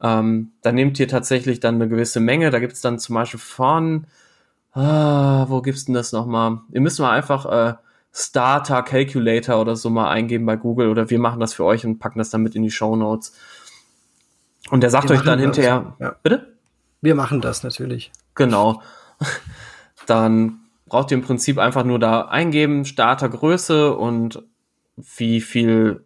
Ähm, 0.03 0.53
da 0.63 0.73
nehmt 0.73 0.99
ihr 1.01 1.09
tatsächlich 1.09 1.61
dann 1.61 1.77
eine 1.77 1.89
gewisse 1.89 2.21
Menge. 2.21 2.51
Da 2.51 2.59
gibt 2.59 2.75
es 2.75 2.81
dann 2.83 2.99
zum 2.99 3.15
Beispiel 3.15 3.41
von, 3.41 4.07
ah, 4.73 5.47
wo 5.49 5.63
gibt's 5.63 5.87
denn 5.87 5.95
das 5.95 6.13
nochmal? 6.13 6.61
Ihr 6.73 6.81
müsst 6.81 7.01
mal 7.01 7.11
einfach 7.11 7.47
äh, 7.47 7.75
Starter 8.17 8.83
Calculator 8.83 9.61
oder 9.61 9.75
so 9.75 9.91
mal 9.91 10.09
eingeben 10.09 10.47
bei 10.47 10.57
Google 10.57 10.89
oder 10.89 11.11
wir 11.11 11.19
machen 11.19 11.41
das 11.41 11.53
für 11.53 11.65
euch 11.65 11.85
und 11.85 11.99
packen 11.99 12.21
das 12.21 12.31
dann 12.31 12.43
mit 12.43 12.55
in 12.55 12.63
die 12.63 12.71
Show 12.71 12.95
Notes. 12.95 13.35
Und 14.71 14.83
der 14.83 14.91
sagt 14.91 15.09
wir 15.09 15.17
euch 15.17 15.23
dann 15.23 15.41
hinterher, 15.41 15.97
ja. 15.99 16.17
bitte? 16.23 16.55
Wir 17.01 17.17
machen 17.17 17.41
das 17.41 17.65
natürlich. 17.65 18.13
Genau. 18.35 18.81
Dann 20.07 20.61
braucht 20.87 21.11
ihr 21.11 21.17
im 21.17 21.25
Prinzip 21.25 21.59
einfach 21.59 21.85
nur 21.85 21.99
da 21.99 22.23
eingeben, 22.23 22.85
Startergröße 22.85 23.95
und 23.95 24.43
wie 24.97 25.41
viel. 25.41 26.05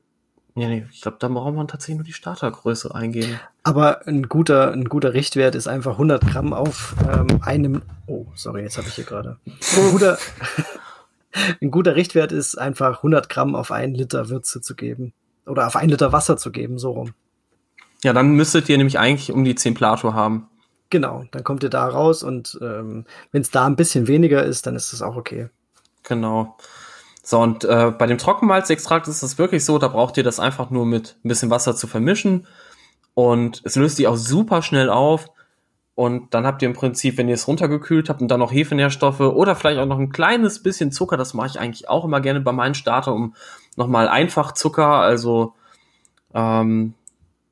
Ja, 0.54 0.68
nee, 0.68 0.86
ich 0.90 1.02
glaube, 1.02 1.18
da 1.20 1.28
braucht 1.28 1.54
man 1.54 1.68
tatsächlich 1.68 1.98
nur 1.98 2.04
die 2.04 2.12
Startergröße 2.12 2.94
eingeben. 2.94 3.38
Aber 3.62 4.06
ein 4.06 4.28
guter, 4.28 4.72
ein 4.72 4.86
guter 4.86 5.12
Richtwert 5.12 5.54
ist 5.54 5.68
einfach 5.68 5.92
100 5.92 6.26
Gramm 6.26 6.52
auf 6.52 6.96
ähm, 7.06 7.40
einem. 7.42 7.82
Oh, 8.06 8.26
sorry, 8.34 8.62
jetzt 8.62 8.78
habe 8.78 8.88
ich 8.88 8.94
hier 8.94 9.04
gerade. 9.04 9.38
Ein 9.46 9.90
guter, 9.92 10.18
ein 11.60 11.70
guter 11.70 11.96
Richtwert 11.96 12.32
ist 12.32 12.56
einfach 12.56 12.98
100 12.98 13.28
Gramm 13.28 13.54
auf 13.54 13.70
ein 13.70 13.94
Liter 13.94 14.28
Würze 14.28 14.60
zu 14.60 14.74
geben. 14.74 15.12
Oder 15.46 15.66
auf 15.66 15.76
ein 15.76 15.88
Liter 15.88 16.12
Wasser 16.12 16.36
zu 16.36 16.52
geben, 16.52 16.78
so 16.78 16.92
rum. 16.92 17.14
Ja, 18.04 18.12
dann 18.12 18.32
müsstet 18.32 18.68
ihr 18.68 18.76
nämlich 18.76 18.98
eigentlich 18.98 19.32
um 19.32 19.44
die 19.44 19.54
10 19.54 19.74
Plato 19.74 20.12
haben. 20.12 20.48
Genau, 20.90 21.24
dann 21.32 21.44
kommt 21.44 21.62
ihr 21.62 21.70
da 21.70 21.86
raus 21.86 22.22
und 22.22 22.58
ähm, 22.62 23.04
wenn 23.32 23.42
es 23.42 23.50
da 23.50 23.66
ein 23.66 23.76
bisschen 23.76 24.06
weniger 24.06 24.42
ist, 24.42 24.66
dann 24.66 24.76
ist 24.76 24.92
das 24.92 25.02
auch 25.02 25.16
okay. 25.16 25.48
Genau. 26.02 26.56
So, 27.22 27.40
und 27.40 27.64
äh, 27.64 27.90
bei 27.90 28.06
dem 28.06 28.16
Trockenmalzextrakt 28.16 29.06
ist 29.06 29.22
es 29.22 29.36
wirklich 29.36 29.64
so, 29.64 29.78
da 29.78 29.88
braucht 29.88 30.16
ihr 30.16 30.22
das 30.22 30.40
einfach 30.40 30.70
nur 30.70 30.86
mit 30.86 31.16
ein 31.24 31.28
bisschen 31.28 31.50
Wasser 31.50 31.76
zu 31.76 31.86
vermischen 31.86 32.46
und 33.12 33.60
es 33.64 33.76
löst 33.76 33.96
sich 33.96 34.06
auch 34.06 34.16
super 34.16 34.62
schnell 34.62 34.88
auf. 34.88 35.26
Und 35.98 36.32
dann 36.32 36.46
habt 36.46 36.62
ihr 36.62 36.68
im 36.68 36.76
Prinzip, 36.76 37.18
wenn 37.18 37.26
ihr 37.26 37.34
es 37.34 37.48
runtergekühlt 37.48 38.08
habt 38.08 38.22
und 38.22 38.28
dann 38.28 38.38
noch 38.38 38.52
Hefenährstoffe 38.52 39.18
oder 39.18 39.56
vielleicht 39.56 39.80
auch 39.80 39.86
noch 39.86 39.98
ein 39.98 40.12
kleines 40.12 40.62
bisschen 40.62 40.92
Zucker, 40.92 41.16
das 41.16 41.34
mache 41.34 41.48
ich 41.48 41.58
eigentlich 41.58 41.88
auch 41.88 42.04
immer 42.04 42.20
gerne 42.20 42.40
bei 42.40 42.52
meinen 42.52 42.76
Starter, 42.76 43.12
um 43.12 43.34
nochmal 43.74 44.06
einfach 44.06 44.52
Zucker, 44.52 44.86
also 44.86 45.54
ähm, 46.34 46.94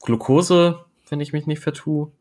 Glucose, 0.00 0.78
wenn 1.08 1.18
ich 1.18 1.32
mich 1.32 1.48
nicht 1.48 1.58
vertue, 1.58 2.12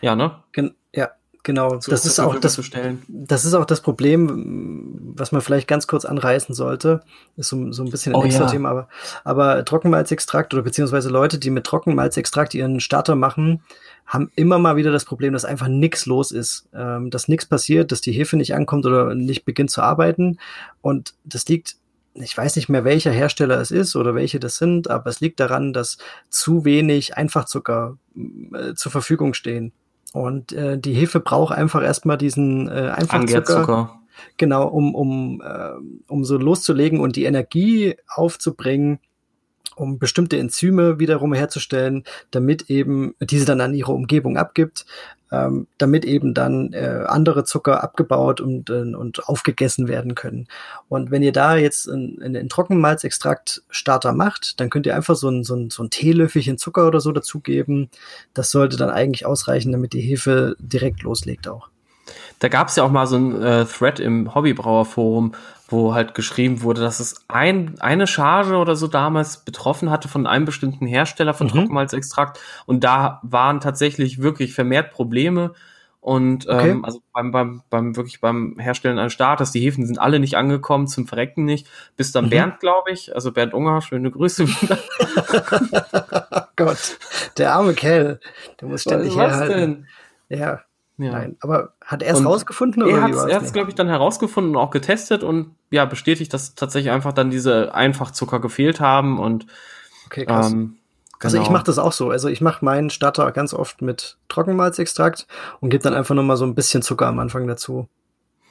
ja, 0.00 0.14
ne? 0.14 0.44
Gen 0.52 0.76
ja, 0.94 1.10
genau. 1.42 1.80
So 1.80 1.90
das 1.90 2.06
ist 2.06 2.20
auch 2.20 2.38
das, 2.38 2.60
das 3.08 3.44
ist 3.44 3.54
auch 3.54 3.64
das 3.64 3.80
Problem, 3.80 5.12
was 5.16 5.32
man 5.32 5.40
vielleicht 5.40 5.66
ganz 5.66 5.88
kurz 5.88 6.04
anreißen 6.04 6.54
sollte. 6.54 7.00
Ist 7.36 7.48
so, 7.48 7.72
so 7.72 7.82
ein 7.82 7.90
bisschen 7.90 8.14
ein 8.14 8.20
oh, 8.20 8.24
extra 8.24 8.44
ja. 8.44 8.50
Thema, 8.50 8.70
aber, 8.70 8.88
aber 9.24 9.64
Trockenmalzextrakt 9.64 10.54
oder 10.54 10.62
beziehungsweise 10.62 11.08
Leute, 11.08 11.40
die 11.40 11.50
mit 11.50 11.64
Trockenmalzextrakt 11.64 12.54
ihren 12.54 12.78
Starter 12.78 13.16
machen, 13.16 13.64
haben 14.06 14.30
immer 14.36 14.58
mal 14.58 14.76
wieder 14.76 14.92
das 14.92 15.04
Problem, 15.04 15.32
dass 15.32 15.44
einfach 15.44 15.68
nichts 15.68 16.06
los 16.06 16.30
ist, 16.32 16.68
ähm, 16.74 17.10
dass 17.10 17.28
nichts 17.28 17.46
passiert, 17.46 17.92
dass 17.92 18.00
die 18.00 18.12
Hefe 18.12 18.36
nicht 18.36 18.54
ankommt 18.54 18.84
oder 18.84 19.14
nicht 19.14 19.44
beginnt 19.44 19.70
zu 19.70 19.82
arbeiten. 19.82 20.38
Und 20.80 21.14
das 21.24 21.46
liegt 21.48 21.76
ich 22.14 22.36
weiß 22.36 22.56
nicht 22.56 22.68
mehr, 22.68 22.84
welcher 22.84 23.10
Hersteller 23.10 23.60
es 23.60 23.70
ist 23.70 23.96
oder 23.96 24.14
welche 24.14 24.38
das 24.38 24.56
sind, 24.56 24.90
aber 24.90 25.08
es 25.08 25.20
liegt 25.20 25.40
daran, 25.40 25.72
dass 25.72 25.98
zu 26.28 26.64
wenig 26.64 27.16
Einfachzucker 27.16 27.96
äh, 28.52 28.74
zur 28.74 28.92
Verfügung 28.92 29.34
stehen. 29.34 29.72
Und 30.12 30.52
äh, 30.52 30.78
die 30.78 30.92
Hefe 30.92 31.20
braucht 31.20 31.54
einfach 31.54 31.82
erstmal 31.82 32.18
diesen 32.18 32.68
äh, 32.68 32.92
Einfachzucker. 32.94 33.98
Genau, 34.36 34.68
um, 34.68 34.94
um, 34.94 35.42
äh, 35.42 35.70
um 36.06 36.24
so 36.24 36.36
loszulegen 36.36 37.00
und 37.00 37.16
die 37.16 37.24
Energie 37.24 37.96
aufzubringen, 38.08 38.98
um 39.76 39.98
bestimmte 39.98 40.38
Enzyme 40.38 40.98
wiederum 40.98 41.32
herzustellen, 41.32 42.04
damit 42.30 42.70
eben 42.70 43.14
diese 43.20 43.44
dann 43.44 43.60
an 43.60 43.74
ihre 43.74 43.92
Umgebung 43.92 44.36
abgibt, 44.36 44.86
ähm, 45.32 45.66
damit 45.78 46.04
eben 46.04 46.34
dann 46.34 46.72
äh, 46.74 47.04
andere 47.06 47.44
Zucker 47.44 47.82
abgebaut 47.82 48.40
und, 48.40 48.68
äh, 48.68 48.94
und 48.94 49.28
aufgegessen 49.28 49.88
werden 49.88 50.14
können. 50.14 50.46
Und 50.88 51.10
wenn 51.10 51.22
ihr 51.22 51.32
da 51.32 51.56
jetzt 51.56 51.88
einen, 51.88 52.48
Trockenmalzextrakt 52.48 53.62
Starter 53.70 54.12
macht, 54.12 54.60
dann 54.60 54.68
könnt 54.68 54.86
ihr 54.86 54.94
einfach 54.94 55.16
so 55.16 55.30
ein, 55.30 55.42
so 55.42 55.56
ein, 55.56 55.70
so 55.70 55.82
ein 55.82 55.90
Teelöffelchen 55.90 56.58
Zucker 56.58 56.86
oder 56.86 57.00
so 57.00 57.12
dazugeben. 57.12 57.88
Das 58.34 58.50
sollte 58.50 58.76
dann 58.76 58.90
eigentlich 58.90 59.24
ausreichen, 59.24 59.72
damit 59.72 59.94
die 59.94 60.02
Hefe 60.02 60.54
direkt 60.60 61.02
loslegt 61.02 61.48
auch. 61.48 61.71
Da 62.38 62.48
gab 62.48 62.68
es 62.68 62.76
ja 62.76 62.82
auch 62.84 62.90
mal 62.90 63.06
so 63.06 63.16
ein 63.16 63.40
äh, 63.40 63.64
Thread 63.64 64.00
im 64.00 64.34
Hobbybrauerforum, 64.34 65.32
wo 65.68 65.94
halt 65.94 66.14
geschrieben 66.14 66.62
wurde, 66.62 66.80
dass 66.80 67.00
es 67.00 67.24
ein, 67.28 67.76
eine 67.80 68.06
Charge 68.06 68.56
oder 68.56 68.76
so 68.76 68.88
damals 68.88 69.44
betroffen 69.44 69.90
hatte 69.90 70.08
von 70.08 70.26
einem 70.26 70.44
bestimmten 70.44 70.86
Hersteller 70.86 71.34
von 71.34 71.46
mhm. 71.46 71.52
Trockenmalzextrakt. 71.52 72.38
Und 72.66 72.84
da 72.84 73.20
waren 73.22 73.60
tatsächlich 73.60 74.20
wirklich 74.20 74.54
vermehrt 74.54 74.92
Probleme. 74.92 75.52
Und 76.00 76.48
ähm, 76.48 76.56
okay. 76.56 76.80
also 76.82 77.00
beim, 77.12 77.30
beim, 77.30 77.62
beim 77.70 77.94
wirklich 77.94 78.20
beim 78.20 78.58
Herstellen 78.58 78.98
eines 78.98 79.12
Starters, 79.12 79.52
die 79.52 79.60
Hefen 79.60 79.86
sind 79.86 80.00
alle 80.00 80.18
nicht 80.18 80.36
angekommen, 80.36 80.88
zum 80.88 81.06
Verrecken 81.06 81.44
nicht. 81.44 81.68
Bis 81.96 82.10
dann 82.10 82.24
mhm. 82.24 82.30
Bernd, 82.30 82.60
glaube 82.60 82.90
ich, 82.90 83.14
also 83.14 83.30
Bernd 83.30 83.54
Unger, 83.54 83.80
schöne 83.82 84.10
Grüße 84.10 84.48
wieder. 84.48 84.78
Gott, 86.56 86.98
der 87.38 87.54
arme 87.54 87.74
Kerl, 87.74 88.18
der 88.60 88.68
muss 88.68 88.82
ständig 88.82 89.14
Was 89.14 89.30
herhalten. 89.30 89.86
denn? 90.28 90.38
Ja, 90.40 90.60
ja. 91.02 91.12
Nein, 91.12 91.36
aber 91.40 91.74
hat 91.84 92.02
er 92.02 92.14
es 92.14 92.24
rausgefunden? 92.24 92.82
Oder 92.82 92.92
er 93.28 93.36
hat 93.36 93.42
es, 93.42 93.52
glaube 93.52 93.70
ich, 93.70 93.74
dann 93.74 93.88
herausgefunden 93.88 94.56
und 94.56 94.62
auch 94.62 94.70
getestet 94.70 95.22
und 95.22 95.54
ja, 95.70 95.84
bestätigt, 95.84 96.32
dass 96.32 96.54
tatsächlich 96.54 96.92
einfach 96.92 97.12
dann 97.12 97.30
diese 97.30 97.74
Einfachzucker 97.74 98.40
gefehlt 98.40 98.80
haben 98.80 99.18
und 99.18 99.46
okay, 100.06 100.26
krass. 100.26 100.52
Ähm, 100.52 100.58
genau. 100.58 100.74
Also 101.22 101.36
ich 101.36 101.42
genau. 101.44 101.52
mache 101.52 101.64
das 101.64 101.78
auch 101.78 101.92
so. 101.92 102.10
Also 102.10 102.28
ich 102.28 102.40
mache 102.40 102.64
meinen 102.64 102.90
Starter 102.90 103.30
ganz 103.32 103.54
oft 103.54 103.82
mit 103.82 104.18
Trockenmalzextrakt 104.28 105.26
und 105.60 105.70
gebe 105.70 105.82
dann 105.82 105.94
einfach 105.94 106.14
nur 106.14 106.24
mal 106.24 106.36
so 106.36 106.44
ein 106.44 106.54
bisschen 106.54 106.82
Zucker 106.82 107.06
am 107.06 107.18
Anfang 107.18 107.46
dazu. 107.46 107.88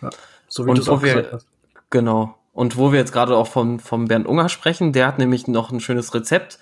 Ja, 0.01 0.09
so 0.47 0.65
wie 0.65 0.73
du 0.73 0.81
es 0.81 0.89
auch 0.89 1.01
wir, 1.01 1.15
gesagt 1.15 1.33
hast. 1.33 1.47
Genau. 1.89 2.35
Und 2.53 2.77
wo 2.77 2.91
wir 2.91 2.99
jetzt 2.99 3.13
gerade 3.13 3.35
auch 3.35 3.47
von, 3.47 3.79
vom 3.79 4.07
Bernd 4.07 4.27
Unger 4.27 4.49
sprechen, 4.49 4.93
der 4.93 5.07
hat 5.07 5.19
nämlich 5.19 5.47
noch 5.47 5.71
ein 5.71 5.79
schönes 5.79 6.13
Rezept 6.13 6.59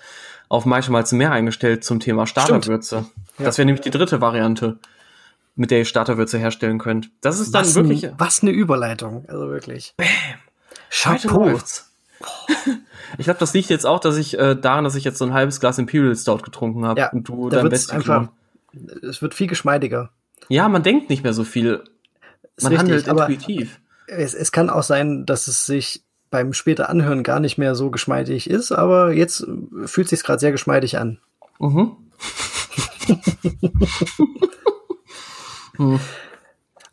auf 0.48 0.66
Malzmalz 0.66 1.12
mehr 1.12 1.32
eingestellt 1.32 1.84
zum 1.84 2.00
Thema 2.00 2.26
Starterwürze. 2.26 3.06
Ja. 3.38 3.44
Das 3.44 3.56
wäre 3.56 3.66
nämlich 3.66 3.82
die 3.82 3.90
dritte 3.90 4.20
Variante 4.20 4.78
mit 5.60 5.70
der 5.70 5.80
ihr 5.80 5.84
Starterwürze 5.84 6.38
herstellen 6.38 6.78
könnt. 6.78 7.10
Das 7.20 7.38
ist 7.38 7.54
dann 7.54 7.66
was 7.66 7.74
wirklich. 7.74 8.06
Ein, 8.06 8.14
was 8.16 8.40
eine 8.40 8.50
Überleitung, 8.50 9.26
also 9.28 9.50
wirklich. 9.50 9.92
Bam. 9.98 10.06
Chapeau. 10.90 11.58
Ich 13.18 13.24
glaube, 13.24 13.40
das 13.40 13.52
liegt 13.54 13.70
jetzt 13.70 13.84
auch, 13.86 13.98
dass 13.98 14.16
ich 14.16 14.38
äh, 14.38 14.54
daran, 14.54 14.84
dass 14.84 14.94
ich 14.94 15.02
jetzt 15.02 15.18
so 15.18 15.24
ein 15.24 15.32
halbes 15.32 15.58
Glas 15.58 15.78
Imperial 15.78 16.14
Stout 16.14 16.38
getrunken 16.38 16.86
habe 16.86 17.00
ja, 17.00 17.10
und 17.10 17.28
du 17.28 17.48
dein 17.48 17.68
Bestes 17.68 17.90
einfach. 17.90 18.28
Es 19.02 19.20
wird 19.20 19.34
viel 19.34 19.48
geschmeidiger. 19.48 20.10
Ja, 20.48 20.68
man 20.68 20.84
denkt 20.84 21.10
nicht 21.10 21.24
mehr 21.24 21.32
so 21.32 21.42
viel. 21.42 21.82
Man 22.62 22.72
richtig, 22.72 22.78
handelt 22.78 23.08
intuitiv. 23.08 23.80
Es, 24.06 24.32
es 24.32 24.52
kann 24.52 24.70
auch 24.70 24.84
sein, 24.84 25.26
dass 25.26 25.48
es 25.48 25.66
sich 25.66 26.04
beim 26.30 26.52
später 26.52 26.88
Anhören 26.88 27.24
gar 27.24 27.40
nicht 27.40 27.58
mehr 27.58 27.74
so 27.74 27.90
geschmeidig 27.90 28.48
ist, 28.48 28.70
aber 28.70 29.12
jetzt 29.12 29.44
fühlt 29.86 30.08
sich 30.08 30.22
gerade 30.22 30.38
sehr 30.38 30.52
geschmeidig 30.52 30.96
an. 30.96 31.18
Mhm. 31.58 31.96
Hm. 35.80 36.00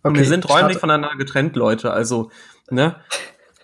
Okay, 0.03 0.19
wir 0.19 0.25
sind 0.25 0.49
räumlich 0.49 0.77
voneinander 0.77 1.17
getrennt, 1.17 1.55
Leute. 1.55 1.91
Also, 1.91 2.31
ne? 2.69 2.95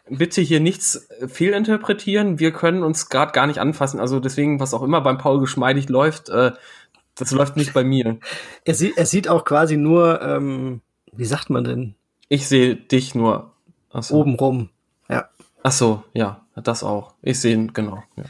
bitte 0.09 0.41
hier 0.41 0.59
nichts 0.59 1.07
fehlinterpretieren. 1.27 2.39
Wir 2.39 2.51
können 2.51 2.83
uns 2.83 3.09
gerade 3.09 3.31
gar 3.31 3.47
nicht 3.47 3.59
anfassen. 3.59 3.99
Also 3.99 4.19
deswegen, 4.19 4.59
was 4.59 4.73
auch 4.73 4.83
immer 4.83 5.01
beim 5.01 5.17
Paul 5.17 5.39
geschmeidig 5.39 5.89
läuft, 5.89 6.29
äh, 6.29 6.51
das 7.15 7.31
läuft 7.31 7.57
nicht 7.57 7.73
bei 7.73 7.83
mir. 7.83 8.17
Er, 8.65 8.73
sieht, 8.73 8.97
er 8.97 9.05
sieht 9.05 9.27
auch 9.27 9.45
quasi 9.45 9.77
nur, 9.77 10.21
ähm, 10.21 10.81
wie 11.11 11.25
sagt 11.25 11.49
man 11.49 11.63
denn? 11.63 11.95
Ich 12.27 12.47
sehe 12.47 12.75
dich 12.75 13.15
nur. 13.15 13.53
Achso. 13.91 14.15
Obenrum, 14.15 14.69
ja. 15.07 15.29
Ach 15.61 15.71
so, 15.71 16.03
ja, 16.13 16.41
das 16.55 16.83
auch. 16.83 17.13
Ich 17.21 17.39
sehe 17.39 17.53
ihn, 17.53 17.73
genau. 17.73 18.03
Ja. 18.15 18.23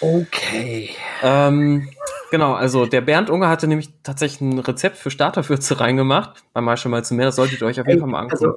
Okay. 0.00 0.90
Ähm, 1.22 1.88
genau, 2.30 2.54
also 2.54 2.86
der 2.86 3.00
Bernd 3.00 3.30
Unger 3.30 3.48
hatte 3.48 3.66
nämlich 3.68 3.90
tatsächlich 4.02 4.40
ein 4.40 4.58
Rezept 4.58 4.96
für 4.96 5.10
Starterwürze 5.10 5.80
reingemacht. 5.80 6.42
Bei 6.52 6.60
Maische 6.60 6.88
mal 6.88 7.04
zu 7.04 7.14
mehr, 7.14 7.26
das 7.26 7.36
solltet 7.36 7.60
ihr 7.60 7.66
euch 7.66 7.80
auf 7.80 7.86
jeden 7.86 8.00
Fall 8.00 8.08
mal 8.08 8.20
angucken. 8.20 8.56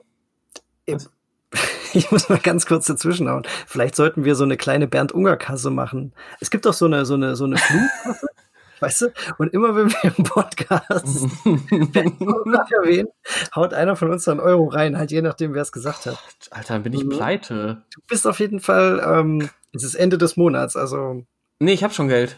Also, 0.88 1.09
ich 1.93 2.11
muss 2.11 2.30
mal 2.30 2.39
ganz 2.39 2.65
kurz 2.65 2.86
dazwischenhauen. 2.86 3.43
Vielleicht 3.67 3.95
sollten 3.95 4.24
wir 4.26 4.36
so 4.36 4.43
eine 4.43 4.57
kleine 4.57 4.88
Bernd 4.88 5.11
Unger 5.11 5.38
Kasse 5.38 5.69
machen. 5.69 6.13
Es 6.39 6.51
gibt 6.51 6.65
doch 6.65 6.74
so 6.74 6.86
eine 6.86 7.05
so 7.05 7.15
eine 7.15 7.36
so 7.36 7.45
eine 7.45 7.57
Flugkasse. 7.57 8.28
Weißt 8.82 9.01
du? 9.01 9.13
Und 9.38 9.53
immer 9.53 9.76
wenn 9.76 9.91
wir 9.91 10.03
im 10.17 10.24
Podcast 10.24 11.28
erwähnen, 11.45 13.09
haut 13.55 13.76
einer 13.76 13.95
von 13.95 14.09
uns 14.09 14.28
einen 14.28 14.39
Euro 14.39 14.65
rein, 14.65 14.97
halt 14.97 15.11
je 15.11 15.22
nachdem, 15.22 15.53
wer 15.53 15.61
es 15.61 15.72
gesagt 15.72 16.07
hat. 16.07 16.17
Alter, 16.49 16.80
bin 16.80 16.93
ich 16.93 17.03
mhm. 17.03 17.09
pleite. 17.09 17.84
Du 17.93 18.01
bist 18.07 18.26
auf 18.26 18.39
jeden 18.39 18.59
Fall, 18.59 18.99
ähm, 19.05 19.49
es 19.72 19.84
ist 19.84 19.93
Ende 19.93 20.17
des 20.17 20.36
Monats, 20.36 20.76
also. 20.76 21.24
Nee, 21.59 21.74
ich 21.74 21.84
habe 21.84 21.93
schon 21.93 22.07
Geld. 22.07 22.38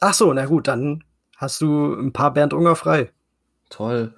Ach 0.00 0.14
so, 0.14 0.32
na 0.32 0.46
gut, 0.46 0.66
dann 0.66 1.04
hast 1.36 1.60
du 1.60 1.94
ein 1.94 2.12
paar 2.12 2.32
Bernd 2.32 2.54
Unger 2.54 2.74
frei. 2.74 3.10
Toll. 3.68 4.14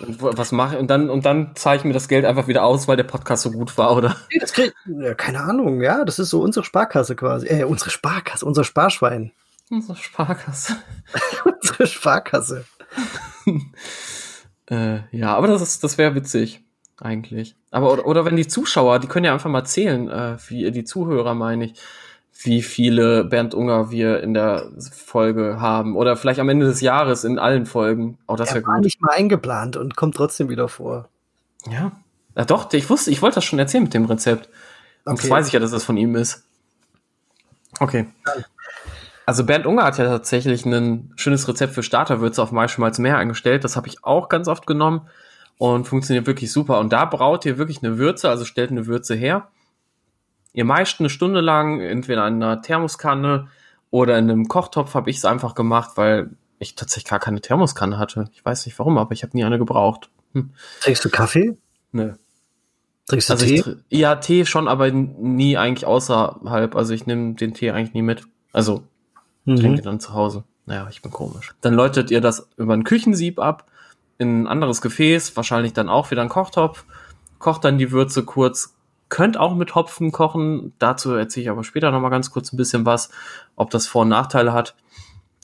Und 0.00 0.20
was 0.20 0.52
mache? 0.52 0.78
Und 0.78 0.88
dann, 0.88 1.08
und 1.08 1.24
dann 1.24 1.56
zahle 1.56 1.78
ich 1.78 1.84
mir 1.84 1.94
das 1.94 2.08
Geld 2.08 2.26
einfach 2.26 2.46
wieder 2.46 2.62
aus, 2.62 2.88
weil 2.88 2.98
der 2.98 3.04
Podcast 3.04 3.42
so 3.42 3.50
gut 3.50 3.78
war, 3.78 3.96
oder? 3.96 4.16
Nee, 4.30 4.38
das 4.38 4.52
krieg, 4.52 4.74
keine 5.16 5.40
Ahnung, 5.40 5.80
ja. 5.80 6.04
Das 6.04 6.18
ist 6.18 6.28
so 6.28 6.42
unsere 6.42 6.64
Sparkasse 6.64 7.16
quasi. 7.16 7.46
Äh, 7.46 7.64
unsere 7.64 7.88
Sparkasse, 7.88 8.44
unser 8.44 8.64
Sparschwein. 8.64 9.32
Unsere 9.70 9.96
Sparkasse. 9.96 10.76
Unsere 11.44 11.86
Sparkasse. 11.86 12.66
äh, 14.70 14.98
ja, 15.10 15.34
aber 15.34 15.46
das, 15.46 15.62
ist, 15.62 15.82
das 15.82 15.96
wäre 15.96 16.14
witzig, 16.14 16.62
eigentlich. 17.00 17.56
Aber 17.70 17.90
oder, 17.90 18.06
oder 18.06 18.24
wenn 18.26 18.36
die 18.36 18.46
Zuschauer, 18.46 18.98
die 18.98 19.06
können 19.06 19.24
ja 19.24 19.32
einfach 19.32 19.48
mal 19.48 19.64
zählen, 19.64 20.10
äh, 20.10 20.36
wie 20.48 20.70
die 20.70 20.84
Zuhörer, 20.84 21.34
meine 21.34 21.64
ich, 21.64 21.80
wie 22.44 22.62
viele 22.62 23.24
Bernd 23.24 23.54
Unger 23.54 23.90
wir 23.90 24.22
in 24.22 24.34
der 24.34 24.70
Folge 24.92 25.60
haben. 25.60 25.96
Oder 25.96 26.16
vielleicht 26.16 26.40
am 26.40 26.48
Ende 26.48 26.66
des 26.66 26.80
Jahres 26.80 27.24
in 27.24 27.38
allen 27.38 27.66
Folgen. 27.66 28.18
Oh, 28.26 28.36
das 28.36 28.54
wäre 28.54 28.62
gut. 28.62 28.80
nicht 28.80 29.00
mal 29.00 29.12
eingeplant 29.12 29.76
und 29.76 29.96
kommt 29.96 30.16
trotzdem 30.16 30.48
wieder 30.48 30.68
vor. 30.68 31.08
Ja. 31.70 31.92
Ja, 32.36 32.44
doch, 32.44 32.72
ich 32.72 32.88
wusste, 32.88 33.10
ich 33.10 33.20
wollte 33.20 33.36
das 33.36 33.44
schon 33.44 33.58
erzählen 33.58 33.84
mit 33.84 33.94
dem 33.94 34.06
Rezept. 34.06 34.48
Und 35.04 35.14
okay. 35.14 35.22
das 35.22 35.30
weiß 35.30 35.46
ich 35.48 35.52
ja, 35.52 35.60
dass 35.60 35.70
das 35.70 35.84
von 35.84 35.96
ihm 35.96 36.16
ist. 36.16 36.44
Okay. 37.78 38.06
Also 39.26 39.44
Bernd 39.44 39.66
Unger 39.66 39.84
hat 39.84 39.98
ja 39.98 40.06
tatsächlich 40.06 40.64
ein 40.64 41.12
schönes 41.16 41.46
Rezept 41.48 41.74
für 41.74 41.82
Starterwürze 41.82 42.42
auf 42.42 42.52
Maischmalz 42.52 42.98
mehr 42.98 43.18
eingestellt. 43.18 43.64
Das 43.64 43.76
habe 43.76 43.88
ich 43.88 44.04
auch 44.04 44.28
ganz 44.28 44.48
oft 44.48 44.66
genommen 44.66 45.02
und 45.58 45.86
funktioniert 45.86 46.26
wirklich 46.26 46.50
super. 46.50 46.80
Und 46.80 46.92
da 46.92 47.04
braut 47.04 47.44
ihr 47.44 47.58
wirklich 47.58 47.82
eine 47.82 47.98
Würze, 47.98 48.28
also 48.28 48.44
stellt 48.44 48.70
eine 48.70 48.86
Würze 48.86 49.14
her. 49.14 49.48
Ihr 50.52 50.64
meist 50.64 51.00
eine 51.00 51.10
Stunde 51.10 51.40
lang, 51.40 51.80
entweder 51.80 52.26
in 52.28 52.42
einer 52.42 52.60
Thermoskanne 52.60 53.48
oder 53.90 54.18
in 54.18 54.30
einem 54.30 54.48
Kochtopf 54.48 54.94
habe 54.94 55.10
ich 55.10 55.16
es 55.16 55.24
einfach 55.24 55.54
gemacht, 55.54 55.92
weil 55.96 56.30
ich 56.58 56.74
tatsächlich 56.74 57.10
gar 57.10 57.18
keine 57.18 57.40
Thermoskanne 57.40 57.98
hatte. 57.98 58.30
Ich 58.32 58.44
weiß 58.44 58.66
nicht 58.66 58.78
warum, 58.78 58.98
aber 58.98 59.12
ich 59.12 59.22
habe 59.22 59.36
nie 59.36 59.44
eine 59.44 59.58
gebraucht. 59.58 60.10
Hm. 60.34 60.50
Trinkst 60.80 61.04
du 61.04 61.10
Kaffee? 61.10 61.56
Nö. 61.92 62.14
Trinkst 63.06 63.28
du 63.28 63.32
also 63.34 63.46
Tee? 63.46 63.64
Ich, 63.88 63.98
ja, 63.98 64.16
Tee 64.16 64.46
schon, 64.46 64.68
aber 64.68 64.90
nie 64.90 65.56
eigentlich 65.56 65.86
außerhalb. 65.86 66.76
Also 66.76 66.94
ich 66.94 67.06
nehme 67.06 67.34
den 67.34 67.54
Tee 67.54 67.70
eigentlich 67.70 67.94
nie 67.94 68.02
mit. 68.02 68.24
Also 68.52 68.84
mhm. 69.44 69.56
trinke 69.56 69.82
dann 69.82 70.00
zu 70.00 70.14
Hause. 70.14 70.44
Naja, 70.66 70.86
ich 70.90 71.02
bin 71.02 71.10
komisch. 71.10 71.54
Dann 71.60 71.74
läutet 71.74 72.10
ihr 72.10 72.20
das 72.20 72.48
über 72.56 72.74
ein 72.74 72.84
Küchensieb 72.84 73.38
ab, 73.38 73.66
in 74.18 74.42
ein 74.42 74.46
anderes 74.46 74.80
Gefäß, 74.80 75.36
wahrscheinlich 75.36 75.72
dann 75.72 75.88
auch 75.88 76.10
wieder 76.10 76.22
ein 76.22 76.28
Kochtopf, 76.28 76.84
kocht 77.38 77.64
dann 77.64 77.78
die 77.78 77.90
Würze 77.90 78.24
kurz, 78.24 78.74
könnt 79.12 79.36
auch 79.36 79.54
mit 79.54 79.74
Hopfen 79.74 80.10
kochen, 80.10 80.72
dazu 80.78 81.12
erzähle 81.12 81.42
ich 81.42 81.50
aber 81.50 81.64
später 81.64 81.90
nochmal 81.90 82.10
ganz 82.10 82.30
kurz 82.30 82.50
ein 82.50 82.56
bisschen 82.56 82.86
was, 82.86 83.10
ob 83.56 83.68
das 83.68 83.86
Vor- 83.86 84.02
und 84.02 84.08
Nachteile 84.08 84.54
hat. 84.54 84.74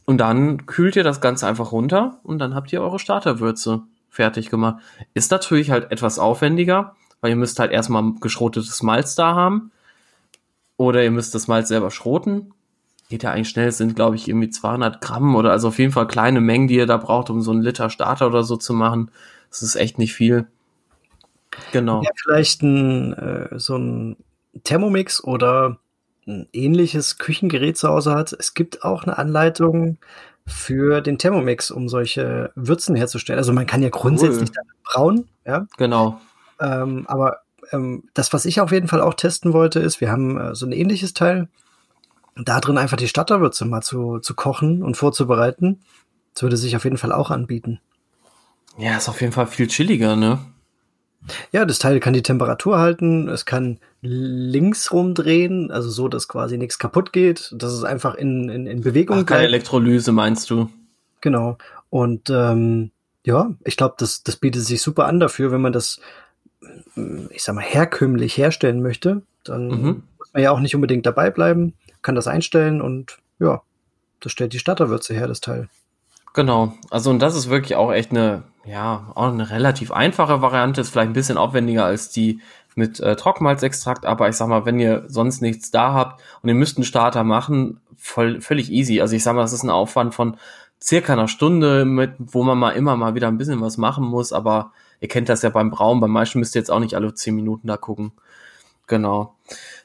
Und 0.07 0.17
dann 0.19 0.65
kühlt 0.65 0.97
ihr 0.97 1.05
das 1.05 1.21
Ganze 1.21 1.47
einfach 1.47 1.71
runter 1.71 2.19
und 2.23 2.39
dann 2.39 2.55
habt 2.55 2.73
ihr 2.73 2.81
eure 2.81 2.99
Starterwürze 2.99 3.83
fertig 4.09 4.49
gemacht. 4.49 4.77
Ist 5.13 5.31
natürlich 5.31 5.71
halt 5.71 5.93
etwas 5.93 6.19
aufwendiger, 6.19 6.97
weil 7.21 7.29
ihr 7.29 7.37
müsst 7.37 7.59
halt 7.59 7.71
erstmal 7.71 8.15
geschrotetes 8.19 8.83
Malz 8.83 9.17
da 9.17 9.35
haben. 9.35 9.71
Oder 10.79 11.05
ihr 11.05 11.11
müsst 11.11 11.35
das 11.35 11.47
Malz 11.47 11.69
selber 11.69 11.91
schroten 11.91 12.55
geht 13.09 13.23
ja 13.23 13.33
eigentlich 13.33 13.49
schnell, 13.49 13.69
es 13.69 13.79
sind 13.79 13.97
glaube 13.97 14.17
ich 14.17 14.29
irgendwie 14.29 14.51
200 14.51 15.01
Gramm 15.01 15.35
oder 15.35 15.51
also 15.51 15.69
auf 15.69 15.79
jeden 15.79 15.93
Fall 15.93 16.07
kleine 16.07 16.41
Mengen, 16.41 16.69
die 16.69 16.77
ihr 16.77 16.87
da 16.87 16.99
braucht, 16.99 17.31
um 17.31 17.41
so 17.41 17.51
einen 17.51 17.63
Liter 17.63 17.89
Starter 17.91 18.27
oder 18.27 18.45
so 18.45 18.57
zu 18.57 18.75
machen. 18.75 19.11
Das 19.49 19.63
ist 19.63 19.77
echt 19.77 19.99
nicht 19.99 20.13
viel. 20.13 20.47
Genau. 21.73 22.03
Ja, 22.03 22.11
vielleicht 22.23 22.63
ein, 22.63 23.13
äh, 23.15 23.59
so 23.59 23.77
ein 23.77 24.17
Thermomix 24.65 25.23
oder 25.23 25.79
ein 26.27 26.49
ähnliches 26.53 27.19
Küchengerät 27.19 27.77
zu 27.77 27.89
Hause 27.89 28.15
hat. 28.15 28.35
Es 28.39 28.55
gibt 28.55 28.85
auch 28.85 29.05
eine 29.05 29.19
Anleitung 29.19 29.99
für 30.47 31.01
den 31.01 31.19
Thermomix, 31.19 31.71
um 31.71 31.89
solche 31.89 32.53
Würzen 32.55 32.97
herzustellen. 32.97 33.39
Also 33.39 33.53
man 33.53 33.67
kann 33.67 33.83
ja 33.83 33.91
grundsätzlich 33.91 34.51
cool. 34.51 34.65
brauen, 34.85 35.29
ja. 35.47 35.67
Genau. 35.77 36.21
Ähm, 36.61 37.07
aber 37.07 37.43
ähm, 37.73 38.05
das, 38.15 38.33
was 38.33 38.45
ich 38.45 38.61
auf 38.61 38.73
jeden 38.73 38.89
Fall 38.89 39.01
auch 39.01 39.15
testen 39.15 39.53
wollte, 39.53 39.81
ist, 39.81 40.01
wir 40.01 40.11
haben 40.11 40.39
äh, 40.39 40.55
so 40.55 40.67
ein 40.67 40.73
ähnliches 40.73 41.15
Teil 41.15 41.49
da 42.37 42.61
drin 42.61 42.79
einfach 42.79 42.97
die 42.97 43.09
Starterwürze 43.09 43.65
mal 43.65 43.83
zu, 43.83 44.21
zu 44.21 44.35
kochen 44.35 44.83
und 44.83 44.97
vorzubereiten, 44.97 45.81
das 46.35 46.43
würde 46.43 46.57
sich 46.57 46.77
auf 46.77 46.85
jeden 46.85 46.99
Fall 46.99 47.13
auch 47.13 47.31
anbieten. 47.31 47.81
Ja, 48.77 48.97
ist 48.97 49.09
auf 49.09 49.21
jeden 49.21 49.33
Fall 49.33 49.49
viel 49.49 49.67
chilliger, 49.67 50.15
ne? 50.15 50.39
Ja, 51.53 51.65
das 51.65 51.79
Teil 51.79 52.01
kann 52.01 52.15
die 52.15 52.23
Temperatur 52.23 52.79
halten, 52.79 53.29
es 53.29 53.45
kann 53.45 53.79
links 54.01 54.93
rumdrehen, 54.93 55.71
also 55.71 55.91
so, 55.91 56.09
dass 56.09 56.29
quasi 56.29 56.57
nichts 56.57 56.79
kaputt 56.79 57.13
geht, 57.13 57.53
dass 57.57 57.73
es 57.73 57.85
einfach 57.85 58.15
in, 58.15 58.49
in, 58.49 58.67
in 58.67 58.81
Bewegung 58.81 59.19
Ach, 59.21 59.27
keine 59.27 59.45
Elektrolyse, 59.45 60.13
meinst 60.13 60.49
du? 60.51 60.71
Genau. 61.21 61.59
Und 61.91 62.31
ähm, 62.31 62.93
ja, 63.25 63.51
ich 63.65 63.77
glaube, 63.77 63.97
das, 63.99 64.23
das 64.23 64.37
bietet 64.37 64.63
sich 64.63 64.81
super 64.81 65.07
an 65.07 65.21
dafür, 65.21 65.51
wenn 65.51 65.61
man 65.61 65.73
das, 65.73 66.01
ich 67.31 67.43
sag 67.43 67.55
mal, 67.55 67.65
herkömmlich 67.65 68.37
herstellen 68.37 68.81
möchte. 68.81 69.23
Dann 69.45 69.69
mhm. 69.69 70.03
muss 70.19 70.33
man 70.33 70.43
ja 70.43 70.51
auch 70.53 70.61
nicht 70.61 70.75
unbedingt 70.75 71.05
dabei 71.05 71.31
bleiben 71.31 71.75
kann 72.03 72.15
das 72.15 72.27
einstellen 72.27 72.81
und 72.81 73.19
ja, 73.39 73.63
das 74.21 74.33
stellt 74.33 74.53
die 74.53 74.59
Starterwürze 74.59 75.15
her, 75.15 75.27
das 75.29 75.41
Teil. 75.41 75.69
Genau, 76.35 76.75
also 76.91 77.11
und 77.11 77.21
das 77.21 77.37
ist 77.37 77.51
wirklich 77.51 77.77
auch 77.77 77.93
echt 77.93 78.11
eine, 78.11 78.43
ja, 78.69 79.11
auch 79.15 79.29
eine 79.29 79.51
relativ 79.51 79.93
einfache 79.93 80.43
Variante, 80.43 80.81
ist 80.81 80.91
vielleicht 80.91 81.11
ein 81.11 81.15
bisschen 81.15 81.39
aufwendiger 81.39 81.85
als 81.85 82.11
die 82.11 82.41
mit 82.75 83.01
äh, 83.01 83.17
Trockenmalzextrakt, 83.17 84.07
aber 84.07 84.29
ich 84.29 84.37
sag 84.37 84.49
mal, 84.49 84.65
wenn 84.67 84.79
ihr 84.79 85.05
sonst 85.09 85.41
nichts 85.43 85.71
da 85.71 85.95
habt 85.95 86.23
und 86.43 86.49
ihr 86.49 86.55
müsst 86.55 86.77
einen 86.77 86.85
Starter 86.85 87.25
machen, 87.25 87.81
voll, 87.97 88.41
völlig 88.41 88.71
easy. 88.71 89.01
Also 89.01 89.17
ich 89.17 89.23
sag 89.23 89.35
mal, 89.35 89.43
das 89.43 89.53
ist 89.53 89.65
ein 89.65 89.71
Aufwand 89.71 90.15
von 90.15 90.37
circa 90.81 91.15
einer 91.15 91.29
Stunde, 91.29 91.85
mit, 91.85 92.13
wo 92.19 92.45
man 92.45 92.59
mal 92.59 92.71
immer 92.71 92.97
mal 92.97 93.15
wieder 93.15 93.29
ein 93.29 93.39
bisschen 93.39 93.61
was 93.61 93.79
machen 93.79 94.05
muss, 94.05 94.33
aber 94.33 94.73
ihr 95.01 95.09
kennt 95.09 95.29
das 95.29 95.43
ja 95.43 95.51
beim 95.51 95.71
Brauen, 95.71 96.01
beim 96.01 96.11
meisten 96.11 96.39
müsst 96.39 96.55
ihr 96.55 96.61
jetzt 96.61 96.71
auch 96.71 96.81
nicht 96.81 96.95
alle 96.95 97.15
zehn 97.15 97.35
Minuten 97.35 97.67
da 97.67 97.77
gucken. 97.77 98.13
Genau. 98.87 99.35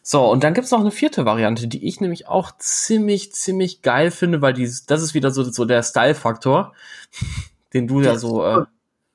So, 0.02 0.30
und 0.30 0.44
dann 0.44 0.54
gibt's 0.54 0.72
noch 0.72 0.82
eine 0.82 0.92
vierte 0.92 1.26
Variante, 1.26 1.68
die 1.68 1.88
ich 1.88 2.00
nämlich 2.02 2.28
auch 2.28 2.52
ziemlich, 2.58 3.34
ziemlich 3.34 3.82
geil 3.82 4.12
finde, 4.12 4.42
weil 4.42 4.54
die, 4.54 4.70
das 4.88 5.02
ist 5.02 5.14
wieder 5.14 5.32
so, 5.32 5.44
so 5.44 5.66
der 5.66 5.84
Style-Faktor, 5.84 6.74
den 7.74 7.88
du 7.88 8.02
ja 8.02 8.18
so. 8.18 8.46
Äh, 8.46 8.66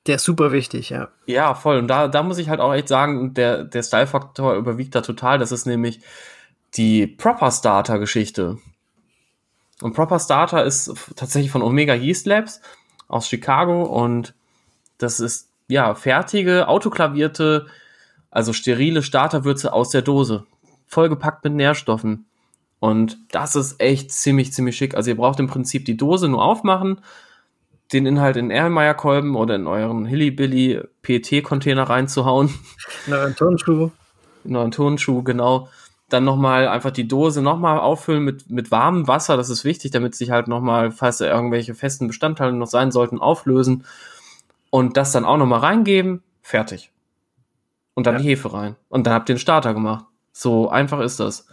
der 0.08 0.16
ist 0.16 0.24
super 0.24 0.52
wichtig, 0.52 0.90
ja. 0.90 1.08
Ja, 1.26 1.54
voll. 1.54 1.78
Und 1.78 1.88
da, 1.88 2.08
da 2.08 2.22
muss 2.22 2.38
ich 2.38 2.48
halt 2.48 2.60
auch 2.60 2.72
echt 2.72 2.88
sagen, 2.88 3.34
der, 3.34 3.64
der 3.64 3.82
Style-Faktor 3.82 4.54
überwiegt 4.54 4.94
da 4.94 5.02
total. 5.02 5.38
Das 5.38 5.52
ist 5.52 5.66
nämlich 5.66 6.00
die 6.74 7.06
Proper 7.06 7.50
Starter-Geschichte. 7.50 8.58
Und 9.82 9.94
Proper 9.94 10.18
Starter 10.18 10.64
ist 10.64 10.92
tatsächlich 11.14 11.52
von 11.52 11.62
Omega 11.62 11.94
Yeast 11.94 12.26
Labs 12.26 12.60
aus 13.06 13.28
Chicago 13.28 13.84
und 13.84 14.34
das 14.98 15.20
ist 15.20 15.50
ja 15.68 15.94
fertige, 15.94 16.66
autoklavierte, 16.68 17.66
also 18.30 18.52
sterile 18.52 19.02
Starterwürze 19.02 19.72
aus 19.72 19.90
der 19.90 20.02
Dose 20.02 20.46
vollgepackt 20.86 21.44
mit 21.44 21.54
Nährstoffen. 21.54 22.26
Und 22.80 23.18
das 23.30 23.56
ist 23.56 23.80
echt 23.80 24.10
ziemlich, 24.12 24.52
ziemlich 24.52 24.76
schick. 24.76 24.94
Also 24.94 25.10
ihr 25.10 25.16
braucht 25.16 25.40
im 25.40 25.48
Prinzip 25.48 25.84
die 25.84 25.96
Dose 25.96 26.28
nur 26.28 26.42
aufmachen, 26.42 27.00
den 27.92 28.06
Inhalt 28.06 28.36
in 28.36 28.50
Erlenmeyer-Kolben 28.50 29.34
oder 29.34 29.54
in 29.54 29.66
euren 29.66 30.04
Hillybilly 30.04 30.82
PET-Container 31.02 31.84
reinzuhauen. 31.84 32.52
In 33.06 33.14
euren 33.14 33.34
Turnschuh. 33.34 33.90
In 34.44 34.56
euren 34.56 34.70
Turnschuh, 34.70 35.22
genau. 35.22 35.68
Dann 36.10 36.24
nochmal 36.24 36.68
einfach 36.68 36.90
die 36.90 37.08
Dose 37.08 37.42
nochmal 37.42 37.80
auffüllen 37.80 38.24
mit, 38.24 38.50
mit 38.50 38.70
warmem 38.70 39.08
Wasser. 39.08 39.36
Das 39.36 39.50
ist 39.50 39.64
wichtig, 39.64 39.90
damit 39.90 40.14
sich 40.14 40.30
halt 40.30 40.48
nochmal, 40.48 40.90
falls 40.90 41.18
da 41.18 41.26
irgendwelche 41.26 41.74
festen 41.74 42.06
Bestandteile 42.06 42.52
noch 42.52 42.66
sein 42.66 42.90
sollten, 42.90 43.18
auflösen. 43.20 43.84
Und 44.70 44.96
das 44.96 45.12
dann 45.12 45.24
auch 45.24 45.38
nochmal 45.38 45.60
reingeben. 45.60 46.22
Fertig. 46.42 46.90
Und 47.94 48.06
dann 48.06 48.16
ja. 48.16 48.20
die 48.20 48.28
Hefe 48.28 48.52
rein. 48.52 48.76
Und 48.88 49.06
dann 49.06 49.14
habt 49.14 49.28
ihr 49.28 49.34
den 49.34 49.40
Starter 49.40 49.74
gemacht. 49.74 50.04
So 50.32 50.68
einfach 50.68 51.00
ist 51.00 51.20
das. 51.20 51.46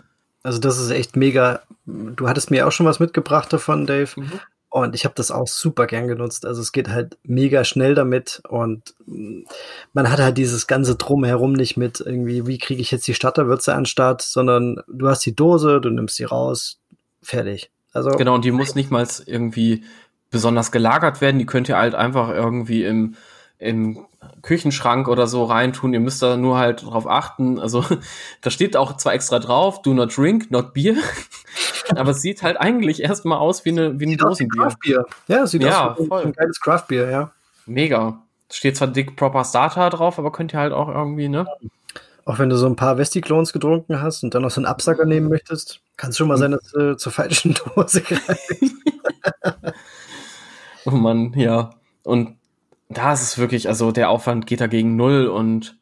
Also 0.44 0.60
das 0.60 0.78
ist 0.78 0.92
echt 0.92 1.16
mega. 1.16 1.62
Du 1.86 2.28
hattest 2.28 2.52
mir 2.52 2.68
auch 2.68 2.72
schon 2.72 2.86
was 2.86 3.00
mitgebracht 3.00 3.52
davon, 3.52 3.86
Dave. 3.86 4.12
Mhm. 4.16 4.40
Und 4.76 4.94
ich 4.94 5.06
habe 5.06 5.16
das 5.16 5.32
auch 5.32 5.48
super 5.48 5.88
gern 5.88 6.10
genutzt. 6.10 6.46
Also 6.46 6.62
es 6.62 6.74
geht 6.74 6.90
halt 6.90 7.18
mega 7.24 7.64
schnell 7.64 7.96
damit 7.96 8.42
und 8.50 8.94
man 9.94 10.12
hat 10.12 10.20
halt 10.20 10.38
dieses 10.38 10.68
ganze 10.68 10.98
Drumherum 10.98 11.54
nicht 11.54 11.78
mit 11.78 12.02
irgendwie, 12.02 12.46
wie 12.46 12.58
kriege 12.58 12.82
ich 12.82 12.92
jetzt 12.92 13.08
die 13.08 13.14
Starterwürze 13.14 13.74
an 13.74 13.86
Start, 13.86 14.22
sondern 14.22 14.82
du 14.90 15.08
hast 15.08 15.26
die 15.26 15.34
Dose, 15.34 15.80
du 15.80 15.90
nimmst 15.90 16.18
sie 16.18 16.26
raus, 16.26 16.82
fertig. 17.22 17.72
Also 17.94 18.10
genau, 18.10 18.36
und 18.36 18.44
die 18.44 18.52
muss 18.52 18.76
nicht 18.76 18.92
mal 18.92 19.08
irgendwie 19.26 19.86
besonders 20.30 20.74
gelagert 20.74 21.22
werden. 21.22 21.40
Die 21.40 21.46
könnt 21.46 21.70
ihr 21.70 21.78
halt 21.78 21.96
einfach 21.96 22.28
irgendwie 22.28 22.84
im, 22.84 23.16
im 23.60 24.06
Küchenschrank 24.46 25.08
oder 25.08 25.26
so 25.26 25.44
reintun. 25.44 25.94
Ihr 25.94 26.00
müsst 26.00 26.22
da 26.22 26.38
nur 26.38 26.58
halt 26.58 26.86
drauf 26.86 27.08
achten. 27.08 27.60
Also 27.60 27.84
da 28.42 28.50
steht 28.50 28.78
auch 28.78 28.96
zwar 28.98 29.14
extra 29.14 29.40
drauf, 29.40 29.82
do 29.82 29.94
not 29.94 30.16
drink, 30.16 30.52
not 30.52 30.74
beer. 30.74 30.96
aber 31.96 32.12
es 32.12 32.22
sieht 32.22 32.44
halt 32.44 32.58
eigentlich 32.58 33.02
erstmal 33.02 33.40
aus 33.40 33.66
wie 33.66 33.72
eine, 33.72 34.00
wie 34.00 34.06
ein 34.06 34.18
Dosenbier. 34.18 35.06
Ja, 35.28 35.48
sieht 35.48 35.64
ja, 35.64 35.92
aus 35.92 36.00
wie 36.00 36.08
voll. 36.08 36.24
ein 36.24 36.34
geiles 36.34 36.60
Craftbier, 36.62 37.10
ja. 37.10 37.32
Mega. 37.66 38.22
Steht 38.52 38.78
zwar 38.78 38.88
dick 38.88 39.16
Proper 39.16 39.44
Starter 39.44 39.90
drauf, 39.90 40.20
aber 40.20 40.32
könnt 40.32 40.54
ihr 40.54 40.60
halt 40.60 40.74
auch 40.74 40.90
irgendwie, 40.90 41.28
ne? 41.28 41.48
Auch 42.26 42.38
wenn 42.38 42.50
du 42.50 42.56
so 42.56 42.68
ein 42.68 42.76
paar 42.76 42.98
Vesti-Clones 42.98 43.52
getrunken 43.52 44.02
hast 44.02 44.24
und 44.24 44.36
dann 44.36 44.44
noch 44.44 44.52
so 44.52 44.60
einen 44.60 44.68
Absacker 44.68 45.06
nehmen 45.06 45.28
möchtest, 45.28 45.82
kann 45.98 46.12
es 46.12 46.18
schon 46.18 46.28
mal 46.28 46.38
sein, 46.38 46.52
dass 46.52 46.72
du 46.72 46.96
zur 46.98 47.12
falschen 47.12 47.56
Dose 47.76 48.02
greifst. 48.02 48.76
oh 50.86 50.92
Mann, 50.92 51.34
ja. 51.36 51.72
Und 52.04 52.38
da 52.90 53.14
ist 53.14 53.22
es 53.22 53.38
wirklich, 53.38 53.68
also 53.68 53.92
der 53.92 54.10
Aufwand 54.10 54.48
geht 54.48 54.62
dagegen 54.62 54.96
null 54.96 55.28
und 55.28 55.78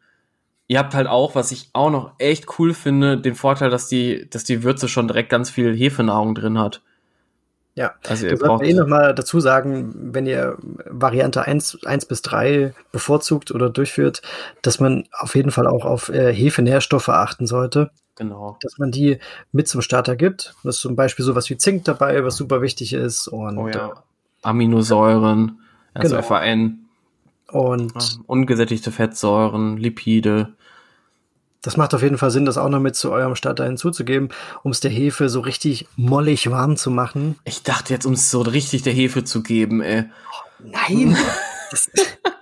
ihr 0.68 0.80
habt 0.80 0.94
halt 0.94 1.08
auch, 1.08 1.36
was 1.36 1.52
ich 1.52 1.70
auch 1.74 1.90
noch 1.90 2.14
echt 2.18 2.60
cool 2.60 2.74
finde, 2.74 3.18
den 3.18 3.36
Vorteil, 3.36 3.70
dass 3.70 3.88
die, 3.88 4.30
dass 4.30 4.44
die 4.44 4.64
Würze 4.64 4.88
schon 4.88 5.08
direkt 5.08 5.30
ganz 5.30 5.50
viel 5.50 5.76
Hefenahrung 5.76 6.36
drin 6.36 6.58
hat. 6.58 6.82
Ja, 7.76 7.96
also 8.08 8.28
ihr 8.28 8.38
braucht 8.38 8.64
eh 8.64 8.74
noch 8.74 8.86
mal 8.86 9.16
dazu 9.16 9.40
sagen, 9.40 10.14
wenn 10.14 10.28
ihr 10.28 10.58
Variante 10.86 11.44
1, 11.44 11.84
1 11.84 12.06
bis 12.06 12.22
3 12.22 12.74
bevorzugt 12.92 13.50
oder 13.50 13.72
durchführt, 13.72 14.22
dass 14.62 14.80
man 14.80 15.06
auf 15.12 15.36
jeden 15.36 15.50
Fall 15.50 15.66
auch 15.66 15.84
auf 15.84 16.10
äh, 16.10 16.32
Hefenährstoffe 16.32 17.10
achten 17.10 17.48
sollte. 17.48 17.90
Genau. 18.16 18.58
Dass 18.62 18.78
man 18.78 18.92
die 18.92 19.18
mit 19.52 19.68
zum 19.68 19.82
Starter 19.82 20.16
gibt. 20.16 20.54
Das 20.64 20.76
ist 20.76 20.82
zum 20.82 20.96
Beispiel 20.96 21.26
sowas 21.26 21.50
wie 21.50 21.58
Zink 21.58 21.86
dabei, 21.86 22.24
was 22.24 22.36
super 22.36 22.62
wichtig 22.62 22.94
ist. 22.94 23.28
Und, 23.28 23.58
oh 23.58 23.68
ja. 23.68 24.04
Aminosäuren, 24.44 25.60
also 25.96 26.16
genau. 26.16 26.28
FAN. 26.28 26.83
Und 27.54 28.20
ungesättigte 28.26 28.92
Fettsäuren, 28.92 29.78
Lipide. 29.78 30.54
Das 31.62 31.78
macht 31.78 31.94
auf 31.94 32.02
jeden 32.02 32.18
Fall 32.18 32.32
Sinn, 32.32 32.46
das 32.46 32.58
auch 32.58 32.68
noch 32.68 32.80
mit 32.80 32.96
zu 32.96 33.12
eurem 33.12 33.36
Starter 33.36 33.66
hinzuzugeben, 33.66 34.30
um 34.64 34.72
es 34.72 34.80
der 34.80 34.90
Hefe 34.90 35.30
so 35.30 35.40
richtig 35.40 35.88
mollig 35.96 36.50
warm 36.50 36.78
zu 36.78 36.90
machen. 36.90 37.38
Ich 37.46 37.62
dachte 37.62 37.94
jetzt, 37.94 38.08
um 38.08 38.14
es 38.14 38.32
so 38.32 38.42
richtig 38.42 38.82
der 38.82 38.94
Hefe 38.94 39.24
zu 39.24 39.44
geben, 39.44 39.82
ey. 39.82 40.06
Nein, 40.60 41.16
das, 41.70 41.92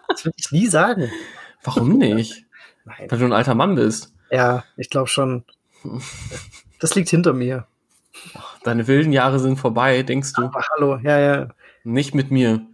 das 0.07 0.23
würde 0.23 0.37
ich 0.39 0.51
nie 0.53 0.67
sagen. 0.67 1.11
Warum 1.61 1.97
nicht? 1.97 2.45
Nein. 2.85 3.07
Weil 3.09 3.19
du 3.19 3.25
ein 3.25 3.33
alter 3.33 3.53
Mann 3.53 3.75
bist. 3.75 4.13
Ja, 4.31 4.63
ich 4.77 4.89
glaube 4.89 5.09
schon. 5.09 5.43
Das 6.79 6.95
liegt 6.95 7.09
hinter 7.09 7.33
mir. 7.33 7.67
Deine 8.63 8.87
wilden 8.87 9.11
Jahre 9.11 9.39
sind 9.39 9.59
vorbei, 9.59 10.03
denkst 10.03 10.31
du? 10.33 10.45
Aber 10.45 10.63
hallo, 10.71 10.99
ja, 11.03 11.19
ja. 11.19 11.49
Nicht 11.83 12.15
mit 12.15 12.31
mir. 12.31 12.65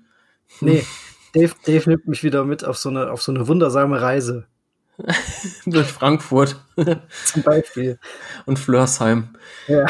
Nee, 0.62 0.86
Dave, 1.38 1.54
Dave 1.66 1.90
nimmt 1.90 2.08
mich 2.08 2.24
wieder 2.24 2.44
mit 2.46 2.66
auf 2.66 2.78
so 2.78 2.90
eine, 2.90 3.12
auf 3.12 3.22
so 3.22 3.32
eine 3.32 3.48
wundersame 3.48 4.02
Reise. 4.02 4.48
Durch 5.66 5.88
Frankfurt. 5.88 6.56
Zum 7.26 7.44
Beispiel. 7.44 8.00
Und 8.46 8.58
Flörsheim. 8.58 9.36
Ja. 9.68 9.86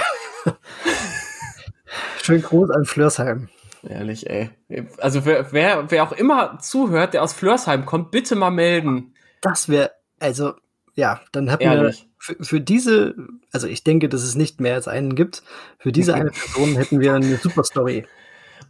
Schön 2.22 2.42
groß 2.42 2.72
an 2.72 2.86
Flörsheim. 2.86 3.50
Ehrlich, 3.88 4.30
ey. 4.30 4.50
Also 4.98 5.26
wer, 5.26 5.54
wer, 5.54 5.90
wer 5.90 6.04
auch 6.04 6.12
immer 6.12 6.60
zuhört, 6.60 7.14
der 7.14 7.24
aus 7.24 7.32
Flörsheim 7.32 7.86
kommt, 7.86 8.12
bitte 8.12 8.36
mal 8.36 8.50
melden. 8.50 9.14
Das 9.40 9.70
wäre, 9.70 9.92
also, 10.20 10.54
ja, 10.96 11.22
dann 11.32 11.48
hätten 11.48 11.64
Ehrlich. 11.64 12.02
wir 12.02 12.08
für, 12.36 12.44
für 12.44 12.62
diese, 12.62 13.16
also 13.52 13.68
ich 13.68 13.84
denke, 13.84 14.10
dass 14.10 14.24
es 14.24 14.36
nicht 14.36 14.60
mehr 14.60 14.74
als 14.74 14.88
einen 14.88 15.16
gibt, 15.16 15.44
für 15.80 15.92
diese 15.94 16.16
eine 16.16 16.32
Person 16.32 16.76
hätten 16.76 17.00
wir 17.00 17.14
eine 17.14 17.38
super 17.38 17.64
Story. 17.64 18.06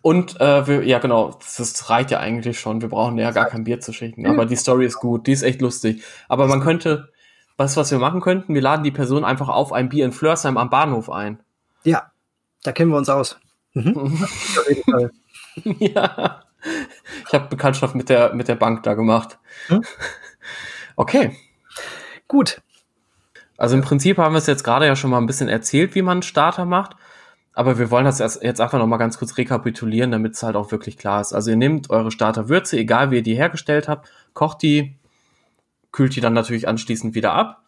Und 0.07 0.39
äh, 0.39 0.65
wir, 0.67 0.85
ja 0.85 0.99
genau, 0.99 1.37
das 1.57 1.89
reicht 1.89 2.11
ja 2.11 2.21
eigentlich 2.21 2.61
schon. 2.61 2.81
Wir 2.81 2.87
brauchen 2.87 3.17
ja 3.17 3.31
gar 3.31 3.47
kein 3.47 3.65
Bier 3.65 3.81
zu 3.81 3.91
schicken. 3.91 4.25
Aber 4.25 4.45
die 4.45 4.55
Story 4.55 4.85
ist 4.85 5.01
gut, 5.01 5.27
die 5.27 5.33
ist 5.33 5.41
echt 5.41 5.59
lustig. 5.59 6.01
Aber 6.29 6.47
man 6.47 6.61
könnte, 6.61 7.09
was, 7.57 7.75
was 7.75 7.91
wir 7.91 7.99
machen 7.99 8.21
könnten, 8.21 8.53
wir 8.53 8.61
laden 8.61 8.85
die 8.85 8.91
Person 8.91 9.25
einfach 9.25 9.49
auf 9.49 9.73
ein 9.73 9.89
Bier 9.89 10.05
in 10.05 10.13
Flörsheim 10.13 10.55
am 10.55 10.69
Bahnhof 10.69 11.09
ein. 11.09 11.41
Ja, 11.83 12.09
da 12.63 12.71
kennen 12.71 12.89
wir 12.89 12.97
uns 12.97 13.09
aus. 13.09 13.37
Mhm. 13.73 14.25
ja. 15.79 16.41
Ich 17.27 17.33
habe 17.33 17.49
Bekanntschaft 17.49 17.93
mit 17.93 18.07
der, 18.07 18.33
mit 18.33 18.47
der 18.47 18.55
Bank 18.55 18.83
da 18.83 18.93
gemacht. 18.93 19.37
Hm? 19.67 19.83
Okay. 20.99 21.37
Gut. 22.29 22.61
Also 23.57 23.75
im 23.75 23.83
Prinzip 23.83 24.17
haben 24.17 24.33
wir 24.33 24.39
es 24.39 24.47
jetzt 24.47 24.63
gerade 24.63 24.87
ja 24.87 24.95
schon 24.95 25.11
mal 25.11 25.19
ein 25.19 25.27
bisschen 25.27 25.49
erzählt, 25.49 25.95
wie 25.95 26.01
man 26.01 26.13
einen 26.13 26.21
Starter 26.23 26.65
macht. 26.65 26.95
Aber 27.57 27.79
wir 27.79 27.89
wollen 27.89 28.05
das 28.05 28.19
jetzt 28.19 28.61
einfach 28.61 28.77
nochmal 28.77 28.99
ganz 28.99 29.17
kurz 29.17 29.35
rekapitulieren, 29.35 30.11
damit 30.11 30.35
es 30.35 30.43
halt 30.43 30.55
auch 30.55 30.71
wirklich 30.71 30.95
klar 30.95 31.21
ist. 31.21 31.33
Also 31.33 31.49
ihr 31.49 31.57
nehmt 31.57 31.89
eure 31.89 32.11
Starterwürze, 32.11 32.77
egal 32.77 33.09
wie 33.09 33.15
ihr 33.15 33.23
die 33.23 33.33
hergestellt 33.33 33.87
habt, 33.87 34.11
kocht 34.35 34.61
die, 34.61 34.95
kühlt 35.91 36.15
die 36.15 36.21
dann 36.21 36.33
natürlich 36.33 36.67
anschließend 36.67 37.15
wieder 37.15 37.33
ab. 37.33 37.63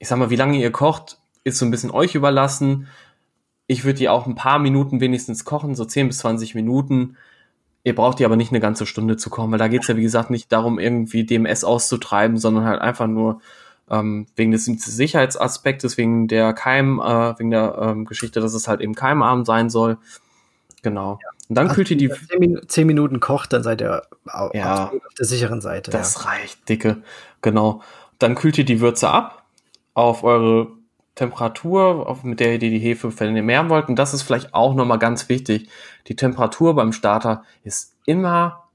Ich 0.00 0.08
sag 0.08 0.18
mal, 0.18 0.30
wie 0.30 0.34
lange 0.34 0.58
ihr 0.58 0.72
kocht, 0.72 1.18
ist 1.44 1.60
so 1.60 1.64
ein 1.64 1.70
bisschen 1.70 1.92
euch 1.92 2.16
überlassen. 2.16 2.88
Ich 3.68 3.84
würde 3.84 4.00
die 4.00 4.08
auch 4.08 4.26
ein 4.26 4.34
paar 4.34 4.58
Minuten 4.58 5.00
wenigstens 5.00 5.44
kochen, 5.44 5.76
so 5.76 5.84
10 5.84 6.08
bis 6.08 6.18
20 6.18 6.56
Minuten. 6.56 7.16
Ihr 7.84 7.94
braucht 7.94 8.18
die 8.18 8.24
aber 8.24 8.34
nicht 8.34 8.50
eine 8.50 8.58
ganze 8.58 8.86
Stunde 8.86 9.18
zu 9.18 9.30
kochen, 9.30 9.52
weil 9.52 9.58
da 9.60 9.68
geht's 9.68 9.86
ja, 9.86 9.96
wie 9.96 10.02
gesagt, 10.02 10.30
nicht 10.30 10.50
darum, 10.50 10.80
irgendwie 10.80 11.22
DMS 11.22 11.62
auszutreiben, 11.62 12.38
sondern 12.38 12.64
halt 12.64 12.80
einfach 12.80 13.06
nur 13.06 13.40
ähm, 13.90 14.26
wegen 14.36 14.52
des 14.52 14.64
Sicherheitsaspektes, 14.64 15.96
wegen 15.96 16.28
der 16.28 16.52
Keim, 16.52 17.00
äh, 17.00 17.38
wegen 17.38 17.50
der 17.50 17.78
ähm, 17.80 18.04
Geschichte, 18.04 18.40
dass 18.40 18.54
es 18.54 18.68
halt 18.68 18.80
eben 18.80 18.94
keimarm 18.94 19.44
sein 19.44 19.70
soll. 19.70 19.98
Genau. 20.82 21.18
Ja. 21.22 21.30
Und 21.48 21.54
dann 21.54 21.68
also 21.68 21.76
kühlt 21.76 21.90
ihr 21.90 21.96
die. 21.96 22.12
Zehn, 22.66 22.86
Minuten 22.86 23.20
kocht, 23.20 23.52
dann 23.52 23.62
seid 23.62 23.80
ihr 23.80 24.02
ja, 24.52 24.88
auf 24.88 25.14
der 25.18 25.26
sicheren 25.26 25.60
Seite. 25.60 25.90
Das 25.90 26.14
ja. 26.14 26.30
reicht, 26.30 26.68
dicke. 26.68 27.02
Genau. 27.40 27.82
Dann 28.18 28.34
kühlt 28.34 28.58
ihr 28.58 28.64
die 28.64 28.80
Würze 28.80 29.08
ab 29.08 29.44
auf 29.94 30.24
eure 30.24 30.68
Temperatur, 31.14 32.08
auf, 32.08 32.22
mit 32.22 32.38
der 32.38 32.52
ihr 32.52 32.58
die 32.58 32.78
Hefe 32.78 33.10
vermehren 33.10 33.68
wollt. 33.68 33.88
Und 33.88 33.96
das 33.96 34.14
ist 34.14 34.22
vielleicht 34.22 34.54
auch 34.54 34.74
nochmal 34.74 34.98
ganz 34.98 35.28
wichtig. 35.28 35.68
Die 36.06 36.16
Temperatur 36.16 36.76
beim 36.76 36.92
Starter 36.92 37.42
ist 37.64 37.96
immer, 38.06 38.68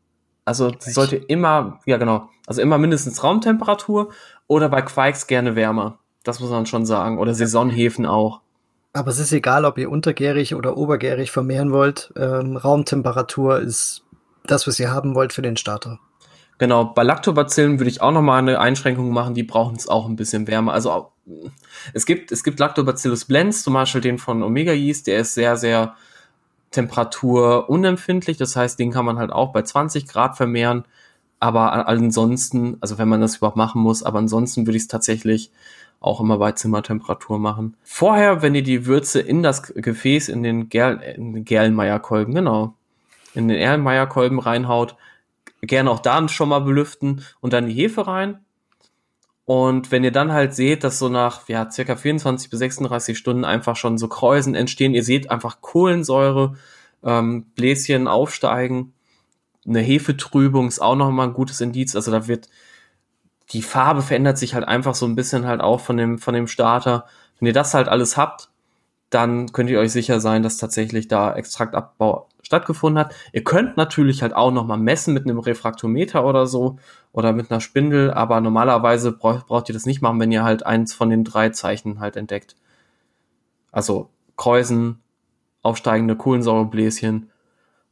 also 0.44 0.72
sollte 0.80 1.15
immer, 1.15 1.80
ja 1.85 1.98
genau, 1.98 2.30
also 2.45 2.61
immer 2.61 2.77
mindestens 2.77 3.23
Raumtemperatur 3.23 4.11
oder 4.48 4.70
bei 4.70 4.82
Quikes 4.82 5.28
gerne 5.28 5.56
wärmer. 5.56 5.99
Das 6.24 6.40
muss 6.40 6.49
man 6.49 6.65
schon 6.65 6.86
sagen. 6.86 7.18
Oder 7.18 7.34
Saisonhefen 7.34 8.06
auch. 8.06 8.41
Aber 8.94 9.10
es 9.10 9.20
ist 9.20 9.32
egal, 9.32 9.65
ob 9.65 9.78
ihr 9.78 9.90
untergärig 9.90 10.56
oder 10.56 10.78
obergärig 10.78 11.32
vermehren 11.32 11.72
wollt. 11.72 12.14
Ähm, 12.15 12.57
Raumtemperatur 12.57 13.60
ist 13.60 14.03
das, 14.45 14.68
was 14.68 14.80
ihr 14.80 14.91
haben 14.91 15.15
wollt 15.15 15.34
für 15.34 15.41
den 15.41 15.57
Starter. 15.57 15.99
Genau, 16.60 16.86
bei 16.86 17.03
Lactobacillen 17.03 17.80
würde 17.80 17.90
ich 17.90 18.02
auch 18.02 18.11
nochmal 18.11 18.40
eine 18.40 18.60
Einschränkung 18.60 19.10
machen, 19.11 19.34
die 19.34 19.44
brauchen 19.44 19.76
es 19.76 19.88
auch 19.88 20.07
ein 20.07 20.15
bisschen 20.15 20.48
wärmer. 20.48 20.74
Also 20.74 21.11
es 21.94 22.06
gibt, 22.06 22.32
es 22.32 22.44
gibt 22.44 22.60
Lactobacillus 22.60 23.26
blends, 23.26 23.64
zum 23.64 23.74
Beispiel 23.74 24.02
den 24.02 24.20
von 24.20 24.44
Omega 24.44 24.72
Yeast, 24.72 25.07
der 25.07 25.20
ist 25.20 25.34
sehr, 25.34 25.57
sehr 25.57 25.95
temperaturunempfindlich. 26.72 28.38
Das 28.38 28.56
heißt, 28.56 28.78
den 28.78 28.91
kann 28.91 29.06
man 29.06 29.18
halt 29.18 29.32
auch 29.32 29.52
bei 29.52 29.64
20 29.64 30.07
Grad 30.07 30.38
vermehren. 30.38 30.86
Aber 31.44 31.90
ansonsten, 31.90 32.78
also 32.80 32.98
wenn 32.98 33.10
man 33.10 33.20
das 33.20 33.36
überhaupt 33.36 33.57
machen 33.57 33.82
muss, 33.82 34.02
aber 34.02 34.20
ansonsten 34.20 34.65
würde 34.65 34.78
ich 34.78 34.84
es 34.84 34.88
tatsächlich 34.88 35.52
auch 35.99 36.22
immer 36.22 36.38
bei 36.38 36.53
Zimmertemperatur 36.53 37.38
machen. 37.38 37.76
Vorher, 37.84 38.41
wenn 38.41 38.56
ihr 38.56 38.64
die 38.64 38.86
Würze 38.86 39.20
in 39.20 39.44
das 39.44 39.61
Gefäß, 39.61 40.30
in 40.30 40.41
den, 40.41 40.70
Gerl, 40.70 41.18
Gerlmeierkolben, 41.18 42.34
genau, 42.34 42.76
in 43.34 43.49
den 43.49 43.57
Erlenmeierkolben 43.57 44.40
reinhaut, 44.40 44.95
gerne 45.60 45.91
auch 45.91 45.99
da 45.99 46.30
schon 46.30 46.48
mal 46.48 46.60
belüften 46.60 47.26
und 47.41 47.52
dann 47.52 47.68
die 47.68 47.74
Hefe 47.74 48.07
rein. 48.07 48.40
Und 49.44 49.91
wenn 49.91 50.06
ihr 50.06 50.11
dann 50.11 50.32
halt 50.32 50.56
seht, 50.56 50.86
dass 50.86 50.98
so 50.98 51.10
nach 51.10 51.49
ja, 51.49 51.70
circa 51.70 51.98
24 51.98 52.49
bis 52.49 52.60
36 52.60 53.18
Stunden 53.18 53.44
einfach 53.44 53.76
schon 53.76 53.98
so 53.98 54.07
Kräusen 54.07 54.56
entstehen, 54.56 54.94
ihr 54.94 55.03
seht 55.03 55.30
einfach 55.30 55.60
Kohlensäure, 55.60 56.56
ähm, 57.03 57.48
Bläschen 57.53 58.07
aufsteigen, 58.07 58.94
eine 59.68 59.80
Hefetrübung 59.80 60.68
ist 60.68 60.81
auch 60.81 60.95
nochmal 60.95 61.27
ein 61.27 61.34
gutes 61.34 61.61
Indiz. 61.61 61.95
Also 61.95 62.11
da 62.11 62.27
wird 62.27 62.49
die 63.52 63.61
Farbe 63.61 64.02
verändert 64.02 64.38
sich 64.38 64.53
halt 64.53 64.68
einfach 64.68 64.95
so 64.95 65.06
ein 65.06 65.15
bisschen 65.15 65.45
halt 65.45 65.61
auch 65.61 65.80
von 65.80 65.98
dem, 65.98 66.18
von 66.18 66.34
dem 66.34 66.48
Starter. 66.48 67.06
Wenn 67.40 67.48
ihr 67.48 67.53
das 67.53 67.73
halt 67.73 67.88
alles 67.88 68.18
habt, 68.18 68.49
dann 69.10 69.52
könnt 69.52 69.69
ihr 69.69 69.80
euch 69.80 69.91
sicher 69.91 70.19
sein, 70.19 70.44
dass 70.44 70.57
tatsächlich 70.57 71.07
da 71.07 71.34
Extraktabbau 71.35 72.30
stattgefunden 72.41 72.99
hat. 72.99 73.14
Ihr 73.31 73.44
könnt 73.44 73.77
natürlich 73.77 74.22
halt 74.22 74.34
auch 74.34 74.52
nochmal 74.52 74.77
messen 74.80 75.14
mit 75.14 75.23
einem 75.26 75.40
Refraktometer 75.40 76.26
oder 76.26 76.48
so 76.48 76.77
oder 77.11 77.31
mit 77.31 77.52
einer 77.52 77.61
Spindel, 77.61 78.11
aber 78.11 78.41
normalerweise 78.41 79.11
braucht, 79.11 79.48
braucht 79.48 79.69
ihr 79.69 79.73
das 79.73 79.85
nicht 79.85 80.02
machen, 80.02 80.19
wenn 80.19 80.31
ihr 80.31 80.44
halt 80.44 80.65
eins 80.65 80.94
von 80.94 81.10
den 81.10 81.23
drei 81.23 81.49
Zeichen 81.49 81.99
halt 81.99 82.15
entdeckt. 82.15 82.56
Also 83.72 84.10
Kreusen, 84.35 84.99
aufsteigende 85.61 86.15
Kohlensäurebläschen 86.15 87.30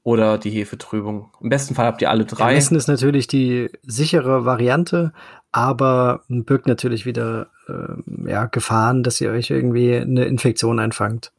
oder 0.03 0.38
die 0.38 0.49
Hefetrübung. 0.49 1.30
Im 1.41 1.49
besten 1.49 1.76
Fall 1.76 1.86
habt 1.86 2.02
ihr 2.02 2.10
alle 2.10 2.26
drei. 2.26 2.49
Ja, 2.49 2.56
messen 2.56 2.76
ist 2.76 2.88
natürlich 2.88 3.28
die 3.28 3.69
sichere 3.84 4.45
Variante, 4.45 5.14
aber 5.52 6.23
birgt 6.28 6.68
natürlich 6.68 7.06
wieder 7.06 7.48
äh, 7.68 8.30
ja, 8.30 8.45
Gefahren, 8.45 9.03
dass 9.03 9.22
ihr 9.22 9.32
euch 9.32 9.49
irgendwie 9.49 9.95
eine 9.95 10.26
Infektion 10.26 10.80
einfangt. 10.80 11.32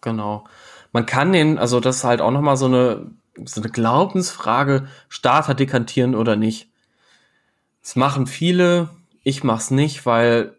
Genau. 0.00 0.44
Man 0.92 1.06
kann 1.06 1.32
den, 1.32 1.58
also 1.58 1.80
das 1.80 1.98
ist 1.98 2.04
halt 2.04 2.20
auch 2.20 2.30
nochmal 2.30 2.56
so 2.56 2.66
eine, 2.66 3.06
so 3.44 3.60
eine 3.60 3.70
Glaubensfrage, 3.70 4.86
Starter 5.08 5.54
dekantieren 5.54 6.14
oder 6.14 6.36
nicht. 6.36 6.68
Das 7.82 7.96
machen 7.96 8.26
viele, 8.26 8.90
ich 9.22 9.42
mach's 9.42 9.70
nicht, 9.70 10.06
weil 10.06 10.54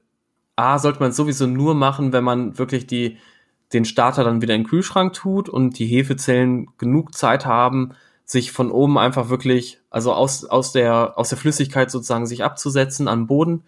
A, 0.56 0.78
sollte 0.80 1.00
man 1.00 1.12
es 1.12 1.16
sowieso 1.16 1.48
nur 1.48 1.74
machen, 1.74 2.12
wenn 2.12 2.24
man 2.24 2.58
wirklich 2.58 2.86
die, 2.86 3.18
den 3.74 3.86
Starter 3.86 4.24
dann 4.24 4.42
wieder 4.42 4.56
in 4.56 4.64
den 4.64 4.70
Kühlschrank 4.70 5.14
tut 5.14 5.50
und 5.50 5.78
die 5.78 5.86
Hefezellen 5.86 6.68
genug 6.78 7.14
Zeit 7.14 7.46
haben, 7.46 7.92
sich 8.26 8.52
von 8.52 8.72
oben 8.72 8.98
einfach 8.98 9.30
wirklich, 9.30 9.80
also 9.90 10.14
aus, 10.14 10.46
aus 10.46 10.72
der, 10.72 11.18
aus 11.18 11.30
der 11.30 11.38
Flüssigkeit 11.38 11.90
sozusagen 11.90 12.28
sich 12.28 12.44
abzusetzen 12.44 13.08
an 13.08 13.28
Boden. 13.28 13.64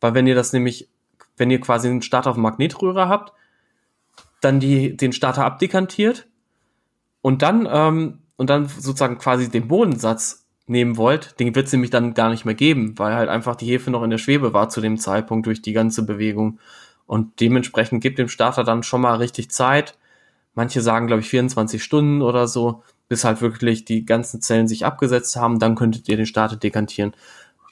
Weil 0.00 0.14
wenn 0.14 0.26
ihr 0.26 0.34
das 0.34 0.52
nämlich, 0.52 0.88
wenn 1.36 1.50
ihr 1.50 1.60
quasi 1.60 1.88
einen 1.88 2.02
Starter 2.02 2.30
auf 2.30 2.36
Magnetröhre 2.36 3.08
habt, 3.08 3.32
dann 4.40 4.60
die, 4.60 4.96
den 4.96 5.12
Starter 5.12 5.44
abdekantiert 5.44 6.26
und 7.22 7.42
dann, 7.42 7.68
ähm, 7.70 8.18
und 8.36 8.50
dann 8.50 8.66
sozusagen 8.66 9.18
quasi 9.18 9.50
den 9.50 9.68
Bodensatz 9.68 10.46
nehmen 10.66 10.96
wollt, 10.96 11.38
den 11.40 11.54
wird 11.54 11.66
es 11.66 11.72
nämlich 11.72 11.90
dann 11.90 12.14
gar 12.14 12.30
nicht 12.30 12.44
mehr 12.44 12.54
geben, 12.54 12.98
weil 12.98 13.14
halt 13.14 13.28
einfach 13.28 13.56
die 13.56 13.66
Hefe 13.66 13.90
noch 13.90 14.02
in 14.02 14.10
der 14.10 14.18
Schwebe 14.18 14.52
war 14.52 14.68
zu 14.68 14.80
dem 14.80 14.98
Zeitpunkt 14.98 15.46
durch 15.46 15.62
die 15.62 15.72
ganze 15.72 16.04
Bewegung. 16.04 16.58
Und 17.12 17.40
dementsprechend 17.40 18.02
gibt 18.02 18.18
dem 18.18 18.28
Starter 18.28 18.64
dann 18.64 18.82
schon 18.82 19.02
mal 19.02 19.16
richtig 19.16 19.50
Zeit. 19.50 19.98
Manche 20.54 20.80
sagen, 20.80 21.08
glaube 21.08 21.20
ich, 21.20 21.28
24 21.28 21.84
Stunden 21.84 22.22
oder 22.22 22.48
so, 22.48 22.84
bis 23.06 23.24
halt 23.24 23.42
wirklich 23.42 23.84
die 23.84 24.06
ganzen 24.06 24.40
Zellen 24.40 24.66
sich 24.66 24.86
abgesetzt 24.86 25.36
haben. 25.36 25.58
Dann 25.58 25.74
könntet 25.74 26.08
ihr 26.08 26.16
den 26.16 26.24
Starter 26.24 26.56
dekantieren. 26.56 27.12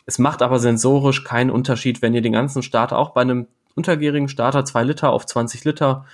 Es 0.04 0.18
macht 0.18 0.42
aber 0.42 0.58
sensorisch 0.58 1.24
keinen 1.24 1.50
Unterschied, 1.50 2.02
wenn 2.02 2.12
ihr 2.12 2.20
den 2.20 2.34
ganzen 2.34 2.62
Starter 2.62 2.98
auch 2.98 3.14
bei 3.14 3.22
einem 3.22 3.46
untergärigen 3.74 4.28
Starter 4.28 4.66
2 4.66 4.84
Liter 4.84 5.08
auf 5.08 5.24
20 5.24 5.64
Liter, 5.64 6.04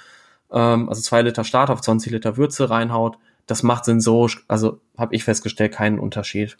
ähm, 0.53 0.89
also 0.89 1.03
2 1.03 1.23
Liter 1.23 1.43
Starter 1.43 1.73
auf 1.73 1.81
20 1.81 2.13
Liter 2.13 2.37
Würze 2.37 2.71
reinhaut. 2.71 3.19
Das 3.47 3.65
macht 3.65 3.87
sensorisch, 3.87 4.45
also 4.47 4.79
habe 4.97 5.17
ich 5.17 5.25
festgestellt, 5.25 5.73
keinen 5.73 5.99
Unterschied. 5.99 6.57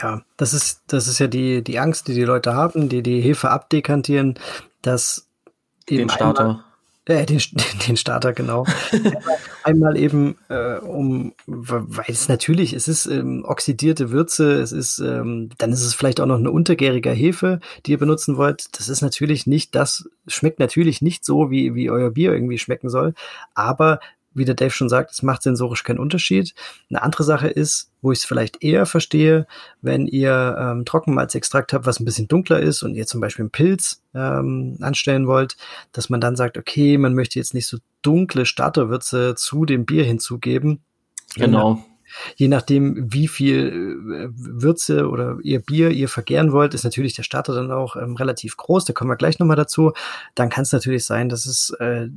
Ja, 0.00 0.22
das 0.36 0.54
ist, 0.54 0.82
das 0.86 1.08
ist 1.08 1.18
ja 1.18 1.26
die, 1.26 1.64
die 1.64 1.80
Angst, 1.80 2.06
die 2.06 2.14
die 2.14 2.22
Leute 2.22 2.54
haben, 2.54 2.88
die 2.88 3.02
die 3.02 3.20
Hefe 3.20 3.50
abdekantieren, 3.50 4.38
dass 4.80 5.27
den 5.96 6.08
Starter. 6.08 6.40
Einmal, 6.40 6.64
äh, 7.08 7.24
den, 7.24 7.40
den 7.88 7.96
Starter, 7.96 8.32
genau. 8.32 8.66
einmal 9.62 9.96
eben, 9.96 10.36
äh, 10.48 10.76
um, 10.76 11.32
weil 11.46 12.04
es 12.08 12.28
natürlich, 12.28 12.74
es 12.74 12.86
ist 12.86 13.06
ähm, 13.06 13.44
oxidierte 13.46 14.10
Würze, 14.10 14.60
es 14.60 14.72
ist, 14.72 14.98
ähm, 14.98 15.50
dann 15.58 15.72
ist 15.72 15.82
es 15.82 15.94
vielleicht 15.94 16.20
auch 16.20 16.26
noch 16.26 16.38
eine 16.38 16.50
untergärige 16.50 17.10
Hefe, 17.10 17.60
die 17.86 17.92
ihr 17.92 17.98
benutzen 17.98 18.36
wollt. 18.36 18.78
Das 18.78 18.88
ist 18.88 19.00
natürlich 19.00 19.46
nicht 19.46 19.74
das, 19.74 20.08
schmeckt 20.26 20.58
natürlich 20.58 21.00
nicht 21.00 21.24
so, 21.24 21.50
wie, 21.50 21.74
wie 21.74 21.90
euer 21.90 22.10
Bier 22.10 22.32
irgendwie 22.32 22.58
schmecken 22.58 22.90
soll, 22.90 23.14
aber 23.54 24.00
wie 24.34 24.44
der 24.44 24.54
Dave 24.54 24.70
schon 24.70 24.88
sagt, 24.88 25.10
es 25.10 25.22
macht 25.22 25.42
sensorisch 25.42 25.84
keinen 25.84 25.98
Unterschied. 25.98 26.54
Eine 26.90 27.02
andere 27.02 27.24
Sache 27.24 27.48
ist, 27.48 27.90
wo 28.00 28.12
ich 28.12 28.20
es 28.20 28.24
vielleicht 28.24 28.62
eher 28.62 28.86
verstehe, 28.86 29.46
wenn 29.82 30.06
ihr 30.06 30.56
ähm, 30.58 30.84
Trockenmalzextrakt 30.84 31.72
habt, 31.72 31.86
was 31.86 32.00
ein 32.00 32.04
bisschen 32.04 32.28
dunkler 32.28 32.60
ist 32.60 32.82
und 32.82 32.94
ihr 32.94 33.06
zum 33.06 33.20
Beispiel 33.20 33.44
einen 33.44 33.50
Pilz 33.50 34.02
ähm, 34.14 34.78
anstellen 34.80 35.26
wollt, 35.26 35.56
dass 35.92 36.10
man 36.10 36.20
dann 36.20 36.36
sagt, 36.36 36.56
okay, 36.56 36.98
man 36.98 37.14
möchte 37.14 37.38
jetzt 37.38 37.54
nicht 37.54 37.66
so 37.66 37.78
dunkle 38.02 38.46
Starterwürze 38.46 39.34
zu 39.34 39.64
dem 39.64 39.84
Bier 39.84 40.04
hinzugeben. 40.04 40.80
Genau. 41.34 41.84
Je 42.36 42.48
nachdem, 42.48 43.12
wie 43.12 43.28
viel 43.28 43.98
äh, 44.12 44.28
Würze 44.32 45.08
oder 45.08 45.38
ihr 45.42 45.60
Bier 45.60 45.90
ihr 45.90 46.08
vergären 46.08 46.52
wollt, 46.52 46.74
ist 46.74 46.84
natürlich 46.84 47.14
der 47.14 47.22
Starter 47.22 47.54
dann 47.54 47.70
auch 47.70 47.96
ähm, 47.96 48.16
relativ 48.16 48.56
groß. 48.56 48.84
Da 48.84 48.92
kommen 48.92 49.10
wir 49.10 49.16
gleich 49.16 49.38
nochmal 49.38 49.56
dazu. 49.56 49.92
Dann 50.34 50.48
kann 50.48 50.62
es 50.62 50.72
natürlich 50.72 51.04
sein, 51.04 51.28
dass 51.28 51.44
es 51.46 51.70
äh, 51.80 52.08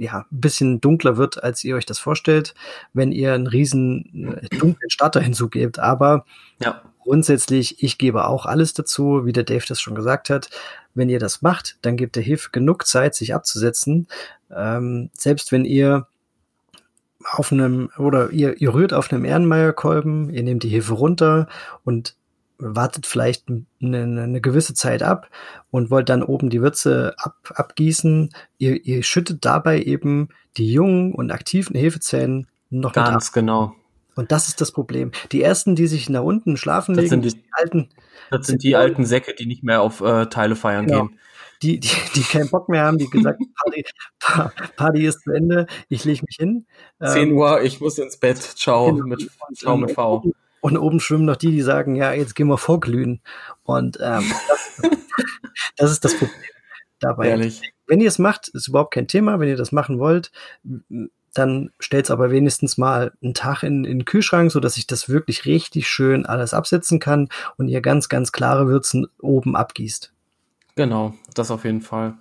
ja, 0.00 0.26
ein 0.32 0.40
bisschen 0.40 0.80
dunkler 0.80 1.16
wird, 1.18 1.44
als 1.44 1.62
ihr 1.62 1.76
euch 1.76 1.84
das 1.84 1.98
vorstellt, 1.98 2.54
wenn 2.94 3.12
ihr 3.12 3.34
einen 3.34 3.46
riesen 3.46 4.38
äh, 4.42 4.48
dunklen 4.56 4.90
Starter 4.90 5.20
hinzugebt. 5.20 5.78
Aber 5.78 6.24
ja. 6.58 6.80
grundsätzlich, 7.00 7.82
ich 7.82 7.98
gebe 7.98 8.26
auch 8.26 8.46
alles 8.46 8.72
dazu, 8.72 9.26
wie 9.26 9.32
der 9.32 9.44
Dave 9.44 9.64
das 9.68 9.80
schon 9.80 9.94
gesagt 9.94 10.30
hat. 10.30 10.48
Wenn 10.94 11.10
ihr 11.10 11.18
das 11.18 11.42
macht, 11.42 11.76
dann 11.82 11.96
gebt 11.96 12.16
der 12.16 12.22
Hefe 12.22 12.48
genug 12.50 12.86
Zeit, 12.86 13.14
sich 13.14 13.34
abzusetzen. 13.34 14.08
Ähm, 14.50 15.10
selbst 15.12 15.52
wenn 15.52 15.66
ihr 15.66 16.06
auf 17.32 17.52
einem, 17.52 17.90
oder 17.98 18.30
ihr, 18.30 18.58
ihr 18.60 18.72
rührt 18.72 18.94
auf 18.94 19.12
einem 19.12 19.26
Ehrenmeierkolben, 19.26 20.30
ihr 20.30 20.42
nehmt 20.42 20.62
die 20.62 20.70
Hefe 20.70 20.94
runter 20.94 21.46
und 21.84 22.16
wartet 22.60 23.06
vielleicht 23.06 23.48
eine, 23.48 23.66
eine, 24.02 24.40
gewisse 24.40 24.74
Zeit 24.74 25.02
ab 25.02 25.28
und 25.70 25.90
wollt 25.90 26.08
dann 26.08 26.22
oben 26.22 26.50
die 26.50 26.60
Würze 26.60 27.14
ab, 27.18 27.52
abgießen. 27.54 28.30
Ihr, 28.58 28.84
ihr 28.84 29.02
schüttet 29.02 29.44
dabei 29.44 29.82
eben 29.82 30.28
die 30.56 30.72
jungen 30.72 31.14
und 31.14 31.30
aktiven 31.30 31.76
Hefezellen 31.76 32.46
noch 32.70 32.92
Ganz 32.92 33.08
mit 33.08 33.16
ab. 33.16 33.32
genau. 33.32 33.74
Und 34.16 34.32
das 34.32 34.48
ist 34.48 34.60
das 34.60 34.72
Problem. 34.72 35.12
Die 35.32 35.42
ersten, 35.42 35.76
die 35.76 35.86
sich 35.86 36.08
nach 36.08 36.22
unten 36.22 36.56
schlafen 36.56 36.94
das 36.94 37.04
legen, 37.04 37.22
sind 37.22 37.24
die, 37.24 37.38
die 37.38 37.48
alten. 37.52 37.88
Das 38.30 38.46
sind 38.46 38.62
die 38.62 38.76
alten 38.76 39.06
Säcke, 39.06 39.34
die 39.34 39.46
nicht 39.46 39.62
mehr 39.62 39.80
auf 39.80 40.00
äh, 40.00 40.26
Teile 40.26 40.56
feiern 40.56 40.86
genau. 40.86 41.06
gehen. 41.06 41.18
Die, 41.62 41.78
die, 41.78 41.90
die 42.14 42.22
keinen 42.22 42.48
Bock 42.48 42.68
mehr 42.68 42.84
haben, 42.84 42.98
die 42.98 43.08
gesagt, 43.08 43.40
Party, 43.62 43.84
Party 44.76 45.06
ist 45.06 45.22
zu 45.22 45.32
Ende, 45.32 45.66
ich 45.88 46.04
lege 46.04 46.24
mich 46.26 46.36
hin. 46.38 46.66
10 47.04 47.28
ähm, 47.28 47.36
Uhr, 47.36 47.62
ich 47.62 47.80
muss 47.80 47.98
ins 47.98 48.18
Bett, 48.18 48.38
ciao, 48.38 48.92
genau. 48.92 49.06
mit, 49.06 49.30
ciao 49.54 49.76
mit 49.76 49.90
V. 49.92 50.32
Und 50.60 50.76
oben 50.76 51.00
schwimmen 51.00 51.24
noch 51.24 51.36
die, 51.36 51.50
die 51.50 51.62
sagen, 51.62 51.94
ja, 51.94 52.12
jetzt 52.12 52.34
gehen 52.34 52.48
wir 52.48 52.58
vorglühen. 52.58 53.20
Und 53.62 53.98
ähm, 54.02 54.30
das, 54.48 54.82
das 55.76 55.90
ist 55.90 56.04
das 56.04 56.14
Problem 56.14 56.34
dabei. 57.00 57.28
Ehrlich. 57.28 57.62
Wenn 57.86 58.00
ihr 58.00 58.08
es 58.08 58.18
macht, 58.18 58.48
ist 58.48 58.68
überhaupt 58.68 58.94
kein 58.94 59.08
Thema. 59.08 59.40
Wenn 59.40 59.48
ihr 59.48 59.56
das 59.56 59.72
machen 59.72 59.98
wollt, 59.98 60.30
dann 61.34 61.70
stellt 61.78 62.06
es 62.06 62.10
aber 62.10 62.30
wenigstens 62.30 62.78
mal 62.78 63.12
einen 63.22 63.34
Tag 63.34 63.62
in, 63.62 63.84
in 63.84 64.00
den 64.00 64.04
Kühlschrank, 64.04 64.50
so 64.52 64.60
dass 64.60 64.76
ich 64.76 64.86
das 64.86 65.08
wirklich 65.08 65.44
richtig 65.44 65.88
schön 65.88 66.26
alles 66.26 66.54
absetzen 66.54 67.00
kann 67.00 67.28
und 67.56 67.68
ihr 67.68 67.80
ganz, 67.80 68.08
ganz 68.08 68.32
klare 68.32 68.66
Würzen 68.66 69.06
oben 69.20 69.56
abgießt. 69.56 70.12
Genau, 70.76 71.14
das 71.34 71.50
auf 71.50 71.64
jeden 71.64 71.82
Fall. 71.82 72.14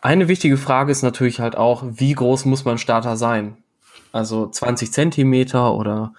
Eine 0.00 0.28
wichtige 0.28 0.56
Frage 0.56 0.92
ist 0.92 1.02
natürlich 1.02 1.40
halt 1.40 1.56
auch, 1.56 1.82
wie 1.86 2.12
groß 2.12 2.44
muss 2.44 2.64
mein 2.64 2.78
Starter 2.78 3.16
sein? 3.16 3.56
Also 4.16 4.48
20 4.48 4.92
Zentimeter 4.92 5.74
oder 5.74 6.14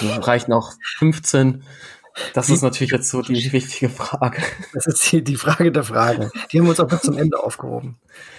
reichen 0.00 0.54
auch 0.54 0.72
15. 0.98 1.62
Das 2.32 2.48
ist 2.48 2.62
natürlich 2.62 2.92
jetzt 2.92 3.10
so 3.10 3.20
die 3.20 3.52
wichtige 3.52 3.90
Frage. 3.90 4.40
Das 4.72 4.86
ist 4.86 5.12
die, 5.12 5.22
die 5.22 5.36
Frage 5.36 5.70
der 5.70 5.84
Fragen. 5.84 6.30
Die 6.50 6.58
haben 6.58 6.64
wir 6.64 6.70
uns 6.70 6.80
auch 6.80 6.88
bis 6.88 7.02
zum 7.02 7.18
Ende 7.18 7.38
aufgehoben. 7.38 7.98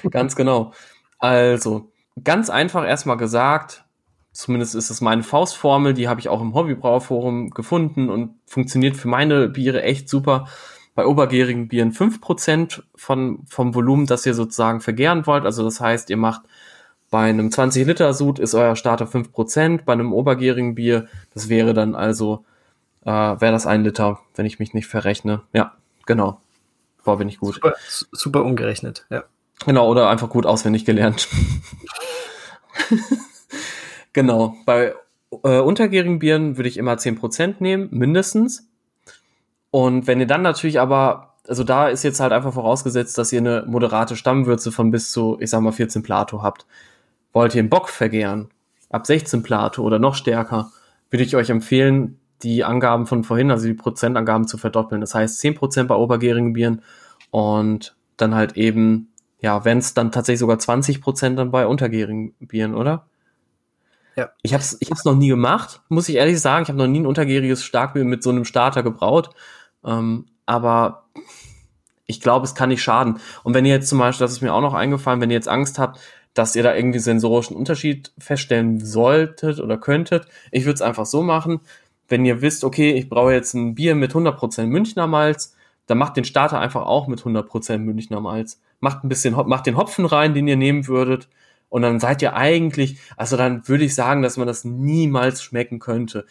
Ganz 0.09 0.35
genau. 0.35 0.73
Also, 1.19 1.91
ganz 2.23 2.49
einfach 2.49 2.83
erstmal 2.83 3.17
gesagt, 3.17 3.85
zumindest 4.31 4.73
ist 4.73 4.89
es 4.89 5.01
meine 5.01 5.21
Faustformel, 5.21 5.93
die 5.93 6.07
habe 6.07 6.19
ich 6.19 6.27
auch 6.29 6.41
im 6.41 6.55
Hobbybrauforum 6.55 7.51
gefunden 7.51 8.09
und 8.09 8.39
funktioniert 8.47 8.97
für 8.97 9.07
meine 9.07 9.49
Biere 9.49 9.83
echt 9.83 10.09
super. 10.09 10.47
Bei 10.95 11.05
obergärigen 11.05 11.67
Bieren 11.67 11.91
5% 11.91 12.81
von, 12.95 13.45
vom 13.45 13.75
Volumen, 13.75 14.07
das 14.07 14.25
ihr 14.25 14.33
sozusagen 14.33 14.81
vergären 14.81 15.27
wollt. 15.27 15.45
Also 15.45 15.63
das 15.63 15.79
heißt, 15.79 16.09
ihr 16.09 16.17
macht 16.17 16.41
bei 17.15 17.29
einem 17.29 17.49
20 17.49 17.87
Liter 17.87 18.13
Sud 18.13 18.39
ist 18.39 18.55
euer 18.55 18.75
Starter 18.75 19.05
5%, 19.05 19.85
bei 19.85 19.93
einem 19.93 20.11
obergärigen 20.11 20.75
Bier, 20.75 21.07
das 21.33 21.47
wäre 21.47 21.73
dann 21.73 21.95
also, 21.95 22.43
äh, 23.05 23.09
wäre 23.09 23.53
das 23.53 23.65
ein 23.65 23.85
Liter, 23.85 24.19
wenn 24.35 24.45
ich 24.45 24.59
mich 24.59 24.73
nicht 24.73 24.87
verrechne. 24.87 25.41
Ja, 25.53 25.77
genau. 26.05 26.41
Boah, 27.05 27.17
bin 27.17 27.29
ich 27.29 27.39
gut. 27.39 27.53
Super, 27.55 27.75
super 28.11 28.43
umgerechnet, 28.43 29.05
ja. 29.09 29.23
Genau, 29.65 29.89
oder 29.89 30.09
einfach 30.09 30.27
gut 30.27 30.45
auswendig 30.45 30.83
gelernt. 30.83 31.29
genau. 34.11 34.57
Bei 34.65 34.93
äh, 35.41 35.59
untergärigen 35.59 36.19
Bieren 36.19 36.57
würde 36.57 36.67
ich 36.67 36.75
immer 36.75 36.95
10% 36.95 37.55
nehmen, 37.59 37.87
mindestens. 37.91 38.67
Und 39.71 40.05
wenn 40.05 40.19
ihr 40.19 40.27
dann 40.27 40.41
natürlich 40.41 40.81
aber, 40.81 41.35
also 41.47 41.63
da 41.63 41.87
ist 41.87 42.03
jetzt 42.03 42.19
halt 42.19 42.33
einfach 42.33 42.53
vorausgesetzt, 42.53 43.17
dass 43.17 43.31
ihr 43.31 43.39
eine 43.39 43.63
moderate 43.65 44.17
Stammwürze 44.17 44.73
von 44.73 44.91
bis 44.91 45.13
zu, 45.13 45.37
ich 45.39 45.49
sag 45.49 45.61
mal, 45.61 45.71
14 45.71 46.03
Plato 46.03 46.43
habt. 46.43 46.65
Wollt 47.35 47.53
ihr 47.53 47.59
einen 47.59 47.69
Bock 47.69 47.89
vergären, 47.89 48.47
ab 48.89 49.05
16 49.05 49.43
Plato 49.43 49.83
oder 49.83 49.99
noch 49.99 50.15
stärker, 50.15 50.71
würde 51.09 51.25
ich 51.25 51.35
euch 51.35 51.49
empfehlen, 51.49 52.17
die 52.43 52.63
Angaben 52.63 53.07
von 53.07 53.25
vorhin, 53.25 53.51
also 53.51 53.67
die 53.67 53.73
Prozentangaben 53.73 54.47
zu 54.47 54.57
verdoppeln. 54.57 55.01
Das 55.01 55.13
heißt 55.13 55.43
10% 55.43 55.83
bei 55.83 55.95
obergärigen 55.95 56.53
Bieren 56.53 56.81
und 57.31 57.93
dann 58.15 58.35
halt 58.35 58.55
eben, 58.55 59.09
ja, 59.41 59.65
wenn 59.65 59.79
es 59.79 59.93
dann 59.93 60.13
tatsächlich 60.13 60.39
sogar 60.39 60.59
20 60.59 61.01
Prozent 61.01 61.37
dann 61.37 61.51
bei 61.51 61.67
untergärigen 61.67 62.33
Bieren, 62.39 62.73
oder? 62.73 63.05
Ja. 64.15 64.29
Ich 64.41 64.53
habe 64.53 64.61
es 64.61 64.77
ich 64.79 64.89
hab's 64.89 65.03
noch 65.03 65.15
nie 65.15 65.27
gemacht, 65.27 65.81
muss 65.89 66.07
ich 66.07 66.15
ehrlich 66.15 66.39
sagen. 66.39 66.63
Ich 66.63 66.69
habe 66.69 66.79
noch 66.79 66.87
nie 66.87 67.01
ein 67.01 67.05
untergäriges 67.05 67.65
Starkbier 67.65 68.05
mit 68.05 68.23
so 68.23 68.29
einem 68.29 68.45
Starter 68.45 68.81
gebraut. 68.81 69.31
Ähm, 69.83 70.27
aber 70.45 71.09
ich 72.05 72.21
glaube, 72.21 72.45
es 72.45 72.55
kann 72.55 72.69
nicht 72.69 72.81
schaden. 72.81 73.19
Und 73.43 73.53
wenn 73.53 73.65
ihr 73.65 73.73
jetzt 73.73 73.89
zum 73.89 73.99
Beispiel, 73.99 74.23
das 74.23 74.31
ist 74.31 74.41
mir 74.41 74.53
auch 74.53 74.61
noch 74.61 74.73
eingefallen, 74.73 75.19
wenn 75.19 75.31
ihr 75.31 75.35
jetzt 75.35 75.49
Angst 75.49 75.79
habt, 75.79 75.99
dass 76.35 76.55
ihr 76.55 76.61
da 76.63 76.75
irgendwie 76.75 76.99
sensorischen 76.99 77.55
Unterschied 77.55 78.11
feststellen 78.19 78.85
solltet 78.85 79.59
oder 79.59 79.77
könntet, 79.77 80.27
ich 80.51 80.65
würde 80.65 80.75
es 80.75 80.81
einfach 80.81 81.05
so 81.05 81.23
machen, 81.23 81.61
wenn 82.07 82.25
ihr 82.25 82.41
wisst, 82.41 82.63
okay, 82.63 82.91
ich 82.91 83.09
brauche 83.09 83.33
jetzt 83.33 83.55
ein 83.55 83.73
Bier 83.73 83.95
mit 83.95 84.13
100% 84.13 84.67
Münchner 84.67 85.07
Malz, 85.07 85.55
dann 85.87 85.97
macht 85.97 86.17
den 86.17 86.25
Starter 86.25 86.59
einfach 86.59 86.85
auch 86.85 87.07
mit 87.07 87.21
100% 87.21 87.77
Münchner 87.79 88.19
Malz. 88.19 88.61
Macht 88.79 89.03
ein 89.03 89.09
bisschen, 89.09 89.33
macht 89.47 89.65
den 89.65 89.77
Hopfen 89.77 90.05
rein, 90.05 90.33
den 90.33 90.47
ihr 90.47 90.57
nehmen 90.57 90.87
würdet. 90.87 91.29
Und 91.69 91.81
dann 91.81 91.99
seid 91.99 92.21
ihr 92.21 92.35
eigentlich, 92.35 92.99
also 93.17 93.37
dann 93.37 93.67
würde 93.67 93.85
ich 93.85 93.95
sagen, 93.95 94.21
dass 94.21 94.37
man 94.37 94.47
das 94.47 94.65
niemals 94.65 95.41
schmecken 95.41 95.79
könnte. 95.79 96.25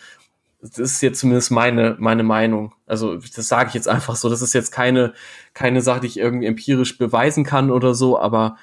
Das 0.60 0.78
ist 0.78 1.02
jetzt 1.02 1.20
zumindest 1.20 1.50
meine, 1.50 1.96
meine 1.98 2.22
Meinung. 2.22 2.74
Also 2.86 3.16
das 3.16 3.48
sage 3.48 3.68
ich 3.68 3.74
jetzt 3.74 3.88
einfach 3.88 4.16
so. 4.16 4.28
Das 4.28 4.42
ist 4.42 4.54
jetzt 4.54 4.70
keine, 4.70 5.12
keine 5.54 5.80
Sache, 5.82 6.00
die 6.00 6.06
ich 6.08 6.18
irgendwie 6.18 6.46
empirisch 6.46 6.98
beweisen 6.98 7.44
kann 7.44 7.70
oder 7.70 7.94
so, 7.94 8.18
aber 8.18 8.56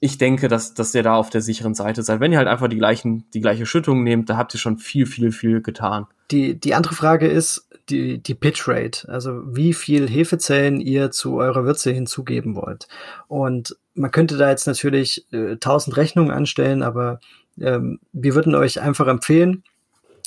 ich 0.00 0.18
denke, 0.18 0.48
dass, 0.48 0.74
dass 0.74 0.94
ihr 0.94 1.02
da 1.02 1.14
auf 1.14 1.30
der 1.30 1.40
sicheren 1.40 1.74
Seite 1.74 2.02
seid. 2.02 2.20
Wenn 2.20 2.32
ihr 2.32 2.38
halt 2.38 2.48
einfach 2.48 2.68
die 2.68 2.78
gleichen, 2.78 3.24
die 3.34 3.40
gleiche 3.40 3.66
Schüttung 3.66 4.04
nehmt, 4.04 4.30
da 4.30 4.36
habt 4.36 4.54
ihr 4.54 4.60
schon 4.60 4.78
viel, 4.78 5.06
viel, 5.06 5.32
viel 5.32 5.60
getan. 5.60 6.06
Die, 6.30 6.58
die 6.58 6.74
andere 6.74 6.94
Frage 6.94 7.26
ist 7.26 7.68
die, 7.88 8.18
die 8.22 8.34
Pitch 8.34 8.68
Rate, 8.68 9.08
also 9.08 9.42
wie 9.46 9.72
viel 9.72 10.08
Hefezellen 10.08 10.80
ihr 10.80 11.10
zu 11.10 11.36
eurer 11.36 11.64
Würze 11.64 11.90
hinzugeben 11.90 12.54
wollt. 12.54 12.86
Und 13.28 13.76
man 13.94 14.10
könnte 14.10 14.36
da 14.36 14.50
jetzt 14.50 14.66
natürlich 14.66 15.26
äh, 15.32 15.56
tausend 15.56 15.96
äh, 15.96 16.00
Rechnungen 16.00 16.30
anstellen, 16.30 16.82
aber 16.82 17.18
ähm, 17.60 17.98
wir 18.12 18.34
würden 18.34 18.54
euch 18.54 18.80
einfach 18.80 19.08
empfehlen, 19.08 19.64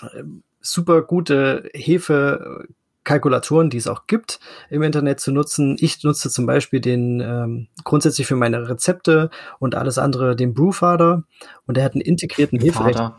äh, 0.02 0.23
super 0.60 1.02
gute 1.03 1.69
Hefe 1.73 2.65
Kalkulatoren, 3.03 3.69
die 3.69 3.78
es 3.78 3.88
auch 3.88 4.06
gibt, 4.07 4.40
im 4.69 4.84
Internet 4.84 5.19
zu 5.19 5.32
nutzen. 5.32 5.76
Ich 5.80 6.03
nutze 6.03 6.30
zum 6.30 6.45
Beispiel 6.45 6.80
den 6.80 7.19
ähm, 7.19 7.68
grundsätzlich 7.84 8.28
für 8.28 8.36
meine 8.36 8.69
Rezepte 8.69 9.30
und 9.60 9.76
alles 9.76 9.98
andere 9.98 10.36
den 10.36 10.53
Brewfather 10.53 11.23
und 11.65 11.78
der 11.78 11.84
hat 11.84 11.94
einen 11.94 12.02
integrierten 12.02 12.60
Heferechner. 12.60 13.18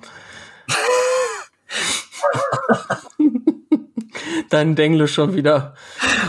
Dein 4.50 4.76
Denglisch 4.76 5.14
schon 5.14 5.34
wieder. 5.34 5.74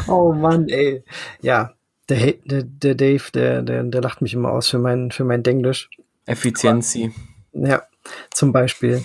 Oh 0.07 0.33
Mann, 0.33 0.67
ey. 0.69 1.03
Ja, 1.41 1.73
der, 2.09 2.33
der, 2.45 2.63
der 2.63 2.95
Dave, 2.95 3.23
der, 3.33 3.61
der, 3.61 3.83
der 3.83 4.01
lacht 4.01 4.21
mich 4.21 4.33
immer 4.33 4.51
aus 4.51 4.69
für 4.69 4.79
mein, 4.79 5.11
für 5.11 5.25
mein 5.25 5.43
Denglisch. 5.43 5.89
Effiziency. 6.25 7.13
Ja, 7.53 7.83
zum 8.31 8.51
Beispiel. 8.51 9.03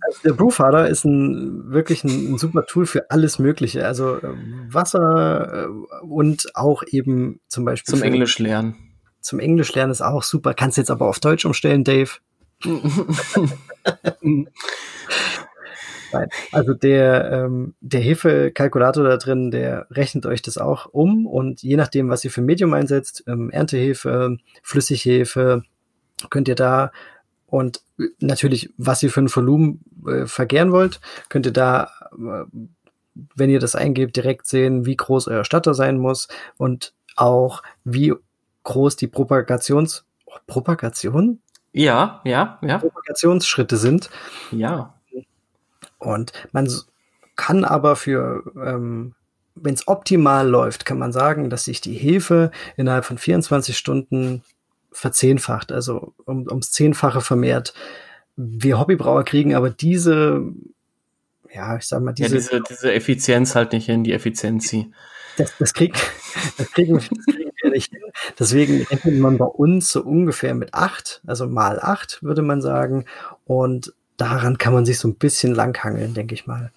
also 0.00 0.20
der 0.24 0.32
Brewfather 0.32 0.88
ist 0.88 1.04
ein, 1.04 1.72
wirklich 1.72 2.04
ein, 2.04 2.34
ein, 2.34 2.38
super 2.38 2.66
Tool 2.66 2.86
für 2.86 3.10
alles 3.10 3.38
Mögliche. 3.38 3.86
Also 3.86 4.16
äh, 4.16 4.34
Wasser 4.68 5.64
äh, 5.64 6.04
und 6.04 6.54
auch 6.54 6.82
eben 6.86 7.40
zum 7.48 7.64
Beispiel. 7.64 7.94
Zum 7.94 8.02
Englisch 8.02 8.38
lernen. 8.38 8.76
Zum 9.20 9.38
Englisch 9.40 9.74
lernen 9.74 9.92
ist 9.92 10.02
auch 10.02 10.22
super. 10.22 10.54
Kannst 10.54 10.78
jetzt 10.78 10.90
aber 10.90 11.08
auf 11.08 11.18
Deutsch 11.18 11.44
umstellen, 11.44 11.84
Dave. 11.84 12.10
Nein. 16.14 16.28
Also 16.52 16.74
der, 16.74 17.32
ähm, 17.32 17.74
der 17.80 18.00
Hefekalkulator 18.00 19.04
da 19.04 19.16
drin, 19.16 19.50
der 19.50 19.88
rechnet 19.90 20.26
euch 20.26 20.42
das 20.42 20.58
auch 20.58 20.86
um 20.92 21.26
und 21.26 21.62
je 21.62 21.76
nachdem, 21.76 22.08
was 22.08 22.24
ihr 22.24 22.30
für 22.30 22.42
Medium 22.42 22.72
einsetzt, 22.72 23.24
ähm, 23.26 23.50
Erntehefe, 23.50 24.36
Flüssighefe, 24.62 25.64
könnt 26.30 26.46
ihr 26.46 26.54
da 26.54 26.92
und 27.54 27.82
natürlich, 28.18 28.74
was 28.78 29.00
ihr 29.04 29.10
für 29.10 29.20
ein 29.20 29.32
Volumen 29.32 29.84
äh, 30.08 30.26
vergären 30.26 30.72
wollt, 30.72 31.00
könnt 31.28 31.46
ihr 31.46 31.52
da, 31.52 31.88
äh, 32.12 32.46
wenn 33.36 33.48
ihr 33.48 33.60
das 33.60 33.76
eingebt, 33.76 34.16
direkt 34.16 34.48
sehen, 34.48 34.86
wie 34.86 34.96
groß 34.96 35.28
euer 35.28 35.44
Statter 35.44 35.72
sein 35.72 35.98
muss 35.98 36.26
und 36.56 36.94
auch 37.14 37.62
wie 37.84 38.12
groß 38.64 38.96
die 38.96 39.06
Propagations 39.06 40.04
Propagation? 40.48 41.38
Ja, 41.70 42.22
ja, 42.24 42.58
ja. 42.60 42.78
Propagationsschritte 42.78 43.76
sind. 43.76 44.10
Ja. 44.50 44.94
Und 45.98 46.32
man 46.50 46.68
kann 47.36 47.64
aber 47.64 47.94
für, 47.94 48.42
ähm, 48.56 49.14
wenn 49.54 49.74
es 49.74 49.86
optimal 49.86 50.48
läuft, 50.48 50.86
kann 50.86 50.98
man 50.98 51.12
sagen, 51.12 51.50
dass 51.50 51.66
sich 51.66 51.80
die 51.80 51.94
Hefe 51.94 52.50
innerhalb 52.76 53.04
von 53.04 53.16
24 53.16 53.78
Stunden 53.78 54.42
verzehnfacht, 54.94 55.72
also 55.72 56.14
um, 56.24 56.46
ums 56.48 56.70
Zehnfache 56.70 57.20
vermehrt. 57.20 57.74
Wir 58.36 58.78
Hobbybrauer 58.78 59.24
kriegen 59.24 59.54
aber 59.54 59.70
diese, 59.70 60.42
ja, 61.52 61.76
ich 61.76 61.84
sag 61.84 62.02
mal, 62.02 62.12
diese, 62.12 62.36
ja, 62.36 62.40
diese, 62.40 62.62
diese 62.62 62.92
Effizienz 62.92 63.54
halt 63.54 63.72
nicht 63.72 63.86
hin, 63.86 64.04
die 64.04 64.12
Effizienz. 64.12 64.74
Das, 65.36 65.52
das, 65.58 65.74
krieg, 65.74 65.94
das, 66.56 66.70
kriegen, 66.72 66.94
das 66.94 67.26
kriegen 67.26 67.50
wir 67.62 67.70
nicht 67.70 67.90
hin. 67.90 68.02
Deswegen 68.38 68.82
rechnet 68.84 69.18
man 69.18 69.36
bei 69.36 69.44
uns 69.44 69.90
so 69.90 70.02
ungefähr 70.02 70.54
mit 70.54 70.74
acht, 70.74 71.20
also 71.26 71.46
mal 71.46 71.80
acht, 71.80 72.22
würde 72.22 72.42
man 72.42 72.62
sagen. 72.62 73.04
Und 73.44 73.92
daran 74.16 74.58
kann 74.58 74.72
man 74.72 74.86
sich 74.86 74.98
so 74.98 75.08
ein 75.08 75.16
bisschen 75.16 75.54
langhangeln, 75.54 76.14
denke 76.14 76.34
ich 76.34 76.46
mal. 76.46 76.72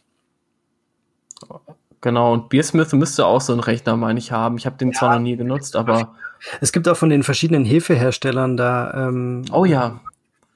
Genau, 2.02 2.34
und 2.34 2.50
Beersmith 2.50 2.94
müsste 2.94 3.26
auch 3.26 3.42
so 3.42 3.54
einen 3.54 3.62
Rechner, 3.62 3.96
meine 3.96 4.20
ich, 4.20 4.32
haben. 4.32 4.58
Ich 4.58 4.66
habe 4.66 4.78
den 4.78 4.92
ja. 4.92 4.98
zwar 4.98 5.14
noch 5.14 5.22
nie 5.22 5.38
genutzt, 5.38 5.76
aber. 5.76 6.16
Es 6.62 6.72
gibt 6.72 6.88
auch 6.88 6.98
von 6.98 7.10
den 7.10 7.24
verschiedenen 7.24 7.66
Hefeherstellern 7.66 8.58
da. 8.58 9.08
Ähm, 9.08 9.46
oh 9.52 9.66
ja. 9.66 10.00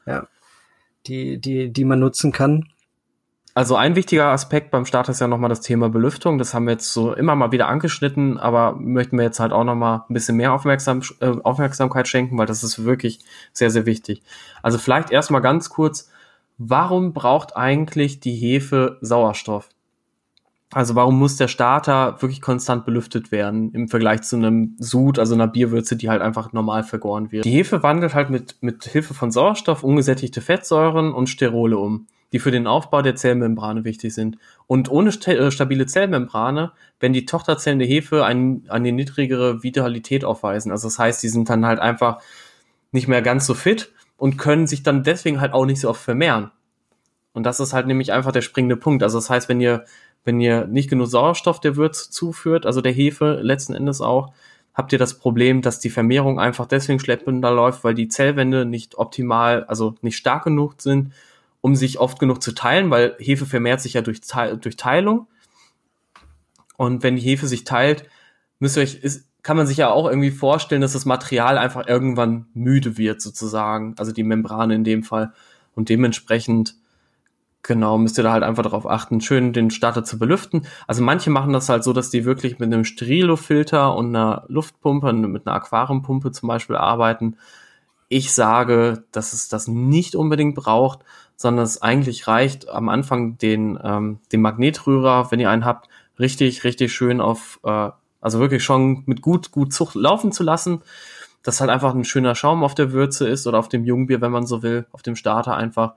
Ja. 0.05 0.27
Die, 1.07 1.39
die, 1.39 1.71
die 1.71 1.85
man 1.85 1.99
nutzen 1.99 2.31
kann. 2.31 2.65
Also 3.53 3.75
ein 3.75 3.95
wichtiger 3.97 4.27
Aspekt 4.27 4.71
beim 4.71 4.85
Start 4.85 5.09
ist 5.09 5.19
ja 5.19 5.27
nochmal 5.27 5.49
das 5.49 5.59
Thema 5.59 5.89
Belüftung. 5.89 6.37
Das 6.37 6.53
haben 6.53 6.65
wir 6.65 6.73
jetzt 6.73 6.93
so 6.93 7.13
immer 7.13 7.35
mal 7.35 7.51
wieder 7.51 7.67
angeschnitten, 7.67 8.37
aber 8.37 8.75
möchten 8.75 9.17
wir 9.17 9.25
jetzt 9.25 9.41
halt 9.41 9.51
auch 9.51 9.65
nochmal 9.65 10.03
ein 10.07 10.13
bisschen 10.13 10.37
mehr 10.37 10.53
Aufmerksam, 10.53 11.01
äh, 11.19 11.33
Aufmerksamkeit 11.43 12.07
schenken, 12.07 12.37
weil 12.37 12.45
das 12.45 12.63
ist 12.63 12.85
wirklich 12.85 13.19
sehr, 13.51 13.69
sehr 13.69 13.85
wichtig. 13.85 14.23
Also 14.63 14.77
vielleicht 14.77 15.11
erstmal 15.11 15.41
ganz 15.41 15.69
kurz, 15.69 16.09
warum 16.57 17.11
braucht 17.11 17.57
eigentlich 17.57 18.21
die 18.21 18.35
Hefe 18.35 18.97
Sauerstoff? 19.01 19.67
Also 20.73 20.95
warum 20.95 21.19
muss 21.19 21.35
der 21.35 21.49
Starter 21.49 22.21
wirklich 22.21 22.41
konstant 22.41 22.85
belüftet 22.85 23.31
werden 23.31 23.73
im 23.73 23.89
Vergleich 23.89 24.21
zu 24.21 24.37
einem 24.37 24.75
Sud, 24.79 25.19
also 25.19 25.33
einer 25.33 25.47
Bierwürze, 25.47 25.97
die 25.97 26.09
halt 26.09 26.21
einfach 26.21 26.53
normal 26.53 26.83
vergoren 26.83 27.31
wird? 27.31 27.43
Die 27.43 27.51
Hefe 27.51 27.83
wandelt 27.83 28.15
halt 28.15 28.29
mit, 28.29 28.55
mit 28.61 28.85
Hilfe 28.85 29.13
von 29.13 29.31
Sauerstoff 29.31 29.83
ungesättigte 29.83 30.39
Fettsäuren 30.39 31.13
und 31.13 31.27
Sterole 31.27 31.77
um, 31.77 32.07
die 32.31 32.39
für 32.39 32.51
den 32.51 32.67
Aufbau 32.67 33.01
der 33.01 33.15
Zellmembrane 33.15 33.83
wichtig 33.83 34.13
sind. 34.13 34.37
Und 34.65 34.89
ohne 34.89 35.09
äh, 35.09 35.51
stabile 35.51 35.87
Zellmembrane 35.87 36.71
werden 37.01 37.13
die 37.13 37.25
Tochterzellen 37.25 37.79
der 37.79 37.87
Hefe 37.89 38.23
ein, 38.23 38.63
eine 38.69 38.93
niedrigere 38.93 39.63
Vitalität 39.63 40.23
aufweisen. 40.23 40.71
Also 40.71 40.87
das 40.87 40.97
heißt, 40.97 41.21
die 41.21 41.29
sind 41.29 41.49
dann 41.49 41.65
halt 41.65 41.79
einfach 41.79 42.21
nicht 42.93 43.09
mehr 43.09 43.21
ganz 43.21 43.45
so 43.45 43.55
fit 43.55 43.91
und 44.15 44.37
können 44.37 44.67
sich 44.67 44.83
dann 44.83 45.03
deswegen 45.03 45.41
halt 45.41 45.51
auch 45.51 45.65
nicht 45.65 45.81
so 45.81 45.89
oft 45.89 46.01
vermehren. 46.01 46.51
Und 47.33 47.43
das 47.43 47.59
ist 47.59 47.73
halt 47.73 47.87
nämlich 47.87 48.11
einfach 48.11 48.31
der 48.31 48.41
springende 48.41 48.75
Punkt. 48.75 49.03
Also 49.03 49.17
das 49.17 49.29
heißt, 49.29 49.49
wenn 49.49 49.61
ihr, 49.61 49.85
wenn 50.23 50.39
ihr 50.39 50.67
nicht 50.67 50.89
genug 50.89 51.07
Sauerstoff 51.07 51.59
der 51.59 51.75
Würze 51.75 52.11
zuführt, 52.11 52.65
also 52.65 52.81
der 52.81 52.91
Hefe 52.91 53.39
letzten 53.41 53.73
Endes 53.73 54.01
auch, 54.01 54.33
habt 54.73 54.93
ihr 54.93 54.99
das 54.99 55.17
Problem, 55.17 55.61
dass 55.61 55.79
die 55.79 55.89
Vermehrung 55.89 56.39
einfach 56.39 56.65
deswegen 56.65 56.99
schleppender 56.99 57.51
läuft, 57.51 57.83
weil 57.83 57.93
die 57.93 58.07
Zellwände 58.07 58.65
nicht 58.65 58.97
optimal, 58.97 59.63
also 59.65 59.95
nicht 60.01 60.17
stark 60.17 60.43
genug 60.43 60.81
sind, 60.81 61.13
um 61.59 61.75
sich 61.75 61.99
oft 61.99 62.19
genug 62.19 62.41
zu 62.41 62.53
teilen, 62.53 62.89
weil 62.89 63.15
Hefe 63.19 63.45
vermehrt 63.45 63.81
sich 63.81 63.93
ja 63.93 64.01
durch, 64.01 64.21
durch 64.61 64.75
Teilung. 64.77 65.27
Und 66.77 67.03
wenn 67.03 67.15
die 67.15 67.21
Hefe 67.21 67.47
sich 67.47 67.63
teilt, 67.63 68.05
müsst 68.59 68.77
ihr 68.77 68.83
euch, 68.83 68.95
ist, 68.95 69.27
kann 69.43 69.57
man 69.57 69.67
sich 69.67 69.77
ja 69.77 69.91
auch 69.91 70.07
irgendwie 70.07 70.31
vorstellen, 70.31 70.81
dass 70.81 70.93
das 70.93 71.05
Material 71.05 71.57
einfach 71.57 71.87
irgendwann 71.87 72.47
müde 72.53 72.97
wird, 72.97 73.21
sozusagen. 73.21 73.95
Also 73.97 74.11
die 74.11 74.23
Membrane 74.23 74.75
in 74.75 74.83
dem 74.83 75.03
Fall. 75.03 75.33
Und 75.75 75.89
dementsprechend, 75.89 76.75
genau, 77.63 77.97
müsst 77.97 78.17
ihr 78.17 78.23
da 78.23 78.31
halt 78.31 78.43
einfach 78.43 78.63
darauf 78.63 78.87
achten, 78.87 79.21
schön 79.21 79.53
den 79.53 79.71
Starter 79.71 80.03
zu 80.03 80.17
belüften. 80.17 80.65
Also 80.87 81.03
manche 81.03 81.29
machen 81.29 81.53
das 81.53 81.69
halt 81.69 81.83
so, 81.83 81.93
dass 81.93 82.09
die 82.09 82.25
wirklich 82.25 82.59
mit 82.59 82.73
einem 82.73 82.85
Sterillufilter 82.85 83.95
und 83.95 84.15
einer 84.15 84.45
Luftpumpe, 84.47 85.13
mit 85.13 85.47
einer 85.47 85.55
Aquariumpumpe 85.55 86.31
zum 86.31 86.47
Beispiel 86.47 86.75
arbeiten. 86.75 87.37
Ich 88.07 88.33
sage, 88.33 89.03
dass 89.11 89.33
es 89.33 89.49
das 89.49 89.67
nicht 89.67 90.15
unbedingt 90.15 90.55
braucht, 90.55 90.99
sondern 91.35 91.63
es 91.63 91.81
eigentlich 91.81 92.27
reicht, 92.27 92.69
am 92.69 92.89
Anfang 92.89 93.37
den, 93.37 93.79
ähm, 93.83 94.19
den 94.31 94.41
Magnetrührer, 94.41 95.31
wenn 95.31 95.39
ihr 95.39 95.49
einen 95.49 95.65
habt, 95.65 95.87
richtig, 96.19 96.63
richtig 96.63 96.93
schön 96.93 97.21
auf 97.21 97.59
äh, 97.63 97.89
also 98.21 98.39
wirklich 98.39 98.63
schon 98.63 99.03
mit 99.07 99.21
gut, 99.21 99.51
gut 99.51 99.73
Zucht 99.73 99.95
laufen 99.95 100.31
zu 100.31 100.43
lassen, 100.43 100.83
dass 101.43 101.59
halt 101.59 101.71
einfach 101.71 101.93
ein 101.93 102.05
schöner 102.05 102.35
Schaum 102.35 102.63
auf 102.63 102.75
der 102.75 102.91
Würze 102.91 103.27
ist 103.27 103.47
oder 103.47 103.57
auf 103.57 103.67
dem 103.67 103.83
Jungbier, 103.83 104.21
wenn 104.21 104.31
man 104.31 104.45
so 104.45 104.61
will, 104.61 104.85
auf 104.91 105.01
dem 105.01 105.15
Starter 105.15 105.57
einfach. 105.57 105.95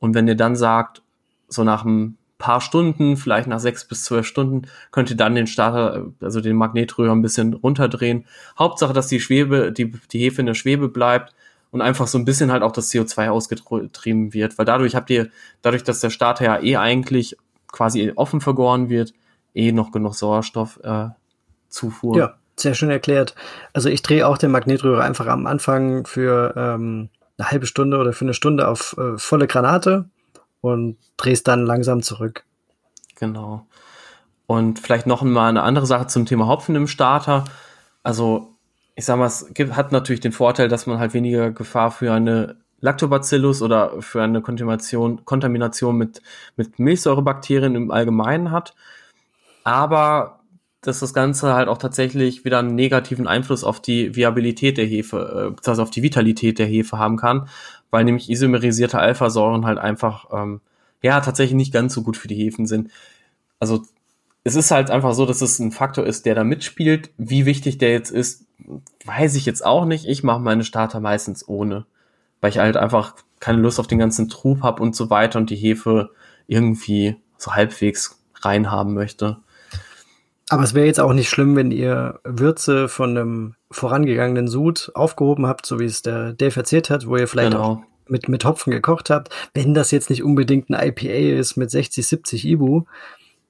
Und 0.00 0.14
wenn 0.14 0.26
ihr 0.26 0.36
dann 0.36 0.56
sagt, 0.56 1.02
so 1.48 1.64
nach 1.64 1.84
ein 1.84 2.16
paar 2.38 2.60
Stunden, 2.60 3.16
vielleicht 3.16 3.48
nach 3.48 3.60
sechs 3.60 3.86
bis 3.86 4.04
zwölf 4.04 4.26
Stunden, 4.26 4.62
könnt 4.90 5.10
ihr 5.10 5.16
dann 5.16 5.34
den 5.34 5.46
Starter, 5.46 6.06
also 6.20 6.40
den 6.40 6.56
Magnetrührer 6.56 7.12
ein 7.12 7.22
bisschen 7.22 7.54
runterdrehen. 7.54 8.26
Hauptsache, 8.58 8.92
dass 8.92 9.06
die 9.06 9.20
Schwebe, 9.20 9.72
die, 9.72 9.92
die 10.12 10.18
Hefe 10.18 10.40
in 10.40 10.46
der 10.46 10.54
Schwebe 10.54 10.88
bleibt 10.88 11.34
und 11.70 11.80
einfach 11.80 12.06
so 12.06 12.18
ein 12.18 12.24
bisschen 12.24 12.52
halt 12.52 12.62
auch 12.62 12.72
das 12.72 12.90
CO2 12.92 13.28
ausgetrieben 13.30 14.34
wird, 14.34 14.58
weil 14.58 14.66
dadurch 14.66 14.94
habt 14.94 15.10
ihr, 15.10 15.30
dadurch, 15.62 15.82
dass 15.82 16.00
der 16.00 16.10
Starter 16.10 16.44
ja 16.44 16.60
eh 16.60 16.76
eigentlich 16.76 17.36
quasi 17.72 18.12
offen 18.14 18.40
vergoren 18.40 18.88
wird, 18.88 19.12
eh 19.54 19.72
noch 19.72 19.90
genug 19.90 20.14
Sauerstoff 20.14 20.78
äh, 20.82 21.08
Zufuhr. 21.68 22.16
Ja, 22.16 22.34
sehr 22.56 22.74
schön 22.74 22.90
erklärt. 22.90 23.34
Also 23.72 23.88
ich 23.88 24.02
drehe 24.02 24.26
auch 24.26 24.38
den 24.38 24.50
Magnetröhre 24.50 25.02
einfach 25.02 25.26
am 25.26 25.46
Anfang 25.46 26.06
für 26.06 26.54
ähm, 26.56 27.08
eine 27.38 27.50
halbe 27.50 27.66
Stunde 27.66 27.98
oder 27.98 28.12
für 28.12 28.24
eine 28.24 28.34
Stunde 28.34 28.68
auf 28.68 28.96
äh, 28.98 29.18
volle 29.18 29.46
Granate 29.46 30.06
und 30.72 30.96
drehe 31.16 31.32
es 31.32 31.42
dann 31.42 31.64
langsam 31.64 32.02
zurück. 32.02 32.44
Genau. 33.18 33.66
Und 34.46 34.78
vielleicht 34.78 35.06
noch 35.06 35.22
mal 35.22 35.48
eine 35.48 35.62
andere 35.62 35.86
Sache 35.86 36.06
zum 36.06 36.26
Thema 36.26 36.46
Hopfen 36.46 36.76
im 36.76 36.86
Starter. 36.86 37.44
Also 38.02 38.56
ich 38.94 39.04
sag 39.04 39.18
mal, 39.18 39.26
es 39.26 39.52
gibt, 39.52 39.76
hat 39.76 39.92
natürlich 39.92 40.20
den 40.20 40.32
Vorteil, 40.32 40.68
dass 40.68 40.86
man 40.86 40.98
halt 40.98 41.14
weniger 41.14 41.50
Gefahr 41.50 41.90
für 41.90 42.12
eine 42.12 42.56
Lactobacillus 42.80 43.62
oder 43.62 44.00
für 44.00 44.22
eine 44.22 44.40
Kontamination, 44.42 45.24
Kontamination 45.24 45.96
mit, 45.96 46.22
mit 46.56 46.78
Milchsäurebakterien 46.78 47.74
im 47.74 47.90
Allgemeinen 47.90 48.50
hat. 48.50 48.74
Aber 49.64 50.40
dass 50.80 51.00
das 51.00 51.12
Ganze 51.12 51.54
halt 51.54 51.68
auch 51.68 51.78
tatsächlich 51.78 52.44
wieder 52.44 52.60
einen 52.60 52.74
negativen 52.74 53.26
Einfluss 53.26 53.64
auf 53.64 53.80
die 53.80 54.14
Viabilität 54.14 54.78
der 54.78 54.86
Hefe, 54.86 55.52
beziehungsweise 55.56 55.82
auf 55.82 55.90
die 55.90 56.02
Vitalität 56.02 56.58
der 56.58 56.66
Hefe 56.66 56.98
haben 56.98 57.16
kann, 57.16 57.48
weil 57.96 58.04
nämlich 58.04 58.28
isomerisierte 58.28 58.98
Alphasäuren 58.98 59.64
halt 59.64 59.78
einfach, 59.78 60.26
ähm, 60.30 60.60
ja, 61.00 61.18
tatsächlich 61.20 61.56
nicht 61.56 61.72
ganz 61.72 61.94
so 61.94 62.02
gut 62.02 62.18
für 62.18 62.28
die 62.28 62.34
Hefen 62.34 62.66
sind. 62.66 62.90
Also 63.58 63.84
es 64.44 64.54
ist 64.54 64.70
halt 64.70 64.90
einfach 64.90 65.14
so, 65.14 65.24
dass 65.24 65.40
es 65.40 65.58
ein 65.60 65.72
Faktor 65.72 66.04
ist, 66.04 66.26
der 66.26 66.34
da 66.34 66.44
mitspielt. 66.44 67.08
Wie 67.16 67.46
wichtig 67.46 67.78
der 67.78 67.92
jetzt 67.92 68.10
ist, 68.10 68.44
weiß 69.06 69.34
ich 69.34 69.46
jetzt 69.46 69.64
auch 69.64 69.86
nicht. 69.86 70.04
Ich 70.04 70.22
mache 70.22 70.40
meine 70.40 70.62
Starter 70.62 71.00
meistens 71.00 71.48
ohne, 71.48 71.86
weil 72.42 72.50
ich 72.50 72.58
halt 72.58 72.76
einfach 72.76 73.14
keine 73.40 73.62
Lust 73.62 73.80
auf 73.80 73.86
den 73.86 73.98
ganzen 73.98 74.28
Trub 74.28 74.60
habe 74.60 74.82
und 74.82 74.94
so 74.94 75.08
weiter 75.08 75.38
und 75.38 75.48
die 75.48 75.56
Hefe 75.56 76.10
irgendwie 76.48 77.16
so 77.38 77.54
halbwegs 77.54 78.22
reinhaben 78.42 78.92
möchte. 78.92 79.38
Aber 80.48 80.62
es 80.62 80.74
wäre 80.74 80.86
jetzt 80.86 81.00
auch 81.00 81.12
nicht 81.12 81.28
schlimm, 81.28 81.56
wenn 81.56 81.72
ihr 81.72 82.20
Würze 82.22 82.88
von 82.88 83.10
einem 83.10 83.54
vorangegangenen 83.70 84.46
Sud 84.46 84.92
aufgehoben 84.94 85.46
habt, 85.46 85.66
so 85.66 85.80
wie 85.80 85.84
es 85.84 86.02
der 86.02 86.34
Dave 86.34 86.56
erzählt 86.56 86.88
hat, 86.88 87.06
wo 87.06 87.16
ihr 87.16 87.26
vielleicht 87.26 87.52
genau. 87.52 87.64
auch 87.64 87.80
mit, 88.08 88.28
mit 88.28 88.44
Hopfen 88.44 88.70
gekocht 88.70 89.10
habt. 89.10 89.34
Wenn 89.54 89.74
das 89.74 89.90
jetzt 89.90 90.08
nicht 90.08 90.22
unbedingt 90.22 90.70
ein 90.70 90.88
IPA 90.88 91.38
ist 91.38 91.56
mit 91.56 91.70
60, 91.70 92.06
70 92.06 92.46
Ibu, 92.46 92.84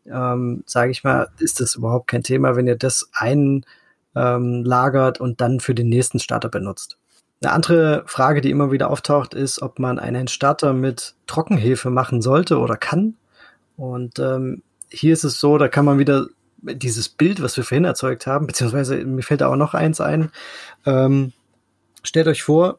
ähm, 0.07 0.65
sage 0.67 0.91
ich 0.91 1.05
mal, 1.05 1.29
ist 1.39 1.61
das 1.61 1.75
überhaupt 1.75 2.09
kein 2.09 2.23
Thema, 2.23 2.57
wenn 2.57 2.67
ihr 2.67 2.77
das 2.77 3.11
einlagert 3.13 5.21
ähm, 5.21 5.25
und 5.25 5.41
dann 5.43 5.61
für 5.61 5.75
den 5.75 5.91
nächsten 5.91 6.19
Starter 6.19 6.49
benutzt. 6.49 6.97
Eine 7.43 7.53
andere 7.53 8.05
Frage, 8.07 8.41
die 8.41 8.51
immer 8.51 8.73
wieder 8.73 8.91
auftaucht, 8.91 9.35
ist, 9.35 9.61
ob 9.61 9.79
man 9.79 9.99
einen 9.99 10.29
Starter 10.29 10.73
mit 10.73 11.15
Trockenhefe 11.27 11.91
machen 11.91 12.23
sollte 12.23 12.59
oder 12.59 12.79
kann. 12.79 13.17
Und 13.77 14.19
ähm, 14.19 14.63
hier 14.89 15.13
ist 15.13 15.25
es 15.25 15.39
so, 15.39 15.59
da 15.59 15.69
kann 15.69 15.85
man 15.85 15.99
wieder 15.99 16.29
dieses 16.59 17.09
Bild, 17.09 17.43
was 17.43 17.57
wir 17.57 17.65
vorhin 17.65 17.85
erzeugt 17.85 18.27
haben, 18.27 18.47
beziehungsweise 18.47 18.97
mir 19.05 19.23
fällt 19.23 19.41
da 19.41 19.49
auch 19.49 19.57
noch 19.57 19.75
eins 19.75 20.01
ein. 20.01 20.31
Ähm, 20.85 21.33
stellt 22.03 22.29
euch 22.29 22.43
vor, 22.43 22.79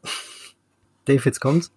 Dave, 1.05 1.23
jetzt 1.23 1.39
kommt's. 1.39 1.71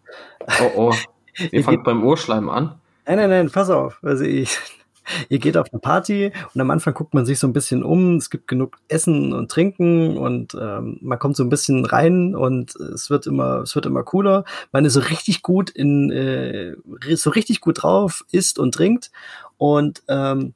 Oh 0.61 0.71
oh, 0.77 0.95
ihr 1.53 1.65
fangt 1.65 1.85
beim 1.85 2.05
Ohrschleim 2.05 2.49
an. 2.49 2.81
Nein, 3.07 3.17
nein, 3.17 3.31
nein, 3.31 3.51
pass 3.51 3.71
auf. 3.71 3.99
Also 4.03 4.25
ich, 4.25 4.57
ihr 5.29 5.39
geht 5.39 5.57
auf 5.57 5.73
eine 5.73 5.81
Party 5.81 6.33
und 6.55 6.61
am 6.61 6.71
Anfang 6.71 6.95
guckt 6.95 7.15
man 7.15 7.27
sich 7.27 7.39
so 7.39 7.47
ein 7.47 7.53
bisschen 7.53 7.83
um, 7.83 8.17
es 8.17 8.31
gibt 8.31 8.49
genug 8.49 8.79
Essen 8.89 9.33
und 9.33 9.51
Trinken 9.51 10.17
und 10.17 10.55
ähm, 10.55 10.99
man 11.01 11.19
kommt 11.19 11.37
so 11.37 11.45
ein 11.45 11.49
bisschen 11.49 11.85
rein 11.85 12.35
und 12.35 12.75
es 12.77 13.11
wird 13.11 13.27
immer, 13.27 13.61
es 13.61 13.75
wird 13.75 13.87
immer 13.87 14.03
cooler. 14.03 14.45
Man 14.73 14.85
ist 14.85 14.95
so 14.95 15.01
richtig 15.01 15.43
gut 15.43 15.71
in, 15.71 16.11
äh, 16.11 16.75
so 17.17 17.31
richtig 17.31 17.61
gut 17.61 17.83
drauf, 17.83 18.25
isst 18.33 18.59
und 18.59 18.75
trinkt 18.75 19.11
und 19.59 20.03
ähm, 20.09 20.55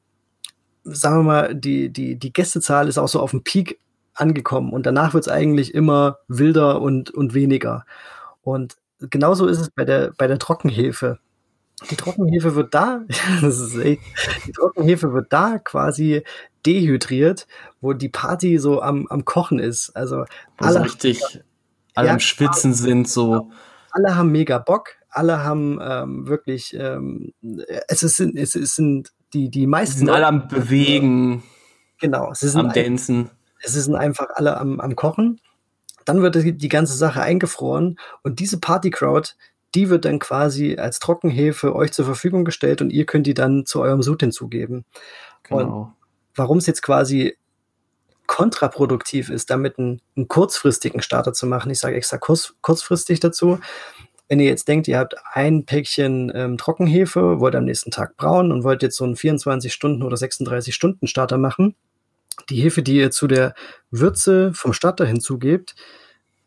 sagen 0.85 1.19
wir 1.19 1.23
mal, 1.23 1.55
die, 1.55 1.90
die, 1.90 2.16
die 2.16 2.32
Gästezahl 2.32 2.89
ist 2.89 2.98
auch 2.98 3.09
so 3.09 3.20
auf 3.20 3.31
dem 3.31 3.43
Peak 3.43 3.78
angekommen 4.15 4.73
und 4.73 4.86
danach 4.86 5.15
wird 5.15 5.27
es 5.27 5.32
eigentlich 5.32 5.74
immer 5.74 6.19
wilder 6.28 6.81
und, 6.81 7.11
und 7.11 7.35
weniger. 7.35 7.85
Und 8.43 8.77
genauso 9.01 9.47
ist 9.47 9.59
es 9.59 9.70
bei 9.70 9.85
der, 9.85 10.12
bei 10.16 10.27
der 10.27 10.39
Trockenhefe. 10.39 11.19
Die 11.90 11.97
Trockenhefe 11.97 12.55
wird 12.55 12.74
da, 12.74 13.02
das 13.40 13.59
ist 13.59 13.77
echt, 13.77 14.02
die 14.47 14.52
Trockenhefe 14.52 15.12
wird 15.12 15.32
da 15.32 15.59
quasi 15.59 16.23
dehydriert, 16.65 17.47
wo 17.81 17.93
die 17.93 18.09
Party 18.09 18.59
so 18.59 18.81
am, 18.81 19.06
am 19.09 19.24
Kochen 19.24 19.59
ist. 19.59 19.90
Also 19.97 20.24
alle 20.59 20.85
richtig, 20.85 21.20
alle 21.94 22.11
am 22.11 22.20
Schwitzen 22.20 22.74
sind 22.74 23.09
so. 23.09 23.51
Alle 23.90 24.16
haben 24.16 24.32
mega 24.32 24.59
Bock, 24.59 24.97
alle 25.09 25.44
haben 25.44 25.78
ähm, 25.81 26.27
wirklich, 26.27 26.74
ähm, 26.74 27.32
es, 27.89 28.02
ist, 28.02 28.19
es, 28.19 28.55
es 28.56 28.74
sind 28.74 29.12
die, 29.35 29.51
die 29.51 29.66
meisten. 29.66 29.94
Sie 29.94 29.98
sind 30.01 30.11
alle 30.11 30.27
am 30.27 30.48
Bewegen. 30.48 31.43
Genau, 32.01 32.32
sie 32.35 32.48
sind 32.48 32.61
am 32.61 32.73
Dancen. 32.73 33.31
Es 33.62 33.73
sind 33.73 33.94
einfach 33.94 34.28
alle 34.35 34.56
am, 34.59 34.81
am 34.81 34.97
Kochen. 34.97 35.40
Dann 36.05 36.23
wird 36.23 36.36
die 36.36 36.69
ganze 36.69 36.94
Sache 36.94 37.23
eingefroren 37.23 37.98
und 38.23 38.39
diese 38.39 38.61
Party-Crowd, 38.61 39.31
die 39.74 39.89
wird 39.89 40.05
dann 40.05 40.19
quasi 40.19 40.77
als 40.77 40.98
Trockenhefe 40.98 41.74
euch 41.74 41.93
zur 41.93 42.05
Verfügung 42.05 42.44
gestellt 42.44 42.82
und 42.82 42.90
ihr 42.90 43.06
könnt 43.06 43.27
die 43.27 43.35
dann 43.35 43.65
zu 43.65 43.81
eurem 43.81 44.02
Sud 44.02 44.20
hinzugeben. 44.20 44.85
Genau. 45.44 45.93
warum 46.35 46.56
es 46.56 46.66
jetzt 46.66 46.81
quasi 46.81 47.36
kontraproduktiv 48.27 49.28
ist, 49.28 49.51
damit 49.51 49.78
einen, 49.78 50.01
einen, 50.16 50.28
kurzfristigen 50.28 51.02
Starter 51.02 51.35
zu 51.35 51.47
machen, 51.47 51.70
ich 51.70 51.78
sage 51.78 51.97
extra 51.97 52.16
kurz, 52.16 52.55
kurzfristig 52.62 53.20
dazu, 53.20 53.59
wenn 54.28 54.40
ihr 54.40 54.46
jetzt 54.46 54.68
denkt, 54.68 54.88
ihr 54.88 54.98
habt 54.98 55.14
ein 55.32 55.66
Päckchen 55.66 56.32
ähm, 56.34 56.56
Trockenhefe, 56.56 57.40
wollt 57.40 57.55
am 57.55 57.64
nächsten 57.64 57.90
Tag 57.90 58.16
brauen 58.16 58.52
und 58.52 58.64
wollt 58.64 58.82
jetzt 58.82 58.96
so 58.96 59.05
einen 59.05 59.16
24 59.16 59.72
Stunden 59.72 60.02
oder 60.02 60.16
36 60.16 60.74
Stunden 60.74 61.06
Starter 61.06 61.38
machen, 61.38 61.74
die 62.48 62.60
Hefe, 62.60 62.82
die 62.82 62.96
ihr 62.96 63.10
zu 63.10 63.26
der 63.26 63.55
Würze 63.90 64.52
vom 64.55 64.72
Starter 64.72 65.06
hinzugebt, 65.06 65.74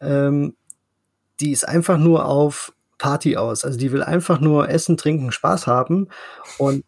ähm, 0.02 0.56
die 1.40 1.52
ist 1.52 1.68
einfach 1.68 1.98
nur 1.98 2.26
auf 2.26 2.74
Party 2.98 3.38
aus. 3.38 3.64
Also 3.64 3.78
die 3.78 3.92
will 3.92 4.04
einfach 4.04 4.40
nur 4.40 4.70
essen, 4.70 4.98
trinken, 4.98 5.32
Spaß 5.32 5.68
haben 5.68 6.08
und 6.58 6.84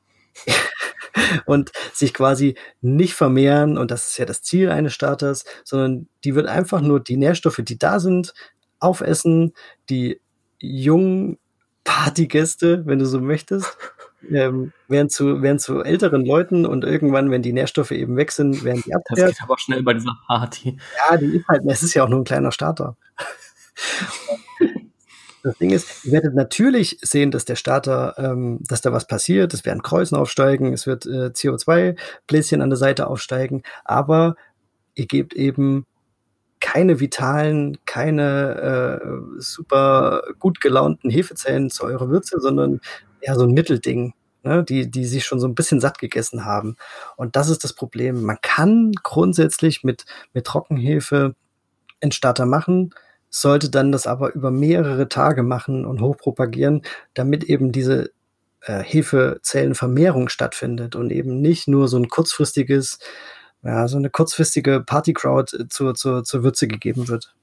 und 1.46 1.72
sich 1.94 2.14
quasi 2.14 2.56
nicht 2.82 3.14
vermehren, 3.14 3.78
und 3.78 3.92
das 3.92 4.10
ist 4.10 4.18
ja 4.18 4.26
das 4.26 4.42
Ziel 4.42 4.70
eines 4.70 4.94
Starters, 4.94 5.44
sondern 5.64 6.08
die 6.24 6.36
wird 6.36 6.48
einfach 6.48 6.82
nur 6.82 7.00
die 7.00 7.18
Nährstoffe, 7.18 7.62
die 7.64 7.78
da 7.78 8.00
sind, 8.00 8.34
aufessen, 8.80 9.54
die 9.90 10.22
jungen 10.60 11.38
Partygäste, 11.84 12.86
wenn 12.86 13.00
du 13.00 13.06
so 13.06 13.20
möchtest, 13.20 13.78
ähm, 14.32 14.74
werden, 14.88 15.10
zu, 15.10 15.42
werden 15.42 15.60
zu 15.60 15.82
älteren 15.82 16.26
Leuten 16.26 16.66
und 16.66 16.84
irgendwann, 16.84 17.32
wenn 17.32 17.42
die 17.42 17.54
Nährstoffe 17.54 17.92
eben 17.92 18.16
weg 18.16 18.32
sind, 18.32 18.64
werden 18.64 18.84
die 18.86 18.94
abgekehrt. 18.94 19.30
Das 19.30 19.38
geht 19.38 19.44
aber 19.44 19.58
schnell 19.58 19.84
bei 19.84 19.94
dieser 19.94 20.16
Party. 20.28 20.78
Ja, 21.10 21.18
die 21.18 21.38
ist 21.38 21.48
halt, 21.48 21.64
es 21.66 21.84
ist 21.84 21.94
ja 21.94 22.04
auch 22.04 22.10
nur 22.10 22.20
ein 22.20 22.26
kleiner 22.26 22.52
Starter. 22.52 22.96
das 25.44 25.58
Ding 25.58 25.72
ist, 25.72 26.06
ihr 26.06 26.12
werdet 26.12 26.36
natürlich 26.36 27.00
sehen, 27.02 27.32
dass 27.32 27.46
der 27.46 27.56
Starter, 27.56 28.14
ähm, 28.18 28.60
dass 28.62 28.82
da 28.82 28.92
was 28.92 29.08
passiert. 29.08 29.54
Es 29.54 29.66
werden 29.66 29.82
Kreuzen 29.82 30.16
aufsteigen, 30.16 30.74
es 30.74 30.86
wird 30.86 31.06
äh, 31.06 31.32
CO2-Bläschen 31.34 32.62
an 32.62 32.70
der 32.70 32.78
Seite 32.78 33.08
aufsteigen, 33.08 33.64
aber 33.84 34.36
ihr 34.96 35.08
gebt 35.08 35.34
eben 35.34 35.86
keine 36.72 37.00
vitalen, 37.00 37.80
keine 37.86 39.02
äh, 39.02 39.42
super 39.42 40.22
gut 40.38 40.62
gelaunten 40.62 41.10
Hefezellen 41.10 41.72
zu 41.72 41.84
eurer 41.84 42.10
Würze, 42.10 42.40
sondern 42.40 42.80
ja 43.24 43.34
so 43.34 43.44
ein 43.44 43.54
Mittelding, 43.54 44.14
ne, 44.44 44.64
die, 44.64 44.92
die 44.92 45.06
sich 45.06 45.26
schon 45.26 45.40
so 45.40 45.48
ein 45.48 45.56
bisschen 45.56 45.80
satt 45.80 45.98
gegessen 45.98 46.46
haben. 46.46 46.76
Und 47.16 47.36
das 47.36 47.50
ist 47.50 47.64
das 47.64 47.74
Problem. 47.74 48.22
Man 48.22 48.38
kann 48.44 48.92
grundsätzlich 49.02 49.84
mit, 49.84 50.06
mit 50.34 50.46
Trockenhefe 50.46 51.34
einen 52.02 52.12
Starter 52.12 52.46
machen, 52.46 52.92
sollte 53.32 53.72
dann 53.72 53.92
das 53.92 54.06
aber 54.06 54.36
über 54.36 54.52
mehrere 54.52 55.10
Tage 55.10 55.42
machen 55.42 55.86
und 55.86 56.02
hochpropagieren, 56.02 56.84
damit 57.16 57.46
eben 57.46 57.72
diese 57.72 58.12
äh, 58.62 58.84
Hefezellenvermehrung 58.84 60.30
stattfindet 60.30 60.96
und 60.96 61.12
eben 61.12 61.42
nicht 61.42 61.68
nur 61.68 61.88
so 61.88 61.98
ein 61.98 62.10
kurzfristiges 62.10 63.00
ja, 63.64 63.88
so 63.88 63.98
eine 63.98 64.10
kurzfristige 64.10 64.82
Partycrowd 64.86 65.54
äh, 65.54 65.68
zur, 65.68 65.96
zur, 65.96 66.24
zur 66.24 66.44
Würze 66.44 66.68
gegeben 66.68 67.08
wird. 67.08 67.34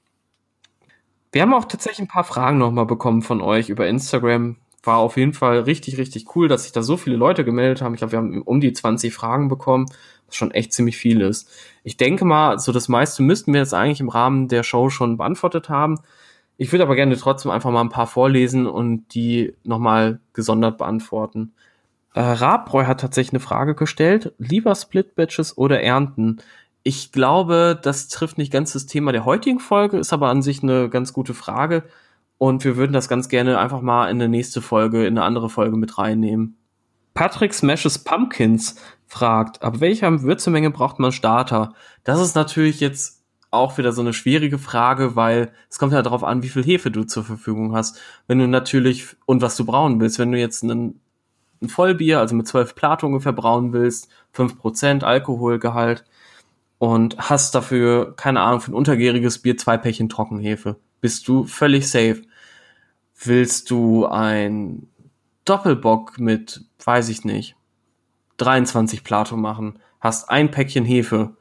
Wir 1.33 1.43
haben 1.43 1.55
auch 1.55 1.67
tatsächlich 1.67 2.01
ein 2.01 2.09
paar 2.09 2.25
Fragen 2.25 2.59
nochmal 2.59 2.87
bekommen 2.87 3.23
von 3.23 3.41
euch 3.41 3.69
über 3.69 3.87
Instagram. 3.87 4.57
War 4.83 4.99
auf 4.99 5.17
jeden 5.17 5.35
Fall 5.35 5.61
richtig, 5.61 5.99
richtig 5.99 6.35
cool, 6.35 6.49
dass 6.49 6.63
sich 6.63 6.73
da 6.73 6.83
so 6.83 6.97
viele 6.97 7.17
Leute 7.17 7.45
gemeldet 7.45 7.83
haben. 7.83 7.95
Ich 7.95 7.99
glaube, 7.99 8.13
wir 8.13 8.19
haben 8.19 8.43
um 8.43 8.61
die 8.61 8.73
20 8.73 9.13
Fragen 9.13 9.49
bekommen, 9.49 9.87
was 10.27 10.37
schon 10.37 10.53
echt 10.53 10.73
ziemlich 10.73 10.97
viel 10.97 11.21
ist. 11.21 11.51
Ich 11.83 11.97
denke 11.97 12.25
mal, 12.25 12.59
so 12.59 12.73
das 12.73 12.89
meiste 12.89 13.23
müssten 13.23 13.53
wir 13.53 13.61
jetzt 13.61 13.75
eigentlich 13.75 14.01
im 14.01 14.09
Rahmen 14.09 14.49
der 14.49 14.63
Show 14.63 14.89
schon 14.89 15.19
beantwortet 15.19 15.69
haben. 15.69 15.99
Ich 16.57 16.73
würde 16.73 16.85
aber 16.85 16.97
gerne 16.97 17.17
trotzdem 17.17 17.51
einfach 17.51 17.71
mal 17.71 17.83
ein 17.83 17.91
paar 17.91 18.07
vorlesen 18.07 18.67
und 18.67 19.13
die 19.15 19.55
nochmal 19.65 20.21
gesondert 20.33 20.79
beantworten. 20.79 21.53
Äh, 22.17 22.23
Rabbräu 22.23 22.87
hat 22.87 23.03
tatsächlich 23.03 23.35
eine 23.35 23.41
Frage 23.41 23.75
gestellt. 23.75 24.33
Lieber 24.39 24.75
Split-Batches 24.75 25.59
oder 25.59 25.83
Ernten? 25.83 26.39
Ich 26.83 27.13
glaube, 27.13 27.79
das 27.81 28.09
trifft 28.09 28.39
nicht 28.39 28.51
ganz 28.51 28.73
das 28.73 28.87
Thema 28.87 29.13
der 29.13 29.27
heutigen 29.27 29.61
Folge, 29.61 29.99
ist 29.99 30.15
aber 30.15 30.31
an 30.31 30.41
sich 30.41 30.63
eine 30.63 30.89
ganz 30.89 31.13
gute 31.13 31.35
Frage. 31.35 31.85
Und 32.39 32.65
wir 32.65 32.79
würden 32.79 32.95
das 32.95 33.11
ganz 33.11 33.29
gerne 33.29 33.59
einfach 33.59 33.83
mal 33.83 34.09
in 34.09 34.17
eine 34.17 34.31
nächste 34.31 34.63
Folge, 34.63 35.07
in 35.07 35.19
eine 35.19 35.27
andere 35.27 35.51
Folge 35.51 35.77
mit 35.77 35.99
reinnehmen. 35.99 36.57
Patrick 37.13 37.53
Smashes 37.53 37.99
Pumpkins 37.99 38.77
fragt, 39.07 39.63
ab 39.63 39.81
welcher 39.81 40.23
Würzemenge 40.23 40.71
braucht 40.71 40.99
man 40.99 41.13
Starter? 41.13 41.75
Das 42.03 42.19
ist 42.19 42.35
natürlich 42.35 42.81
jetzt 42.81 43.25
auch 43.51 43.77
wieder 43.77 43.93
so 43.93 44.01
eine 44.01 44.15
schwierige 44.15 44.59
Frage, 44.59 45.17
weil 45.17 45.53
es 45.69 45.79
kommt 45.79 45.93
ja 45.93 46.01
darauf 46.01 46.25
an, 46.25 46.43
wie 46.43 46.49
viel 46.49 46.65
Hefe 46.65 46.91
du 46.91 47.05
zur 47.05 47.25
Verfügung 47.25 47.75
hast. 47.75 48.01
Wenn 48.27 48.39
du 48.39 48.49
natürlich 48.49 49.17
und 49.27 49.43
was 49.43 49.57
du 49.57 49.67
brauen 49.67 50.01
willst, 50.01 50.19
wenn 50.19 50.33
du 50.33 50.39
jetzt 50.39 50.63
einen, 50.65 51.01
ein 51.63 51.69
Vollbier, 51.69 52.21
also 52.21 52.35
mit 52.35 52.47
12 52.47 52.75
Plato 52.75 53.07
ungefähr 53.07 53.33
brauen 53.33 53.73
willst, 53.73 54.09
5% 54.35 55.03
Alkoholgehalt 55.03 56.05
und 56.79 57.17
hast 57.19 57.55
dafür, 57.55 58.15
keine 58.17 58.41
Ahnung, 58.41 58.61
für 58.61 58.73
ein 58.73 58.75
untergäriges 58.75 59.39
Bier 59.39 59.57
zwei 59.57 59.77
Päckchen 59.77 60.09
Trockenhefe, 60.09 60.77
bist 61.01 61.27
du 61.29 61.45
völlig 61.45 61.91
safe. 61.91 62.23
Willst 63.19 63.71
du 63.71 64.07
ein 64.07 64.89
Doppelbock 65.45 66.19
mit, 66.19 66.65
weiß 66.85 67.09
ich 67.09 67.25
nicht, 67.25 67.57
23 68.39 69.05
Plato 69.05 69.37
machen, 69.37 69.79
hast 70.01 70.29
ein 70.29 70.51
Päckchen 70.51 70.85
Hefe, 70.85 71.37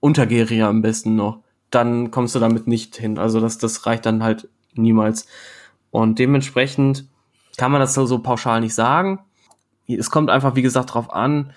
untergäriger 0.00 0.68
am 0.68 0.82
besten 0.82 1.14
noch, 1.14 1.40
dann 1.70 2.10
kommst 2.10 2.34
du 2.34 2.40
damit 2.40 2.66
nicht 2.66 2.96
hin. 2.96 3.18
Also 3.18 3.40
das, 3.40 3.58
das 3.58 3.86
reicht 3.86 4.06
dann 4.06 4.22
halt 4.22 4.48
niemals. 4.74 5.26
Und 5.90 6.18
dementsprechend 6.18 7.06
kann 7.56 7.70
man 7.70 7.80
das 7.80 7.94
so, 7.94 8.06
so 8.06 8.18
pauschal 8.20 8.60
nicht 8.60 8.74
sagen. 8.74 9.20
Es 9.96 10.10
kommt 10.10 10.30
einfach, 10.30 10.56
wie 10.56 10.62
gesagt, 10.62 10.90
darauf 10.90 11.12
an, 11.12 11.52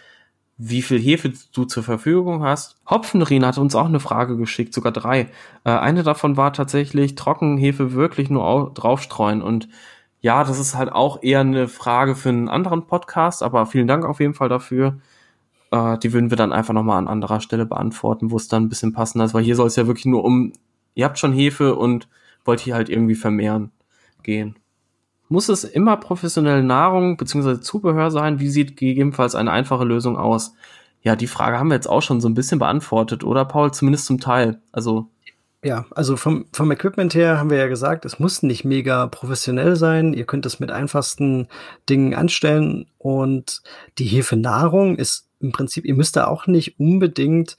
wie 0.58 0.82
viel 0.82 1.00
Hefe 1.00 1.34
du 1.54 1.66
zur 1.66 1.84
Verfügung 1.84 2.44
hast. 2.44 2.76
Hopfenrin 2.90 3.46
hat 3.46 3.58
uns 3.58 3.76
auch 3.76 3.88
eine 3.88 4.00
Frage 4.00 4.38
geschickt, 4.38 4.74
sogar 4.74 4.92
drei. 4.92 5.30
Äh, 5.64 5.72
eine 5.72 6.04
davon 6.04 6.38
war 6.38 6.54
tatsächlich 6.54 7.16
Trockenhefe 7.16 7.94
wirklich 7.94 8.30
nur 8.30 8.72
draufstreuen. 8.74 9.42
Und 9.42 9.68
ja, 10.22 10.44
das 10.44 10.60
ist 10.60 10.76
halt 10.76 10.92
auch 10.92 11.22
eher 11.24 11.42
eine 11.42 11.68
Frage 11.68 12.16
für 12.16 12.30
einen 12.30 12.50
anderen 12.50 12.88
Podcast, 12.88 13.44
aber 13.44 13.66
vielen 13.66 13.88
Dank 13.88 14.06
auf 14.06 14.20
jeden 14.20 14.36
Fall 14.36 14.50
dafür. 14.50 15.00
Äh, 15.72 15.98
die 15.98 16.14
würden 16.14 16.30
wir 16.30 16.38
dann 16.38 16.54
einfach 16.54 16.74
nochmal 16.74 17.00
an 17.00 17.08
anderer 17.08 17.42
Stelle 17.42 17.66
beantworten, 17.66 18.32
wo 18.32 18.38
es 18.38 18.48
dann 18.48 18.64
ein 18.64 18.70
bisschen 18.70 18.94
passender 18.94 19.26
ist, 19.26 19.34
weil 19.34 19.44
hier 19.44 19.56
soll 19.56 19.68
es 19.68 19.76
ja 19.76 19.88
wirklich 19.88 20.06
nur 20.06 20.24
um, 20.24 20.54
ihr 20.94 21.06
habt 21.06 21.20
schon 21.20 21.34
Hefe 21.34 21.76
und 21.76 22.08
wollt 22.46 22.60
hier 22.60 22.76
halt 22.76 22.90
irgendwie 22.90 23.16
vermehren 23.16 23.72
gehen. 24.22 24.56
Muss 25.34 25.50
es 25.50 25.64
immer 25.64 25.98
professionelle 25.98 26.62
Nahrung 26.62 27.18
bzw. 27.18 27.60
Zubehör 27.60 28.12
sein? 28.12 28.40
Wie 28.40 28.50
sieht 28.50 28.78
gegebenenfalls 28.78 29.34
eine 29.34 29.50
einfache 29.50 29.84
Lösung 29.84 30.16
aus? 30.16 30.54
Ja, 31.02 31.16
die 31.16 31.26
Frage 31.26 31.58
haben 31.58 31.70
wir 31.70 31.74
jetzt 31.74 31.90
auch 31.90 32.04
schon 32.04 32.22
so 32.22 32.30
ein 32.30 32.36
bisschen 32.36 32.60
beantwortet, 32.60 33.24
oder 33.24 33.44
Paul? 33.44 33.74
Zumindest 33.74 34.06
zum 34.06 34.20
Teil. 34.20 34.62
Also 34.72 35.10
ja, 35.64 35.86
also 35.90 36.18
vom, 36.18 36.46
vom 36.54 36.72
Equipment 36.72 37.16
her 37.16 37.40
haben 37.40 37.50
wir 37.50 37.58
ja 37.58 37.66
gesagt, 37.66 38.06
es 38.06 38.20
muss 38.20 38.44
nicht 38.44 38.64
mega 38.64 39.08
professionell 39.08 39.76
sein. 39.76 40.14
Ihr 40.14 40.26
könnt 40.26 40.46
es 40.46 40.60
mit 40.60 40.70
einfachsten 40.70 41.48
Dingen 41.90 42.14
anstellen 42.14 42.86
und 43.00 43.64
die 43.98 44.06
Hefenahrung 44.06 44.98
ist 44.98 45.30
im 45.40 45.52
Prinzip, 45.52 45.86
ihr 45.86 45.96
müsst 45.96 46.16
da 46.16 46.28
auch 46.28 46.46
nicht 46.46 46.80
unbedingt 46.80 47.58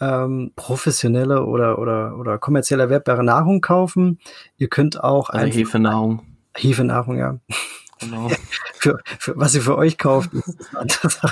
ähm, 0.00 0.52
professionelle 0.54 1.46
oder, 1.46 1.80
oder, 1.80 2.16
oder 2.16 2.38
kommerziell 2.38 2.78
erwerbbare 2.78 3.24
Nahrung 3.24 3.60
kaufen. 3.60 4.20
Ihr 4.56 4.68
könnt 4.68 5.02
auch 5.02 5.30
also 5.30 5.58
Hefenahrung. 5.58 6.22
Hefenahrung, 6.58 7.18
ja. 7.18 7.38
Genau. 8.00 8.28
für, 8.74 8.98
für, 9.18 9.36
was 9.36 9.54
ihr 9.54 9.62
für 9.62 9.76
euch 9.76 9.98
kauft, 9.98 10.32
ist 10.32 10.70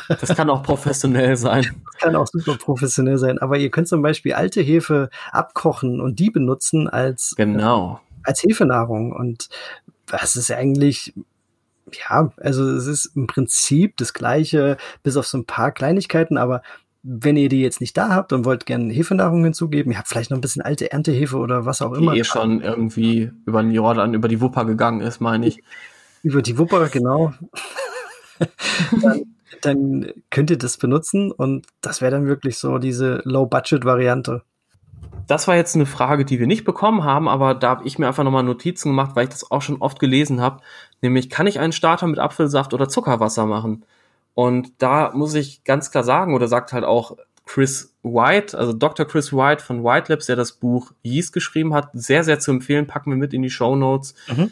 Das 0.09 0.37
kann 0.37 0.51
auch 0.51 0.63
professionell 0.63 1.37
sein. 1.37 1.63
Das 1.85 2.01
kann 2.01 2.17
auch 2.17 2.27
super 2.27 2.57
professionell 2.57 3.19
sein. 3.19 3.39
Aber 3.39 3.57
ihr 3.57 3.71
könnt 3.71 3.89
zum 3.89 4.03
Beispiel 4.03 4.33
alte 4.35 4.61
Hefe 4.61 5.11
abkochen 5.31 6.01
und 6.01 6.19
die 6.19 6.31
benutzen 6.31 6.89
als, 6.89 7.35
genau. 7.37 8.01
Äh, 8.25 8.29
als 8.29 8.43
Hefenahrung. 8.43 9.13
Und 9.13 9.49
das 10.07 10.37
ist 10.37 10.51
eigentlich 10.51 11.15
ja, 11.93 12.33
also 12.39 12.69
es 12.71 12.87
ist 12.87 13.13
im 13.15 13.27
Prinzip 13.27 13.97
das 13.97 14.13
gleiche, 14.13 14.77
bis 15.03 15.17
auf 15.17 15.27
so 15.27 15.39
ein 15.39 15.47
paar 15.47 15.71
Kleinigkeiten, 15.71 16.37
aber 16.37 16.63
wenn 17.09 17.37
ihr 17.37 17.49
die 17.49 17.61
jetzt 17.61 17.81
nicht 17.81 17.97
da 17.97 18.09
habt 18.09 18.33
und 18.33 18.45
wollt 18.45 18.67
gerne 18.67 18.93
Hefenahrung 18.93 19.45
hinzugeben, 19.45 19.93
ihr 19.93 19.99
habt 19.99 20.09
vielleicht 20.09 20.31
noch 20.31 20.39
ein 20.39 20.41
bisschen 20.41 20.63
alte 20.63 20.91
Erntehefe 20.91 21.37
oder 21.37 21.65
was 21.65 21.81
auch 21.83 21.93
die 21.93 22.03
immer. 22.03 22.15
Die 22.15 22.21
eh 22.21 22.25
schon 22.25 22.61
irgendwie 22.61 23.31
über 23.47 23.63
den 23.63 23.71
Jordan, 23.71 24.15
über 24.15 24.29
die 24.29 24.41
Wupper 24.41 24.65
gegangen 24.65 25.01
ist, 25.01 25.21
meine 25.21 25.47
ich. 25.47 25.63
Über 26.23 26.43
die 26.43 26.59
Wupper, 26.59 26.89
genau. 26.89 27.33
dann, 29.03 29.37
dann 29.63 30.13
könnt 30.31 30.51
ihr 30.51 30.59
das 30.59 30.79
benutzen 30.79 31.31
und 31.31 31.67
das 31.81 32.01
wäre 32.01 32.11
dann 32.11 32.27
wirklich 32.27 32.59
so 32.59 32.79
diese 32.79 33.21
Low-Budget-Variante 33.25 34.43
das 35.27 35.49
war 35.49 35.57
jetzt 35.57 35.75
eine 35.75 35.87
Frage, 35.87 36.25
die 36.25 36.39
wir 36.39 36.47
nicht 36.47 36.65
bekommen 36.65 37.05
haben, 37.05 37.29
aber 37.29 37.55
da 37.55 37.71
habe 37.71 37.87
ich 37.87 37.99
mir 37.99 38.07
einfach 38.07 38.25
nochmal 38.25 38.45
Notizen 38.45 38.91
gemacht, 38.91 39.13
weil 39.15 39.25
ich 39.25 39.31
das 39.31 39.51
auch 39.51 39.63
schon 39.63 39.81
oft 39.81 39.99
gelesen 39.99 40.41
habe. 40.41 40.63
Nämlich, 41.03 41.31
kann 41.31 41.47
ich 41.47 41.59
einen 41.59 41.73
Starter 41.73 42.07
mit 42.07 42.19
Apfelsaft 42.19 42.75
oder 42.75 42.89
Zuckerwasser 42.89 43.47
machen? 43.47 43.85
Und 44.37 44.83
da 44.83 45.13
muss 45.15 45.33
ich 45.33 45.65
ganz 45.65 45.91
klar 45.91 46.05
sagen, 46.05 46.35
oder 46.35 46.47
sagt 46.47 46.75
halt 46.75 46.85
auch 46.85 47.17
Chris 47.47 47.97
White, 48.03 48.59
also 48.59 48.75
Dr. 48.75 49.07
Chris 49.07 49.33
White 49.33 49.65
von 49.65 49.83
White 49.83 50.13
Labs, 50.13 50.27
der 50.27 50.37
das 50.37 50.53
Buch 50.53 50.93
Yeast 51.03 51.33
geschrieben 51.33 51.73
hat, 51.73 51.89
sehr, 51.95 52.23
sehr 52.23 52.39
zu 52.39 52.51
empfehlen, 52.51 52.87
packen 52.87 53.11
wir 53.11 53.17
mit 53.17 53.33
in 53.33 53.41
die 53.41 53.49
Show 53.49 53.77
Notes. 53.77 54.15
Mhm. 54.29 54.51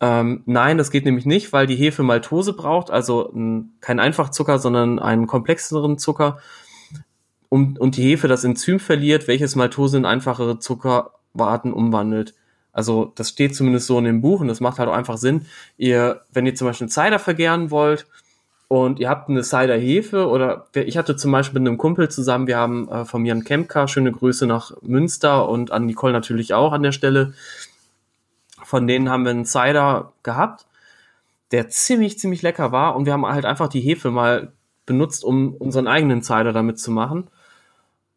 Ähm, 0.00 0.42
nein, 0.44 0.76
das 0.76 0.90
geht 0.90 1.06
nämlich 1.06 1.24
nicht, 1.24 1.54
weil 1.54 1.66
die 1.66 1.74
Hefe 1.74 2.02
Maltose 2.02 2.52
braucht, 2.52 2.90
also 2.90 3.32
ein, 3.32 3.72
kein 3.80 3.98
Einfachzucker, 3.98 4.58
sondern 4.58 4.98
einen 4.98 5.26
komplexeren 5.26 5.96
Zucker 5.96 6.38
um, 7.48 7.78
und 7.78 7.96
die 7.96 8.02
Hefe 8.02 8.28
das 8.28 8.44
Enzym 8.44 8.78
verliert, 8.78 9.26
welches 9.26 9.56
Maltose 9.56 9.96
in 9.96 10.04
einfachere 10.04 10.58
Zuckerarten 10.58 11.72
umwandelt. 11.72 12.34
Also 12.72 13.10
das 13.14 13.30
steht 13.30 13.56
zumindest 13.56 13.86
so 13.86 13.98
in 13.98 14.04
dem 14.04 14.20
Buch 14.20 14.42
und 14.42 14.48
das 14.48 14.60
macht 14.60 14.78
halt 14.78 14.90
auch 14.90 14.94
einfach 14.94 15.16
Sinn. 15.16 15.46
Ihr, 15.78 16.20
wenn 16.30 16.44
ihr 16.44 16.54
zum 16.54 16.66
Beispiel 16.66 16.84
einen 16.84 16.90
Cider 16.90 17.18
vergären 17.18 17.70
wollt 17.70 18.06
und 18.68 19.00
ihr 19.00 19.08
habt 19.08 19.30
eine 19.30 19.42
Cider-Hefe 19.42 20.28
oder 20.28 20.66
ich 20.74 20.98
hatte 20.98 21.16
zum 21.16 21.32
Beispiel 21.32 21.60
mit 21.60 21.68
einem 21.68 21.78
Kumpel 21.78 22.10
zusammen, 22.10 22.46
wir 22.46 22.58
haben 22.58 22.88
äh, 22.88 23.04
von 23.06 23.24
Jan 23.24 23.42
Kempka, 23.44 23.88
schöne 23.88 24.12
Grüße 24.12 24.46
nach 24.46 24.72
Münster 24.82 25.48
und 25.48 25.72
an 25.72 25.86
Nicole 25.86 26.12
natürlich 26.12 26.52
auch 26.52 26.72
an 26.72 26.82
der 26.82 26.92
Stelle. 26.92 27.32
Von 28.62 28.86
denen 28.86 29.08
haben 29.08 29.24
wir 29.24 29.30
einen 29.30 29.46
Cider 29.46 30.12
gehabt, 30.22 30.66
der 31.50 31.70
ziemlich, 31.70 32.18
ziemlich 32.18 32.42
lecker 32.42 32.70
war 32.70 32.94
und 32.94 33.06
wir 33.06 33.14
haben 33.14 33.24
halt 33.24 33.46
einfach 33.46 33.68
die 33.68 33.80
Hefe 33.80 34.10
mal 34.10 34.52
benutzt, 34.84 35.24
um 35.24 35.54
unseren 35.54 35.86
eigenen 35.86 36.22
Cider 36.22 36.52
damit 36.52 36.78
zu 36.78 36.90
machen. 36.90 37.28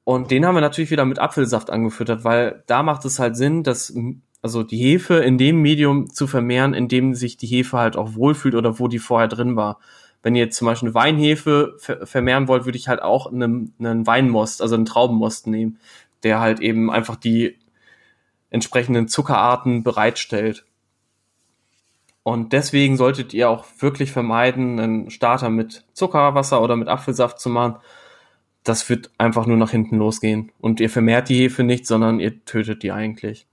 Und 0.03 0.31
den 0.31 0.45
haben 0.45 0.55
wir 0.55 0.61
natürlich 0.61 0.91
wieder 0.91 1.05
mit 1.05 1.19
Apfelsaft 1.19 1.69
angefüttert, 1.69 2.25
weil 2.25 2.63
da 2.67 2.83
macht 2.83 3.05
es 3.05 3.19
halt 3.19 3.37
Sinn, 3.37 3.63
dass 3.63 3.93
also 4.41 4.63
die 4.63 4.77
Hefe 4.77 5.15
in 5.15 5.37
dem 5.37 5.61
Medium 5.61 6.09
zu 6.09 6.27
vermehren, 6.27 6.73
in 6.73 6.89
dem 6.89 7.13
sich 7.13 7.37
die 7.37 7.47
Hefe 7.47 7.77
halt 7.77 7.95
auch 7.95 8.15
wohlfühlt 8.15 8.55
oder 8.55 8.79
wo 8.79 8.89
die 8.89 8.99
vorher 8.99 9.27
drin 9.29 9.55
war. 9.55 9.79
Wenn 10.23 10.35
ihr 10.35 10.43
jetzt 10.45 10.57
zum 10.57 10.67
Beispiel 10.67 10.89
eine 10.89 10.95
Weinhefe 10.95 11.77
vermehren 12.03 12.47
wollt, 12.47 12.65
würde 12.65 12.77
ich 12.77 12.87
halt 12.87 13.01
auch 13.01 13.31
einen, 13.31 13.73
einen 13.79 14.05
Weinmost, 14.05 14.61
also 14.61 14.75
einen 14.75 14.85
Traubenmost 14.85 15.47
nehmen, 15.47 15.79
der 16.23 16.39
halt 16.39 16.59
eben 16.59 16.91
einfach 16.91 17.15
die 17.15 17.57
entsprechenden 18.51 19.07
Zuckerarten 19.07 19.83
bereitstellt. 19.83 20.65
Und 22.23 22.53
deswegen 22.53 22.97
solltet 22.97 23.33
ihr 23.33 23.49
auch 23.49 23.65
wirklich 23.79 24.11
vermeiden, 24.11 24.79
einen 24.79 25.09
Starter 25.09 25.49
mit 25.49 25.83
Zuckerwasser 25.93 26.61
oder 26.61 26.75
mit 26.75 26.87
Apfelsaft 26.87 27.39
zu 27.39 27.49
machen, 27.49 27.77
das 28.63 28.87
wird 28.89 29.09
einfach 29.17 29.47
nur 29.47 29.57
nach 29.57 29.71
hinten 29.71 29.97
losgehen. 29.97 30.51
Und 30.59 30.79
ihr 30.79 30.89
vermehrt 30.89 31.29
die 31.29 31.39
Hefe 31.39 31.63
nicht, 31.63 31.87
sondern 31.87 32.19
ihr 32.19 32.45
tötet 32.45 32.83
die 32.83 32.91
eigentlich. 32.91 33.47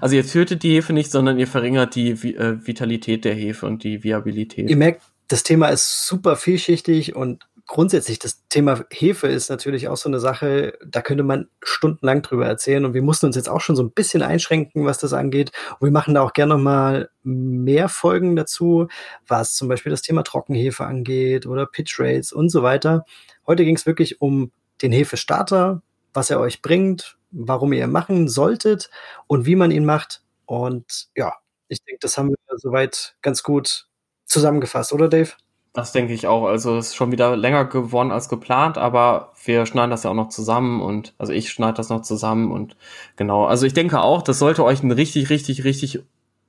Also 0.00 0.14
ihr 0.14 0.24
tötet 0.24 0.62
die 0.62 0.74
Hefe 0.76 0.92
nicht, 0.92 1.10
sondern 1.10 1.40
ihr 1.40 1.48
verringert 1.48 1.96
die 1.96 2.10
äh, 2.10 2.66
Vitalität 2.66 3.24
der 3.24 3.34
Hefe 3.34 3.66
und 3.66 3.82
die 3.82 4.04
Viabilität. 4.04 4.70
Ihr 4.70 4.76
merkt, 4.76 5.02
das 5.32 5.44
Thema 5.44 5.68
ist 5.68 6.06
super 6.06 6.36
vielschichtig 6.36 7.16
und 7.16 7.48
grundsätzlich 7.66 8.18
das 8.18 8.46
Thema 8.48 8.84
Hefe 8.90 9.28
ist 9.28 9.48
natürlich 9.48 9.88
auch 9.88 9.96
so 9.96 10.10
eine 10.10 10.20
Sache, 10.20 10.76
da 10.84 11.00
könnte 11.00 11.22
man 11.22 11.48
stundenlang 11.62 12.20
drüber 12.20 12.46
erzählen 12.46 12.84
und 12.84 12.92
wir 12.92 13.00
mussten 13.00 13.24
uns 13.24 13.36
jetzt 13.36 13.48
auch 13.48 13.62
schon 13.62 13.74
so 13.74 13.82
ein 13.82 13.92
bisschen 13.92 14.20
einschränken, 14.20 14.84
was 14.84 14.98
das 14.98 15.14
angeht. 15.14 15.50
Und 15.78 15.86
wir 15.86 15.92
machen 15.92 16.12
da 16.12 16.20
auch 16.20 16.34
gerne 16.34 16.54
noch 16.54 16.60
mal 16.60 17.08
mehr 17.22 17.88
Folgen 17.88 18.36
dazu, 18.36 18.88
was 19.26 19.54
zum 19.54 19.68
Beispiel 19.68 19.88
das 19.88 20.02
Thema 20.02 20.22
Trockenhefe 20.22 20.84
angeht 20.84 21.46
oder 21.46 21.64
Pitch 21.64 21.98
Rates 21.98 22.30
und 22.30 22.50
so 22.50 22.62
weiter. 22.62 23.06
Heute 23.46 23.64
ging 23.64 23.76
es 23.76 23.86
wirklich 23.86 24.20
um 24.20 24.52
den 24.82 24.92
Hefestarter, 24.92 25.80
was 26.12 26.28
er 26.28 26.40
euch 26.40 26.60
bringt, 26.60 27.16
warum 27.30 27.72
ihr 27.72 27.86
machen 27.86 28.28
solltet 28.28 28.90
und 29.28 29.46
wie 29.46 29.56
man 29.56 29.70
ihn 29.70 29.86
macht. 29.86 30.22
Und 30.44 31.08
ja, 31.16 31.32
ich 31.68 31.82
denke, 31.84 32.00
das 32.02 32.18
haben 32.18 32.28
wir 32.28 32.58
soweit 32.58 33.16
ganz 33.22 33.42
gut 33.42 33.86
zusammengefasst, 34.32 34.92
oder 34.92 35.08
Dave? 35.08 35.30
Das 35.72 35.92
denke 35.92 36.12
ich 36.12 36.26
auch. 36.26 36.46
Also 36.46 36.76
es 36.76 36.88
ist 36.88 36.96
schon 36.96 37.12
wieder 37.12 37.34
länger 37.36 37.64
geworden 37.64 38.12
als 38.12 38.28
geplant, 38.28 38.76
aber 38.76 39.32
wir 39.44 39.64
schneiden 39.64 39.90
das 39.90 40.02
ja 40.02 40.10
auch 40.10 40.14
noch 40.14 40.28
zusammen 40.28 40.82
und 40.82 41.14
also 41.16 41.32
ich 41.32 41.50
schneide 41.50 41.74
das 41.74 41.88
noch 41.88 42.02
zusammen 42.02 42.52
und 42.52 42.76
genau. 43.16 43.46
Also 43.46 43.64
ich 43.64 43.72
denke 43.72 44.00
auch, 44.02 44.20
das 44.20 44.38
sollte 44.38 44.64
euch 44.64 44.82
einen 44.82 44.92
richtig, 44.92 45.30
richtig, 45.30 45.64
richtig 45.64 46.04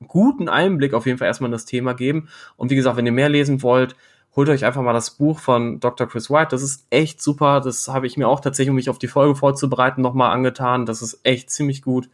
guten 0.07 0.49
Einblick 0.49 0.93
auf 0.93 1.05
jeden 1.05 1.17
Fall 1.17 1.27
erstmal 1.27 1.47
in 1.47 1.53
das 1.53 1.65
Thema 1.65 1.93
geben. 1.93 2.27
Und 2.57 2.69
wie 2.69 2.75
gesagt, 2.75 2.97
wenn 2.97 3.05
ihr 3.05 3.13
mehr 3.13 3.29
lesen 3.29 3.61
wollt, 3.61 3.95
holt 4.35 4.49
euch 4.49 4.65
einfach 4.65 4.81
mal 4.81 4.93
das 4.93 5.11
Buch 5.11 5.39
von 5.39 5.79
Dr. 5.79 6.07
Chris 6.07 6.29
White. 6.29 6.49
Das 6.51 6.61
ist 6.61 6.85
echt 6.89 7.21
super. 7.21 7.61
Das 7.61 7.87
habe 7.87 8.07
ich 8.07 8.17
mir 8.17 8.27
auch 8.27 8.39
tatsächlich, 8.39 8.71
um 8.71 8.75
mich 8.75 8.89
auf 8.89 8.99
die 8.99 9.07
Folge 9.07 9.35
vorzubereiten, 9.35 10.01
nochmal 10.01 10.31
angetan. 10.31 10.85
Das 10.85 11.01
ist 11.01 11.19
echt 11.23 11.49
ziemlich 11.49 11.81
gut. 11.81 12.09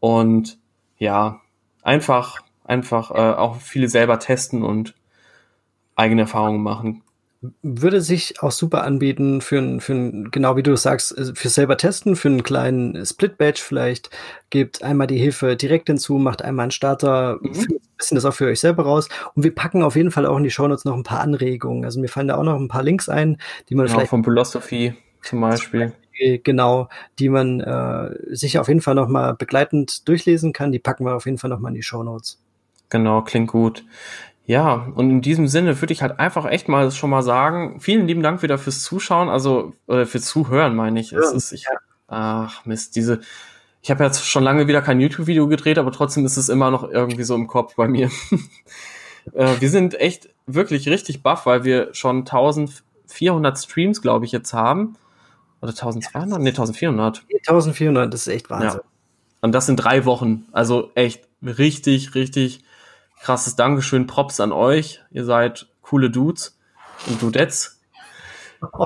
Und 0.00 0.58
ja, 0.98 1.40
einfach, 1.82 2.40
einfach 2.64 3.10
äh, 3.10 3.14
auch 3.14 3.56
viele 3.56 3.88
selber 3.88 4.18
testen 4.18 4.62
und 4.62 4.94
eigene 5.96 6.22
Erfahrungen 6.22 6.62
machen 6.62 7.02
würde 7.62 8.00
sich 8.00 8.40
auch 8.40 8.52
super 8.52 8.84
anbieten 8.84 9.40
für 9.40 9.58
ein, 9.58 9.80
für 9.80 9.94
ein, 9.94 10.30
genau 10.30 10.56
wie 10.56 10.62
du 10.62 10.76
sagst, 10.76 11.16
äh, 11.18 11.34
für 11.34 11.48
selber 11.48 11.76
testen, 11.76 12.14
für 12.14 12.28
einen 12.28 12.42
kleinen 12.44 13.04
Split-Badge 13.04 13.60
vielleicht. 13.60 14.10
Gebt 14.50 14.82
einmal 14.82 15.08
die 15.08 15.18
Hilfe 15.18 15.56
direkt 15.56 15.88
hinzu, 15.88 16.18
macht 16.18 16.42
einmal 16.42 16.64
einen 16.64 16.70
Starter, 16.70 17.38
mhm. 17.40 17.50
ein 17.50 17.80
bisschen 17.96 18.14
das 18.14 18.24
auch 18.24 18.34
für 18.34 18.46
euch 18.46 18.60
selber 18.60 18.84
raus. 18.84 19.08
Und 19.34 19.42
wir 19.42 19.54
packen 19.54 19.82
auf 19.82 19.96
jeden 19.96 20.12
Fall 20.12 20.26
auch 20.26 20.36
in 20.36 20.44
die 20.44 20.50
Shownotes 20.50 20.84
noch 20.84 20.94
ein 20.94 21.02
paar 21.02 21.20
Anregungen. 21.20 21.84
Also 21.84 22.00
mir 22.00 22.08
fallen 22.08 22.28
da 22.28 22.36
auch 22.36 22.44
noch 22.44 22.58
ein 22.58 22.68
paar 22.68 22.84
Links 22.84 23.08
ein, 23.08 23.38
die 23.68 23.74
man 23.74 23.86
genau, 23.86 23.98
vielleicht. 23.98 24.10
Von 24.10 24.24
Philosophy 24.24 24.94
zum 25.22 25.40
Beispiel. 25.40 25.92
Genau, 26.44 26.88
die 27.18 27.28
man 27.28 27.58
äh, 27.58 28.14
sich 28.32 28.58
auf 28.60 28.68
jeden 28.68 28.80
Fall 28.82 28.94
noch 28.94 29.08
mal 29.08 29.34
begleitend 29.34 30.06
durchlesen 30.06 30.52
kann. 30.52 30.70
Die 30.70 30.78
packen 30.78 31.04
wir 31.04 31.16
auf 31.16 31.24
jeden 31.24 31.38
Fall 31.38 31.50
noch 31.50 31.58
mal 31.58 31.70
in 31.70 31.74
die 31.74 31.82
Shownotes. 31.82 32.38
Genau, 32.92 33.22
klingt 33.22 33.48
gut. 33.48 33.84
Ja, 34.44 34.86
und 34.94 35.08
in 35.08 35.22
diesem 35.22 35.48
Sinne 35.48 35.80
würde 35.80 35.94
ich 35.94 36.02
halt 36.02 36.20
einfach 36.20 36.44
echt 36.44 36.68
mal 36.68 36.90
schon 36.90 37.08
mal 37.08 37.22
sagen, 37.22 37.80
vielen 37.80 38.06
lieben 38.06 38.22
Dank 38.22 38.42
wieder 38.42 38.58
fürs 38.58 38.82
Zuschauen, 38.82 39.30
also 39.30 39.72
oder 39.86 40.04
fürs 40.04 40.26
Zuhören, 40.26 40.76
meine 40.76 41.00
ich. 41.00 41.12
Ja. 41.12 41.20
Es 41.20 41.32
ist, 41.32 41.52
ich, 41.52 41.64
ach 42.08 42.66
Mist, 42.66 42.94
diese, 42.94 43.20
ich 43.80 43.90
habe 43.90 44.04
jetzt 44.04 44.26
schon 44.26 44.44
lange 44.44 44.68
wieder 44.68 44.82
kein 44.82 45.00
YouTube-Video 45.00 45.48
gedreht, 45.48 45.78
aber 45.78 45.90
trotzdem 45.90 46.26
ist 46.26 46.36
es 46.36 46.50
immer 46.50 46.70
noch 46.70 46.86
irgendwie 46.86 47.22
so 47.22 47.34
im 47.34 47.46
Kopf 47.46 47.76
bei 47.76 47.88
mir. 47.88 48.10
äh, 49.32 49.54
wir 49.58 49.70
sind 49.70 49.98
echt 49.98 50.28
wirklich 50.44 50.86
richtig 50.86 51.22
baff, 51.22 51.46
weil 51.46 51.64
wir 51.64 51.94
schon 51.94 52.18
1400 52.18 53.58
Streams, 53.58 54.02
glaube 54.02 54.26
ich, 54.26 54.32
jetzt 54.32 54.52
haben. 54.52 54.96
Oder 55.62 55.70
1200? 55.70 56.38
Nee, 56.40 56.50
1400. 56.50 57.24
1400, 57.48 58.12
das 58.12 58.26
ist 58.26 58.34
echt 58.34 58.50
Wahnsinn. 58.50 58.80
Ja. 58.80 58.88
Und 59.40 59.52
das 59.52 59.70
in 59.70 59.76
drei 59.76 60.04
Wochen. 60.04 60.44
Also 60.52 60.90
echt 60.94 61.26
richtig, 61.42 62.14
richtig 62.14 62.64
krasses 63.22 63.56
Dankeschön, 63.56 64.06
Props 64.06 64.40
an 64.40 64.52
euch. 64.52 65.00
Ihr 65.10 65.24
seid 65.24 65.68
coole 65.80 66.10
Dudes 66.10 66.58
und 67.08 67.22
Dudettes. 67.22 67.80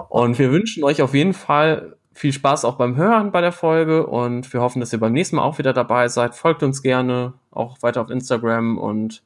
Und 0.08 0.38
wir 0.38 0.52
wünschen 0.52 0.84
euch 0.84 1.02
auf 1.02 1.14
jeden 1.14 1.34
Fall 1.34 1.96
viel 2.12 2.32
Spaß 2.32 2.64
auch 2.64 2.76
beim 2.76 2.96
Hören 2.96 3.30
bei 3.30 3.42
der 3.42 3.52
Folge 3.52 4.06
und 4.06 4.50
wir 4.52 4.60
hoffen, 4.62 4.80
dass 4.80 4.92
ihr 4.92 5.00
beim 5.00 5.12
nächsten 5.12 5.36
Mal 5.36 5.42
auch 5.42 5.58
wieder 5.58 5.74
dabei 5.74 6.08
seid. 6.08 6.34
Folgt 6.34 6.62
uns 6.62 6.82
gerne 6.82 7.34
auch 7.50 7.82
weiter 7.82 8.00
auf 8.00 8.08
Instagram 8.08 8.78
und 8.78 9.22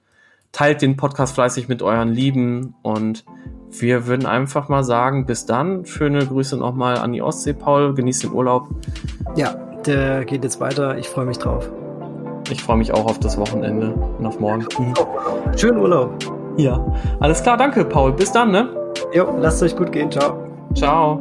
teilt 0.50 0.82
den 0.82 0.96
Podcast 0.96 1.34
fleißig 1.34 1.68
mit 1.68 1.82
euren 1.82 2.08
Lieben 2.08 2.74
und 2.82 3.24
wir 3.70 4.08
würden 4.08 4.26
einfach 4.26 4.68
mal 4.68 4.82
sagen, 4.82 5.26
bis 5.26 5.46
dann. 5.46 5.86
Schöne 5.86 6.26
Grüße 6.26 6.56
nochmal 6.56 6.98
an 6.98 7.12
die 7.12 7.22
Ostsee, 7.22 7.52
Paul. 7.52 7.94
Genießt 7.94 8.24
den 8.24 8.32
Urlaub. 8.32 8.68
Ja, 9.36 9.52
der 9.86 10.24
geht 10.24 10.42
jetzt 10.42 10.58
weiter. 10.58 10.98
Ich 10.98 11.08
freue 11.08 11.26
mich 11.26 11.38
drauf. 11.38 11.70
Ich 12.50 12.62
freue 12.62 12.76
mich 12.76 12.92
auch 12.92 13.06
auf 13.06 13.18
das 13.20 13.38
Wochenende 13.38 13.94
und 14.18 14.26
auf 14.26 14.40
morgen. 14.40 14.66
Schönen 15.56 15.78
Urlaub. 15.78 16.10
Ja, 16.56 16.84
alles 17.20 17.42
klar, 17.42 17.56
danke, 17.56 17.84
Paul. 17.84 18.12
Bis 18.12 18.32
dann, 18.32 18.50
ne? 18.50 18.68
Jo, 19.14 19.26
lasst 19.38 19.62
euch 19.62 19.76
gut 19.76 19.92
gehen. 19.92 20.10
Ciao. 20.10 20.46
Ciao. 20.74 21.18